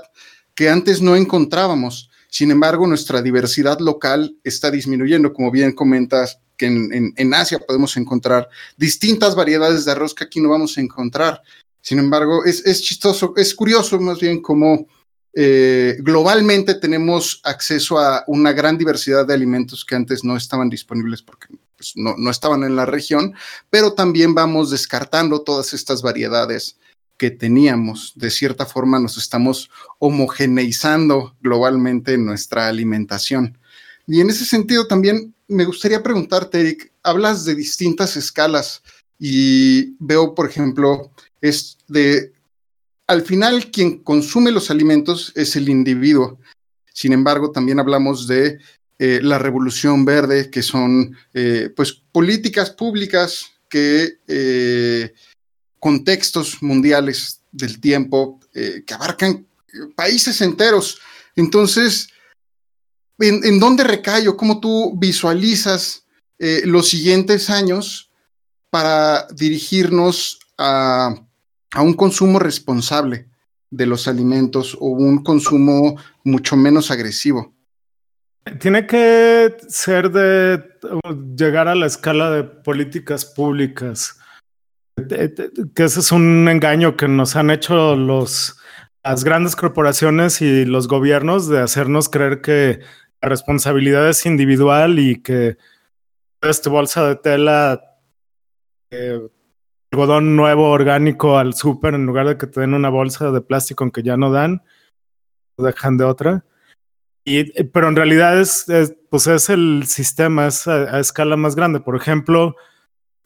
que 0.55 0.69
antes 0.69 1.01
no 1.01 1.15
encontrábamos. 1.15 2.08
Sin 2.29 2.51
embargo, 2.51 2.85
nuestra 2.85 3.21
diversidad 3.21 3.79
local 3.79 4.37
está 4.43 4.69
disminuyendo, 4.69 5.33
como 5.33 5.49
bien 5.51 5.71
comentas, 5.73 6.39
que 6.55 6.67
en, 6.67 7.33
Asia 7.33 7.59
podemos 7.59 7.95
encontrar 7.97 8.49
distintas 8.77 9.33
variedades 9.33 9.85
de 9.85 9.91
arroz 9.91 10.13
que 10.13 10.25
aquí 10.25 10.39
no 10.39 10.49
vamos 10.49 10.77
a 10.77 10.81
encontrar. 10.81 11.41
Sin 11.81 11.97
embargo, 11.99 12.43
es, 12.45 12.81
chistoso, 12.81 13.33
es 13.37 13.55
curioso 13.55 13.99
más 13.99 14.19
bien 14.19 14.41
cómo 14.41 14.87
eh, 15.33 15.97
globalmente 16.01 16.75
tenemos 16.75 17.39
acceso 17.45 17.97
a 17.97 18.23
una 18.27 18.51
gran 18.51 18.77
diversidad 18.77 19.25
de 19.25 19.33
alimentos 19.33 19.85
que 19.85 19.95
antes 19.95 20.23
no 20.23 20.35
estaban 20.35 20.69
disponibles 20.69 21.21
porque 21.21 21.47
pues, 21.77 21.93
no 21.95 22.29
estaban 22.29 22.63
en 22.63 22.75
la 22.75 22.85
región, 22.85 23.33
pero 23.69 23.93
también 23.93 24.35
vamos 24.35 24.69
descartando 24.69 25.41
todas 25.41 25.73
estas 25.73 26.01
variedades 26.01 26.77
que 27.19 27.29
teníamos. 27.29 28.13
De 28.15 28.31
cierta 28.31 28.65
forma 28.65 28.99
nos 28.99 29.17
estamos 29.17 29.69
homogeneizando 29.99 31.35
globalmente 31.41 32.17
nuestra 32.17 32.67
alimentación. 32.67 33.59
Y 34.07 34.21
en 34.21 34.31
ese 34.31 34.45
sentido 34.45 34.87
también 34.87 35.35
me 35.47 35.65
gustaría 35.65 36.01
preguntarte, 36.01 36.61
Eric, 36.61 36.91
hablas 37.03 37.45
de 37.45 37.53
distintas 37.53 38.17
escalas 38.17 38.81
y 39.19 39.95
veo, 39.99 40.33
por 40.33 40.49
ejemplo, 40.49 41.11
es 41.41 41.77
de, 41.87 42.31
al 43.05 43.21
final 43.21 43.69
quien 43.69 43.99
consume 43.99 44.51
los 44.51 44.71
alimentos 44.71 45.31
es 45.35 45.55
el 45.55 45.69
individuo. 45.69 46.39
Sin 46.93 47.13
embargo, 47.13 47.51
también 47.51 47.79
hablamos 47.79 48.27
de 48.27 48.59
eh, 48.97 49.19
la 49.21 49.37
revolución 49.37 50.05
verde, 50.05 50.49
que 50.49 50.61
son 50.61 51.15
eh, 51.33 51.69
pues 51.75 51.93
políticas 51.93 52.71
públicas 52.71 53.51
que 53.69 54.19
eh, 54.27 55.13
contextos 55.79 56.61
mundiales 56.61 57.41
del 57.51 57.79
tiempo 57.79 58.39
eh, 58.53 58.83
que 58.85 58.93
abarcan 58.93 59.31
eh, 59.67 59.93
países 59.95 60.41
enteros. 60.41 60.99
Entonces, 61.35 62.09
¿en, 63.19 63.43
en 63.43 63.59
dónde 63.59 63.83
recae 63.83 64.27
o 64.27 64.37
cómo 64.37 64.59
tú 64.59 64.97
visualizas 64.97 66.05
eh, 66.37 66.61
los 66.65 66.89
siguientes 66.89 67.49
años 67.49 68.11
para 68.69 69.27
dirigirnos 69.33 70.39
a, 70.57 71.15
a 71.71 71.81
un 71.81 71.93
consumo 71.93 72.39
responsable 72.39 73.27
de 73.71 73.85
los 73.85 74.07
alimentos 74.07 74.75
o 74.79 74.89
un 74.89 75.23
consumo 75.23 75.97
mucho 76.23 76.55
menos 76.55 76.91
agresivo? 76.91 77.53
Tiene 78.59 78.87
que 78.87 79.57
ser 79.67 80.11
de 80.11 80.63
llegar 81.35 81.67
a 81.67 81.75
la 81.75 81.85
escala 81.85 82.31
de 82.31 82.43
políticas 82.43 83.25
públicas. 83.25 84.18
Que 85.07 85.83
ese 85.83 85.99
es 85.99 86.11
un 86.11 86.47
engaño 86.47 86.95
que 86.97 87.07
nos 87.07 87.35
han 87.35 87.49
hecho 87.49 87.95
los, 87.95 88.57
las 89.03 89.23
grandes 89.23 89.55
corporaciones 89.55 90.41
y 90.41 90.65
los 90.65 90.87
gobiernos 90.87 91.47
de 91.47 91.59
hacernos 91.59 92.09
creer 92.09 92.41
que 92.41 92.79
la 93.21 93.29
responsabilidad 93.29 94.07
es 94.09 94.25
individual 94.25 94.99
y 94.99 95.21
que 95.21 95.57
este 96.41 96.69
bolsa 96.69 97.07
de 97.07 97.15
tela, 97.15 97.81
eh, 98.91 99.19
algodón 99.91 100.35
nuevo 100.35 100.69
orgánico 100.69 101.37
al 101.37 101.53
súper 101.53 101.95
en 101.95 102.05
lugar 102.05 102.27
de 102.27 102.37
que 102.37 102.47
te 102.47 102.61
den 102.61 102.73
una 102.73 102.89
bolsa 102.89 103.31
de 103.31 103.41
plástico 103.41 103.83
aunque 103.83 104.03
ya 104.03 104.17
no 104.17 104.31
dan, 104.31 104.63
dejan 105.57 105.97
de 105.97 106.05
otra. 106.05 106.45
Y, 107.25 107.39
eh, 107.59 107.65
pero 107.65 107.89
en 107.89 107.95
realidad 107.95 108.39
es, 108.39 108.69
es, 108.69 108.95
pues 109.09 109.27
es 109.27 109.49
el 109.49 109.85
sistema, 109.85 110.47
es 110.47 110.67
a, 110.67 110.95
a 110.95 110.99
escala 110.99 111.35
más 111.35 111.55
grande. 111.55 111.79
Por 111.79 111.95
ejemplo, 111.95 112.55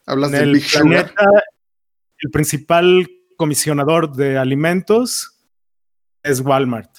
Hablas 0.06 0.34
en 0.34 0.40
del 0.40 0.50
el 0.50 0.54
Big 0.56 0.64
Sugar. 0.64 1.14
El 2.24 2.32
principal 2.32 3.10
comisionador 3.38 4.16
de 4.16 4.38
alimentos 4.38 5.40
es 6.24 6.40
Walmart. 6.40 6.90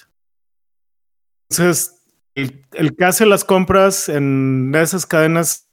Entonces, 1.49 2.03
el, 2.35 2.63
el, 2.73 2.95
que 2.95 3.05
hace 3.05 3.25
las 3.25 3.43
compras 3.43 4.07
en 4.07 4.73
esas 4.75 5.05
cadenas 5.05 5.67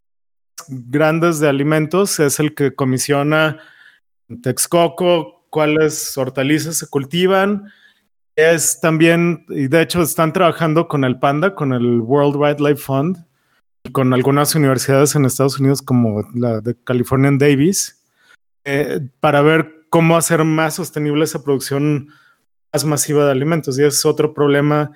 grandes 0.68 1.38
de 1.38 1.48
alimentos 1.48 2.18
es 2.18 2.40
el 2.40 2.54
que 2.54 2.74
comisiona 2.74 3.58
Texcoco, 4.42 5.46
cuáles 5.50 6.16
hortalizas 6.16 6.78
se 6.78 6.88
cultivan. 6.88 7.70
Es 8.34 8.80
también, 8.80 9.44
y 9.50 9.68
de 9.68 9.82
hecho 9.82 10.00
están 10.00 10.32
trabajando 10.32 10.88
con 10.88 11.04
el 11.04 11.18
Panda, 11.18 11.54
con 11.54 11.74
el 11.74 12.00
World 12.00 12.36
Wildlife 12.36 12.82
Fund, 12.82 13.26
y 13.84 13.92
con 13.92 14.14
algunas 14.14 14.54
universidades 14.54 15.14
en 15.14 15.26
Estados 15.26 15.60
Unidos 15.60 15.82
como 15.82 16.22
la 16.34 16.60
de 16.60 16.74
California 16.84 17.28
en 17.28 17.36
Davis, 17.36 18.01
eh, 18.64 19.00
para 19.20 19.42
ver 19.42 19.86
cómo 19.90 20.16
hacer 20.16 20.44
más 20.44 20.74
sostenible 20.74 21.24
esa 21.24 21.42
producción 21.42 22.08
más 22.72 22.84
masiva 22.84 23.24
de 23.24 23.32
alimentos. 23.32 23.78
Y 23.78 23.84
es 23.84 24.04
otro 24.06 24.32
problema 24.32 24.92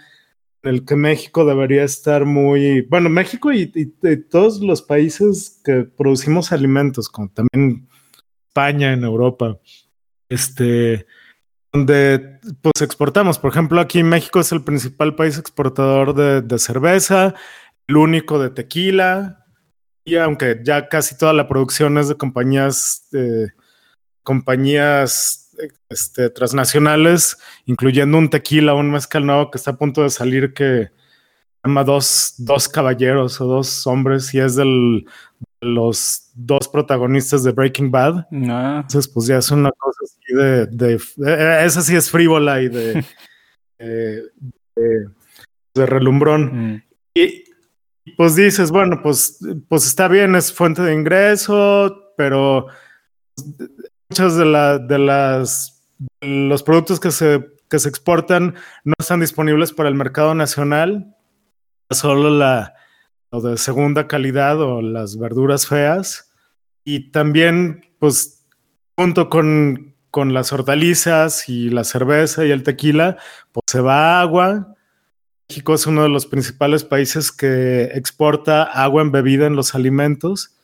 en 0.63 0.75
el 0.75 0.85
que 0.85 0.97
México 0.97 1.45
debería 1.45 1.85
estar 1.85 2.25
muy, 2.25 2.83
bueno, 2.83 3.09
México 3.09 3.53
y, 3.53 3.71
y, 3.75 4.17
todos 4.29 4.61
los 4.61 4.83
países 4.83 5.61
que 5.65 5.85
producimos 5.85 6.53
alimentos, 6.53 7.09
como 7.09 7.29
también 7.29 7.89
España, 8.49 8.93
en 8.93 9.05
Europa, 9.05 9.59
este, 10.29 11.07
donde 11.73 12.41
pues 12.63 12.81
exportamos. 12.81 13.39
Por 13.39 13.51
ejemplo, 13.51 13.81
aquí 13.81 14.03
México 14.03 14.41
es 14.41 14.51
el 14.53 14.65
principal 14.65 15.15
país 15.15 15.39
exportador 15.39 16.15
de, 16.15 16.59
cerveza, 16.59 17.35
el 17.87 17.97
único 17.97 18.39
de 18.39 18.51
tequila, 18.51 19.46
aunque 20.15 20.61
ya 20.63 20.89
casi 20.89 21.19
toda 21.19 21.33
la 21.33 21.49
producción 21.49 21.99
es 21.99 22.09
de 22.09 22.17
compañías, 22.17 23.09
eh, 23.13 23.49
compañías 24.23 25.55
este, 25.89 26.31
transnacionales, 26.31 27.39
incluyendo 27.65 28.17
un 28.19 28.31
tequila, 28.31 28.75
un 28.75 28.91
mezcal 28.91 29.27
nuevo 29.27 29.51
que 29.51 29.59
está 29.59 29.73
a 29.73 29.79
punto 29.79 30.03
de 30.03 30.11
salir 30.11 30.55
que 30.55 30.91
llama 31.65 31.83
dos, 31.83 32.35
dos 32.39 32.69
caballeros 32.69 33.41
o 33.41 33.47
dos 33.47 33.87
hombres 33.87 34.33
y 34.33 34.39
es 34.39 34.55
del, 34.55 35.07
de 35.61 35.67
los 35.67 36.31
dos 36.35 36.69
protagonistas 36.69 37.43
de 37.43 37.53
Breaking 37.53 37.91
Bad. 37.91 38.27
No. 38.31 38.77
Entonces, 38.77 39.09
pues 39.09 39.27
ya 39.27 39.39
es 39.39 39.51
una 39.51 39.73
cosa 39.73 39.99
así 40.05 40.35
de, 40.35 40.67
de, 40.67 41.01
de 41.17 41.65
esa 41.67 41.83
sí 41.83 41.97
es 41.97 42.11
frívola 42.11 42.63
y 42.63 42.69
de, 42.69 43.05
de, 43.79 44.23
de 45.75 45.87
relumbrón. 45.87 46.75
Mm. 46.75 46.83
Y 47.15 47.45
pues 48.17 48.37
dices, 48.37 48.71
bueno, 48.71 49.01
pues, 49.03 49.39
pues 49.69 49.87
está 49.87 50.09
bien, 50.09 50.35
es 50.35 50.53
fuente 50.53 50.83
de 50.83 50.95
ingreso, 50.95 52.13
pero 52.17 52.67
muchas 54.09 54.37
de, 54.37 54.45
la, 54.45 54.79
de 54.79 54.99
las 54.99 55.77
los 56.21 56.63
productos 56.63 57.01
que 57.01 57.11
se, 57.11 57.47
que 57.69 57.79
se 57.79 57.89
exportan 57.89 58.55
no 58.85 58.95
están 58.99 59.21
disponibles 59.21 59.73
para 59.73 59.89
el 59.89 59.95
mercado 59.95 60.35
nacional. 60.35 61.15
Solo 61.91 62.31
la 62.31 62.75
de 63.31 63.57
segunda 63.59 64.07
calidad 64.09 64.61
o 64.61 64.83
las 64.83 65.19
verduras 65.19 65.67
feas. 65.67 66.33
Y 66.85 67.11
también, 67.11 67.85
pues, 67.99 68.47
junto 68.97 69.29
con, 69.29 69.95
con 70.11 70.33
las 70.33 70.53
hortalizas 70.53 71.49
y 71.49 71.69
la 71.71 71.85
cerveza 71.85 72.45
y 72.45 72.51
el 72.51 72.63
tequila, 72.63 73.19
pues 73.53 73.65
se 73.67 73.81
va 73.81 74.21
agua. 74.21 74.76
México 75.49 75.75
es 75.75 75.87
uno 75.87 76.03
de 76.03 76.09
los 76.09 76.27
principales 76.27 76.85
países 76.85 77.31
que 77.31 77.85
exporta 77.95 78.65
agua 78.65 79.03
embebida 79.03 79.47
en 79.47 79.57
los 79.57 79.75
alimentos. 79.75 80.57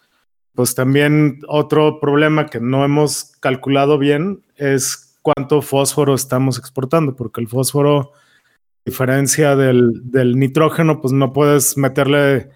Pues 0.54 0.74
también 0.74 1.40
otro 1.48 2.00
problema 2.00 2.46
que 2.46 2.60
no 2.60 2.84
hemos 2.84 3.32
calculado 3.40 3.96
bien 3.98 4.44
es 4.56 5.18
cuánto 5.22 5.62
fósforo 5.62 6.14
estamos 6.14 6.58
exportando, 6.58 7.14
porque 7.14 7.40
el 7.40 7.48
fósforo, 7.48 8.12
a 8.12 8.82
diferencia 8.84 9.56
del, 9.56 10.10
del 10.10 10.38
nitrógeno, 10.38 11.00
pues 11.00 11.12
no 11.12 11.32
puedes 11.32 11.78
meterle 11.78 12.50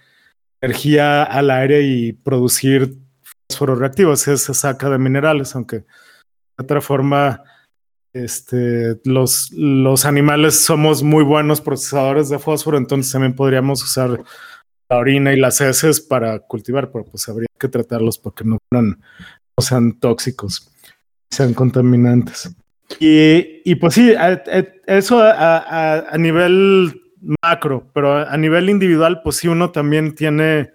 energía 0.61 1.23
al 1.23 1.51
aire 1.51 1.83
y 1.83 2.13
producir 2.13 2.99
fósforo 3.49 3.77
reactivo, 3.77 4.13
así 4.13 4.37
se 4.37 4.53
saca 4.53 4.91
de 4.91 4.99
minerales, 4.99 5.55
aunque 5.55 5.79
de 5.79 5.85
otra 6.59 6.81
forma 6.81 7.43
este, 8.25 8.99
los, 9.05 9.51
los 9.53 10.05
animales 10.05 10.59
somos 10.59 11.03
muy 11.03 11.25
buenos 11.25 11.61
procesadores 11.61 12.29
de 12.29 12.39
fósforo, 12.39 12.79
entonces 12.79 13.13
también 13.13 13.35
podríamos 13.35 13.83
usar 13.83 14.23
la 14.89 14.97
orina 14.97 15.33
y 15.33 15.39
las 15.39 15.61
heces 15.61 16.01
para 16.01 16.39
cultivar, 16.39 16.91
pero 16.91 17.05
pues 17.05 17.29
habría 17.29 17.49
que 17.59 17.69
tratarlos 17.69 18.19
porque 18.19 18.45
no, 18.45 18.59
fueran, 18.69 19.01
no 19.57 19.65
sean 19.65 19.99
tóxicos, 19.99 20.73
sean 21.31 21.55
contaminantes. 21.55 22.55
Y, 23.01 23.63
y 23.65 23.75
pues 23.75 23.95
sí, 23.95 24.15
a, 24.15 24.43
eso 24.87 25.21
a, 25.21 26.09
a, 26.11 26.19
nivel 26.19 27.03
macro, 27.43 27.91
pero 27.93 28.17
a 28.17 28.37
nivel 28.37 28.71
individual, 28.71 29.21
pues 29.23 29.37
sí, 29.37 29.49
uno 29.49 29.73
también 29.73 30.15
tiene 30.15 30.71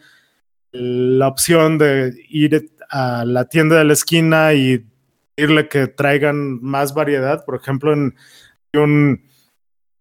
la 0.73 1.27
opción 1.27 1.77
de 1.77 2.13
ir 2.29 2.71
a 2.89 3.23
la 3.25 3.45
tienda 3.45 3.77
de 3.77 3.85
la 3.85 3.93
esquina 3.93 4.53
y 4.53 4.85
que 5.69 5.87
traigan 5.87 6.61
más 6.61 6.93
variedad. 6.93 7.43
Por 7.45 7.55
ejemplo, 7.55 7.93
en 7.93 8.15
un, 8.73 9.29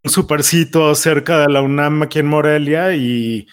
supercito 0.04 0.94
cerca 0.94 1.40
de 1.40 1.48
la 1.48 1.60
UNAM 1.60 2.02
aquí 2.02 2.20
en 2.20 2.26
Morelia 2.26 2.94
y 2.94 3.46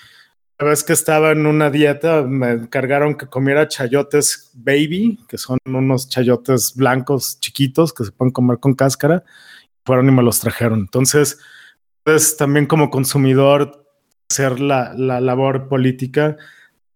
la 0.57 0.69
vez 0.69 0.84
que 0.84 0.93
estaba 0.93 1.31
en 1.31 1.45
una 1.45 1.69
dieta 1.69 2.23
me 2.23 2.51
encargaron 2.51 3.15
que 3.15 3.27
comiera 3.27 3.68
chayotes 3.68 4.51
baby, 4.53 5.19
que 5.27 5.38
son 5.38 5.59
unos 5.65 6.07
chayotes 6.07 6.73
blancos 6.76 7.39
chiquitos 7.41 7.93
que 7.93 8.05
se 8.05 8.11
pueden 8.11 8.31
comer 8.31 8.59
con 8.59 8.76
cáscara. 8.76 9.23
Fueron 9.85 10.09
y 10.09 10.11
me 10.11 10.23
los 10.23 10.39
trajeron. 10.39 10.80
Entonces, 10.80 11.39
puedes 12.03 12.38
también 12.38 12.65
como 12.65 12.89
consumidor 12.89 13.85
hacer 14.30 14.59
la, 14.59 14.93
la 14.95 15.22
labor 15.22 15.68
política 15.68 16.38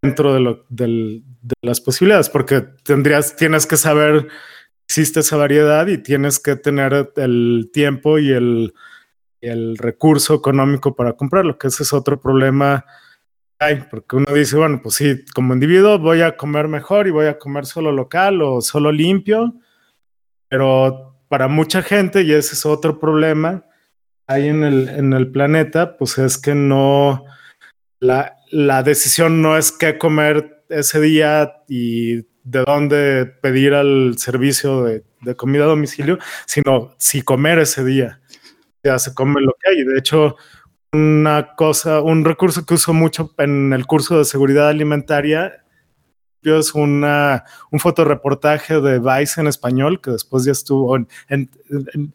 dentro 0.02 0.34
de, 0.34 0.40
lo, 0.40 0.66
de, 0.70 1.22
las 1.62 1.80
posibilidades, 1.80 2.30
porque 2.30 2.62
tendrías, 2.84 3.36
tienes 3.36 3.68
que 3.68 3.78
saber 3.78 4.28
existe 4.92 5.22
esa 5.22 5.38
variedad 5.38 5.88
y 5.88 6.00
tienes 6.00 6.38
que 6.38 6.58
tener 6.58 7.14
el 7.16 7.70
tiempo 7.72 8.20
y 8.20 8.34
el, 8.34 8.74
el 9.40 9.78
recurso 9.78 10.36
económico 10.36 10.98
para 10.98 11.14
comprarlo, 11.14 11.58
que 11.58 11.68
ese 11.68 11.84
es 11.84 11.94
otro 11.94 12.20
problema. 12.20 12.84
Ay, 13.58 13.86
porque 13.90 14.18
uno 14.18 14.34
dice, 14.34 14.58
bueno, 14.58 14.82
pues 14.84 14.96
sí, 14.96 15.24
como 15.34 15.54
individuo 15.54 15.98
voy 15.98 16.22
a 16.22 16.36
comer 16.36 16.68
mejor 16.68 17.08
y 17.08 17.12
voy 17.12 17.28
a 17.28 17.40
comer 17.40 17.66
solo 17.66 17.94
local 17.94 18.42
o 18.42 18.60
solo 18.60 18.92
limpio, 18.92 19.54
pero 20.50 21.16
para 21.30 21.48
mucha 21.48 21.82
gente, 21.82 22.24
y 22.24 22.34
ese 22.34 22.56
es 22.56 22.66
otro 22.66 23.00
problema, 23.00 23.64
hay 24.28 24.50
en 24.50 24.66
el, 24.66 24.90
en 24.90 25.14
el 25.14 25.32
planeta, 25.32 25.96
pues 25.96 26.18
es 26.18 26.38
que 26.38 26.54
no, 26.54 27.24
la, 28.02 28.36
la 28.52 28.84
decisión 28.84 29.42
no 29.42 29.58
es 29.58 29.72
qué 29.72 29.98
comer 29.98 30.66
ese 30.68 31.00
día 31.00 31.64
y 31.70 32.31
de 32.44 32.64
dónde 32.66 33.26
pedir 33.26 33.74
al 33.74 34.18
servicio 34.18 34.84
de, 34.84 35.04
de, 35.22 35.36
comida 35.36 35.64
a 35.64 35.68
domicilio, 35.68 36.18
sino 36.46 36.96
si 36.98 37.22
comer 37.22 37.60
ese 37.60 37.84
día. 37.84 38.22
Ya 38.84 38.98
se 39.00 39.14
come 39.14 39.42
lo 39.42 39.54
que 39.60 39.70
hay. 39.70 39.84
De 39.84 40.00
hecho, 40.00 40.36
una 40.92 41.56
cosa, 41.56 42.02
un 42.02 42.26
recurso 42.26 42.66
que 42.66 42.74
uso 42.74 42.94
mucho 42.94 43.34
en 43.38 43.74
el 43.74 43.86
curso 43.86 44.18
de 44.18 44.26
seguridad 44.26 44.70
alimentaria 44.70 45.64
es 46.44 46.74
una, 46.74 47.44
un 47.72 47.80
fotoreportaje 47.80 48.82
de 48.82 49.00
Vice 49.00 49.40
en 49.40 49.48
español, 49.48 50.02
que 50.02 50.12
después 50.12 50.44
ya 50.44 50.52
estuvo 50.52 50.96
en, 50.96 51.08
en, 51.30 51.52
en 51.94 52.14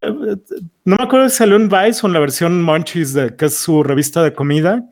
no 0.00 0.96
me 0.96 1.02
acuerdo 1.02 1.28
si 1.28 1.36
salió 1.36 1.56
en 1.56 1.68
Vice 1.68 2.00
o 2.02 2.06
en 2.06 2.12
la 2.12 2.20
versión 2.20 2.62
Munchies, 2.62 3.14
de, 3.14 3.34
que 3.34 3.46
es 3.46 3.58
su 3.58 3.82
revista 3.82 4.22
de 4.22 4.32
comida. 4.32 4.84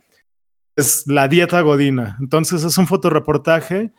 Es 0.75 1.05
la 1.07 1.29
dieta 1.29 1.61
godina. 1.61 2.17
Entonces 2.21 2.65
es 2.65 2.77
un 2.77 2.87
fotoreportaje 2.87 3.93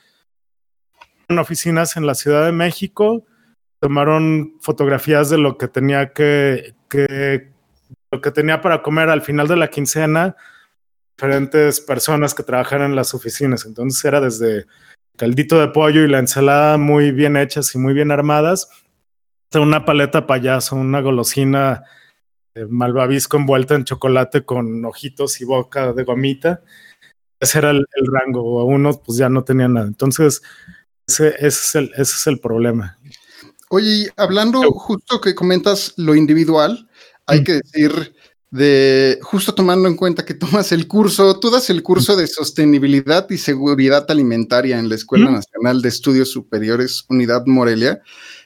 oficinas 1.29 1.97
en 1.97 2.05
la 2.05 2.15
Ciudad 2.15 2.45
de 2.45 2.51
México. 2.51 3.25
Tomaron 3.79 4.55
fotografías 4.61 5.29
de 5.29 5.37
lo 5.37 5.57
que 5.57 5.67
tenía 5.67 6.13
que, 6.13 6.75
que 6.89 7.51
lo 8.11 8.21
que 8.21 8.31
tenía 8.31 8.61
para 8.61 8.81
comer 8.81 9.09
al 9.09 9.21
final 9.21 9.47
de 9.47 9.57
la 9.57 9.69
quincena 9.69 10.35
diferentes 11.17 11.81
personas 11.81 12.35
que 12.35 12.43
trabajan 12.43 12.81
en 12.81 12.95
las 12.95 13.13
oficinas. 13.13 13.65
Entonces 13.65 14.03
era 14.05 14.21
desde 14.21 14.65
caldito 15.17 15.59
de 15.59 15.69
pollo 15.69 16.03
y 16.03 16.07
la 16.07 16.19
ensalada 16.19 16.77
muy 16.77 17.11
bien 17.11 17.37
hechas 17.37 17.73
y 17.73 17.79
muy 17.79 17.93
bien 17.93 18.11
armadas 18.11 18.69
una 19.55 19.85
paleta 19.85 20.27
payaso, 20.27 20.75
una 20.75 21.01
golosina 21.01 21.83
eh, 22.53 22.65
malvavisco 22.69 23.37
envuelta 23.37 23.75
en 23.75 23.85
chocolate 23.85 24.43
con 24.43 24.83
ojitos 24.85 25.41
y 25.41 25.45
boca 25.45 25.93
de 25.93 26.03
gomita. 26.03 26.61
Ese 27.39 27.59
era 27.59 27.69
el, 27.71 27.85
el 27.93 28.07
rango, 28.11 28.41
o 28.43 28.65
unos 28.65 28.99
pues 28.99 29.17
ya 29.17 29.29
no 29.29 29.43
tenían 29.43 29.73
nada. 29.73 29.87
Entonces, 29.87 30.41
ese, 31.07 31.29
ese, 31.39 31.47
es, 31.47 31.75
el, 31.75 31.91
ese 31.93 32.01
es 32.01 32.27
el 32.27 32.39
problema. 32.39 32.97
Oye, 33.69 34.11
hablando 34.15 34.61
justo 34.71 35.19
que 35.19 35.35
comentas 35.35 35.93
lo 35.97 36.15
individual, 36.15 36.89
hay 37.25 37.41
mm. 37.41 37.43
que 37.43 37.53
decir 37.53 38.13
de 38.49 39.19
justo 39.21 39.53
tomando 39.53 39.89
en 39.89 39.95
cuenta 39.95 40.23
que 40.23 40.33
tomas 40.33 40.71
el 40.71 40.87
curso, 40.87 41.37
tú 41.39 41.49
das 41.49 41.69
el 41.69 41.83
curso 41.83 42.15
de 42.15 42.27
sostenibilidad 42.27 43.29
y 43.29 43.37
seguridad 43.37 44.05
alimentaria 44.09 44.79
en 44.79 44.87
la 44.87 44.95
Escuela 44.95 45.29
Nacional 45.29 45.81
de 45.81 45.89
Estudios 45.89 46.31
Superiores 46.31 47.05
Unidad 47.09 47.45
Morelia. 47.45 48.01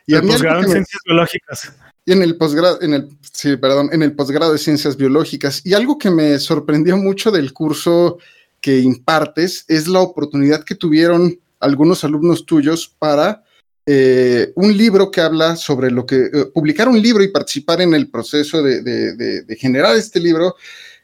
Y 0.07 0.15
el 0.15 0.21
posgrado 0.21 0.61
en 0.61 0.71
ciencias 0.71 1.01
biológicas. 1.05 1.73
Y 2.03 2.13
en 2.13 2.23
el 2.23 2.35
posgrado, 2.35 2.81
en 2.81 2.93
el, 2.95 3.09
sí, 3.31 3.57
perdón, 3.57 3.89
en 3.93 4.01
el 4.01 4.15
posgrado 4.15 4.51
de 4.51 4.57
ciencias 4.57 4.97
biológicas. 4.97 5.63
Y 5.63 5.75
algo 5.75 5.99
que 5.99 6.09
me 6.09 6.39
sorprendió 6.39 6.97
mucho 6.97 7.29
del 7.29 7.53
curso 7.53 8.17
que 8.59 8.79
impartes 8.79 9.65
es 9.67 9.87
la 9.87 9.99
oportunidad 9.99 10.63
que 10.63 10.75
tuvieron 10.75 11.39
algunos 11.61 12.03
alumnos 12.03 12.45
tuyos 12.45 12.93
para 12.99 13.43
eh, 13.85 14.53
un 14.55 14.77
libro 14.77 15.09
que 15.09 15.21
habla 15.21 15.55
sobre 15.55 15.89
lo 15.89 16.05
que, 16.05 16.15
eh, 16.15 16.45
publicar 16.53 16.87
un 16.87 17.01
libro 17.01 17.23
y 17.23 17.29
participar 17.29 17.81
en 17.81 17.93
el 17.93 18.09
proceso 18.09 18.61
de, 18.61 19.45
generar 19.57 19.95
este 19.95 20.19
libro 20.19 20.55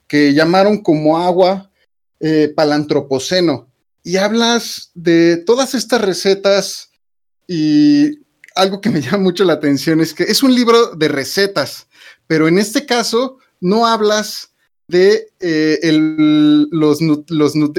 que 0.07 0.33
llamaron 0.33 0.83
como 0.83 1.17
agua 1.17 1.71
eh, 2.19 2.53
palantropoceno. 2.55 3.67
Y 4.03 4.17
hablas 4.17 4.91
de 4.93 5.37
todas 5.37 5.73
estas 5.73 6.01
recetas 6.01 6.91
y 7.47 8.19
algo 8.55 8.79
que 8.79 8.89
me 8.89 9.01
llama 9.01 9.17
mucho 9.17 9.43
la 9.43 9.53
atención 9.53 9.99
es 9.99 10.13
que 10.13 10.23
es 10.23 10.43
un 10.43 10.53
libro 10.53 10.95
de 10.95 11.07
recetas, 11.07 11.87
pero 12.27 12.47
en 12.47 12.59
este 12.59 12.85
caso 12.85 13.39
no 13.59 13.87
hablas 13.87 14.53
de 14.87 15.27
eh, 15.41 15.79
los, 16.71 16.99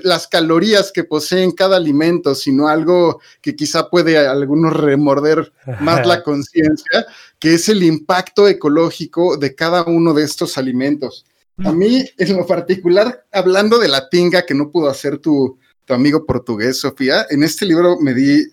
las 0.03 0.29
calorías 0.29 0.93
que 0.93 1.05
poseen 1.05 1.53
cada 1.53 1.77
alimento, 1.77 2.35
sino 2.35 2.69
algo 2.69 3.21
que 3.41 3.57
quizá 3.57 3.89
puede 3.89 4.19
a 4.19 4.31
algunos 4.31 4.75
remorder 4.75 5.53
más 5.81 6.07
la 6.07 6.23
conciencia, 6.23 7.07
que 7.39 7.55
es 7.55 7.69
el 7.69 7.83
impacto 7.83 8.47
ecológico 8.47 9.39
de 9.39 9.55
cada 9.55 9.85
uno 9.85 10.13
de 10.13 10.25
estos 10.25 10.59
alimentos. 10.59 11.25
A 11.65 11.73
mí, 11.73 12.05
en 12.19 12.37
lo 12.37 12.47
particular, 12.47 13.25
hablando 13.33 13.79
de 13.79 13.89
la 13.89 14.09
tinga 14.09 14.47
que 14.47 14.55
no 14.55 14.71
pudo 14.71 14.89
hacer 14.89 15.19
tu, 15.19 15.59
tu 15.89 15.95
amigo 15.95 16.27
portugués, 16.27 16.79
Sofía, 16.79 17.27
en 17.31 17.43
este 17.43 17.65
libro 17.65 17.99
me 17.99 18.13
di, 18.13 18.45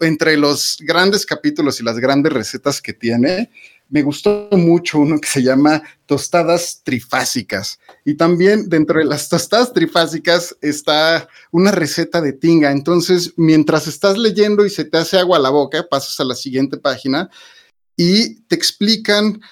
entre 0.00 0.36
los 0.36 0.78
grandes 0.80 1.24
capítulos 1.24 1.80
y 1.80 1.84
las 1.84 1.98
grandes 1.98 2.32
recetas 2.32 2.82
que 2.82 2.92
tiene, 2.92 3.50
me 3.92 4.02
gustó 4.02 4.48
mucho 4.52 5.00
uno 5.00 5.20
que 5.20 5.28
se 5.28 5.42
llama 5.42 5.82
tostadas 6.06 6.80
trifásicas. 6.82 7.78
Y 8.06 8.14
también 8.14 8.70
dentro 8.70 8.98
de 8.98 9.04
las 9.04 9.28
tostadas 9.28 9.74
trifásicas 9.74 10.56
está 10.62 11.28
una 11.50 11.70
receta 11.72 12.22
de 12.22 12.32
tinga. 12.32 12.72
Entonces, 12.72 13.34
mientras 13.36 13.86
estás 13.86 14.16
leyendo 14.16 14.64
y 14.64 14.70
se 14.70 14.86
te 14.86 14.96
hace 14.96 15.18
agua 15.18 15.36
a 15.36 15.40
la 15.40 15.50
boca, 15.50 15.86
pasas 15.90 16.18
a 16.20 16.24
la 16.24 16.34
siguiente 16.34 16.78
página 16.78 17.28
y 17.94 18.40
te 18.44 18.54
explican 18.54 19.42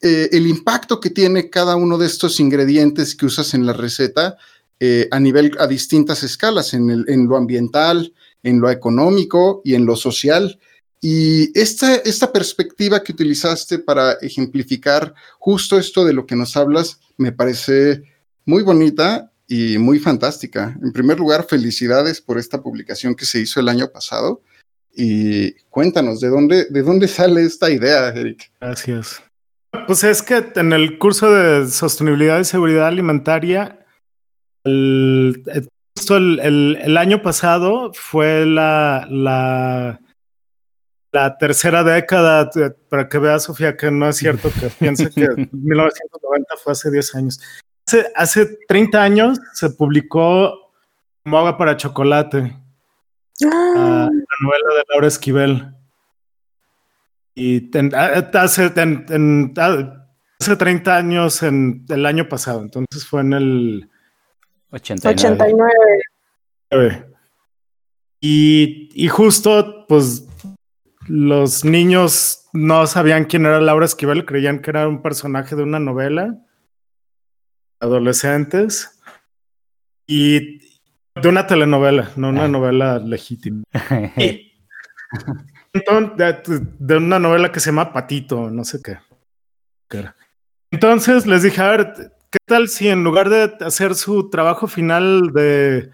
eh, 0.00 0.30
el 0.32 0.46
impacto 0.46 0.98
que 0.98 1.10
tiene 1.10 1.50
cada 1.50 1.76
uno 1.76 1.98
de 1.98 2.06
estos 2.06 2.40
ingredientes 2.40 3.14
que 3.14 3.26
usas 3.26 3.52
en 3.52 3.66
la 3.66 3.74
receta 3.74 4.38
eh, 4.80 5.08
a 5.10 5.20
nivel, 5.20 5.54
a 5.58 5.66
distintas 5.66 6.22
escalas, 6.22 6.72
en, 6.72 6.88
en 7.06 7.26
lo 7.28 7.36
ambiental, 7.36 8.14
en 8.42 8.60
lo 8.60 8.70
económico 8.70 9.60
y 9.62 9.74
en 9.74 9.84
lo 9.84 9.94
social. 9.94 10.58
Y 11.00 11.58
esta, 11.58 11.96
esta 11.96 12.30
perspectiva 12.30 13.02
que 13.02 13.12
utilizaste 13.12 13.78
para 13.78 14.12
ejemplificar 14.20 15.14
justo 15.38 15.78
esto 15.78 16.04
de 16.04 16.12
lo 16.12 16.26
que 16.26 16.36
nos 16.36 16.56
hablas 16.56 17.00
me 17.16 17.32
parece 17.32 18.02
muy 18.44 18.62
bonita 18.62 19.32
y 19.48 19.78
muy 19.78 19.98
fantástica. 19.98 20.76
En 20.82 20.92
primer 20.92 21.18
lugar, 21.18 21.46
felicidades 21.48 22.20
por 22.20 22.38
esta 22.38 22.62
publicación 22.62 23.14
que 23.14 23.24
se 23.24 23.40
hizo 23.40 23.60
el 23.60 23.68
año 23.68 23.88
pasado. 23.88 24.42
Y 24.94 25.52
cuéntanos, 25.70 26.20
¿de 26.20 26.28
dónde, 26.28 26.66
de 26.66 26.82
dónde 26.82 27.08
sale 27.08 27.42
esta 27.42 27.70
idea, 27.70 28.08
Eric? 28.08 28.50
Gracias. 28.60 29.22
Pues 29.86 30.04
es 30.04 30.22
que 30.22 30.52
en 30.56 30.72
el 30.72 30.98
curso 30.98 31.32
de 31.32 31.68
sostenibilidad 31.68 32.40
y 32.40 32.44
seguridad 32.44 32.88
alimentaria, 32.88 33.86
el, 34.64 35.42
el, 36.10 36.78
el 36.82 36.96
año 36.96 37.22
pasado 37.22 37.92
fue 37.94 38.44
la 38.44 40.00
la 41.12 41.36
tercera 41.36 41.82
década, 41.82 42.48
para 42.88 43.08
que 43.08 43.18
vea 43.18 43.38
Sofía 43.38 43.76
que 43.76 43.90
no 43.90 44.08
es 44.08 44.16
cierto 44.16 44.50
que 44.58 44.68
piense 44.78 45.10
que 45.10 45.28
1990 45.52 46.56
fue 46.62 46.72
hace 46.72 46.90
10 46.90 47.14
años. 47.16 47.38
Hace, 47.86 48.06
hace 48.14 48.58
30 48.68 49.02
años 49.02 49.38
se 49.52 49.68
publicó 49.70 50.72
Como 51.24 51.38
agua 51.38 51.58
para 51.58 51.76
chocolate, 51.76 52.56
ah. 53.44 54.08
la 54.10 54.36
novela 54.40 54.74
de 54.76 54.84
Laura 54.88 55.08
Esquivel. 55.08 55.74
Y 57.34 57.68
hace, 57.76 58.30
hace 58.32 58.70
30 60.56 60.96
años, 60.96 61.42
en 61.42 61.84
el 61.88 62.06
año 62.06 62.28
pasado, 62.28 62.62
entonces 62.62 63.04
fue 63.06 63.22
en 63.22 63.32
el 63.32 63.90
89. 64.70 67.06
Y, 68.20 68.88
y 68.92 69.08
justo, 69.08 69.86
pues 69.88 70.29
los 71.10 71.64
niños 71.64 72.48
no 72.52 72.86
sabían 72.86 73.24
quién 73.24 73.44
era 73.44 73.60
Laura 73.60 73.84
Esquivel, 73.84 74.24
creían 74.24 74.60
que 74.60 74.70
era 74.70 74.86
un 74.86 75.02
personaje 75.02 75.56
de 75.56 75.64
una 75.64 75.80
novela. 75.80 76.38
Adolescentes. 77.80 79.00
Y 80.06 80.60
de 81.20 81.28
una 81.28 81.48
telenovela, 81.48 82.12
no 82.14 82.28
una 82.28 82.44
ah. 82.44 82.48
novela 82.48 82.98
legítima. 83.00 83.64
de, 86.78 86.96
una 86.96 87.18
novela 87.18 87.50
que 87.50 87.58
se 87.58 87.70
llama 87.70 87.92
Patito, 87.92 88.48
no 88.48 88.64
sé 88.64 88.80
qué. 88.80 88.98
Entonces 90.70 91.26
les 91.26 91.42
dije, 91.42 91.60
a 91.60 91.70
ver, 91.70 91.92
¿qué 92.30 92.38
tal 92.46 92.68
si 92.68 92.86
en 92.88 93.02
lugar 93.02 93.28
de 93.28 93.52
hacer 93.64 93.96
su 93.96 94.30
trabajo 94.30 94.68
final 94.68 95.32
de 95.32 95.90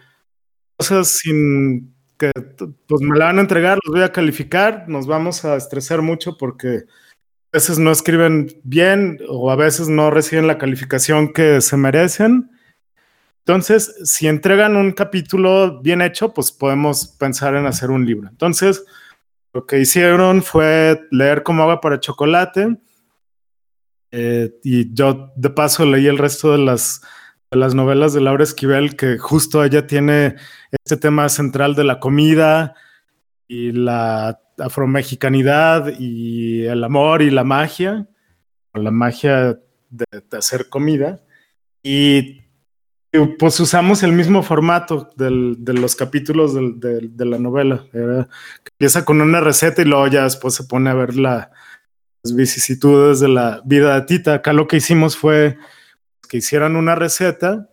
cosas 0.76 1.08
sin 1.08 1.95
que 2.18 2.32
pues 2.86 3.02
me 3.02 3.16
la 3.18 3.26
van 3.26 3.38
a 3.38 3.42
entregar, 3.42 3.78
los 3.84 3.94
voy 3.94 4.04
a 4.04 4.12
calificar, 4.12 4.88
nos 4.88 5.06
vamos 5.06 5.44
a 5.44 5.56
estresar 5.56 6.02
mucho 6.02 6.36
porque 6.36 6.84
a 7.52 7.58
veces 7.58 7.78
no 7.78 7.90
escriben 7.90 8.48
bien 8.64 9.18
o 9.28 9.50
a 9.50 9.56
veces 9.56 9.88
no 9.88 10.10
reciben 10.10 10.46
la 10.46 10.58
calificación 10.58 11.32
que 11.32 11.60
se 11.60 11.76
merecen. 11.76 12.50
Entonces, 13.38 13.94
si 14.04 14.26
entregan 14.26 14.76
un 14.76 14.92
capítulo 14.92 15.80
bien 15.80 16.02
hecho, 16.02 16.34
pues 16.34 16.50
podemos 16.50 17.06
pensar 17.06 17.54
en 17.54 17.66
hacer 17.66 17.90
un 17.90 18.04
libro. 18.04 18.28
Entonces, 18.28 18.84
lo 19.52 19.66
que 19.66 19.78
hicieron 19.78 20.42
fue 20.42 21.06
leer 21.10 21.42
como 21.42 21.62
agua 21.62 21.80
para 21.80 22.00
chocolate. 22.00 22.76
Eh, 24.10 24.52
y 24.64 24.92
yo 24.92 25.32
de 25.36 25.50
paso 25.50 25.86
leí 25.86 26.06
el 26.06 26.18
resto 26.18 26.52
de 26.52 26.58
las 26.58 27.02
las 27.50 27.74
novelas 27.74 28.12
de 28.12 28.20
Laura 28.20 28.44
Esquivel, 28.44 28.96
que 28.96 29.18
justo 29.18 29.64
ella 29.64 29.86
tiene 29.86 30.36
este 30.72 30.96
tema 30.96 31.28
central 31.28 31.74
de 31.74 31.84
la 31.84 32.00
comida 32.00 32.74
y 33.48 33.72
la 33.72 34.40
afromexicanidad 34.58 35.92
y 35.98 36.64
el 36.64 36.82
amor 36.82 37.22
y 37.22 37.30
la 37.30 37.44
magia, 37.44 38.08
la 38.74 38.90
magia 38.90 39.58
de, 39.90 40.06
hacer 40.32 40.68
comida. 40.68 41.22
Y 41.82 42.42
pues 43.38 43.60
usamos 43.60 44.02
el 44.02 44.12
mismo 44.12 44.42
formato 44.42 45.10
de 45.16 45.72
los 45.72 45.96
capítulos 45.96 46.54
de, 46.54 47.24
la 47.24 47.38
novela. 47.38 47.86
empieza 48.72 49.04
con 49.04 49.20
una 49.20 49.40
receta 49.40 49.82
y 49.82 49.86
luego 49.86 50.08
ya 50.08 50.24
después 50.24 50.54
se 50.54 50.64
pone 50.64 50.90
a 50.90 50.94
ver 50.94 51.16
las 51.16 51.48
vicisitudes 52.34 53.20
de 53.20 53.28
la 53.28 53.62
vida 53.64 53.94
de 53.94 54.06
Tita. 54.06 54.34
Acá 54.34 54.52
lo 54.52 54.66
que 54.66 54.78
hicimos 54.78 55.16
fue 55.16 55.56
que 56.26 56.38
hicieran 56.38 56.76
una 56.76 56.94
receta 56.94 57.70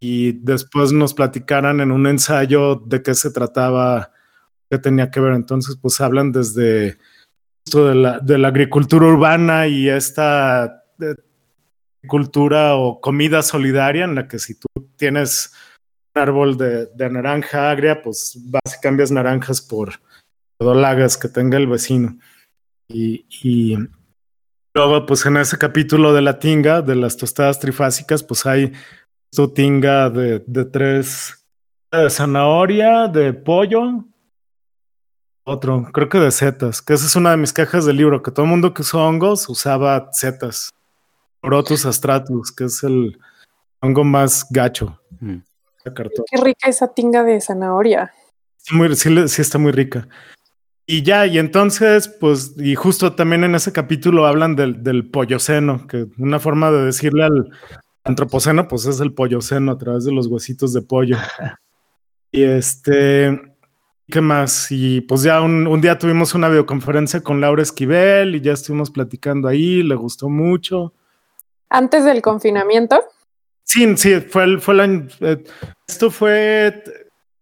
y 0.00 0.32
después 0.32 0.92
nos 0.92 1.14
platicaran 1.14 1.80
en 1.80 1.90
un 1.90 2.06
ensayo 2.06 2.76
de 2.76 3.02
qué 3.02 3.14
se 3.14 3.30
trataba, 3.30 4.12
qué 4.70 4.78
tenía 4.78 5.10
que 5.10 5.20
ver. 5.20 5.32
Entonces, 5.32 5.76
pues 5.80 6.00
hablan 6.00 6.32
desde 6.32 6.98
esto 7.66 7.88
de 7.88 7.94
la, 8.38 8.48
agricultura 8.48 9.06
urbana 9.06 9.66
y 9.66 9.88
esta 9.88 10.84
cultura 12.06 12.76
o 12.76 13.00
comida 13.00 13.42
solidaria 13.42 14.04
en 14.04 14.14
la 14.14 14.28
que 14.28 14.38
si 14.38 14.54
tú 14.58 14.68
tienes 14.96 15.52
un 16.14 16.22
árbol 16.22 16.56
de, 16.58 16.88
naranja 17.10 17.70
agria, 17.70 18.02
pues 18.02 18.38
vas 18.44 18.76
y 18.76 18.80
cambias 18.80 19.10
naranjas 19.10 19.60
por 19.62 20.00
dolagas 20.60 21.16
que 21.16 21.28
tenga 21.28 21.56
el 21.56 21.66
vecino. 21.66 22.18
Y, 22.88 23.76
Luego, 24.74 25.06
pues 25.06 25.24
en 25.24 25.36
ese 25.36 25.56
capítulo 25.56 26.12
de 26.12 26.22
la 26.22 26.38
tinga, 26.38 26.82
de 26.82 26.96
las 26.96 27.16
tostadas 27.16 27.60
trifásicas, 27.60 28.24
pues 28.24 28.44
hay 28.44 28.72
su 29.30 29.52
tinga 29.52 30.10
de, 30.10 30.42
de 30.46 30.64
tres, 30.64 31.46
de 31.92 32.10
zanahoria, 32.10 33.06
de 33.06 33.32
pollo, 33.32 34.04
otro, 35.46 35.90
creo 35.92 36.08
que 36.08 36.18
de 36.18 36.30
setas, 36.30 36.80
que 36.80 36.94
esa 36.94 37.04
es 37.04 37.16
una 37.16 37.30
de 37.32 37.36
mis 37.36 37.52
cajas 37.52 37.84
del 37.84 37.98
libro, 37.98 38.22
que 38.22 38.30
todo 38.30 38.46
el 38.46 38.50
mundo 38.50 38.72
que 38.72 38.80
usó 38.80 39.06
hongos 39.06 39.46
usaba 39.50 40.08
setas. 40.12 40.70
Protus 41.42 41.84
astratus, 41.84 42.50
que 42.50 42.64
es 42.64 42.82
el 42.82 43.18
hongo 43.80 44.04
más 44.04 44.46
gacho. 44.48 44.98
Mm. 45.20 45.36
Qué 45.84 46.40
rica 46.42 46.70
esa 46.70 46.94
tinga 46.94 47.22
de 47.22 47.42
zanahoria. 47.42 48.10
Sí, 48.56 48.74
muy, 48.74 48.96
sí, 48.96 49.28
sí 49.28 49.42
está 49.42 49.58
muy 49.58 49.72
rica. 49.72 50.08
Y 50.86 51.02
ya, 51.02 51.26
y 51.26 51.38
entonces, 51.38 52.08
pues, 52.08 52.54
y 52.58 52.74
justo 52.74 53.14
también 53.14 53.42
en 53.44 53.54
ese 53.54 53.72
capítulo 53.72 54.26
hablan 54.26 54.54
del, 54.54 54.82
del 54.82 55.08
polloceno, 55.08 55.86
que 55.86 56.06
una 56.18 56.38
forma 56.38 56.70
de 56.70 56.84
decirle 56.84 57.24
al 57.24 57.50
antropoceno, 58.04 58.68
pues 58.68 58.84
es 58.84 59.00
el 59.00 59.14
polloceno 59.14 59.72
a 59.72 59.78
través 59.78 60.04
de 60.04 60.12
los 60.12 60.26
huesitos 60.26 60.72
de 60.72 60.82
pollo. 60.82 61.16
Y 62.36 62.42
este, 62.42 63.40
¿qué 64.08 64.20
más? 64.20 64.66
Y 64.72 65.02
pues 65.02 65.22
ya 65.22 65.40
un, 65.40 65.68
un 65.68 65.80
día 65.80 65.96
tuvimos 66.00 66.34
una 66.34 66.48
videoconferencia 66.48 67.20
con 67.20 67.40
Laura 67.40 67.62
Esquivel 67.62 68.34
y 68.34 68.40
ya 68.40 68.50
estuvimos 68.54 68.90
platicando 68.90 69.46
ahí, 69.46 69.84
le 69.84 69.94
gustó 69.94 70.28
mucho. 70.28 70.92
Antes 71.70 72.04
del 72.04 72.22
confinamiento. 72.22 73.04
Sí, 73.62 73.96
sí, 73.96 74.16
fue 74.20 74.42
el, 74.44 74.60
fue 74.60 74.74
el 74.74 74.80
año. 74.80 75.06
eh, 75.20 75.44
esto 75.86 76.10
fue. 76.10 76.82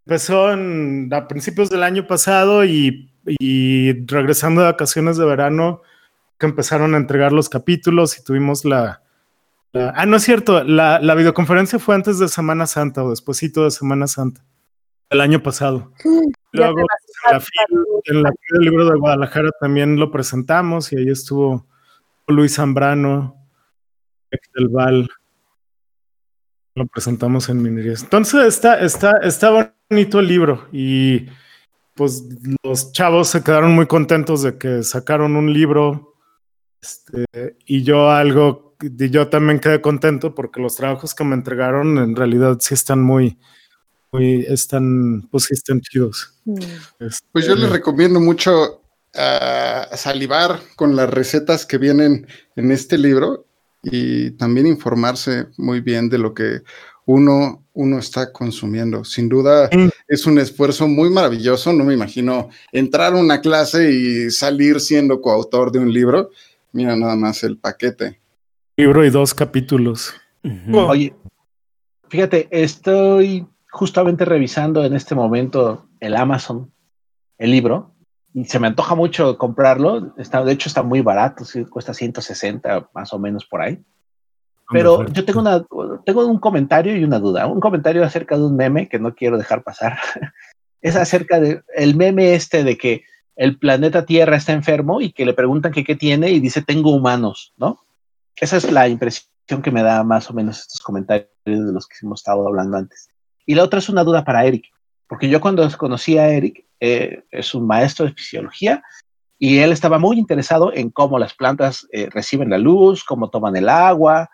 Empezó 0.05 0.53
en- 0.53 1.09
a 1.15 1.27
principios 1.27 1.71
del 1.71 1.83
año 1.85 2.07
pasado 2.07 2.63
y, 2.67 3.11
y 3.27 4.05
regresando 4.07 4.61
de 4.63 4.69
vacaciones 4.69 5.17
de 5.17 5.25
verano, 5.25 5.83
que 6.39 6.47
empezaron 6.47 6.95
a 6.95 6.99
entregar 6.99 7.33
los 7.33 7.49
capítulos 7.49 8.19
y 8.19 8.25
tuvimos 8.25 8.65
la. 8.65 9.03
la- 9.73 9.93
ah, 9.97 10.07
no 10.07 10.17
es 10.17 10.23
cierto, 10.25 10.65
la, 10.65 10.99
la 11.01 11.15
videoconferencia 11.15 11.79
fue 11.79 11.95
antes 11.95 12.19
de 12.19 12.29
Semana 12.29 12.67
Santa 12.67 13.05
o 13.05 13.11
despuésito 13.11 13.65
de 13.65 13.71
Semana 13.71 14.07
Santa, 14.07 14.45
el 15.11 15.21
año 15.21 15.43
pasado. 15.43 15.93
Luego, 16.53 16.81
en 16.81 16.87
la, 17.33 17.41
FIL 17.41 17.79
en 18.07 18.23
la 18.23 18.31
del 18.51 18.61
Libro 18.63 18.87
de 18.87 18.99
Guadalajara 18.99 19.51
también 19.61 19.99
lo 19.99 20.11
presentamos 20.11 20.93
y 20.93 20.97
ahí 20.97 21.09
estuvo 21.09 21.67
Luis 22.27 22.57
Zambrano, 22.57 23.37
del 24.55 24.69
Val. 24.69 25.09
Lo 26.75 26.87
presentamos 26.87 27.49
en 27.51 27.63
Minerías. 27.63 28.03
Entonces 28.03 28.47
está, 28.47 28.81
está, 28.81 29.13
está 29.23 29.75
bonito 29.91 30.21
el 30.21 30.27
libro 30.27 30.67
y 30.73 31.27
pues 31.95 32.25
los 32.63 32.93
chavos 32.93 33.29
se 33.29 33.43
quedaron 33.43 33.73
muy 33.73 33.87
contentos 33.87 34.43
de 34.43 34.59
que 34.59 34.83
sacaron 34.83 35.37
un 35.37 35.53
libro 35.53 36.15
este, 36.81 37.57
y 37.67 37.83
yo 37.83 38.11
algo, 38.11 38.77
y 38.81 39.11
yo 39.11 39.29
también 39.29 39.61
quedé 39.61 39.81
contento 39.81 40.35
porque 40.35 40.61
los 40.61 40.75
trabajos 40.75 41.15
que 41.15 41.25
me 41.25 41.35
entregaron 41.35 41.99
en 41.99 42.17
realidad 42.17 42.59
sí 42.61 42.75
están 42.75 43.03
muy, 43.03 43.39
muy, 44.11 44.45
están, 44.49 45.29
pues 45.31 45.45
sí 45.45 45.55
están 45.55 45.81
chidos. 45.81 46.35
Este, 46.99 47.27
Pues 47.33 47.47
yo 47.47 47.55
les 47.55 47.71
recomiendo 47.71 48.21
mucho 48.21 48.81
salivar 49.95 50.61
con 50.75 50.97
las 50.97 51.11
recetas 51.11 51.67
que 51.67 51.77
vienen 51.77 52.27
en 52.57 52.73
este 52.73 52.97
libro 52.97 53.47
y 53.83 54.31
también 54.33 54.67
informarse 54.67 55.49
muy 55.59 55.81
bien 55.81 56.09
de 56.09 56.19
lo 56.19 56.33
que 56.33 56.63
uno, 57.07 57.65
uno 57.73 57.99
está 57.99 58.33
consumiendo. 58.33 59.05
Sin 59.05 59.29
duda 59.29 59.69
Mm. 59.73 59.89
es 60.09 60.27
un 60.27 60.39
esfuerzo 60.39 60.87
muy 60.87 61.11
maravilloso. 61.11 61.73
No 61.73 61.85
me 61.85 61.95
imagino 61.95 62.49
entrar 62.71 63.15
a 63.15 63.17
una 63.17 63.41
clase 63.41 63.91
y 63.91 64.31
salir 64.31 64.81
siendo 64.81 65.21
coautor 65.21 65.73
de 65.73 65.79
un 65.79 65.93
libro. 65.93 66.31
Mira 66.73 66.97
nada 66.97 67.17
más 67.17 67.43
el 67.45 67.59
paquete. 67.59 68.21
libro 68.77 69.05
y 69.05 69.11
dos 69.11 69.35
capítulos. 69.35 70.15
Oye, 70.73 71.15
fíjate, 72.09 72.49
estoy 72.51 73.47
justamente 73.71 74.25
revisando 74.25 74.85
en 74.85 74.95
este 74.95 75.15
momento 75.15 75.87
el 76.01 76.17
Amazon, 76.17 76.73
el 77.39 77.51
libro, 77.51 77.95
y 78.35 78.45
se 78.47 78.59
me 78.59 78.67
antoja 78.69 78.95
mucho 78.95 79.37
comprarlo. 79.39 80.15
Está, 80.17 80.43
de 80.43 80.53
hecho, 80.53 80.69
está 80.69 80.83
muy 80.83 81.01
barato, 81.03 81.45
sí, 81.45 81.65
cuesta 81.67 81.93
160 81.95 82.89
más 82.95 83.13
o 83.13 83.19
menos 83.19 83.45
por 83.45 83.61
ahí. 83.61 83.79
Pero 84.73 85.07
yo 85.07 85.25
tengo, 85.25 85.41
una, 85.41 85.65
tengo 86.05 86.27
un 86.27 86.39
comentario 86.39 86.97
y 86.97 87.05
una 87.05 87.19
duda. 87.19 87.47
Un 87.47 87.61
comentario 87.61 88.05
acerca 88.05 88.37
de 88.37 88.45
un 88.45 88.57
meme 88.57 88.89
que 88.89 88.99
no 88.99 89.15
quiero 89.15 89.39
dejar 89.39 89.63
pasar. 89.63 89.99
es 90.81 90.97
acerca 90.97 91.39
del 91.41 91.63
el 91.75 91.95
meme 91.95 92.35
este 92.35 92.65
de 92.65 92.77
que 92.77 93.05
el 93.37 93.59
planeta 93.59 94.05
Tierra 94.05 94.37
está 94.37 94.53
enfermo 94.53 95.01
y 95.01 95.13
que 95.13 95.25
le 95.25 95.35
preguntan 95.35 95.73
que 95.73 95.85
qué 95.85 95.97
tiene 95.97 96.31
y 96.31 96.41
dice 96.41 96.63
tengo 96.63 96.91
humanos, 96.91 97.55
¿no? 97.57 97.81
Esa 98.37 98.57
es 98.57 98.71
la 98.71 98.89
impresión 98.89 99.63
que 99.63 99.71
me 99.71 99.83
da 99.83 100.03
más 100.05 100.31
o 100.31 100.35
menos 100.35 100.61
estos 100.61 100.81
comentarios 100.81 101.29
de 101.45 101.73
los 101.73 101.87
que 101.87 101.97
hemos 102.03 102.21
estado 102.21 102.47
hablando 102.47 102.77
antes. 102.77 103.09
Y 103.47 103.55
la 103.55 103.65
otra 103.65 103.79
es 103.79 103.89
una 103.89 104.05
duda 104.05 104.25
para 104.25 104.45
Eric, 104.45 104.67
porque 105.07 105.29
yo 105.29 105.41
cuando 105.41 105.69
conocí 105.77 106.19
a 106.19 106.29
Eric, 106.29 106.65
eh, 106.81 107.25
es 107.31 107.55
un 107.55 107.67
maestro 107.67 108.07
de 108.07 108.13
fisiología 108.13 108.83
y 109.39 109.59
él 109.59 109.73
estaba 109.73 109.99
muy 109.99 110.19
interesado 110.19 110.73
en 110.73 110.91
cómo 110.91 111.19
las 111.19 111.35
plantas 111.35 111.87
eh, 111.93 112.09
reciben 112.11 112.51
la 112.51 112.59
luz, 112.59 113.03
cómo 113.05 113.29
toman 113.29 113.57
el 113.57 113.69
agua. 113.69 114.31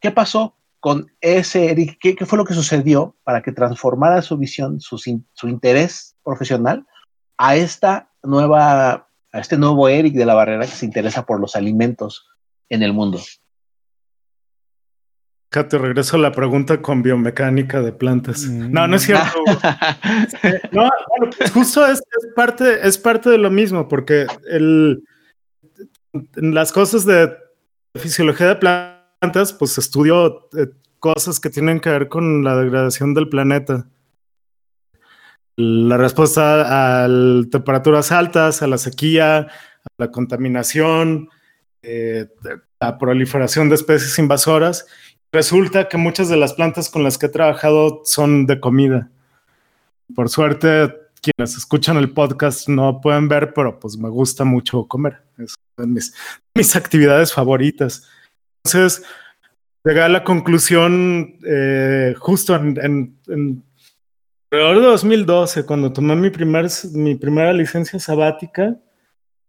¿Qué 0.00 0.10
pasó 0.10 0.56
con 0.80 1.06
ese 1.20 1.70
Eric? 1.70 1.98
¿Qué, 2.00 2.14
qué 2.14 2.26
fue 2.26 2.38
lo 2.38 2.44
que 2.44 2.54
sucedió 2.54 3.16
para 3.24 3.42
que 3.42 3.52
transformara 3.52 4.22
su 4.22 4.36
visión, 4.36 4.80
su, 4.80 5.00
interés 5.44 6.16
profesional 6.24 6.86
a 7.36 7.56
esta 7.56 8.10
nueva, 8.22 9.08
a 9.32 9.38
este 9.40 9.56
nuevo 9.58 9.88
Eric 9.88 10.14
de 10.14 10.26
la 10.26 10.34
barrera 10.34 10.66
que 10.66 10.72
se 10.72 10.86
interesa 10.86 11.26
por 11.26 11.40
los 11.40 11.56
alimentos 11.56 12.26
en 12.68 12.82
el 12.82 12.92
mundo? 12.92 13.20
Te 15.50 15.78
regreso 15.78 16.16
a 16.16 16.20
la 16.20 16.30
pregunta 16.30 16.82
con 16.82 17.02
biomecánica 17.02 17.80
de 17.80 17.90
plantas. 17.92 18.42
Mm. 18.42 18.70
No, 18.70 18.86
no 18.86 18.96
es 18.96 19.02
cierto. 19.02 19.24
No, 20.72 20.88
bueno, 21.08 21.32
pues 21.36 21.50
justo 21.50 21.86
es, 21.86 21.98
es 21.98 22.34
parte, 22.36 22.86
es 22.86 22.98
parte 22.98 23.30
de 23.30 23.38
lo 23.38 23.50
mismo, 23.50 23.88
porque 23.88 24.26
el, 24.48 25.02
en 26.12 26.54
las 26.54 26.70
cosas 26.70 27.04
de 27.06 27.34
fisiología 27.94 28.48
de 28.48 28.56
plantas, 28.56 28.97
pues 29.58 29.78
estudio 29.78 30.48
eh, 30.56 30.68
cosas 30.98 31.40
que 31.40 31.50
tienen 31.50 31.80
que 31.80 31.90
ver 31.90 32.08
con 32.08 32.44
la 32.44 32.56
degradación 32.56 33.14
del 33.14 33.28
planeta. 33.28 33.86
La 35.56 35.96
respuesta 35.96 37.04
a 37.04 37.08
temperaturas 37.50 38.12
altas, 38.12 38.62
a 38.62 38.68
la 38.68 38.78
sequía, 38.78 39.38
a 39.38 39.48
la 39.98 40.10
contaminación, 40.12 41.28
eh, 41.82 42.26
la 42.80 42.96
proliferación 42.96 43.68
de 43.68 43.74
especies 43.74 44.18
invasoras. 44.20 44.86
Resulta 45.32 45.88
que 45.88 45.96
muchas 45.96 46.28
de 46.28 46.36
las 46.36 46.54
plantas 46.54 46.88
con 46.88 47.02
las 47.02 47.18
que 47.18 47.26
he 47.26 47.30
trabajado 47.30 48.02
son 48.04 48.46
de 48.46 48.60
comida. 48.60 49.10
Por 50.14 50.28
suerte, 50.28 50.94
quienes 51.20 51.56
escuchan 51.56 51.96
el 51.96 52.12
podcast 52.12 52.68
no 52.68 53.00
pueden 53.00 53.28
ver, 53.28 53.52
pero 53.52 53.80
pues 53.80 53.98
me 53.98 54.08
gusta 54.08 54.44
mucho 54.44 54.86
comer. 54.86 55.22
Es 55.38 55.54
una 55.76 55.86
de 55.92 56.02
mis 56.54 56.76
actividades 56.76 57.32
favoritas. 57.32 58.08
Entonces, 58.74 59.02
llegué 59.82 60.02
a 60.02 60.08
la 60.08 60.24
conclusión 60.24 61.38
eh, 61.46 62.14
justo 62.18 62.54
en, 62.54 63.16
en, 63.26 63.64
alrededor 64.50 64.80
de 64.80 64.86
2012, 64.88 65.64
cuando 65.64 65.92
tomé 65.92 66.16
mi, 66.16 66.28
primer, 66.28 66.66
mi 66.92 67.14
primera 67.14 67.54
licencia 67.54 67.98
sabática, 67.98 68.76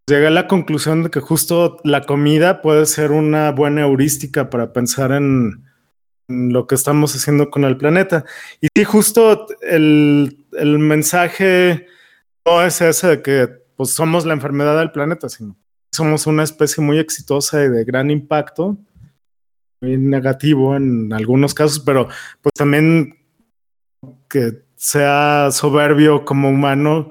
llegué 0.07 0.27
a 0.27 0.31
la 0.31 0.47
conclusión 0.47 1.03
de 1.03 1.09
que 1.09 1.19
justo 1.19 1.77
la 1.83 2.01
comida 2.01 2.61
puede 2.61 2.85
ser 2.85 3.11
una 3.11 3.51
buena 3.51 3.81
heurística 3.81 4.49
para 4.49 4.71
pensar 4.71 5.11
en, 5.11 5.65
lo 6.27 6.67
que 6.67 6.75
estamos 6.75 7.15
haciendo 7.15 7.49
con 7.49 7.63
el 7.65 7.75
planeta. 7.75 8.23
Y 8.61 8.67
sí, 8.73 8.83
justo 8.83 9.47
el, 9.61 10.45
mensaje 10.51 11.87
no 12.45 12.61
es 12.61 12.79
ese 12.81 13.07
de 13.07 13.21
que 13.23 13.47
pues, 13.75 13.89
somos 13.89 14.25
la 14.25 14.33
enfermedad 14.33 14.77
del 14.77 14.91
planeta, 14.91 15.27
sino 15.27 15.57
somos 15.91 16.27
una 16.27 16.43
especie 16.43 16.83
muy 16.83 16.99
exitosa 16.99 17.63
y 17.63 17.69
de 17.69 17.83
gran 17.83 18.11
impacto, 18.11 18.77
muy 19.81 19.97
negativo 19.97 20.75
en 20.75 21.11
algunos 21.13 21.53
casos, 21.53 21.79
pero 21.79 22.07
pues 22.41 22.53
también 22.55 23.17
que 24.29 24.63
sea 24.75 25.49
soberbio 25.51 26.25
como 26.25 26.49
humano, 26.49 27.09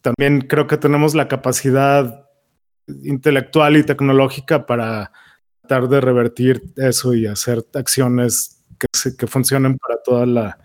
también 0.00 0.42
creo 0.42 0.66
que 0.66 0.76
tenemos 0.76 1.14
la 1.14 1.28
capacidad 1.28 2.26
intelectual 3.02 3.76
y 3.76 3.82
tecnológica 3.84 4.66
para 4.66 5.12
tratar 5.62 5.88
de 5.88 6.00
revertir 6.00 6.62
eso 6.76 7.14
y 7.14 7.26
hacer 7.26 7.64
acciones 7.74 8.64
que, 8.78 8.86
se- 8.96 9.16
que 9.16 9.26
funcionen 9.26 9.76
para 9.76 10.00
toda 10.02 10.24
la, 10.26 10.58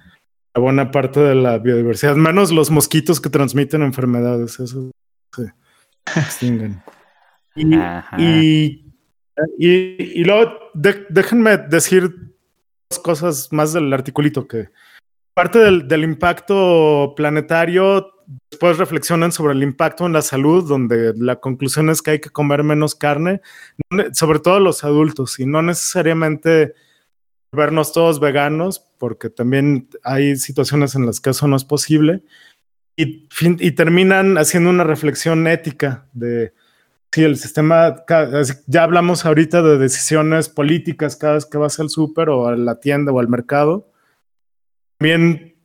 la 0.55 0.61
buena 0.61 0.91
parte 0.91 1.19
de 1.19 1.35
la 1.35 1.57
biodiversidad, 1.57 2.15
menos 2.15 2.51
los 2.51 2.71
mosquitos 2.71 3.19
que 3.19 3.29
transmiten 3.29 3.81
enfermedades, 3.81 4.59
eso 4.59 4.91
se 5.35 5.53
extinguen. 6.15 6.81
Y, 8.17 8.82
y- 9.57 10.21
y 10.21 10.23
luego 10.23 10.51
de- 10.73 11.05
déjenme 11.09 11.57
decir 11.57 12.13
dos 12.89 12.99
cosas 12.99 13.49
más 13.51 13.73
del 13.73 13.91
articulito 13.93 14.47
que 14.47 14.69
parte 15.33 15.59
del, 15.59 15.87
del 15.87 16.03
impacto 16.03 17.13
planetario, 17.15 18.11
después 18.51 18.77
reflexionan 18.77 19.31
sobre 19.31 19.53
el 19.53 19.63
impacto 19.63 20.05
en 20.05 20.13
la 20.13 20.21
salud, 20.21 20.67
donde 20.67 21.13
la 21.17 21.37
conclusión 21.37 21.89
es 21.89 22.01
que 22.01 22.11
hay 22.11 22.19
que 22.19 22.29
comer 22.29 22.63
menos 22.63 22.93
carne, 22.93 23.41
sobre 24.13 24.39
todo 24.39 24.59
los 24.59 24.83
adultos, 24.83 25.39
y 25.39 25.45
no 25.47 25.61
necesariamente 25.63 26.73
vernos 27.51 27.93
todos 27.93 28.19
veganos, 28.19 28.79
porque 28.99 29.29
también 29.29 29.89
hay 30.03 30.35
situaciones 30.35 30.93
en 30.95 31.05
las 31.07 31.19
que 31.19 31.31
eso 31.31 31.47
no 31.47 31.55
es 31.55 31.65
posible, 31.65 32.23
y, 32.95 33.27
y 33.41 33.71
terminan 33.71 34.37
haciendo 34.37 34.69
una 34.69 34.83
reflexión 34.83 35.47
ética 35.47 36.07
de 36.13 36.53
si 37.13 37.23
el 37.23 37.37
sistema, 37.37 38.03
ya 38.65 38.83
hablamos 38.83 39.23
ahorita 39.23 39.61
de 39.61 39.77
decisiones 39.77 40.49
políticas 40.49 41.15
cada 41.15 41.35
vez 41.35 41.45
que 41.45 41.59
vas 41.59 41.79
al 41.79 41.91
súper 41.91 42.29
o 42.29 42.47
a 42.47 42.55
la 42.55 42.79
tienda 42.79 43.11
o 43.11 43.19
al 43.19 43.27
mercado, 43.27 43.91
también 44.97 45.55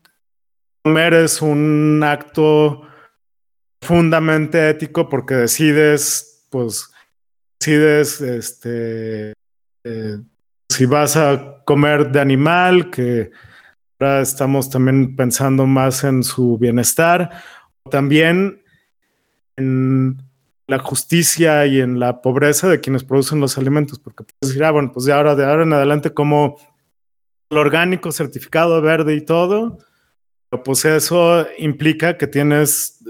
comer 0.83 1.15
es 1.15 1.41
un 1.41 2.03
acto 2.05 2.83
profundamente 3.81 4.69
ético 4.69 5.09
porque 5.09 5.37
decides, 5.37 6.47
pues, 6.51 6.93
decides, 7.59 8.21
este, 8.21 9.33
eh, 9.85 10.19
si 10.69 10.85
vas 10.85 11.17
a 11.17 11.63
comer 11.65 12.13
de 12.13 12.21
animal, 12.21 12.91
que 12.91 13.31
ahora 13.99 14.21
estamos 14.21 14.69
también 14.69 15.17
pensando 15.17 15.67
más 15.67 16.05
en 16.05 16.23
su 16.23 16.59
bienestar, 16.59 17.31
también 17.91 18.63
en 19.57 20.28
la 20.69 20.79
justicia 20.79 21.67
y 21.67 21.81
en 21.81 21.99
la 21.99 22.21
pobreza 22.21 22.69
de 22.69 22.81
quienes 22.81 23.03
producen 23.03 23.41
los 23.41 23.57
alimentos, 23.57 23.99
porque 23.99 24.25
puedes 24.25 24.53
decir, 24.53 24.63
ah, 24.65 24.71
bueno, 24.71 24.93
pues 24.93 25.07
de 25.07 25.15
ahora, 25.15 25.35
de 25.35 25.45
ahora 25.45 25.63
en 25.63 25.73
adelante 25.73 26.13
como 26.13 26.59
el 27.51 27.57
orgánico, 27.57 28.13
certificado 28.13 28.81
verde 28.83 29.15
y 29.15 29.23
todo, 29.23 29.79
pues 30.65 30.85
eso 30.85 31.47
implica 31.57 32.19
que 32.19 32.27
tienes 32.27 33.03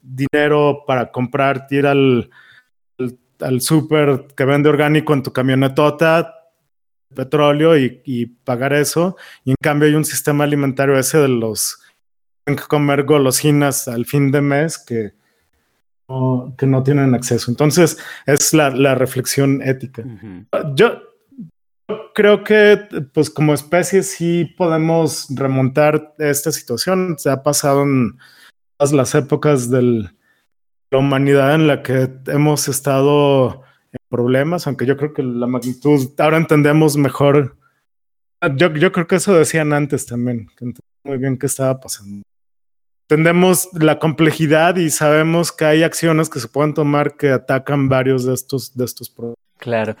dinero 0.00 0.84
para 0.86 1.12
comprar, 1.12 1.66
ir 1.70 1.86
al, 1.86 2.30
al, 2.98 3.18
al 3.40 3.60
súper 3.60 4.28
que 4.34 4.46
vende 4.46 4.70
orgánico 4.70 5.12
en 5.12 5.22
tu 5.22 5.34
camionetota, 5.34 6.34
petróleo 7.14 7.76
y, 7.76 8.00
y, 8.06 8.26
pagar 8.26 8.72
eso. 8.72 9.16
Y 9.44 9.50
en 9.50 9.56
cambio 9.62 9.86
hay 9.86 9.94
un 9.94 10.04
sistema 10.06 10.44
alimentario 10.44 10.98
ese 10.98 11.18
de 11.18 11.28
los 11.28 11.78
que 12.46 12.56
comer 12.56 13.04
golosinas 13.04 13.86
al 13.86 14.06
fin 14.06 14.30
de 14.30 14.40
mes 14.40 14.78
que 14.78 15.12
no, 16.08 16.54
que 16.56 16.66
no 16.66 16.82
tienen 16.82 17.14
acceso. 17.14 17.50
Entonces 17.50 17.98
es 18.26 18.52
la, 18.54 18.70
la 18.70 18.94
reflexión 18.94 19.62
ética. 19.62 20.02
Uh 20.02 20.46
-huh. 20.48 20.74
Yo 20.74 21.02
creo 22.14 22.42
que 22.42 22.80
pues 23.12 23.30
como 23.30 23.54
especie 23.54 24.02
sí 24.02 24.44
podemos 24.56 25.28
remontar 25.34 26.14
esta 26.18 26.50
situación. 26.50 27.16
Se 27.18 27.30
ha 27.30 27.42
pasado 27.42 27.82
en 27.82 28.16
todas 28.76 28.92
las 28.92 29.14
épocas 29.14 29.70
de 29.70 30.10
la 30.90 30.98
humanidad 30.98 31.54
en 31.54 31.66
la 31.66 31.82
que 31.82 32.08
hemos 32.26 32.68
estado 32.68 33.62
en 33.92 33.98
problemas, 34.08 34.66
aunque 34.66 34.86
yo 34.86 34.96
creo 34.96 35.12
que 35.12 35.22
la 35.22 35.46
magnitud, 35.46 36.10
ahora 36.18 36.36
entendemos 36.36 36.96
mejor. 36.96 37.56
Yo, 38.56 38.72
yo 38.74 38.92
creo 38.92 39.06
que 39.06 39.16
eso 39.16 39.34
decían 39.34 39.72
antes 39.72 40.06
también, 40.06 40.48
que 40.56 40.72
muy 41.04 41.18
bien 41.18 41.38
qué 41.38 41.46
estaba 41.46 41.80
pasando. 41.80 42.22
Entendemos 43.08 43.68
la 43.72 44.00
complejidad 44.00 44.76
y 44.76 44.90
sabemos 44.90 45.52
que 45.52 45.64
hay 45.64 45.82
acciones 45.84 46.28
que 46.28 46.40
se 46.40 46.48
pueden 46.48 46.74
tomar 46.74 47.16
que 47.16 47.30
atacan 47.30 47.88
varios 47.88 48.24
de 48.24 48.34
estos, 48.34 48.76
de 48.76 48.84
estos 48.84 49.10
problemas. 49.10 49.38
Claro. 49.58 49.94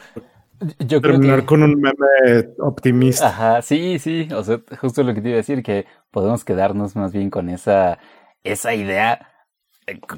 Yo 0.80 1.00
Terminar 1.00 1.20
creo 1.20 1.40
que... 1.40 1.46
con 1.46 1.62
un 1.62 1.80
meme 1.80 2.48
optimista. 2.58 3.28
Ajá, 3.28 3.62
sí, 3.62 4.00
sí. 4.00 4.28
O 4.34 4.42
sea, 4.42 4.60
justo 4.80 5.04
lo 5.04 5.14
que 5.14 5.20
te 5.20 5.28
iba 5.28 5.36
a 5.36 5.38
decir, 5.38 5.62
que 5.62 5.86
podemos 6.10 6.44
quedarnos 6.44 6.96
más 6.96 7.12
bien 7.12 7.30
con 7.30 7.48
esa, 7.48 7.98
esa 8.42 8.74
idea 8.74 9.32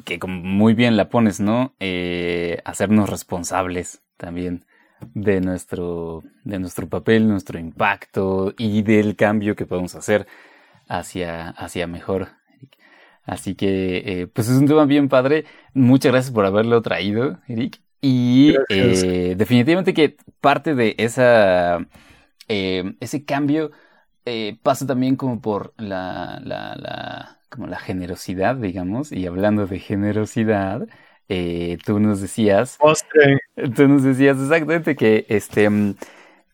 que 0.04 0.18
como 0.18 0.42
muy 0.42 0.74
bien 0.74 0.96
la 0.96 1.10
pones, 1.10 1.40
¿no? 1.40 1.74
Eh, 1.80 2.58
hacernos 2.64 3.10
responsables 3.10 4.02
también 4.16 4.64
de 5.14 5.40
nuestro, 5.40 6.22
de 6.44 6.58
nuestro 6.58 6.88
papel, 6.88 7.28
nuestro 7.28 7.58
impacto 7.58 8.54
y 8.56 8.82
del 8.82 9.14
cambio 9.14 9.56
que 9.56 9.66
podemos 9.66 9.94
hacer 9.94 10.26
hacia, 10.88 11.50
hacia 11.50 11.86
mejor. 11.86 12.37
Así 13.28 13.54
que, 13.54 13.98
eh, 14.06 14.26
pues 14.26 14.48
es 14.48 14.56
un 14.56 14.66
tema 14.66 14.86
bien 14.86 15.10
padre. 15.10 15.44
Muchas 15.74 16.12
gracias 16.12 16.32
por 16.32 16.46
haberlo 16.46 16.80
traído, 16.80 17.38
Eric. 17.46 17.78
Y 18.00 18.54
eh, 18.70 19.34
definitivamente 19.36 19.92
que 19.92 20.16
parte 20.40 20.74
de 20.74 20.94
esa, 20.96 21.78
eh, 22.48 22.94
ese 23.00 23.26
cambio 23.26 23.70
pasa 24.62 24.86
también 24.86 25.16
como 25.16 25.40
por 25.40 25.72
la, 25.78 26.40
la, 26.42 26.76
la, 26.76 27.38
como 27.50 27.66
la 27.66 27.78
generosidad, 27.78 28.56
digamos. 28.56 29.12
Y 29.12 29.26
hablando 29.26 29.66
de 29.66 29.78
generosidad, 29.78 30.86
tú 31.84 32.00
nos 32.00 32.22
decías, 32.22 32.78
tú 33.74 33.88
nos 33.88 34.04
decías 34.04 34.38
exactamente 34.38 34.96
que, 34.96 35.26
este, 35.28 35.68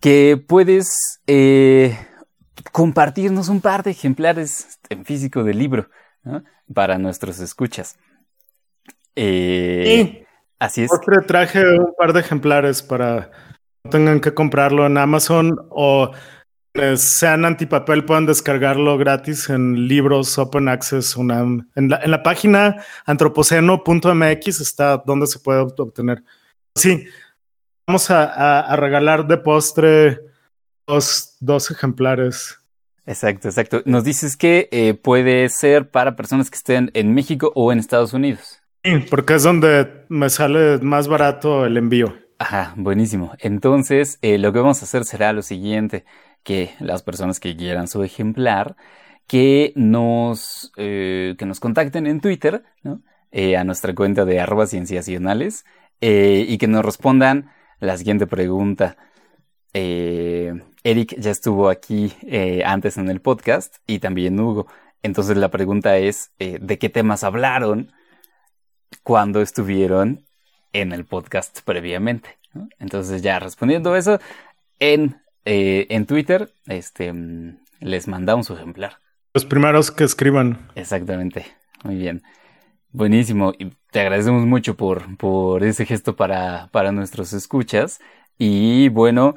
que 0.01 0.43
puedes 0.45 1.21
compartirnos 2.73 3.49
un 3.49 3.61
par 3.61 3.83
de 3.85 3.93
ejemplares 3.93 4.81
en 4.89 5.05
físico 5.05 5.45
del 5.45 5.59
libro. 5.59 5.89
¿no? 6.23 6.43
Para 6.73 6.99
nuestros 6.99 7.41
escuchas. 7.41 7.97
Eh, 9.17 9.85
sí. 9.87 10.27
Así 10.59 10.83
es. 10.83 10.89
Postre 10.89 11.23
traje 11.27 11.79
un 11.79 11.95
par 11.97 12.13
de 12.13 12.21
ejemplares 12.21 12.83
para 12.83 13.31
no 13.85 13.91
tengan 13.91 14.21
que 14.21 14.33
comprarlo 14.33 14.87
en 14.87 14.97
Amazon 14.97 15.59
o 15.71 16.11
sean 16.97 17.45
antipapel 17.45 18.05
puedan 18.05 18.27
descargarlo 18.27 18.99
gratis 18.99 19.49
en 19.49 19.87
libros 19.87 20.39
Open 20.39 20.69
Access 20.69 21.17
UNAM. 21.17 21.69
En 21.77 21.89
la, 21.89 22.01
en 22.03 22.11
la 22.11 22.23
página 22.23 22.83
antropoceno.mx 23.07 24.61
está 24.61 24.97
donde 24.99 25.27
se 25.27 25.39
puede 25.39 25.61
obtener. 25.61 26.25
Sí, 26.75 27.07
vamos 27.87 28.11
a, 28.11 28.25
a, 28.25 28.61
a 28.61 28.77
regalar 28.77 29.27
de 29.27 29.37
postre 29.37 30.21
dos, 30.87 31.37
dos 31.41 31.71
ejemplares. 31.71 32.59
Exacto, 33.07 33.49
exacto. 33.49 33.83
Nos 33.85 34.05
dices 34.05 34.37
que 34.37 34.69
eh, 34.71 34.95
puede 34.95 35.49
ser 35.49 35.91
para 35.91 36.17
personas 36.17 36.51
que 36.51 36.57
estén 36.57 36.91
en 36.95 37.15
México 37.15 37.53
o 37.55 37.73
en 37.73 37.79
Estados 37.79 38.13
Unidos. 38.13 38.63
Sí, 38.83 38.93
porque 39.11 39.35
es 39.35 39.43
donde 39.43 40.05
me 40.09 40.31
sale 40.31 40.79
más 40.79 41.09
barato 41.09 41.67
el 41.67 41.77
envío. 41.77 42.17
Ajá, 42.39 42.75
buenísimo. 42.77 43.33
Entonces, 43.39 44.19
eh, 44.23 44.39
lo 44.39 44.53
que 44.53 44.59
vamos 44.59 44.81
a 44.81 44.85
hacer 44.85 45.05
será 45.05 45.33
lo 45.33 45.43
siguiente, 45.43 46.05
que 46.43 46.71
las 46.81 47.03
personas 47.03 47.41
que 47.41 47.57
quieran 47.57 47.89
su 47.89 48.03
ejemplar, 48.03 48.77
que 49.27 49.73
nos, 49.77 50.73
eh, 50.77 51.35
que 51.39 51.47
nos 51.47 51.61
contacten 51.61 52.07
en 52.07 52.21
Twitter, 52.21 52.63
¿no? 52.83 53.03
a 53.59 53.65
nuestra 53.65 53.93
cuenta 53.97 54.25
de 54.25 54.39
arroba 54.39 54.69
cienciacionales, 54.69 55.65
y 56.01 56.57
que 56.57 56.69
nos 56.69 56.85
respondan 56.85 57.51
la 57.81 57.97
siguiente 57.97 58.29
pregunta. 58.29 58.97
Eh, 59.73 60.55
Eric 60.85 61.19
ya 61.19 61.31
estuvo 61.31 61.71
aquí 61.71 62.13
eh, 62.23 62.63
antes 62.65 62.99
en 62.99 63.09
el 63.09 63.23
podcast 63.23 63.77
y 63.87 64.01
también 64.01 64.39
Hugo. 64.39 64.67
Entonces 65.03 65.39
la 65.39 65.51
pregunta 65.51 65.97
es, 65.97 66.31
eh, 66.39 66.59
¿de 66.61 66.79
qué 66.79 66.91
temas 66.91 67.25
hablaron 67.25 67.91
cuando 69.03 69.41
estuvieron 69.41 70.27
en 70.75 70.93
el 70.93 71.07
podcast 71.07 71.63
previamente? 71.63 72.39
¿no? 72.53 72.69
Entonces 72.79 73.23
ya 73.23 73.39
respondiendo 73.39 73.97
eso, 73.97 74.21
en, 74.79 75.23
eh, 75.47 75.87
en 75.89 76.05
Twitter 76.05 76.53
este, 76.67 77.15
les 77.81 78.07
mandamos 78.07 78.47
su 78.47 78.55
ejemplar. 78.55 78.99
Los 79.33 79.47
primeros 79.47 79.91
que 79.91 80.05
escriban. 80.05 80.69
Exactamente, 80.75 81.47
muy 81.83 81.97
bien. 81.97 82.23
Buenísimo, 82.93 83.53
y 83.59 83.73
te 83.91 84.01
agradecemos 84.01 84.45
mucho 84.47 84.77
por, 84.77 85.17
por 85.17 85.65
ese 85.65 85.87
gesto 85.87 86.15
para, 86.15 86.69
para 86.73 86.93
nuestros 86.93 87.33
escuchas. 87.33 88.01
Y 88.39 88.89
bueno, 88.91 89.35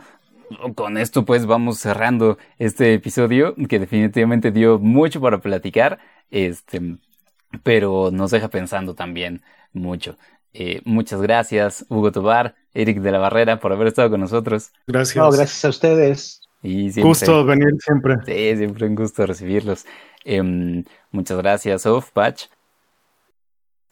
con 0.76 0.98
esto 0.98 1.26
pues 1.26 1.46
vamos 1.46 1.80
cerrando 1.80 2.38
este 2.58 2.94
episodio 2.94 3.56
que 3.70 3.80
definitivamente 3.80 4.52
dio 4.52 4.80
mucho 4.80 5.22
para 5.22 5.40
platicar, 5.40 6.00
este, 6.32 6.98
pero 7.64 8.10
nos 8.12 8.32
deja 8.32 8.50
pensando 8.50 8.96
también 8.96 9.42
mucho. 9.74 10.18
Eh, 10.54 10.82
muchas 10.86 11.22
gracias, 11.22 11.86
Hugo 11.90 12.12
Tobar, 12.12 12.56
Eric 12.74 13.00
de 13.00 13.12
la 13.12 13.20
Barrera, 13.20 13.60
por 13.60 13.72
haber 13.74 13.88
estado 13.88 14.10
con 14.10 14.22
nosotros. 14.22 14.72
Gracias. 14.88 15.18
No, 15.18 15.32
gracias 15.32 15.66
a 15.66 15.70
ustedes. 15.70 16.42
Y 16.64 16.92
siempre, 16.92 17.04
gusto 17.04 17.46
venir 17.46 17.76
siempre. 17.80 18.16
Sí, 18.26 18.58
siempre 18.58 18.88
un 18.88 18.96
gusto 18.96 19.26
recibirlos. 19.26 19.86
Eh, 20.26 20.42
muchas 21.12 21.38
gracias, 21.38 21.86
Of 21.86 22.12
Patch. 22.12 22.46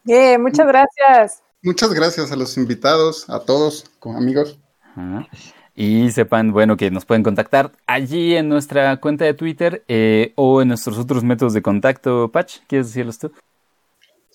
Yeah, 0.04 0.38
muchas 0.40 0.68
gracias. 0.68 1.44
Muchas 1.62 1.94
gracias 1.94 2.32
a 2.32 2.36
los 2.36 2.58
invitados, 2.58 3.30
a 3.30 3.40
todos, 3.40 3.90
como 4.00 4.18
amigos. 4.18 4.60
Ajá. 4.96 5.28
Y 5.76 6.12
sepan, 6.12 6.52
bueno, 6.52 6.78
que 6.78 6.90
nos 6.90 7.06
pueden 7.06 7.24
contactar 7.24 7.72
allí 7.86 8.36
en 8.36 8.48
nuestra 8.48 8.98
cuenta 8.98 9.26
de 9.26 9.34
Twitter 9.34 9.84
eh, 9.88 10.32
o 10.36 10.62
en 10.62 10.70
nuestros 10.70 10.98
otros 10.98 11.24
métodos 11.24 11.54
de 11.54 11.62
contacto. 11.62 12.32
Patch, 12.32 12.60
¿quieres 12.68 12.88
decirlos 12.88 13.20
tú? 13.20 13.32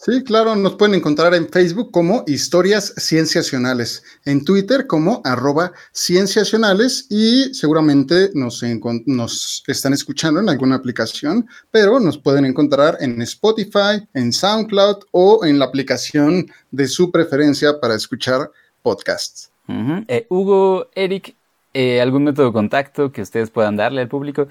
Sí, 0.02 0.24
claro, 0.24 0.56
nos 0.56 0.76
pueden 0.76 0.94
encontrar 0.94 1.34
en 1.34 1.50
Facebook 1.50 1.90
como 1.90 2.24
Historias 2.26 2.94
Cienciacionales, 2.96 4.02
en 4.24 4.46
Twitter 4.46 4.86
como 4.86 5.20
arroba 5.26 5.72
cienciacionales 5.92 7.04
y 7.10 7.52
seguramente 7.52 8.30
nos, 8.32 8.62
nos 9.04 9.62
están 9.66 9.92
escuchando 9.92 10.40
en 10.40 10.48
alguna 10.48 10.76
aplicación, 10.76 11.46
pero 11.70 12.00
nos 12.00 12.16
pueden 12.16 12.46
encontrar 12.46 12.96
en 13.00 13.20
Spotify, 13.20 14.08
en 14.14 14.32
SoundCloud 14.32 15.04
o 15.10 15.44
en 15.44 15.58
la 15.58 15.66
aplicación 15.66 16.50
de 16.70 16.88
su 16.88 17.10
preferencia 17.10 17.78
para 17.78 17.94
escuchar 17.94 18.50
podcasts. 18.80 19.49
Uh 19.70 19.72
-huh. 19.72 20.04
eh, 20.08 20.26
Hugo, 20.28 20.88
Eric, 20.94 21.36
eh, 21.72 22.00
¿algún 22.00 22.24
método 22.24 22.46
de 22.46 22.52
contacto 22.52 23.12
que 23.12 23.22
ustedes 23.22 23.50
puedan 23.50 23.76
darle 23.76 24.00
al 24.00 24.08
público? 24.08 24.48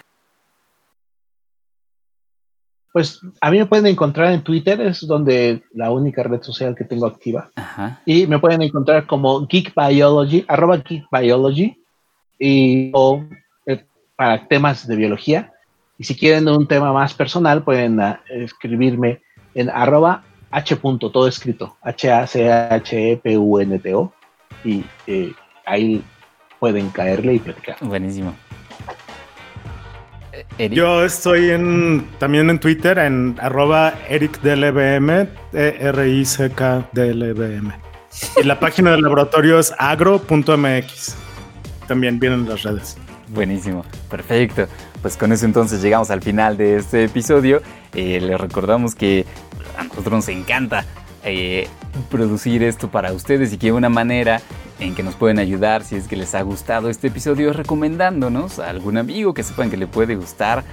Pues 2.94 3.20
a 3.42 3.52
mí 3.52 3.58
me 3.60 3.66
pueden 3.66 3.86
encontrar 3.86 4.32
en 4.34 4.44
Twitter, 4.44 4.80
es 4.82 5.06
donde 5.06 5.62
la 5.74 5.92
única 5.92 6.24
red 6.24 6.42
social 6.42 6.74
que 6.76 6.86
tengo 6.86 7.06
activa. 7.06 7.52
Ajá. 7.56 8.02
Y 8.06 8.26
me 8.28 8.40
pueden 8.40 8.62
encontrar 8.62 9.06
como 9.06 9.46
Geek 9.46 9.74
Biology, 9.76 10.46
arroba 10.48 10.78
Geek 10.78 11.06
Biology, 11.12 11.78
y, 12.40 12.90
o 12.94 13.26
eh, 13.66 13.84
para 14.16 14.48
temas 14.48 14.88
de 14.88 14.96
biología. 14.96 15.52
Y 15.98 16.06
si 16.06 16.16
quieren 16.16 16.48
un 16.48 16.66
tema 16.66 16.94
más 16.94 17.14
personal, 17.14 17.64
pueden 17.64 18.00
uh, 18.00 18.16
escribirme 18.30 19.22
en 19.54 19.70
arroba 19.70 20.24
H. 20.50 20.78
Punto, 20.78 21.12
todo 21.12 21.28
escrito, 21.28 21.76
H-A-C-H-E-P-U-N-T-O, 21.82 24.14
y 24.64 24.84
eh, 25.08 25.34
ahí 25.66 26.04
pueden 26.60 26.90
caerle 26.90 27.36
y 27.36 27.40
platicar. 27.40 27.78
Buenísimo. 27.82 28.36
Eh, 30.34 30.46
Eric. 30.58 30.78
Yo 30.78 31.04
estoy 31.04 31.50
en, 31.52 32.06
también 32.20 32.50
en 32.50 32.60
Twitter 32.60 32.98
en 33.00 33.38
arroba 33.42 33.94
ericdlbm, 34.10 35.28
E-R-I-C-K-D-L-B-M. 35.54 36.30
Y 38.42 38.44
la 38.44 38.60
página 38.60 38.92
del 38.92 39.02
laboratorio 39.02 39.60
es 39.60 39.74
agro.mx. 39.78 41.16
También 41.88 42.20
vienen 42.20 42.48
las 42.48 42.64
redes. 42.64 42.98
Buenísimo, 43.30 43.86
perfecto. 44.10 44.68
Pues 45.02 45.16
con 45.16 45.32
eso 45.32 45.46
entonces 45.46 45.82
llegamos 45.82 46.10
al 46.12 46.22
final 46.22 46.58
de 46.58 46.78
este 46.78 47.06
episodio. 47.06 47.62
Eh, 47.94 48.20
les 48.20 48.40
recordamos 48.40 48.96
que 48.96 49.26
a 49.78 49.84
nosotros 49.84 50.12
nos 50.12 50.28
encanta 50.30 50.86
eh, 51.24 51.68
producir 52.10 52.64
esto 52.64 52.90
para 52.90 53.12
ustedes 53.14 53.54
y 53.54 53.58
que 53.58 53.72
una 53.72 53.90
manera 53.90 54.42
en 54.80 54.96
que 54.96 55.04
nos 55.04 55.16
pueden 55.16 55.40
ayudar 55.40 55.84
si 55.84 55.96
es 55.96 56.08
que 56.08 56.16
les 56.16 56.36
ha 56.36 56.42
gustado 56.42 56.90
este 56.90 57.08
episodio 57.08 57.52
recomendándonos 57.54 58.60
a 58.60 58.70
algún 58.70 58.98
amigo 58.98 59.34
que 59.34 59.44
sepan 59.44 59.70
que 59.70 59.78
le 59.78 59.88
puede 59.88 60.16
gustar 60.16 60.64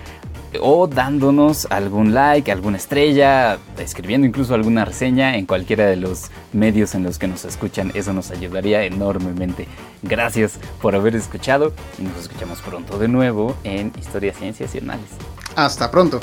o 0.60 0.86
dándonos 0.86 1.66
algún 1.70 2.14
like, 2.14 2.50
alguna 2.50 2.76
estrella, 2.76 3.58
escribiendo 3.78 4.26
incluso 4.26 4.54
alguna 4.54 4.84
reseña 4.84 5.36
en 5.36 5.46
cualquiera 5.46 5.86
de 5.86 5.96
los 5.96 6.30
medios 6.52 6.94
en 6.94 7.02
los 7.02 7.18
que 7.18 7.28
nos 7.28 7.44
escuchan. 7.44 7.92
Eso 7.94 8.12
nos 8.12 8.30
ayudaría 8.30 8.84
enormemente. 8.84 9.66
Gracias 10.02 10.58
por 10.80 10.94
haber 10.94 11.16
escuchado 11.16 11.72
y 11.98 12.02
nos 12.02 12.16
escuchamos 12.18 12.60
pronto 12.60 12.98
de 12.98 13.08
nuevo 13.08 13.56
en 13.64 13.92
Historia, 13.98 14.32
Ciencias 14.32 14.74
y 14.74 14.78
Análisis. 14.78 15.16
Hasta 15.56 15.90
pronto. 15.90 16.20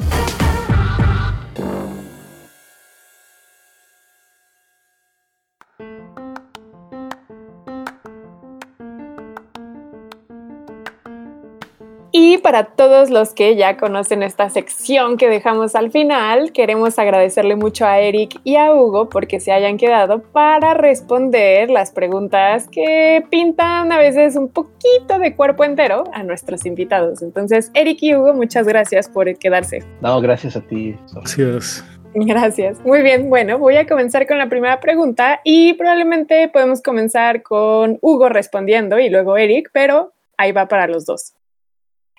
Y 12.15 12.37
para 12.37 12.65
todos 12.65 13.09
los 13.09 13.33
que 13.33 13.55
ya 13.55 13.75
conocen 13.75 14.21
esta 14.21 14.47
sección 14.51 15.17
que 15.17 15.29
dejamos 15.29 15.73
al 15.73 15.89
final, 15.89 16.51
queremos 16.51 16.99
agradecerle 16.99 17.55
mucho 17.55 17.87
a 17.87 17.97
Eric 18.01 18.39
y 18.43 18.55
a 18.55 18.71
Hugo 18.71 19.09
porque 19.09 19.39
se 19.39 19.51
hayan 19.51 19.77
quedado 19.77 20.21
para 20.21 20.75
responder 20.75 21.71
las 21.71 21.89
preguntas 21.89 22.67
que 22.67 23.25
pintan 23.31 23.91
a 23.91 23.97
veces 23.97 24.35
un 24.35 24.47
poquito 24.47 25.17
de 25.17 25.35
cuerpo 25.35 25.63
entero 25.63 26.03
a 26.13 26.21
nuestros 26.21 26.67
invitados. 26.67 27.23
Entonces, 27.23 27.71
Eric 27.73 27.97
y 28.03 28.15
Hugo, 28.15 28.35
muchas 28.35 28.67
gracias 28.67 29.09
por 29.09 29.35
quedarse. 29.39 29.83
No, 30.01 30.21
gracias 30.21 30.55
a 30.55 30.61
ti. 30.61 30.95
Gracias. 31.15 31.83
Gracias. 32.13 32.79
Muy 32.85 33.01
bien, 33.01 33.27
bueno, 33.27 33.57
voy 33.57 33.77
a 33.77 33.87
comenzar 33.87 34.27
con 34.27 34.37
la 34.37 34.49
primera 34.49 34.79
pregunta 34.79 35.41
y 35.43 35.73
probablemente 35.73 36.47
podemos 36.47 36.83
comenzar 36.83 37.41
con 37.41 37.97
Hugo 38.01 38.29
respondiendo 38.29 38.99
y 38.99 39.09
luego 39.09 39.35
Eric, 39.35 39.71
pero 39.73 40.13
ahí 40.37 40.51
va 40.51 40.67
para 40.67 40.85
los 40.85 41.07
dos. 41.07 41.33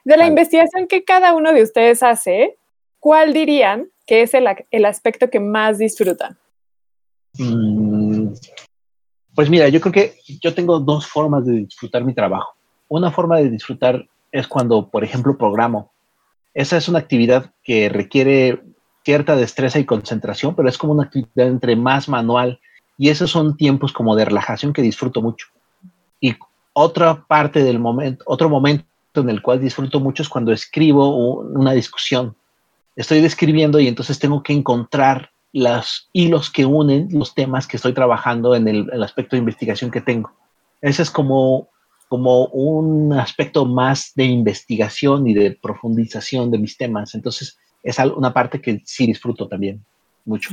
De 0.05 0.17
la 0.17 0.25
Vale. 0.25 0.29
investigación 0.29 0.87
que 0.87 1.05
cada 1.05 1.35
uno 1.35 1.53
de 1.53 1.63
ustedes 1.63 2.03
hace, 2.03 2.59
¿cuál 3.01 3.33
dirían 3.33 3.89
que 4.07 4.23
es 4.23 4.35
el, 4.35 4.47
el 4.71 4.85
aspecto 4.85 5.31
que 5.31 5.41
más 5.41 5.79
disfrutan? 5.79 6.39
Mm, 7.39 8.29
Pues 9.35 9.51
mira, 9.51 9.69
yo 9.69 9.81
creo 9.81 9.93
que 9.93 10.15
yo 10.41 10.55
tengo 10.55 10.79
dos 10.79 11.07
formas 11.07 11.45
de 11.47 11.53
disfrutar 11.55 12.05
mi 12.05 12.15
trabajo. 12.15 12.55
Una 12.89 13.11
forma 13.11 13.39
de 13.39 13.51
disfrutar 13.51 14.07
es 14.31 14.47
cuando, 14.47 14.91
por 14.91 15.03
ejemplo, 15.05 15.37
programo. 15.37 15.93
Esa 16.53 16.77
es 16.77 16.89
una 16.89 17.01
actividad 17.01 17.51
que 17.65 17.89
requiere 17.89 18.63
cierta 19.05 19.37
destreza 19.37 19.79
y 19.79 19.85
concentración, 19.85 20.55
pero 20.55 20.69
es 20.69 20.79
como 20.79 20.93
una 20.93 21.05
actividad 21.05 21.49
entre 21.49 21.77
más 21.77 22.09
manual 22.09 22.61
y 22.97 23.09
esos 23.09 23.31
son 23.31 23.57
tiempos 23.57 23.93
como 23.93 24.15
de 24.15 24.25
relajación 24.25 24.73
que 24.73 24.83
disfruto 24.83 25.21
mucho. 25.21 25.49
Y 26.21 26.37
otra 26.73 27.25
parte 27.27 27.65
del 27.65 27.81
momento, 27.81 28.23
otro 28.27 28.49
momento 28.49 28.85
en 29.21 29.31
el 29.31 29.43
cual 29.43 29.61
disfruto 29.61 30.01
mucho 30.01 30.23
es 30.23 30.29
cuando 30.29 30.53
escribo 30.53 31.17
un- 31.17 31.57
una 31.57 31.73
discusión. 31.73 32.37
Estoy 32.97 33.21
describiendo 33.21 33.81
y 33.81 33.89
entonces 33.89 34.19
tengo 34.19 34.43
que 34.43 34.53
encontrar 34.53 35.31
los 35.53 36.09
hilos 36.13 36.51
que 36.51 36.65
unen 36.67 37.09
los 37.13 37.35
temas 37.35 37.67
que 37.67 37.77
estoy 37.77 37.93
trabajando 37.93 38.55
en 38.55 38.67
el, 38.69 38.91
el 38.93 39.03
aspecto 39.03 39.37
de 39.37 39.41
investigación 39.41 39.91
que 39.91 40.01
tengo. 40.01 40.33
Ese 40.81 41.03
es 41.03 41.11
como, 41.11 41.69
como 42.09 42.47
un 42.47 43.13
aspecto 43.13 43.65
más 43.65 44.13
de 44.17 44.25
investigación 44.25 45.27
y 45.27 45.35
de 45.35 45.53
profundización 45.53 46.51
de 46.51 46.59
mis 46.59 46.77
temas. 46.77 47.15
Entonces, 47.15 47.57
es 47.83 47.99
una 47.99 48.33
parte 48.33 48.61
que 48.61 48.83
sí 48.85 49.07
disfruto 49.07 49.47
también 49.47 49.85
mucho. 50.25 50.51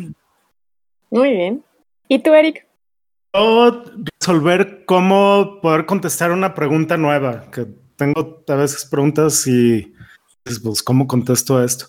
Muy 1.09 1.31
bien. 1.31 1.63
¿Y 2.07 2.19
tú, 2.19 2.33
Eric? 2.33 2.67
O 3.33 3.71
resolver 4.19 4.83
cómo 4.85 5.59
poder 5.61 5.85
contestar 5.85 6.31
una 6.31 6.53
pregunta 6.53 6.97
nueva, 6.97 7.49
que 7.49 7.65
tengo 8.01 8.43
a 8.47 8.55
veces 8.55 8.83
preguntas 8.85 9.45
y 9.45 9.93
pues 10.63 10.81
cómo 10.81 11.05
contesto 11.05 11.63
esto. 11.63 11.85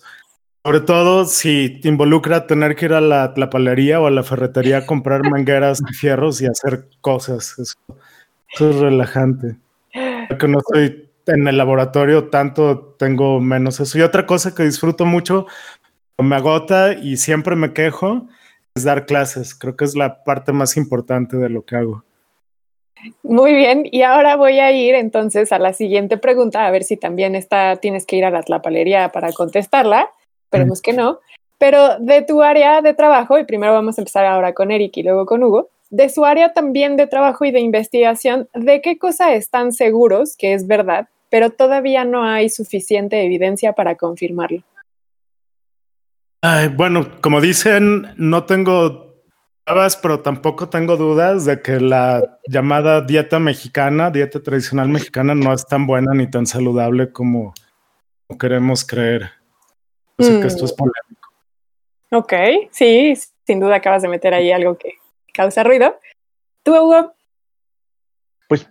Sobre 0.63 0.81
todo 0.81 1.25
si 1.25 1.79
te 1.81 1.87
involucra 1.87 2.45
tener 2.45 2.75
que 2.75 2.85
ir 2.85 2.93
a 2.93 3.01
la, 3.01 3.33
la 3.35 3.49
palería 3.49 3.99
o 3.99 4.05
a 4.05 4.11
la 4.11 4.21
ferretería 4.21 4.77
a 4.77 4.85
comprar 4.85 5.27
mangueras 5.27 5.81
y 5.89 5.93
fierros 5.95 6.39
y 6.39 6.45
hacer 6.45 6.87
cosas. 7.01 7.57
Eso, 7.57 7.73
eso 8.53 8.69
es 8.69 8.75
relajante. 8.75 9.57
Que 10.39 10.47
no 10.47 10.59
estoy 10.59 11.09
en 11.25 11.47
el 11.47 11.57
laboratorio 11.57 12.29
tanto, 12.29 12.95
tengo 12.99 13.41
menos 13.41 13.79
eso. 13.79 13.97
Y 13.97 14.01
otra 14.01 14.27
cosa 14.27 14.53
que 14.53 14.63
disfruto 14.63 15.05
mucho, 15.05 15.47
me 16.19 16.35
agota 16.35 16.93
y 16.93 17.17
siempre 17.17 17.55
me 17.55 17.73
quejo, 17.73 18.27
es 18.75 18.83
dar 18.83 19.07
clases. 19.07 19.55
Creo 19.55 19.75
que 19.75 19.85
es 19.85 19.95
la 19.95 20.23
parte 20.23 20.53
más 20.53 20.77
importante 20.77 21.37
de 21.37 21.49
lo 21.49 21.65
que 21.65 21.75
hago. 21.75 22.05
Muy 23.23 23.53
bien. 23.53 23.83
Y 23.91 24.01
ahora 24.03 24.35
voy 24.35 24.59
a 24.59 24.71
ir 24.71 24.95
entonces 24.95 25.51
a 25.51 25.59
la 25.59 25.73
siguiente 25.73 26.17
pregunta, 26.17 26.65
a 26.65 26.71
ver 26.71 26.83
si 26.83 26.97
también 26.97 27.35
está, 27.35 27.77
tienes 27.77 28.05
que 28.05 28.15
ir 28.15 28.25
a 28.25 28.31
la 28.31 28.43
tlapalería 28.43 29.09
para 29.09 29.31
contestarla. 29.31 30.09
Esperemos 30.45 30.81
que 30.81 30.93
no. 30.93 31.19
Pero 31.57 31.97
de 31.99 32.21
tu 32.21 32.41
área 32.41 32.81
de 32.81 32.93
trabajo, 32.93 33.37
y 33.37 33.45
primero 33.45 33.73
vamos 33.73 33.97
a 33.97 34.01
empezar 34.01 34.25
ahora 34.25 34.53
con 34.53 34.71
Eric 34.71 34.97
y 34.97 35.03
luego 35.03 35.25
con 35.25 35.43
Hugo, 35.43 35.69
de 35.89 36.09
su 36.09 36.25
área 36.25 36.53
también 36.53 36.97
de 36.97 37.07
trabajo 37.07 37.45
y 37.45 37.51
de 37.51 37.59
investigación, 37.59 38.49
¿de 38.53 38.81
qué 38.81 38.97
cosa 38.97 39.33
están 39.33 39.71
seguros 39.71 40.35
que 40.35 40.53
es 40.53 40.65
verdad, 40.65 41.07
pero 41.29 41.51
todavía 41.51 42.03
no 42.03 42.23
hay 42.23 42.49
suficiente 42.49 43.23
evidencia 43.23 43.73
para 43.73 43.95
confirmarlo? 43.95 44.63
Ay, 46.41 46.67
bueno, 46.69 47.07
como 47.21 47.39
dicen, 47.39 48.07
no 48.17 48.43
tengo 48.45 49.12
pero 49.65 50.19
tampoco 50.19 50.69
tengo 50.69 50.97
dudas 50.97 51.45
de 51.45 51.61
que 51.61 51.79
la 51.79 52.39
llamada 52.47 53.01
dieta 53.01 53.39
mexicana, 53.39 54.11
dieta 54.11 54.41
tradicional 54.41 54.89
mexicana, 54.89 55.35
no 55.35 55.53
es 55.53 55.65
tan 55.65 55.87
buena 55.87 56.13
ni 56.13 56.29
tan 56.29 56.45
saludable 56.45 57.11
como, 57.11 57.53
como 58.27 58.37
queremos 58.37 58.85
creer. 58.85 59.31
Yo 60.17 60.27
sé 60.27 60.41
que 60.41 60.47
esto 60.47 60.65
es 60.65 60.73
polémico. 60.73 61.29
Ok, 62.11 62.33
sí, 62.71 63.13
sin 63.45 63.59
duda 63.59 63.77
acabas 63.77 64.01
de 64.01 64.09
meter 64.09 64.33
ahí 64.33 64.51
algo 64.51 64.77
que 64.77 64.93
causa 65.33 65.63
ruido. 65.63 65.97
¿Tú, 66.61 66.75
Hugo? 66.75 67.13
Pues 68.47 68.69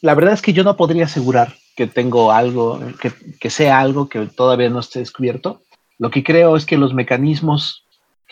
la 0.00 0.14
verdad 0.14 0.34
es 0.34 0.42
que 0.42 0.52
yo 0.52 0.64
no 0.64 0.76
podría 0.76 1.04
asegurar 1.04 1.54
que 1.76 1.86
tengo 1.86 2.32
algo, 2.32 2.80
que, 3.00 3.12
que 3.38 3.50
sea 3.50 3.80
algo 3.80 4.08
que 4.08 4.26
todavía 4.26 4.70
no 4.70 4.80
esté 4.80 5.00
descubierto. 5.00 5.62
Lo 5.98 6.10
que 6.10 6.24
creo 6.24 6.56
es 6.56 6.64
que 6.64 6.78
los 6.78 6.94
mecanismos 6.94 7.81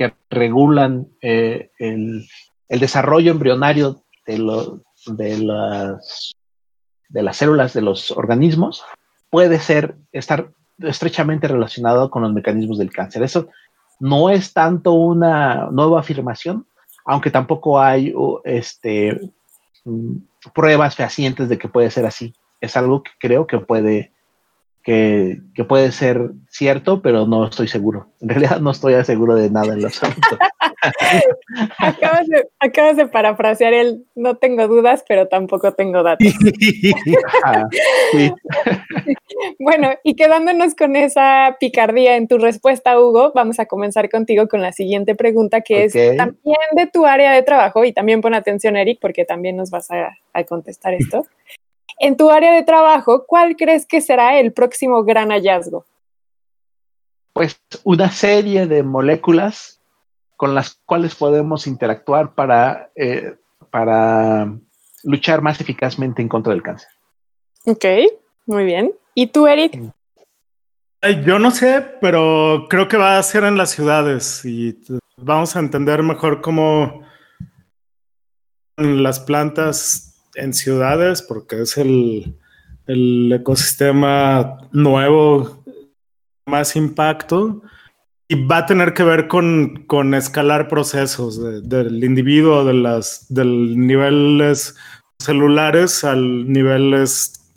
que 0.00 0.14
regulan 0.30 1.08
eh, 1.20 1.72
el, 1.78 2.26
desarrollo 2.70 3.32
embrionario 3.32 4.02
de, 4.26 4.38
lo- 4.38 4.80
de, 5.04 5.36
las, 5.36 6.32
de 7.10 7.22
las 7.22 7.36
células 7.36 7.74
de 7.74 7.82
los 7.82 8.10
organismos 8.10 8.82
puede 9.28 9.58
ser 9.58 9.96
estar 10.12 10.52
estrechamente 10.78 11.48
relacionado 11.48 12.10
con 12.10 12.22
los 12.22 12.32
mecanismos 12.32 12.78
del 12.78 12.90
cáncer. 12.90 13.22
Eso 13.22 13.48
no 13.98 14.30
es 14.30 14.54
tanto 14.54 14.94
una 14.94 15.68
nueva 15.70 16.00
afirmación, 16.00 16.64
aunque 17.04 17.30
tampoco 17.30 17.78
hay 17.78 18.14
este, 18.44 19.20
mm, 19.84 20.16
pruebas 20.54 20.96
fehacientes 20.96 21.50
de 21.50 21.58
que 21.58 21.68
puede 21.68 21.90
ser 21.90 22.06
así. 22.06 22.32
Es 22.62 22.74
algo 22.74 23.02
que 23.02 23.10
creo 23.20 23.46
que 23.46 23.58
puede, 23.58 24.14
que, 24.82 25.40
que 25.54 25.64
puede 25.64 25.92
ser 25.92 26.30
cierto, 26.48 27.02
pero 27.02 27.26
no 27.26 27.46
estoy 27.46 27.68
seguro. 27.68 28.08
En 28.20 28.28
realidad 28.30 28.60
no 28.60 28.70
estoy 28.70 29.02
seguro 29.04 29.34
de 29.34 29.50
nada 29.50 29.74
en 29.74 29.82
lo 29.82 29.88
absoluto. 29.88 30.38
Acabas 31.78 32.26
de, 32.26 32.48
acabas 32.58 32.96
de 32.96 33.06
parafrasear 33.06 33.72
el 33.74 34.06
no 34.14 34.36
tengo 34.36 34.66
dudas, 34.68 35.04
pero 35.06 35.28
tampoco 35.28 35.72
tengo 35.72 36.02
datos. 36.02 36.26
Bueno, 39.58 39.90
y 40.04 40.16
quedándonos 40.16 40.74
con 40.74 40.96
esa 40.96 41.56
picardía 41.58 42.16
en 42.16 42.28
tu 42.28 42.36
respuesta, 42.36 43.00
Hugo, 43.00 43.32
vamos 43.34 43.58
a 43.58 43.64
comenzar 43.66 44.10
contigo 44.10 44.48
con 44.48 44.60
la 44.60 44.72
siguiente 44.72 45.14
pregunta, 45.14 45.62
que 45.62 45.84
es 45.84 45.92
también 45.92 46.58
de 46.72 46.86
tu 46.86 47.06
área 47.06 47.32
de 47.32 47.42
trabajo, 47.42 47.84
y 47.84 47.92
también 47.92 48.20
pon 48.20 48.34
atención, 48.34 48.76
Eric, 48.76 48.98
porque 49.00 49.24
también 49.24 49.56
nos 49.56 49.70
vas 49.70 49.90
a, 49.90 50.18
a 50.34 50.44
contestar 50.44 50.92
esto. 50.94 51.24
En 52.02 52.16
tu 52.16 52.30
área 52.30 52.50
de 52.54 52.62
trabajo, 52.62 53.26
¿cuál 53.26 53.56
crees 53.56 53.84
que 53.84 54.00
será 54.00 54.40
el 54.40 54.54
próximo 54.54 55.04
gran 55.04 55.28
hallazgo? 55.28 55.84
Pues 57.34 57.60
una 57.84 58.10
serie 58.10 58.66
de 58.66 58.82
moléculas 58.82 59.82
con 60.38 60.54
las 60.54 60.80
cuales 60.86 61.14
podemos 61.14 61.66
interactuar 61.66 62.34
para, 62.34 62.90
eh, 62.96 63.36
para 63.70 64.50
luchar 65.04 65.42
más 65.42 65.60
eficazmente 65.60 66.22
en 66.22 66.30
contra 66.30 66.54
del 66.54 66.62
cáncer. 66.62 66.88
Ok, 67.66 67.84
muy 68.46 68.64
bien. 68.64 68.94
¿Y 69.14 69.26
tú, 69.26 69.46
Eric? 69.46 69.78
Yo 71.26 71.38
no 71.38 71.50
sé, 71.50 71.84
pero 72.00 72.66
creo 72.70 72.88
que 72.88 72.96
va 72.96 73.18
a 73.18 73.22
ser 73.22 73.44
en 73.44 73.58
las 73.58 73.72
ciudades 73.72 74.42
y 74.46 74.80
vamos 75.18 75.54
a 75.54 75.58
entender 75.58 76.02
mejor 76.02 76.40
cómo 76.40 77.02
las 78.78 79.20
plantas 79.20 80.09
en 80.34 80.54
ciudades, 80.54 81.22
porque 81.22 81.62
es 81.62 81.76
el, 81.76 82.36
ecosistema 83.32 84.58
nuevo, 84.72 85.64
más 86.46 86.76
impacto, 86.76 87.62
y 88.28 88.46
va 88.46 88.58
a 88.58 88.66
tener 88.66 88.94
que 88.94 89.02
ver 89.02 89.28
con, 89.28 89.84
con 89.86 90.14
escalar 90.14 90.68
procesos 90.68 91.42
de- 91.42 91.60
del 91.62 92.02
individuo, 92.02 92.64
de 92.64 92.74
las 92.74 93.26
del 93.28 93.78
niveles 93.78 94.76
celulares 95.18 96.04
al 96.04 96.50
niveles 96.50 97.52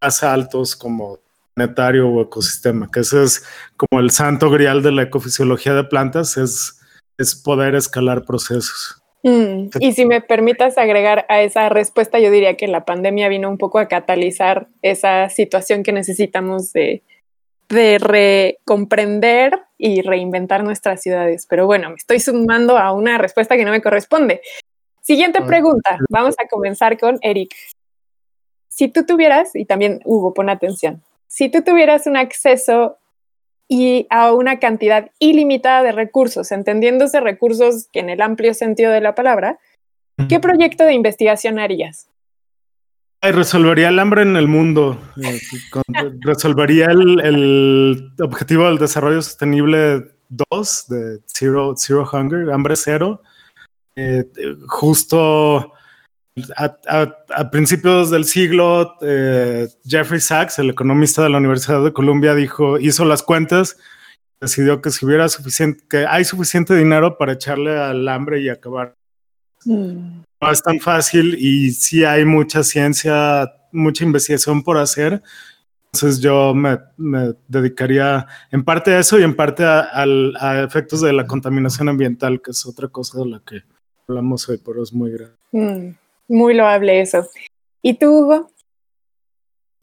más 0.00 0.22
altos 0.22 0.74
como 0.76 1.18
planetario 1.54 2.08
o 2.08 2.22
ecosistema, 2.22 2.88
que 2.90 3.00
ese 3.00 3.22
es 3.24 3.44
como 3.76 4.00
el 4.00 4.10
santo 4.10 4.50
grial 4.50 4.82
de 4.82 4.92
la 4.92 5.02
ecofisiología 5.02 5.74
de 5.74 5.84
plantas, 5.84 6.36
es, 6.36 6.80
es 7.18 7.34
poder 7.34 7.74
escalar 7.74 8.24
procesos. 8.24 9.01
Mm, 9.22 9.68
Y 9.78 9.92
si 9.92 10.04
me 10.04 10.20
permitas 10.20 10.78
agregar 10.78 11.26
a 11.28 11.42
esa 11.42 11.68
respuesta, 11.68 12.18
yo 12.18 12.30
diría 12.30 12.56
que 12.56 12.66
la 12.66 12.84
pandemia 12.84 13.28
vino 13.28 13.48
un 13.48 13.58
poco 13.58 13.78
a 13.78 13.86
catalizar 13.86 14.68
esa 14.82 15.28
situación 15.28 15.82
que 15.82 15.92
necesitamos 15.92 16.72
de, 16.72 17.02
de 17.68 17.98
recomprender 17.98 19.60
y 19.78 20.02
reinventar 20.02 20.64
nuestras 20.64 21.02
ciudades. 21.02 21.46
Pero 21.48 21.66
bueno, 21.66 21.90
me 21.90 21.96
estoy 21.96 22.20
sumando 22.20 22.78
a 22.78 22.92
una 22.92 23.18
respuesta 23.18 23.56
que 23.56 23.64
no 23.64 23.70
me 23.70 23.82
corresponde. 23.82 24.40
Siguiente 25.00 25.38
Ay, 25.40 25.46
pregunta. 25.46 25.98
Vamos 26.10 26.34
a 26.42 26.48
comenzar 26.48 26.98
con 26.98 27.18
Eric. 27.22 27.54
Si 28.68 28.88
tú 28.88 29.04
tuvieras, 29.04 29.54
y 29.54 29.64
también 29.64 30.00
Hugo, 30.04 30.32
pon 30.34 30.48
atención, 30.48 31.02
si 31.26 31.48
tú 31.48 31.62
tuvieras 31.62 32.06
un 32.06 32.16
acceso 32.16 32.98
y 33.68 34.06
a 34.10 34.32
una 34.32 34.58
cantidad 34.58 35.10
ilimitada 35.18 35.82
de 35.82 35.92
recursos, 35.92 36.52
entendiéndose 36.52 37.20
recursos 37.20 37.88
que 37.92 38.00
en 38.00 38.10
el 38.10 38.20
amplio 38.20 38.52
sentido 38.54 38.92
de 38.92 39.00
la 39.00 39.14
palabra, 39.14 39.58
¿qué 40.28 40.40
proyecto 40.40 40.84
de 40.84 40.92
investigación 40.94 41.58
harías? 41.58 42.08
Ay, 43.22 43.32
resolvería 43.32 43.88
el 43.88 43.98
hambre 43.98 44.22
en 44.22 44.36
el 44.36 44.48
mundo. 44.48 44.98
eh, 45.24 45.40
con- 45.70 45.82
resolvería 46.20 46.86
el, 46.86 47.20
el 47.20 48.12
objetivo 48.20 48.64
del 48.66 48.78
desarrollo 48.78 49.22
sostenible 49.22 50.06
2 50.28 50.86
de 50.88 51.20
Zero, 51.26 51.74
Zero 51.76 52.08
Hunger, 52.12 52.50
hambre 52.50 52.74
cero. 52.76 53.22
Eh, 53.94 54.24
eh, 54.36 54.56
justo 54.68 55.72
a, 56.56 56.76
a- 56.88 57.16
a 57.34 57.50
principios 57.50 58.10
del 58.10 58.24
siglo, 58.24 58.94
eh, 59.02 59.68
Jeffrey 59.84 60.20
Sachs, 60.20 60.58
el 60.58 60.70
economista 60.70 61.22
de 61.22 61.30
la 61.30 61.38
Universidad 61.38 61.82
de 61.84 61.92
Columbia, 61.92 62.34
dijo, 62.34 62.78
hizo 62.78 63.04
las 63.04 63.22
cuentas, 63.22 63.76
decidió 64.40 64.80
que 64.80 64.90
si 64.90 65.04
hubiera 65.06 65.28
suficiente, 65.28 65.84
que 65.88 66.06
hay 66.06 66.24
suficiente 66.24 66.74
dinero 66.74 67.16
para 67.18 67.32
echarle 67.32 67.78
al 67.78 68.08
hambre 68.08 68.40
y 68.40 68.48
acabar 68.48 68.94
no 70.40 70.50
es 70.50 70.60
tan 70.62 70.80
fácil 70.80 71.36
y 71.38 71.70
sí 71.70 72.04
hay 72.04 72.24
mucha 72.24 72.64
ciencia, 72.64 73.52
mucha 73.70 74.02
investigación 74.04 74.62
por 74.64 74.76
hacer. 74.78 75.22
Entonces 75.94 76.20
yo 76.20 76.52
me, 76.54 76.78
me 76.96 77.34
dedicaría 77.46 78.26
en 78.50 78.64
parte 78.64 78.92
a 78.92 78.98
eso 78.98 79.20
y 79.20 79.22
en 79.22 79.36
parte 79.36 79.62
a, 79.64 79.90
a 79.94 80.62
efectos 80.64 81.02
de 81.02 81.12
la 81.12 81.26
contaminación 81.26 81.88
ambiental, 81.90 82.40
que 82.42 82.50
es 82.52 82.66
otra 82.66 82.88
cosa 82.88 83.18
de 83.20 83.26
la 83.26 83.40
que 83.46 83.62
hablamos 84.08 84.48
hoy, 84.48 84.58
pero 84.64 84.82
es 84.82 84.92
muy 84.92 85.12
grande. 85.12 85.36
Mm, 85.52 85.94
muy 86.32 86.54
loable 86.54 87.00
eso. 87.00 87.28
¿Y 87.82 87.94
tú, 87.94 88.06
Hugo? 88.06 88.50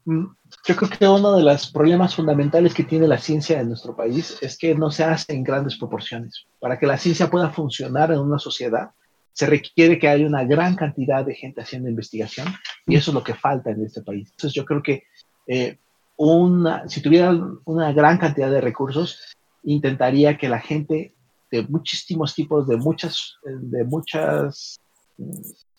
Mm, 0.05 0.25
Yo 0.65 0.75
creo 0.75 0.89
que 0.89 1.07
uno 1.07 1.35
de 1.35 1.43
los 1.43 1.71
problemas 1.71 2.15
fundamentales 2.15 2.73
que 2.73 2.83
tiene 2.83 3.07
la 3.07 3.19
ciencia 3.19 3.59
en 3.59 3.67
nuestro 3.67 3.95
país 3.95 4.37
es 4.41 4.57
que 4.57 4.73
no 4.73 4.89
se 4.89 5.03
hace 5.03 5.33
en 5.33 5.43
grandes 5.43 5.77
proporciones. 5.77 6.47
Para 6.59 6.79
que 6.79 6.87
la 6.87 6.97
ciencia 6.97 7.29
pueda 7.29 7.51
funcionar 7.51 8.11
en 8.11 8.19
una 8.19 8.39
sociedad, 8.39 8.89
se 9.31 9.45
requiere 9.45 9.99
que 9.99 10.07
haya 10.07 10.25
una 10.25 10.43
gran 10.43 10.75
cantidad 10.75 11.23
de 11.23 11.35
gente 11.35 11.61
haciendo 11.61 11.87
investigación 11.87 12.47
y 12.87 12.95
eso 12.95 13.11
es 13.11 13.15
lo 13.15 13.23
que 13.23 13.35
falta 13.35 13.69
en 13.69 13.85
este 13.85 14.01
país. 14.01 14.29
Entonces 14.31 14.53
yo 14.53 14.65
creo 14.65 14.81
que 14.81 15.03
eh, 15.47 15.77
una, 16.17 16.89
si 16.89 17.01
tuvieran 17.01 17.59
una 17.65 17.93
gran 17.93 18.17
cantidad 18.17 18.49
de 18.49 18.59
recursos, 18.59 19.37
intentaría 19.63 20.37
que 20.37 20.49
la 20.49 20.59
gente 20.59 21.13
de 21.51 21.63
muchísimos 21.63 22.33
tipos, 22.33 22.67
de 22.67 22.77
muchas, 22.77 23.37
de 23.43 23.83
muchas 23.83 24.79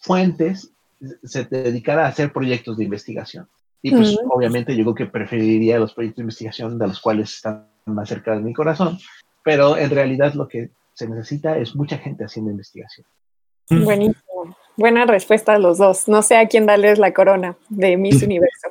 fuentes, 0.00 0.72
se 1.22 1.44
dedicara 1.44 2.04
a 2.04 2.08
hacer 2.08 2.32
proyectos 2.32 2.76
de 2.76 2.84
investigación. 2.84 3.48
Y 3.82 3.92
pues 3.92 4.18
obviamente 4.28 4.76
yo 4.76 4.84
creo 4.84 4.94
que 4.94 5.06
preferiría 5.06 5.78
los 5.78 5.94
proyectos 5.94 6.16
de 6.18 6.22
investigación 6.22 6.78
de 6.78 6.88
los 6.88 7.00
cuales 7.00 7.34
están 7.34 7.66
más 7.86 8.08
cerca 8.08 8.34
de 8.34 8.40
mi 8.40 8.52
corazón, 8.52 8.98
pero 9.42 9.76
en 9.76 9.88
realidad 9.88 10.34
lo 10.34 10.48
que 10.48 10.70
se 10.92 11.08
necesita 11.08 11.56
es 11.56 11.74
mucha 11.74 11.96
gente 11.96 12.24
haciendo 12.24 12.50
investigación. 12.50 13.06
Buenísimo. 13.70 14.56
Buena 14.76 15.06
respuesta 15.06 15.54
a 15.54 15.58
los 15.58 15.78
dos. 15.78 16.08
No 16.08 16.22
sé 16.22 16.36
a 16.36 16.46
quién 16.48 16.66
darles 16.66 16.98
la 16.98 17.14
corona 17.14 17.56
de 17.68 17.96
Miss 17.96 18.22
Universo. 18.22 18.68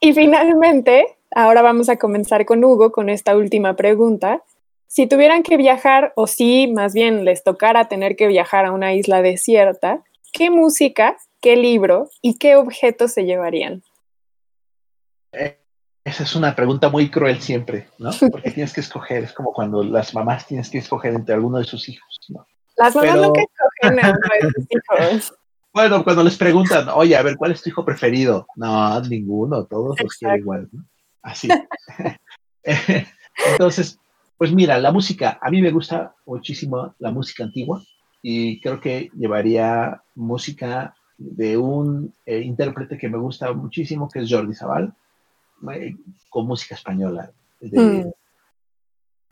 Y 0.00 0.14
finalmente, 0.14 1.18
ahora 1.34 1.62
vamos 1.62 1.88
a 1.88 1.96
comenzar 1.96 2.46
con 2.46 2.64
Hugo 2.64 2.92
con 2.92 3.10
esta 3.10 3.36
última 3.36 3.76
pregunta. 3.76 4.42
Si 4.86 5.06
tuvieran 5.06 5.42
que 5.42 5.56
viajar, 5.56 6.12
o 6.16 6.26
si 6.26 6.68
más 6.68 6.94
bien 6.94 7.24
les 7.24 7.42
tocara 7.42 7.88
tener 7.88 8.16
que 8.16 8.28
viajar 8.28 8.64
a 8.64 8.72
una 8.72 8.94
isla 8.94 9.20
desierta, 9.20 10.02
¿qué 10.32 10.50
música, 10.50 11.16
qué 11.40 11.56
libro 11.56 12.08
y 12.22 12.38
qué 12.38 12.56
objetos 12.56 13.12
se 13.12 13.24
llevarían? 13.24 13.82
Esa 16.04 16.22
es 16.22 16.36
una 16.36 16.54
pregunta 16.54 16.88
muy 16.88 17.10
cruel 17.10 17.40
siempre, 17.40 17.88
¿no? 17.98 18.10
Porque 18.30 18.50
tienes 18.52 18.72
que 18.72 18.80
escoger, 18.80 19.24
es 19.24 19.32
como 19.32 19.52
cuando 19.52 19.82
las 19.82 20.14
mamás 20.14 20.46
tienes 20.46 20.70
que 20.70 20.78
escoger 20.78 21.14
entre 21.14 21.34
alguno 21.34 21.58
de 21.58 21.64
sus 21.64 21.88
hijos, 21.88 22.18
¿no? 22.28 22.46
Las 22.76 22.94
mamás 22.94 23.12
Pero- 23.12 23.26
nunca 23.26 23.40
escogen 23.42 24.04
a 24.04 24.10
uno 24.10 24.18
de 24.40 24.50
sus 24.52 24.66
hijos. 24.70 25.38
Bueno, 25.72 26.04
cuando 26.04 26.22
les 26.22 26.36
preguntan, 26.38 26.88
oye, 26.88 27.16
a 27.16 27.22
ver, 27.22 27.36
¿cuál 27.36 27.52
es 27.52 27.62
tu 27.62 27.68
hijo 27.68 27.84
preferido? 27.84 28.46
No, 28.56 28.98
ninguno, 29.02 29.66
todos 29.66 30.00
los 30.00 30.14
quiero 30.14 30.36
igual, 30.36 30.68
¿no? 30.72 30.84
Así. 31.22 31.48
Entonces, 33.50 33.98
pues 34.38 34.52
mira, 34.52 34.78
la 34.78 34.90
música, 34.92 35.38
a 35.42 35.50
mí 35.50 35.60
me 35.60 35.70
gusta 35.70 36.14
muchísimo 36.24 36.94
la 36.98 37.10
música 37.10 37.44
antigua 37.44 37.82
y 38.28 38.60
creo 38.60 38.80
que 38.80 39.08
llevaría 39.16 40.02
música 40.16 40.96
de 41.16 41.56
un 41.56 42.12
eh, 42.26 42.40
intérprete 42.40 42.98
que 42.98 43.08
me 43.08 43.18
gusta 43.18 43.52
muchísimo, 43.52 44.08
que 44.08 44.18
es 44.20 44.28
Jordi 44.32 44.52
Zaval, 44.52 44.92
eh, 45.72 45.94
con 46.28 46.46
música 46.46 46.74
española. 46.74 47.30
de- 47.60 47.80
Mm. 47.80 48.10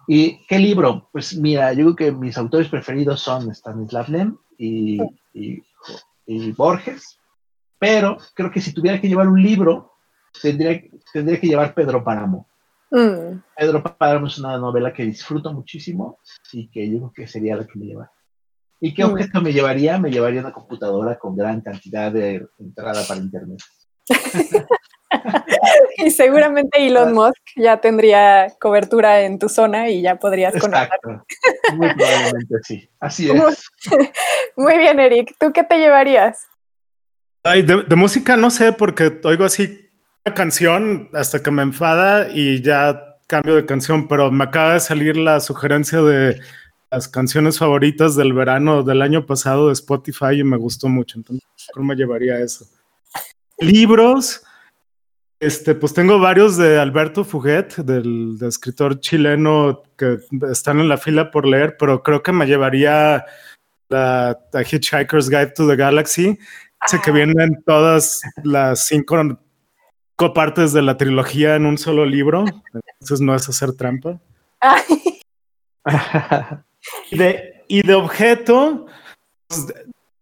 ¿Y 0.06 0.46
qué 0.46 0.58
libro? 0.60 1.08
Pues 1.12 1.36
mira, 1.36 1.72
yo 1.72 1.84
creo 1.94 1.96
que 1.96 2.12
mis 2.12 2.38
autores 2.38 2.68
preferidos 2.68 3.20
son 3.20 3.50
Stanislav 3.50 4.08
Lem 4.08 4.36
y, 4.58 5.00
y- 5.32 5.62
y 6.26 6.52
Borges, 6.52 7.18
pero 7.78 8.16
creo 8.34 8.50
que 8.52 8.60
si 8.60 8.72
tuviera 8.72 9.00
que 9.00 9.08
llevar 9.08 9.28
un 9.28 9.42
libro, 9.42 9.92
tendría, 10.40 10.80
tendría 11.12 11.40
que 11.40 11.48
llevar 11.48 11.74
Pedro 11.74 12.04
Páramo. 12.04 12.46
Mm. 12.92 13.40
Pedro 13.56 13.82
Páramo 13.82 14.26
es 14.28 14.38
una 14.38 14.56
novela 14.56 14.92
que 14.92 15.04
disfruto 15.04 15.52
muchísimo 15.52 16.18
y 16.52 16.68
que 16.68 16.88
yo 16.90 16.98
creo 16.98 17.12
que 17.12 17.26
sería 17.26 17.56
la 17.56 17.66
que 17.66 17.78
me 17.78 17.86
lleva. 17.86 18.10
¿Y 18.80 18.92
qué 18.94 19.04
Mm. 19.04 19.10
objeto 19.12 19.40
me 19.40 19.52
llevaría? 19.52 19.98
Me 19.98 20.10
llevaría 20.10 20.40
una 20.40 20.52
computadora 20.52 21.18
con 21.18 21.36
gran 21.36 21.60
cantidad 21.60 22.12
de 22.12 22.46
entrada 22.58 23.02
para 23.06 23.20
internet. 23.20 23.58
Y 25.96 26.10
seguramente 26.10 26.84
Elon 26.86 27.12
Musk 27.12 27.38
ya 27.56 27.80
tendría 27.80 28.48
cobertura 28.60 29.22
en 29.22 29.38
tu 29.38 29.48
zona 29.48 29.88
y 29.88 30.02
ya 30.02 30.16
podrías 30.16 30.52
conectar. 30.52 30.84
Exacto. 30.84 31.24
Muy 31.76 31.94
probablemente 31.94 32.54
sí. 32.62 32.90
Así 33.00 33.30
es. 33.30 33.70
Muy 34.56 34.76
bien, 34.76 34.98
Eric. 35.00 35.34
¿Tú 35.38 35.52
qué 35.52 35.62
te 35.62 35.78
llevarías? 35.78 36.44
Ay, 37.44 37.62
de, 37.62 37.84
de 37.84 37.96
música 37.96 38.36
no 38.36 38.50
sé, 38.50 38.72
porque 38.72 39.20
oigo 39.24 39.44
así 39.44 39.88
una 40.24 40.34
canción 40.34 41.08
hasta 41.14 41.42
que 41.42 41.50
me 41.50 41.62
enfada 41.62 42.28
y 42.30 42.60
ya 42.62 43.00
cambio 43.26 43.54
de 43.54 43.66
canción, 43.66 44.08
pero 44.08 44.30
me 44.30 44.44
acaba 44.44 44.74
de 44.74 44.80
salir 44.80 45.16
la 45.16 45.40
sugerencia 45.40 46.02
de 46.02 46.40
las 46.94 47.08
canciones 47.08 47.58
favoritas 47.58 48.14
del 48.14 48.32
verano 48.32 48.84
del 48.84 49.02
año 49.02 49.26
pasado 49.26 49.66
de 49.66 49.72
Spotify 49.72 50.38
y 50.38 50.44
me 50.44 50.56
gustó 50.56 50.88
mucho, 50.88 51.18
entonces 51.18 51.44
creo 51.72 51.84
me 51.84 51.96
llevaría 51.96 52.38
eso. 52.38 52.66
Libros, 53.58 54.44
este, 55.40 55.74
pues 55.74 55.92
tengo 55.92 56.20
varios 56.20 56.56
de 56.56 56.78
Alberto 56.78 57.24
Fuguet, 57.24 57.74
del, 57.78 58.38
del 58.38 58.48
escritor 58.48 59.00
chileno 59.00 59.82
que 59.98 60.18
están 60.48 60.78
en 60.78 60.88
la 60.88 60.96
fila 60.96 61.32
por 61.32 61.46
leer, 61.46 61.76
pero 61.78 62.00
creo 62.04 62.22
que 62.22 62.30
me 62.30 62.46
llevaría 62.46 63.24
la, 63.88 64.38
la 64.52 64.62
Hitchhiker's 64.62 65.28
Guide 65.28 65.52
to 65.56 65.66
the 65.68 65.74
Galaxy, 65.74 66.38
ese 66.86 67.00
que 67.00 67.10
vienen 67.10 67.60
todas 67.66 68.22
las 68.44 68.86
cinco, 68.86 69.20
cinco 70.16 70.32
partes 70.32 70.72
de 70.72 70.82
la 70.82 70.96
trilogía 70.96 71.56
en 71.56 71.66
un 71.66 71.76
solo 71.76 72.06
libro, 72.06 72.44
entonces 72.72 73.20
no 73.20 73.34
es 73.34 73.48
hacer 73.48 73.72
trampa. 73.72 74.20
Y 77.10 77.18
de, 77.18 77.62
y 77.68 77.82
de 77.86 77.94
objeto, 77.94 78.86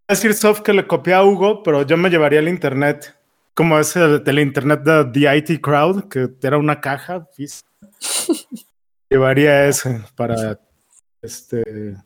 pues, 0.06 0.60
que 0.62 0.72
le 0.72 0.86
copié 0.86 1.14
a 1.14 1.24
Hugo, 1.24 1.62
pero 1.62 1.82
yo 1.86 1.96
me 1.96 2.10
llevaría 2.10 2.40
el 2.40 2.48
internet, 2.48 3.16
como 3.54 3.78
ese 3.78 4.18
del 4.18 4.38
internet 4.38 4.80
de 4.82 5.04
The 5.12 5.36
IT 5.36 5.60
Crowd, 5.60 6.08
que 6.08 6.28
era 6.42 6.58
una 6.58 6.80
caja. 6.80 7.26
llevaría 9.12 9.66
ese 9.66 10.00
para 10.16 10.58
este 11.20 11.96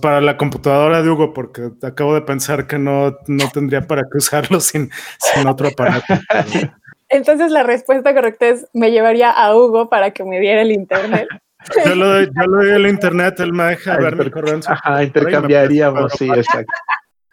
para 0.00 0.20
la 0.20 0.36
computadora 0.36 1.02
de 1.02 1.10
Hugo, 1.10 1.32
porque 1.32 1.70
acabo 1.82 2.14
de 2.14 2.22
pensar 2.22 2.68
que 2.68 2.78
no, 2.78 3.18
no 3.26 3.50
tendría 3.52 3.82
para 3.82 4.02
qué 4.02 4.18
usarlo 4.18 4.60
sin, 4.60 4.90
sin 5.18 5.46
otro 5.46 5.68
aparato. 5.68 6.14
Entonces 7.08 7.50
la 7.50 7.64
respuesta 7.64 8.14
correcta 8.14 8.48
es 8.48 8.66
me 8.72 8.92
llevaría 8.92 9.30
a 9.30 9.56
Hugo 9.56 9.88
para 9.88 10.12
que 10.12 10.24
me 10.24 10.38
diera 10.38 10.62
el 10.62 10.72
internet. 10.72 11.28
Yo 11.84 11.94
lo 11.94 12.08
doy, 12.08 12.26
yo 12.26 12.46
lo 12.46 12.64
doy 12.64 12.70
el 12.70 12.86
internet, 12.86 13.40
él 13.40 13.52
me 13.52 13.64
deja 13.64 13.96
ver 13.98 14.16
mi 14.16 14.30
correo. 14.30 14.60
Ajá, 14.66 15.02
intercambiaríamos, 15.02 16.12
sí, 16.12 16.28
exacto. 16.28 16.72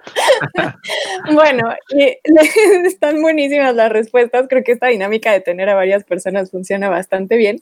bueno, 1.34 1.73
están 2.85 3.22
buenísimas 3.22 3.76
las 3.76 3.91
respuestas. 3.91 4.47
Creo 4.49 4.64
que 4.64 4.73
esta 4.73 4.88
dinámica 4.88 5.31
de 5.31 5.41
tener 5.41 5.69
a 5.69 5.76
varias 5.76 6.03
personas 6.03 6.52
funciona 6.52 6.89
bastante 6.89 7.38
bien, 7.38 7.60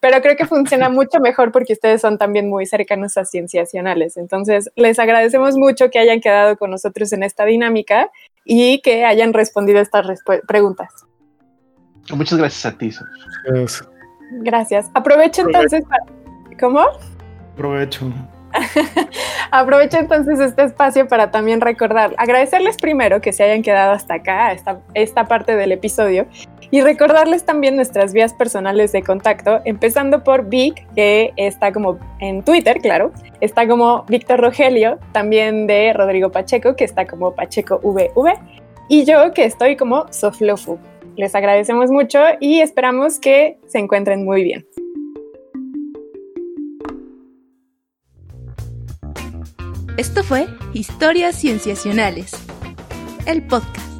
pero 0.00 0.20
creo 0.22 0.36
que 0.36 0.46
funciona 0.46 0.88
mucho 0.88 1.20
mejor 1.20 1.52
porque 1.52 1.72
ustedes 1.72 2.00
son 2.00 2.18
también 2.18 2.48
muy 2.48 2.66
cercanos 2.66 3.16
a 3.16 3.24
cienciacionales. 3.24 4.16
Entonces, 4.16 4.70
les 4.76 4.98
agradecemos 4.98 5.56
mucho 5.56 5.90
que 5.90 5.98
hayan 5.98 6.20
quedado 6.20 6.56
con 6.56 6.70
nosotros 6.70 7.12
en 7.12 7.22
esta 7.22 7.44
dinámica 7.44 8.10
y 8.44 8.80
que 8.80 9.04
hayan 9.04 9.32
respondido 9.32 9.80
estas 9.80 10.06
preguntas. 10.46 10.92
Muchas 12.14 12.38
gracias 12.38 12.72
a 12.72 12.78
ti. 12.78 12.92
Gracias. 14.30 14.90
Aprovecho 14.94 15.42
entonces 15.42 15.84
para... 15.84 16.04
¿Cómo? 16.58 16.80
Aprovecho. 17.54 18.12
Aprovecho 19.50 19.98
entonces 19.98 20.40
este 20.40 20.64
espacio 20.64 21.08
para 21.08 21.30
también 21.30 21.60
recordar, 21.60 22.14
agradecerles 22.16 22.76
primero 22.76 23.20
que 23.20 23.32
se 23.32 23.44
hayan 23.44 23.62
quedado 23.62 23.92
hasta 23.92 24.14
acá, 24.14 24.52
esta, 24.52 24.80
esta 24.94 25.26
parte 25.26 25.56
del 25.56 25.72
episodio, 25.72 26.26
y 26.70 26.80
recordarles 26.80 27.44
también 27.44 27.76
nuestras 27.76 28.12
vías 28.12 28.34
personales 28.34 28.92
de 28.92 29.02
contacto, 29.02 29.60
empezando 29.64 30.24
por 30.24 30.48
Vic, 30.48 30.86
que 30.94 31.32
está 31.36 31.72
como 31.72 31.98
en 32.18 32.42
Twitter, 32.42 32.78
claro, 32.80 33.12
está 33.40 33.68
como 33.68 34.04
Víctor 34.08 34.40
Rogelio, 34.40 34.98
también 35.12 35.66
de 35.66 35.92
Rodrigo 35.92 36.30
Pacheco, 36.30 36.74
que 36.74 36.84
está 36.84 37.06
como 37.06 37.34
Pacheco 37.34 37.78
VV, 37.82 38.38
y 38.88 39.04
yo 39.04 39.32
que 39.32 39.44
estoy 39.44 39.76
como 39.76 40.12
Soflofu. 40.12 40.78
Les 41.16 41.34
agradecemos 41.34 41.90
mucho 41.90 42.18
y 42.40 42.60
esperamos 42.60 43.18
que 43.18 43.58
se 43.66 43.78
encuentren 43.78 44.24
muy 44.24 44.44
bien. 44.44 44.66
Esto 49.96 50.22
fue 50.22 50.46
Historias 50.74 51.36
Cienciacionales, 51.40 52.32
el 53.26 53.46
podcast. 53.46 53.95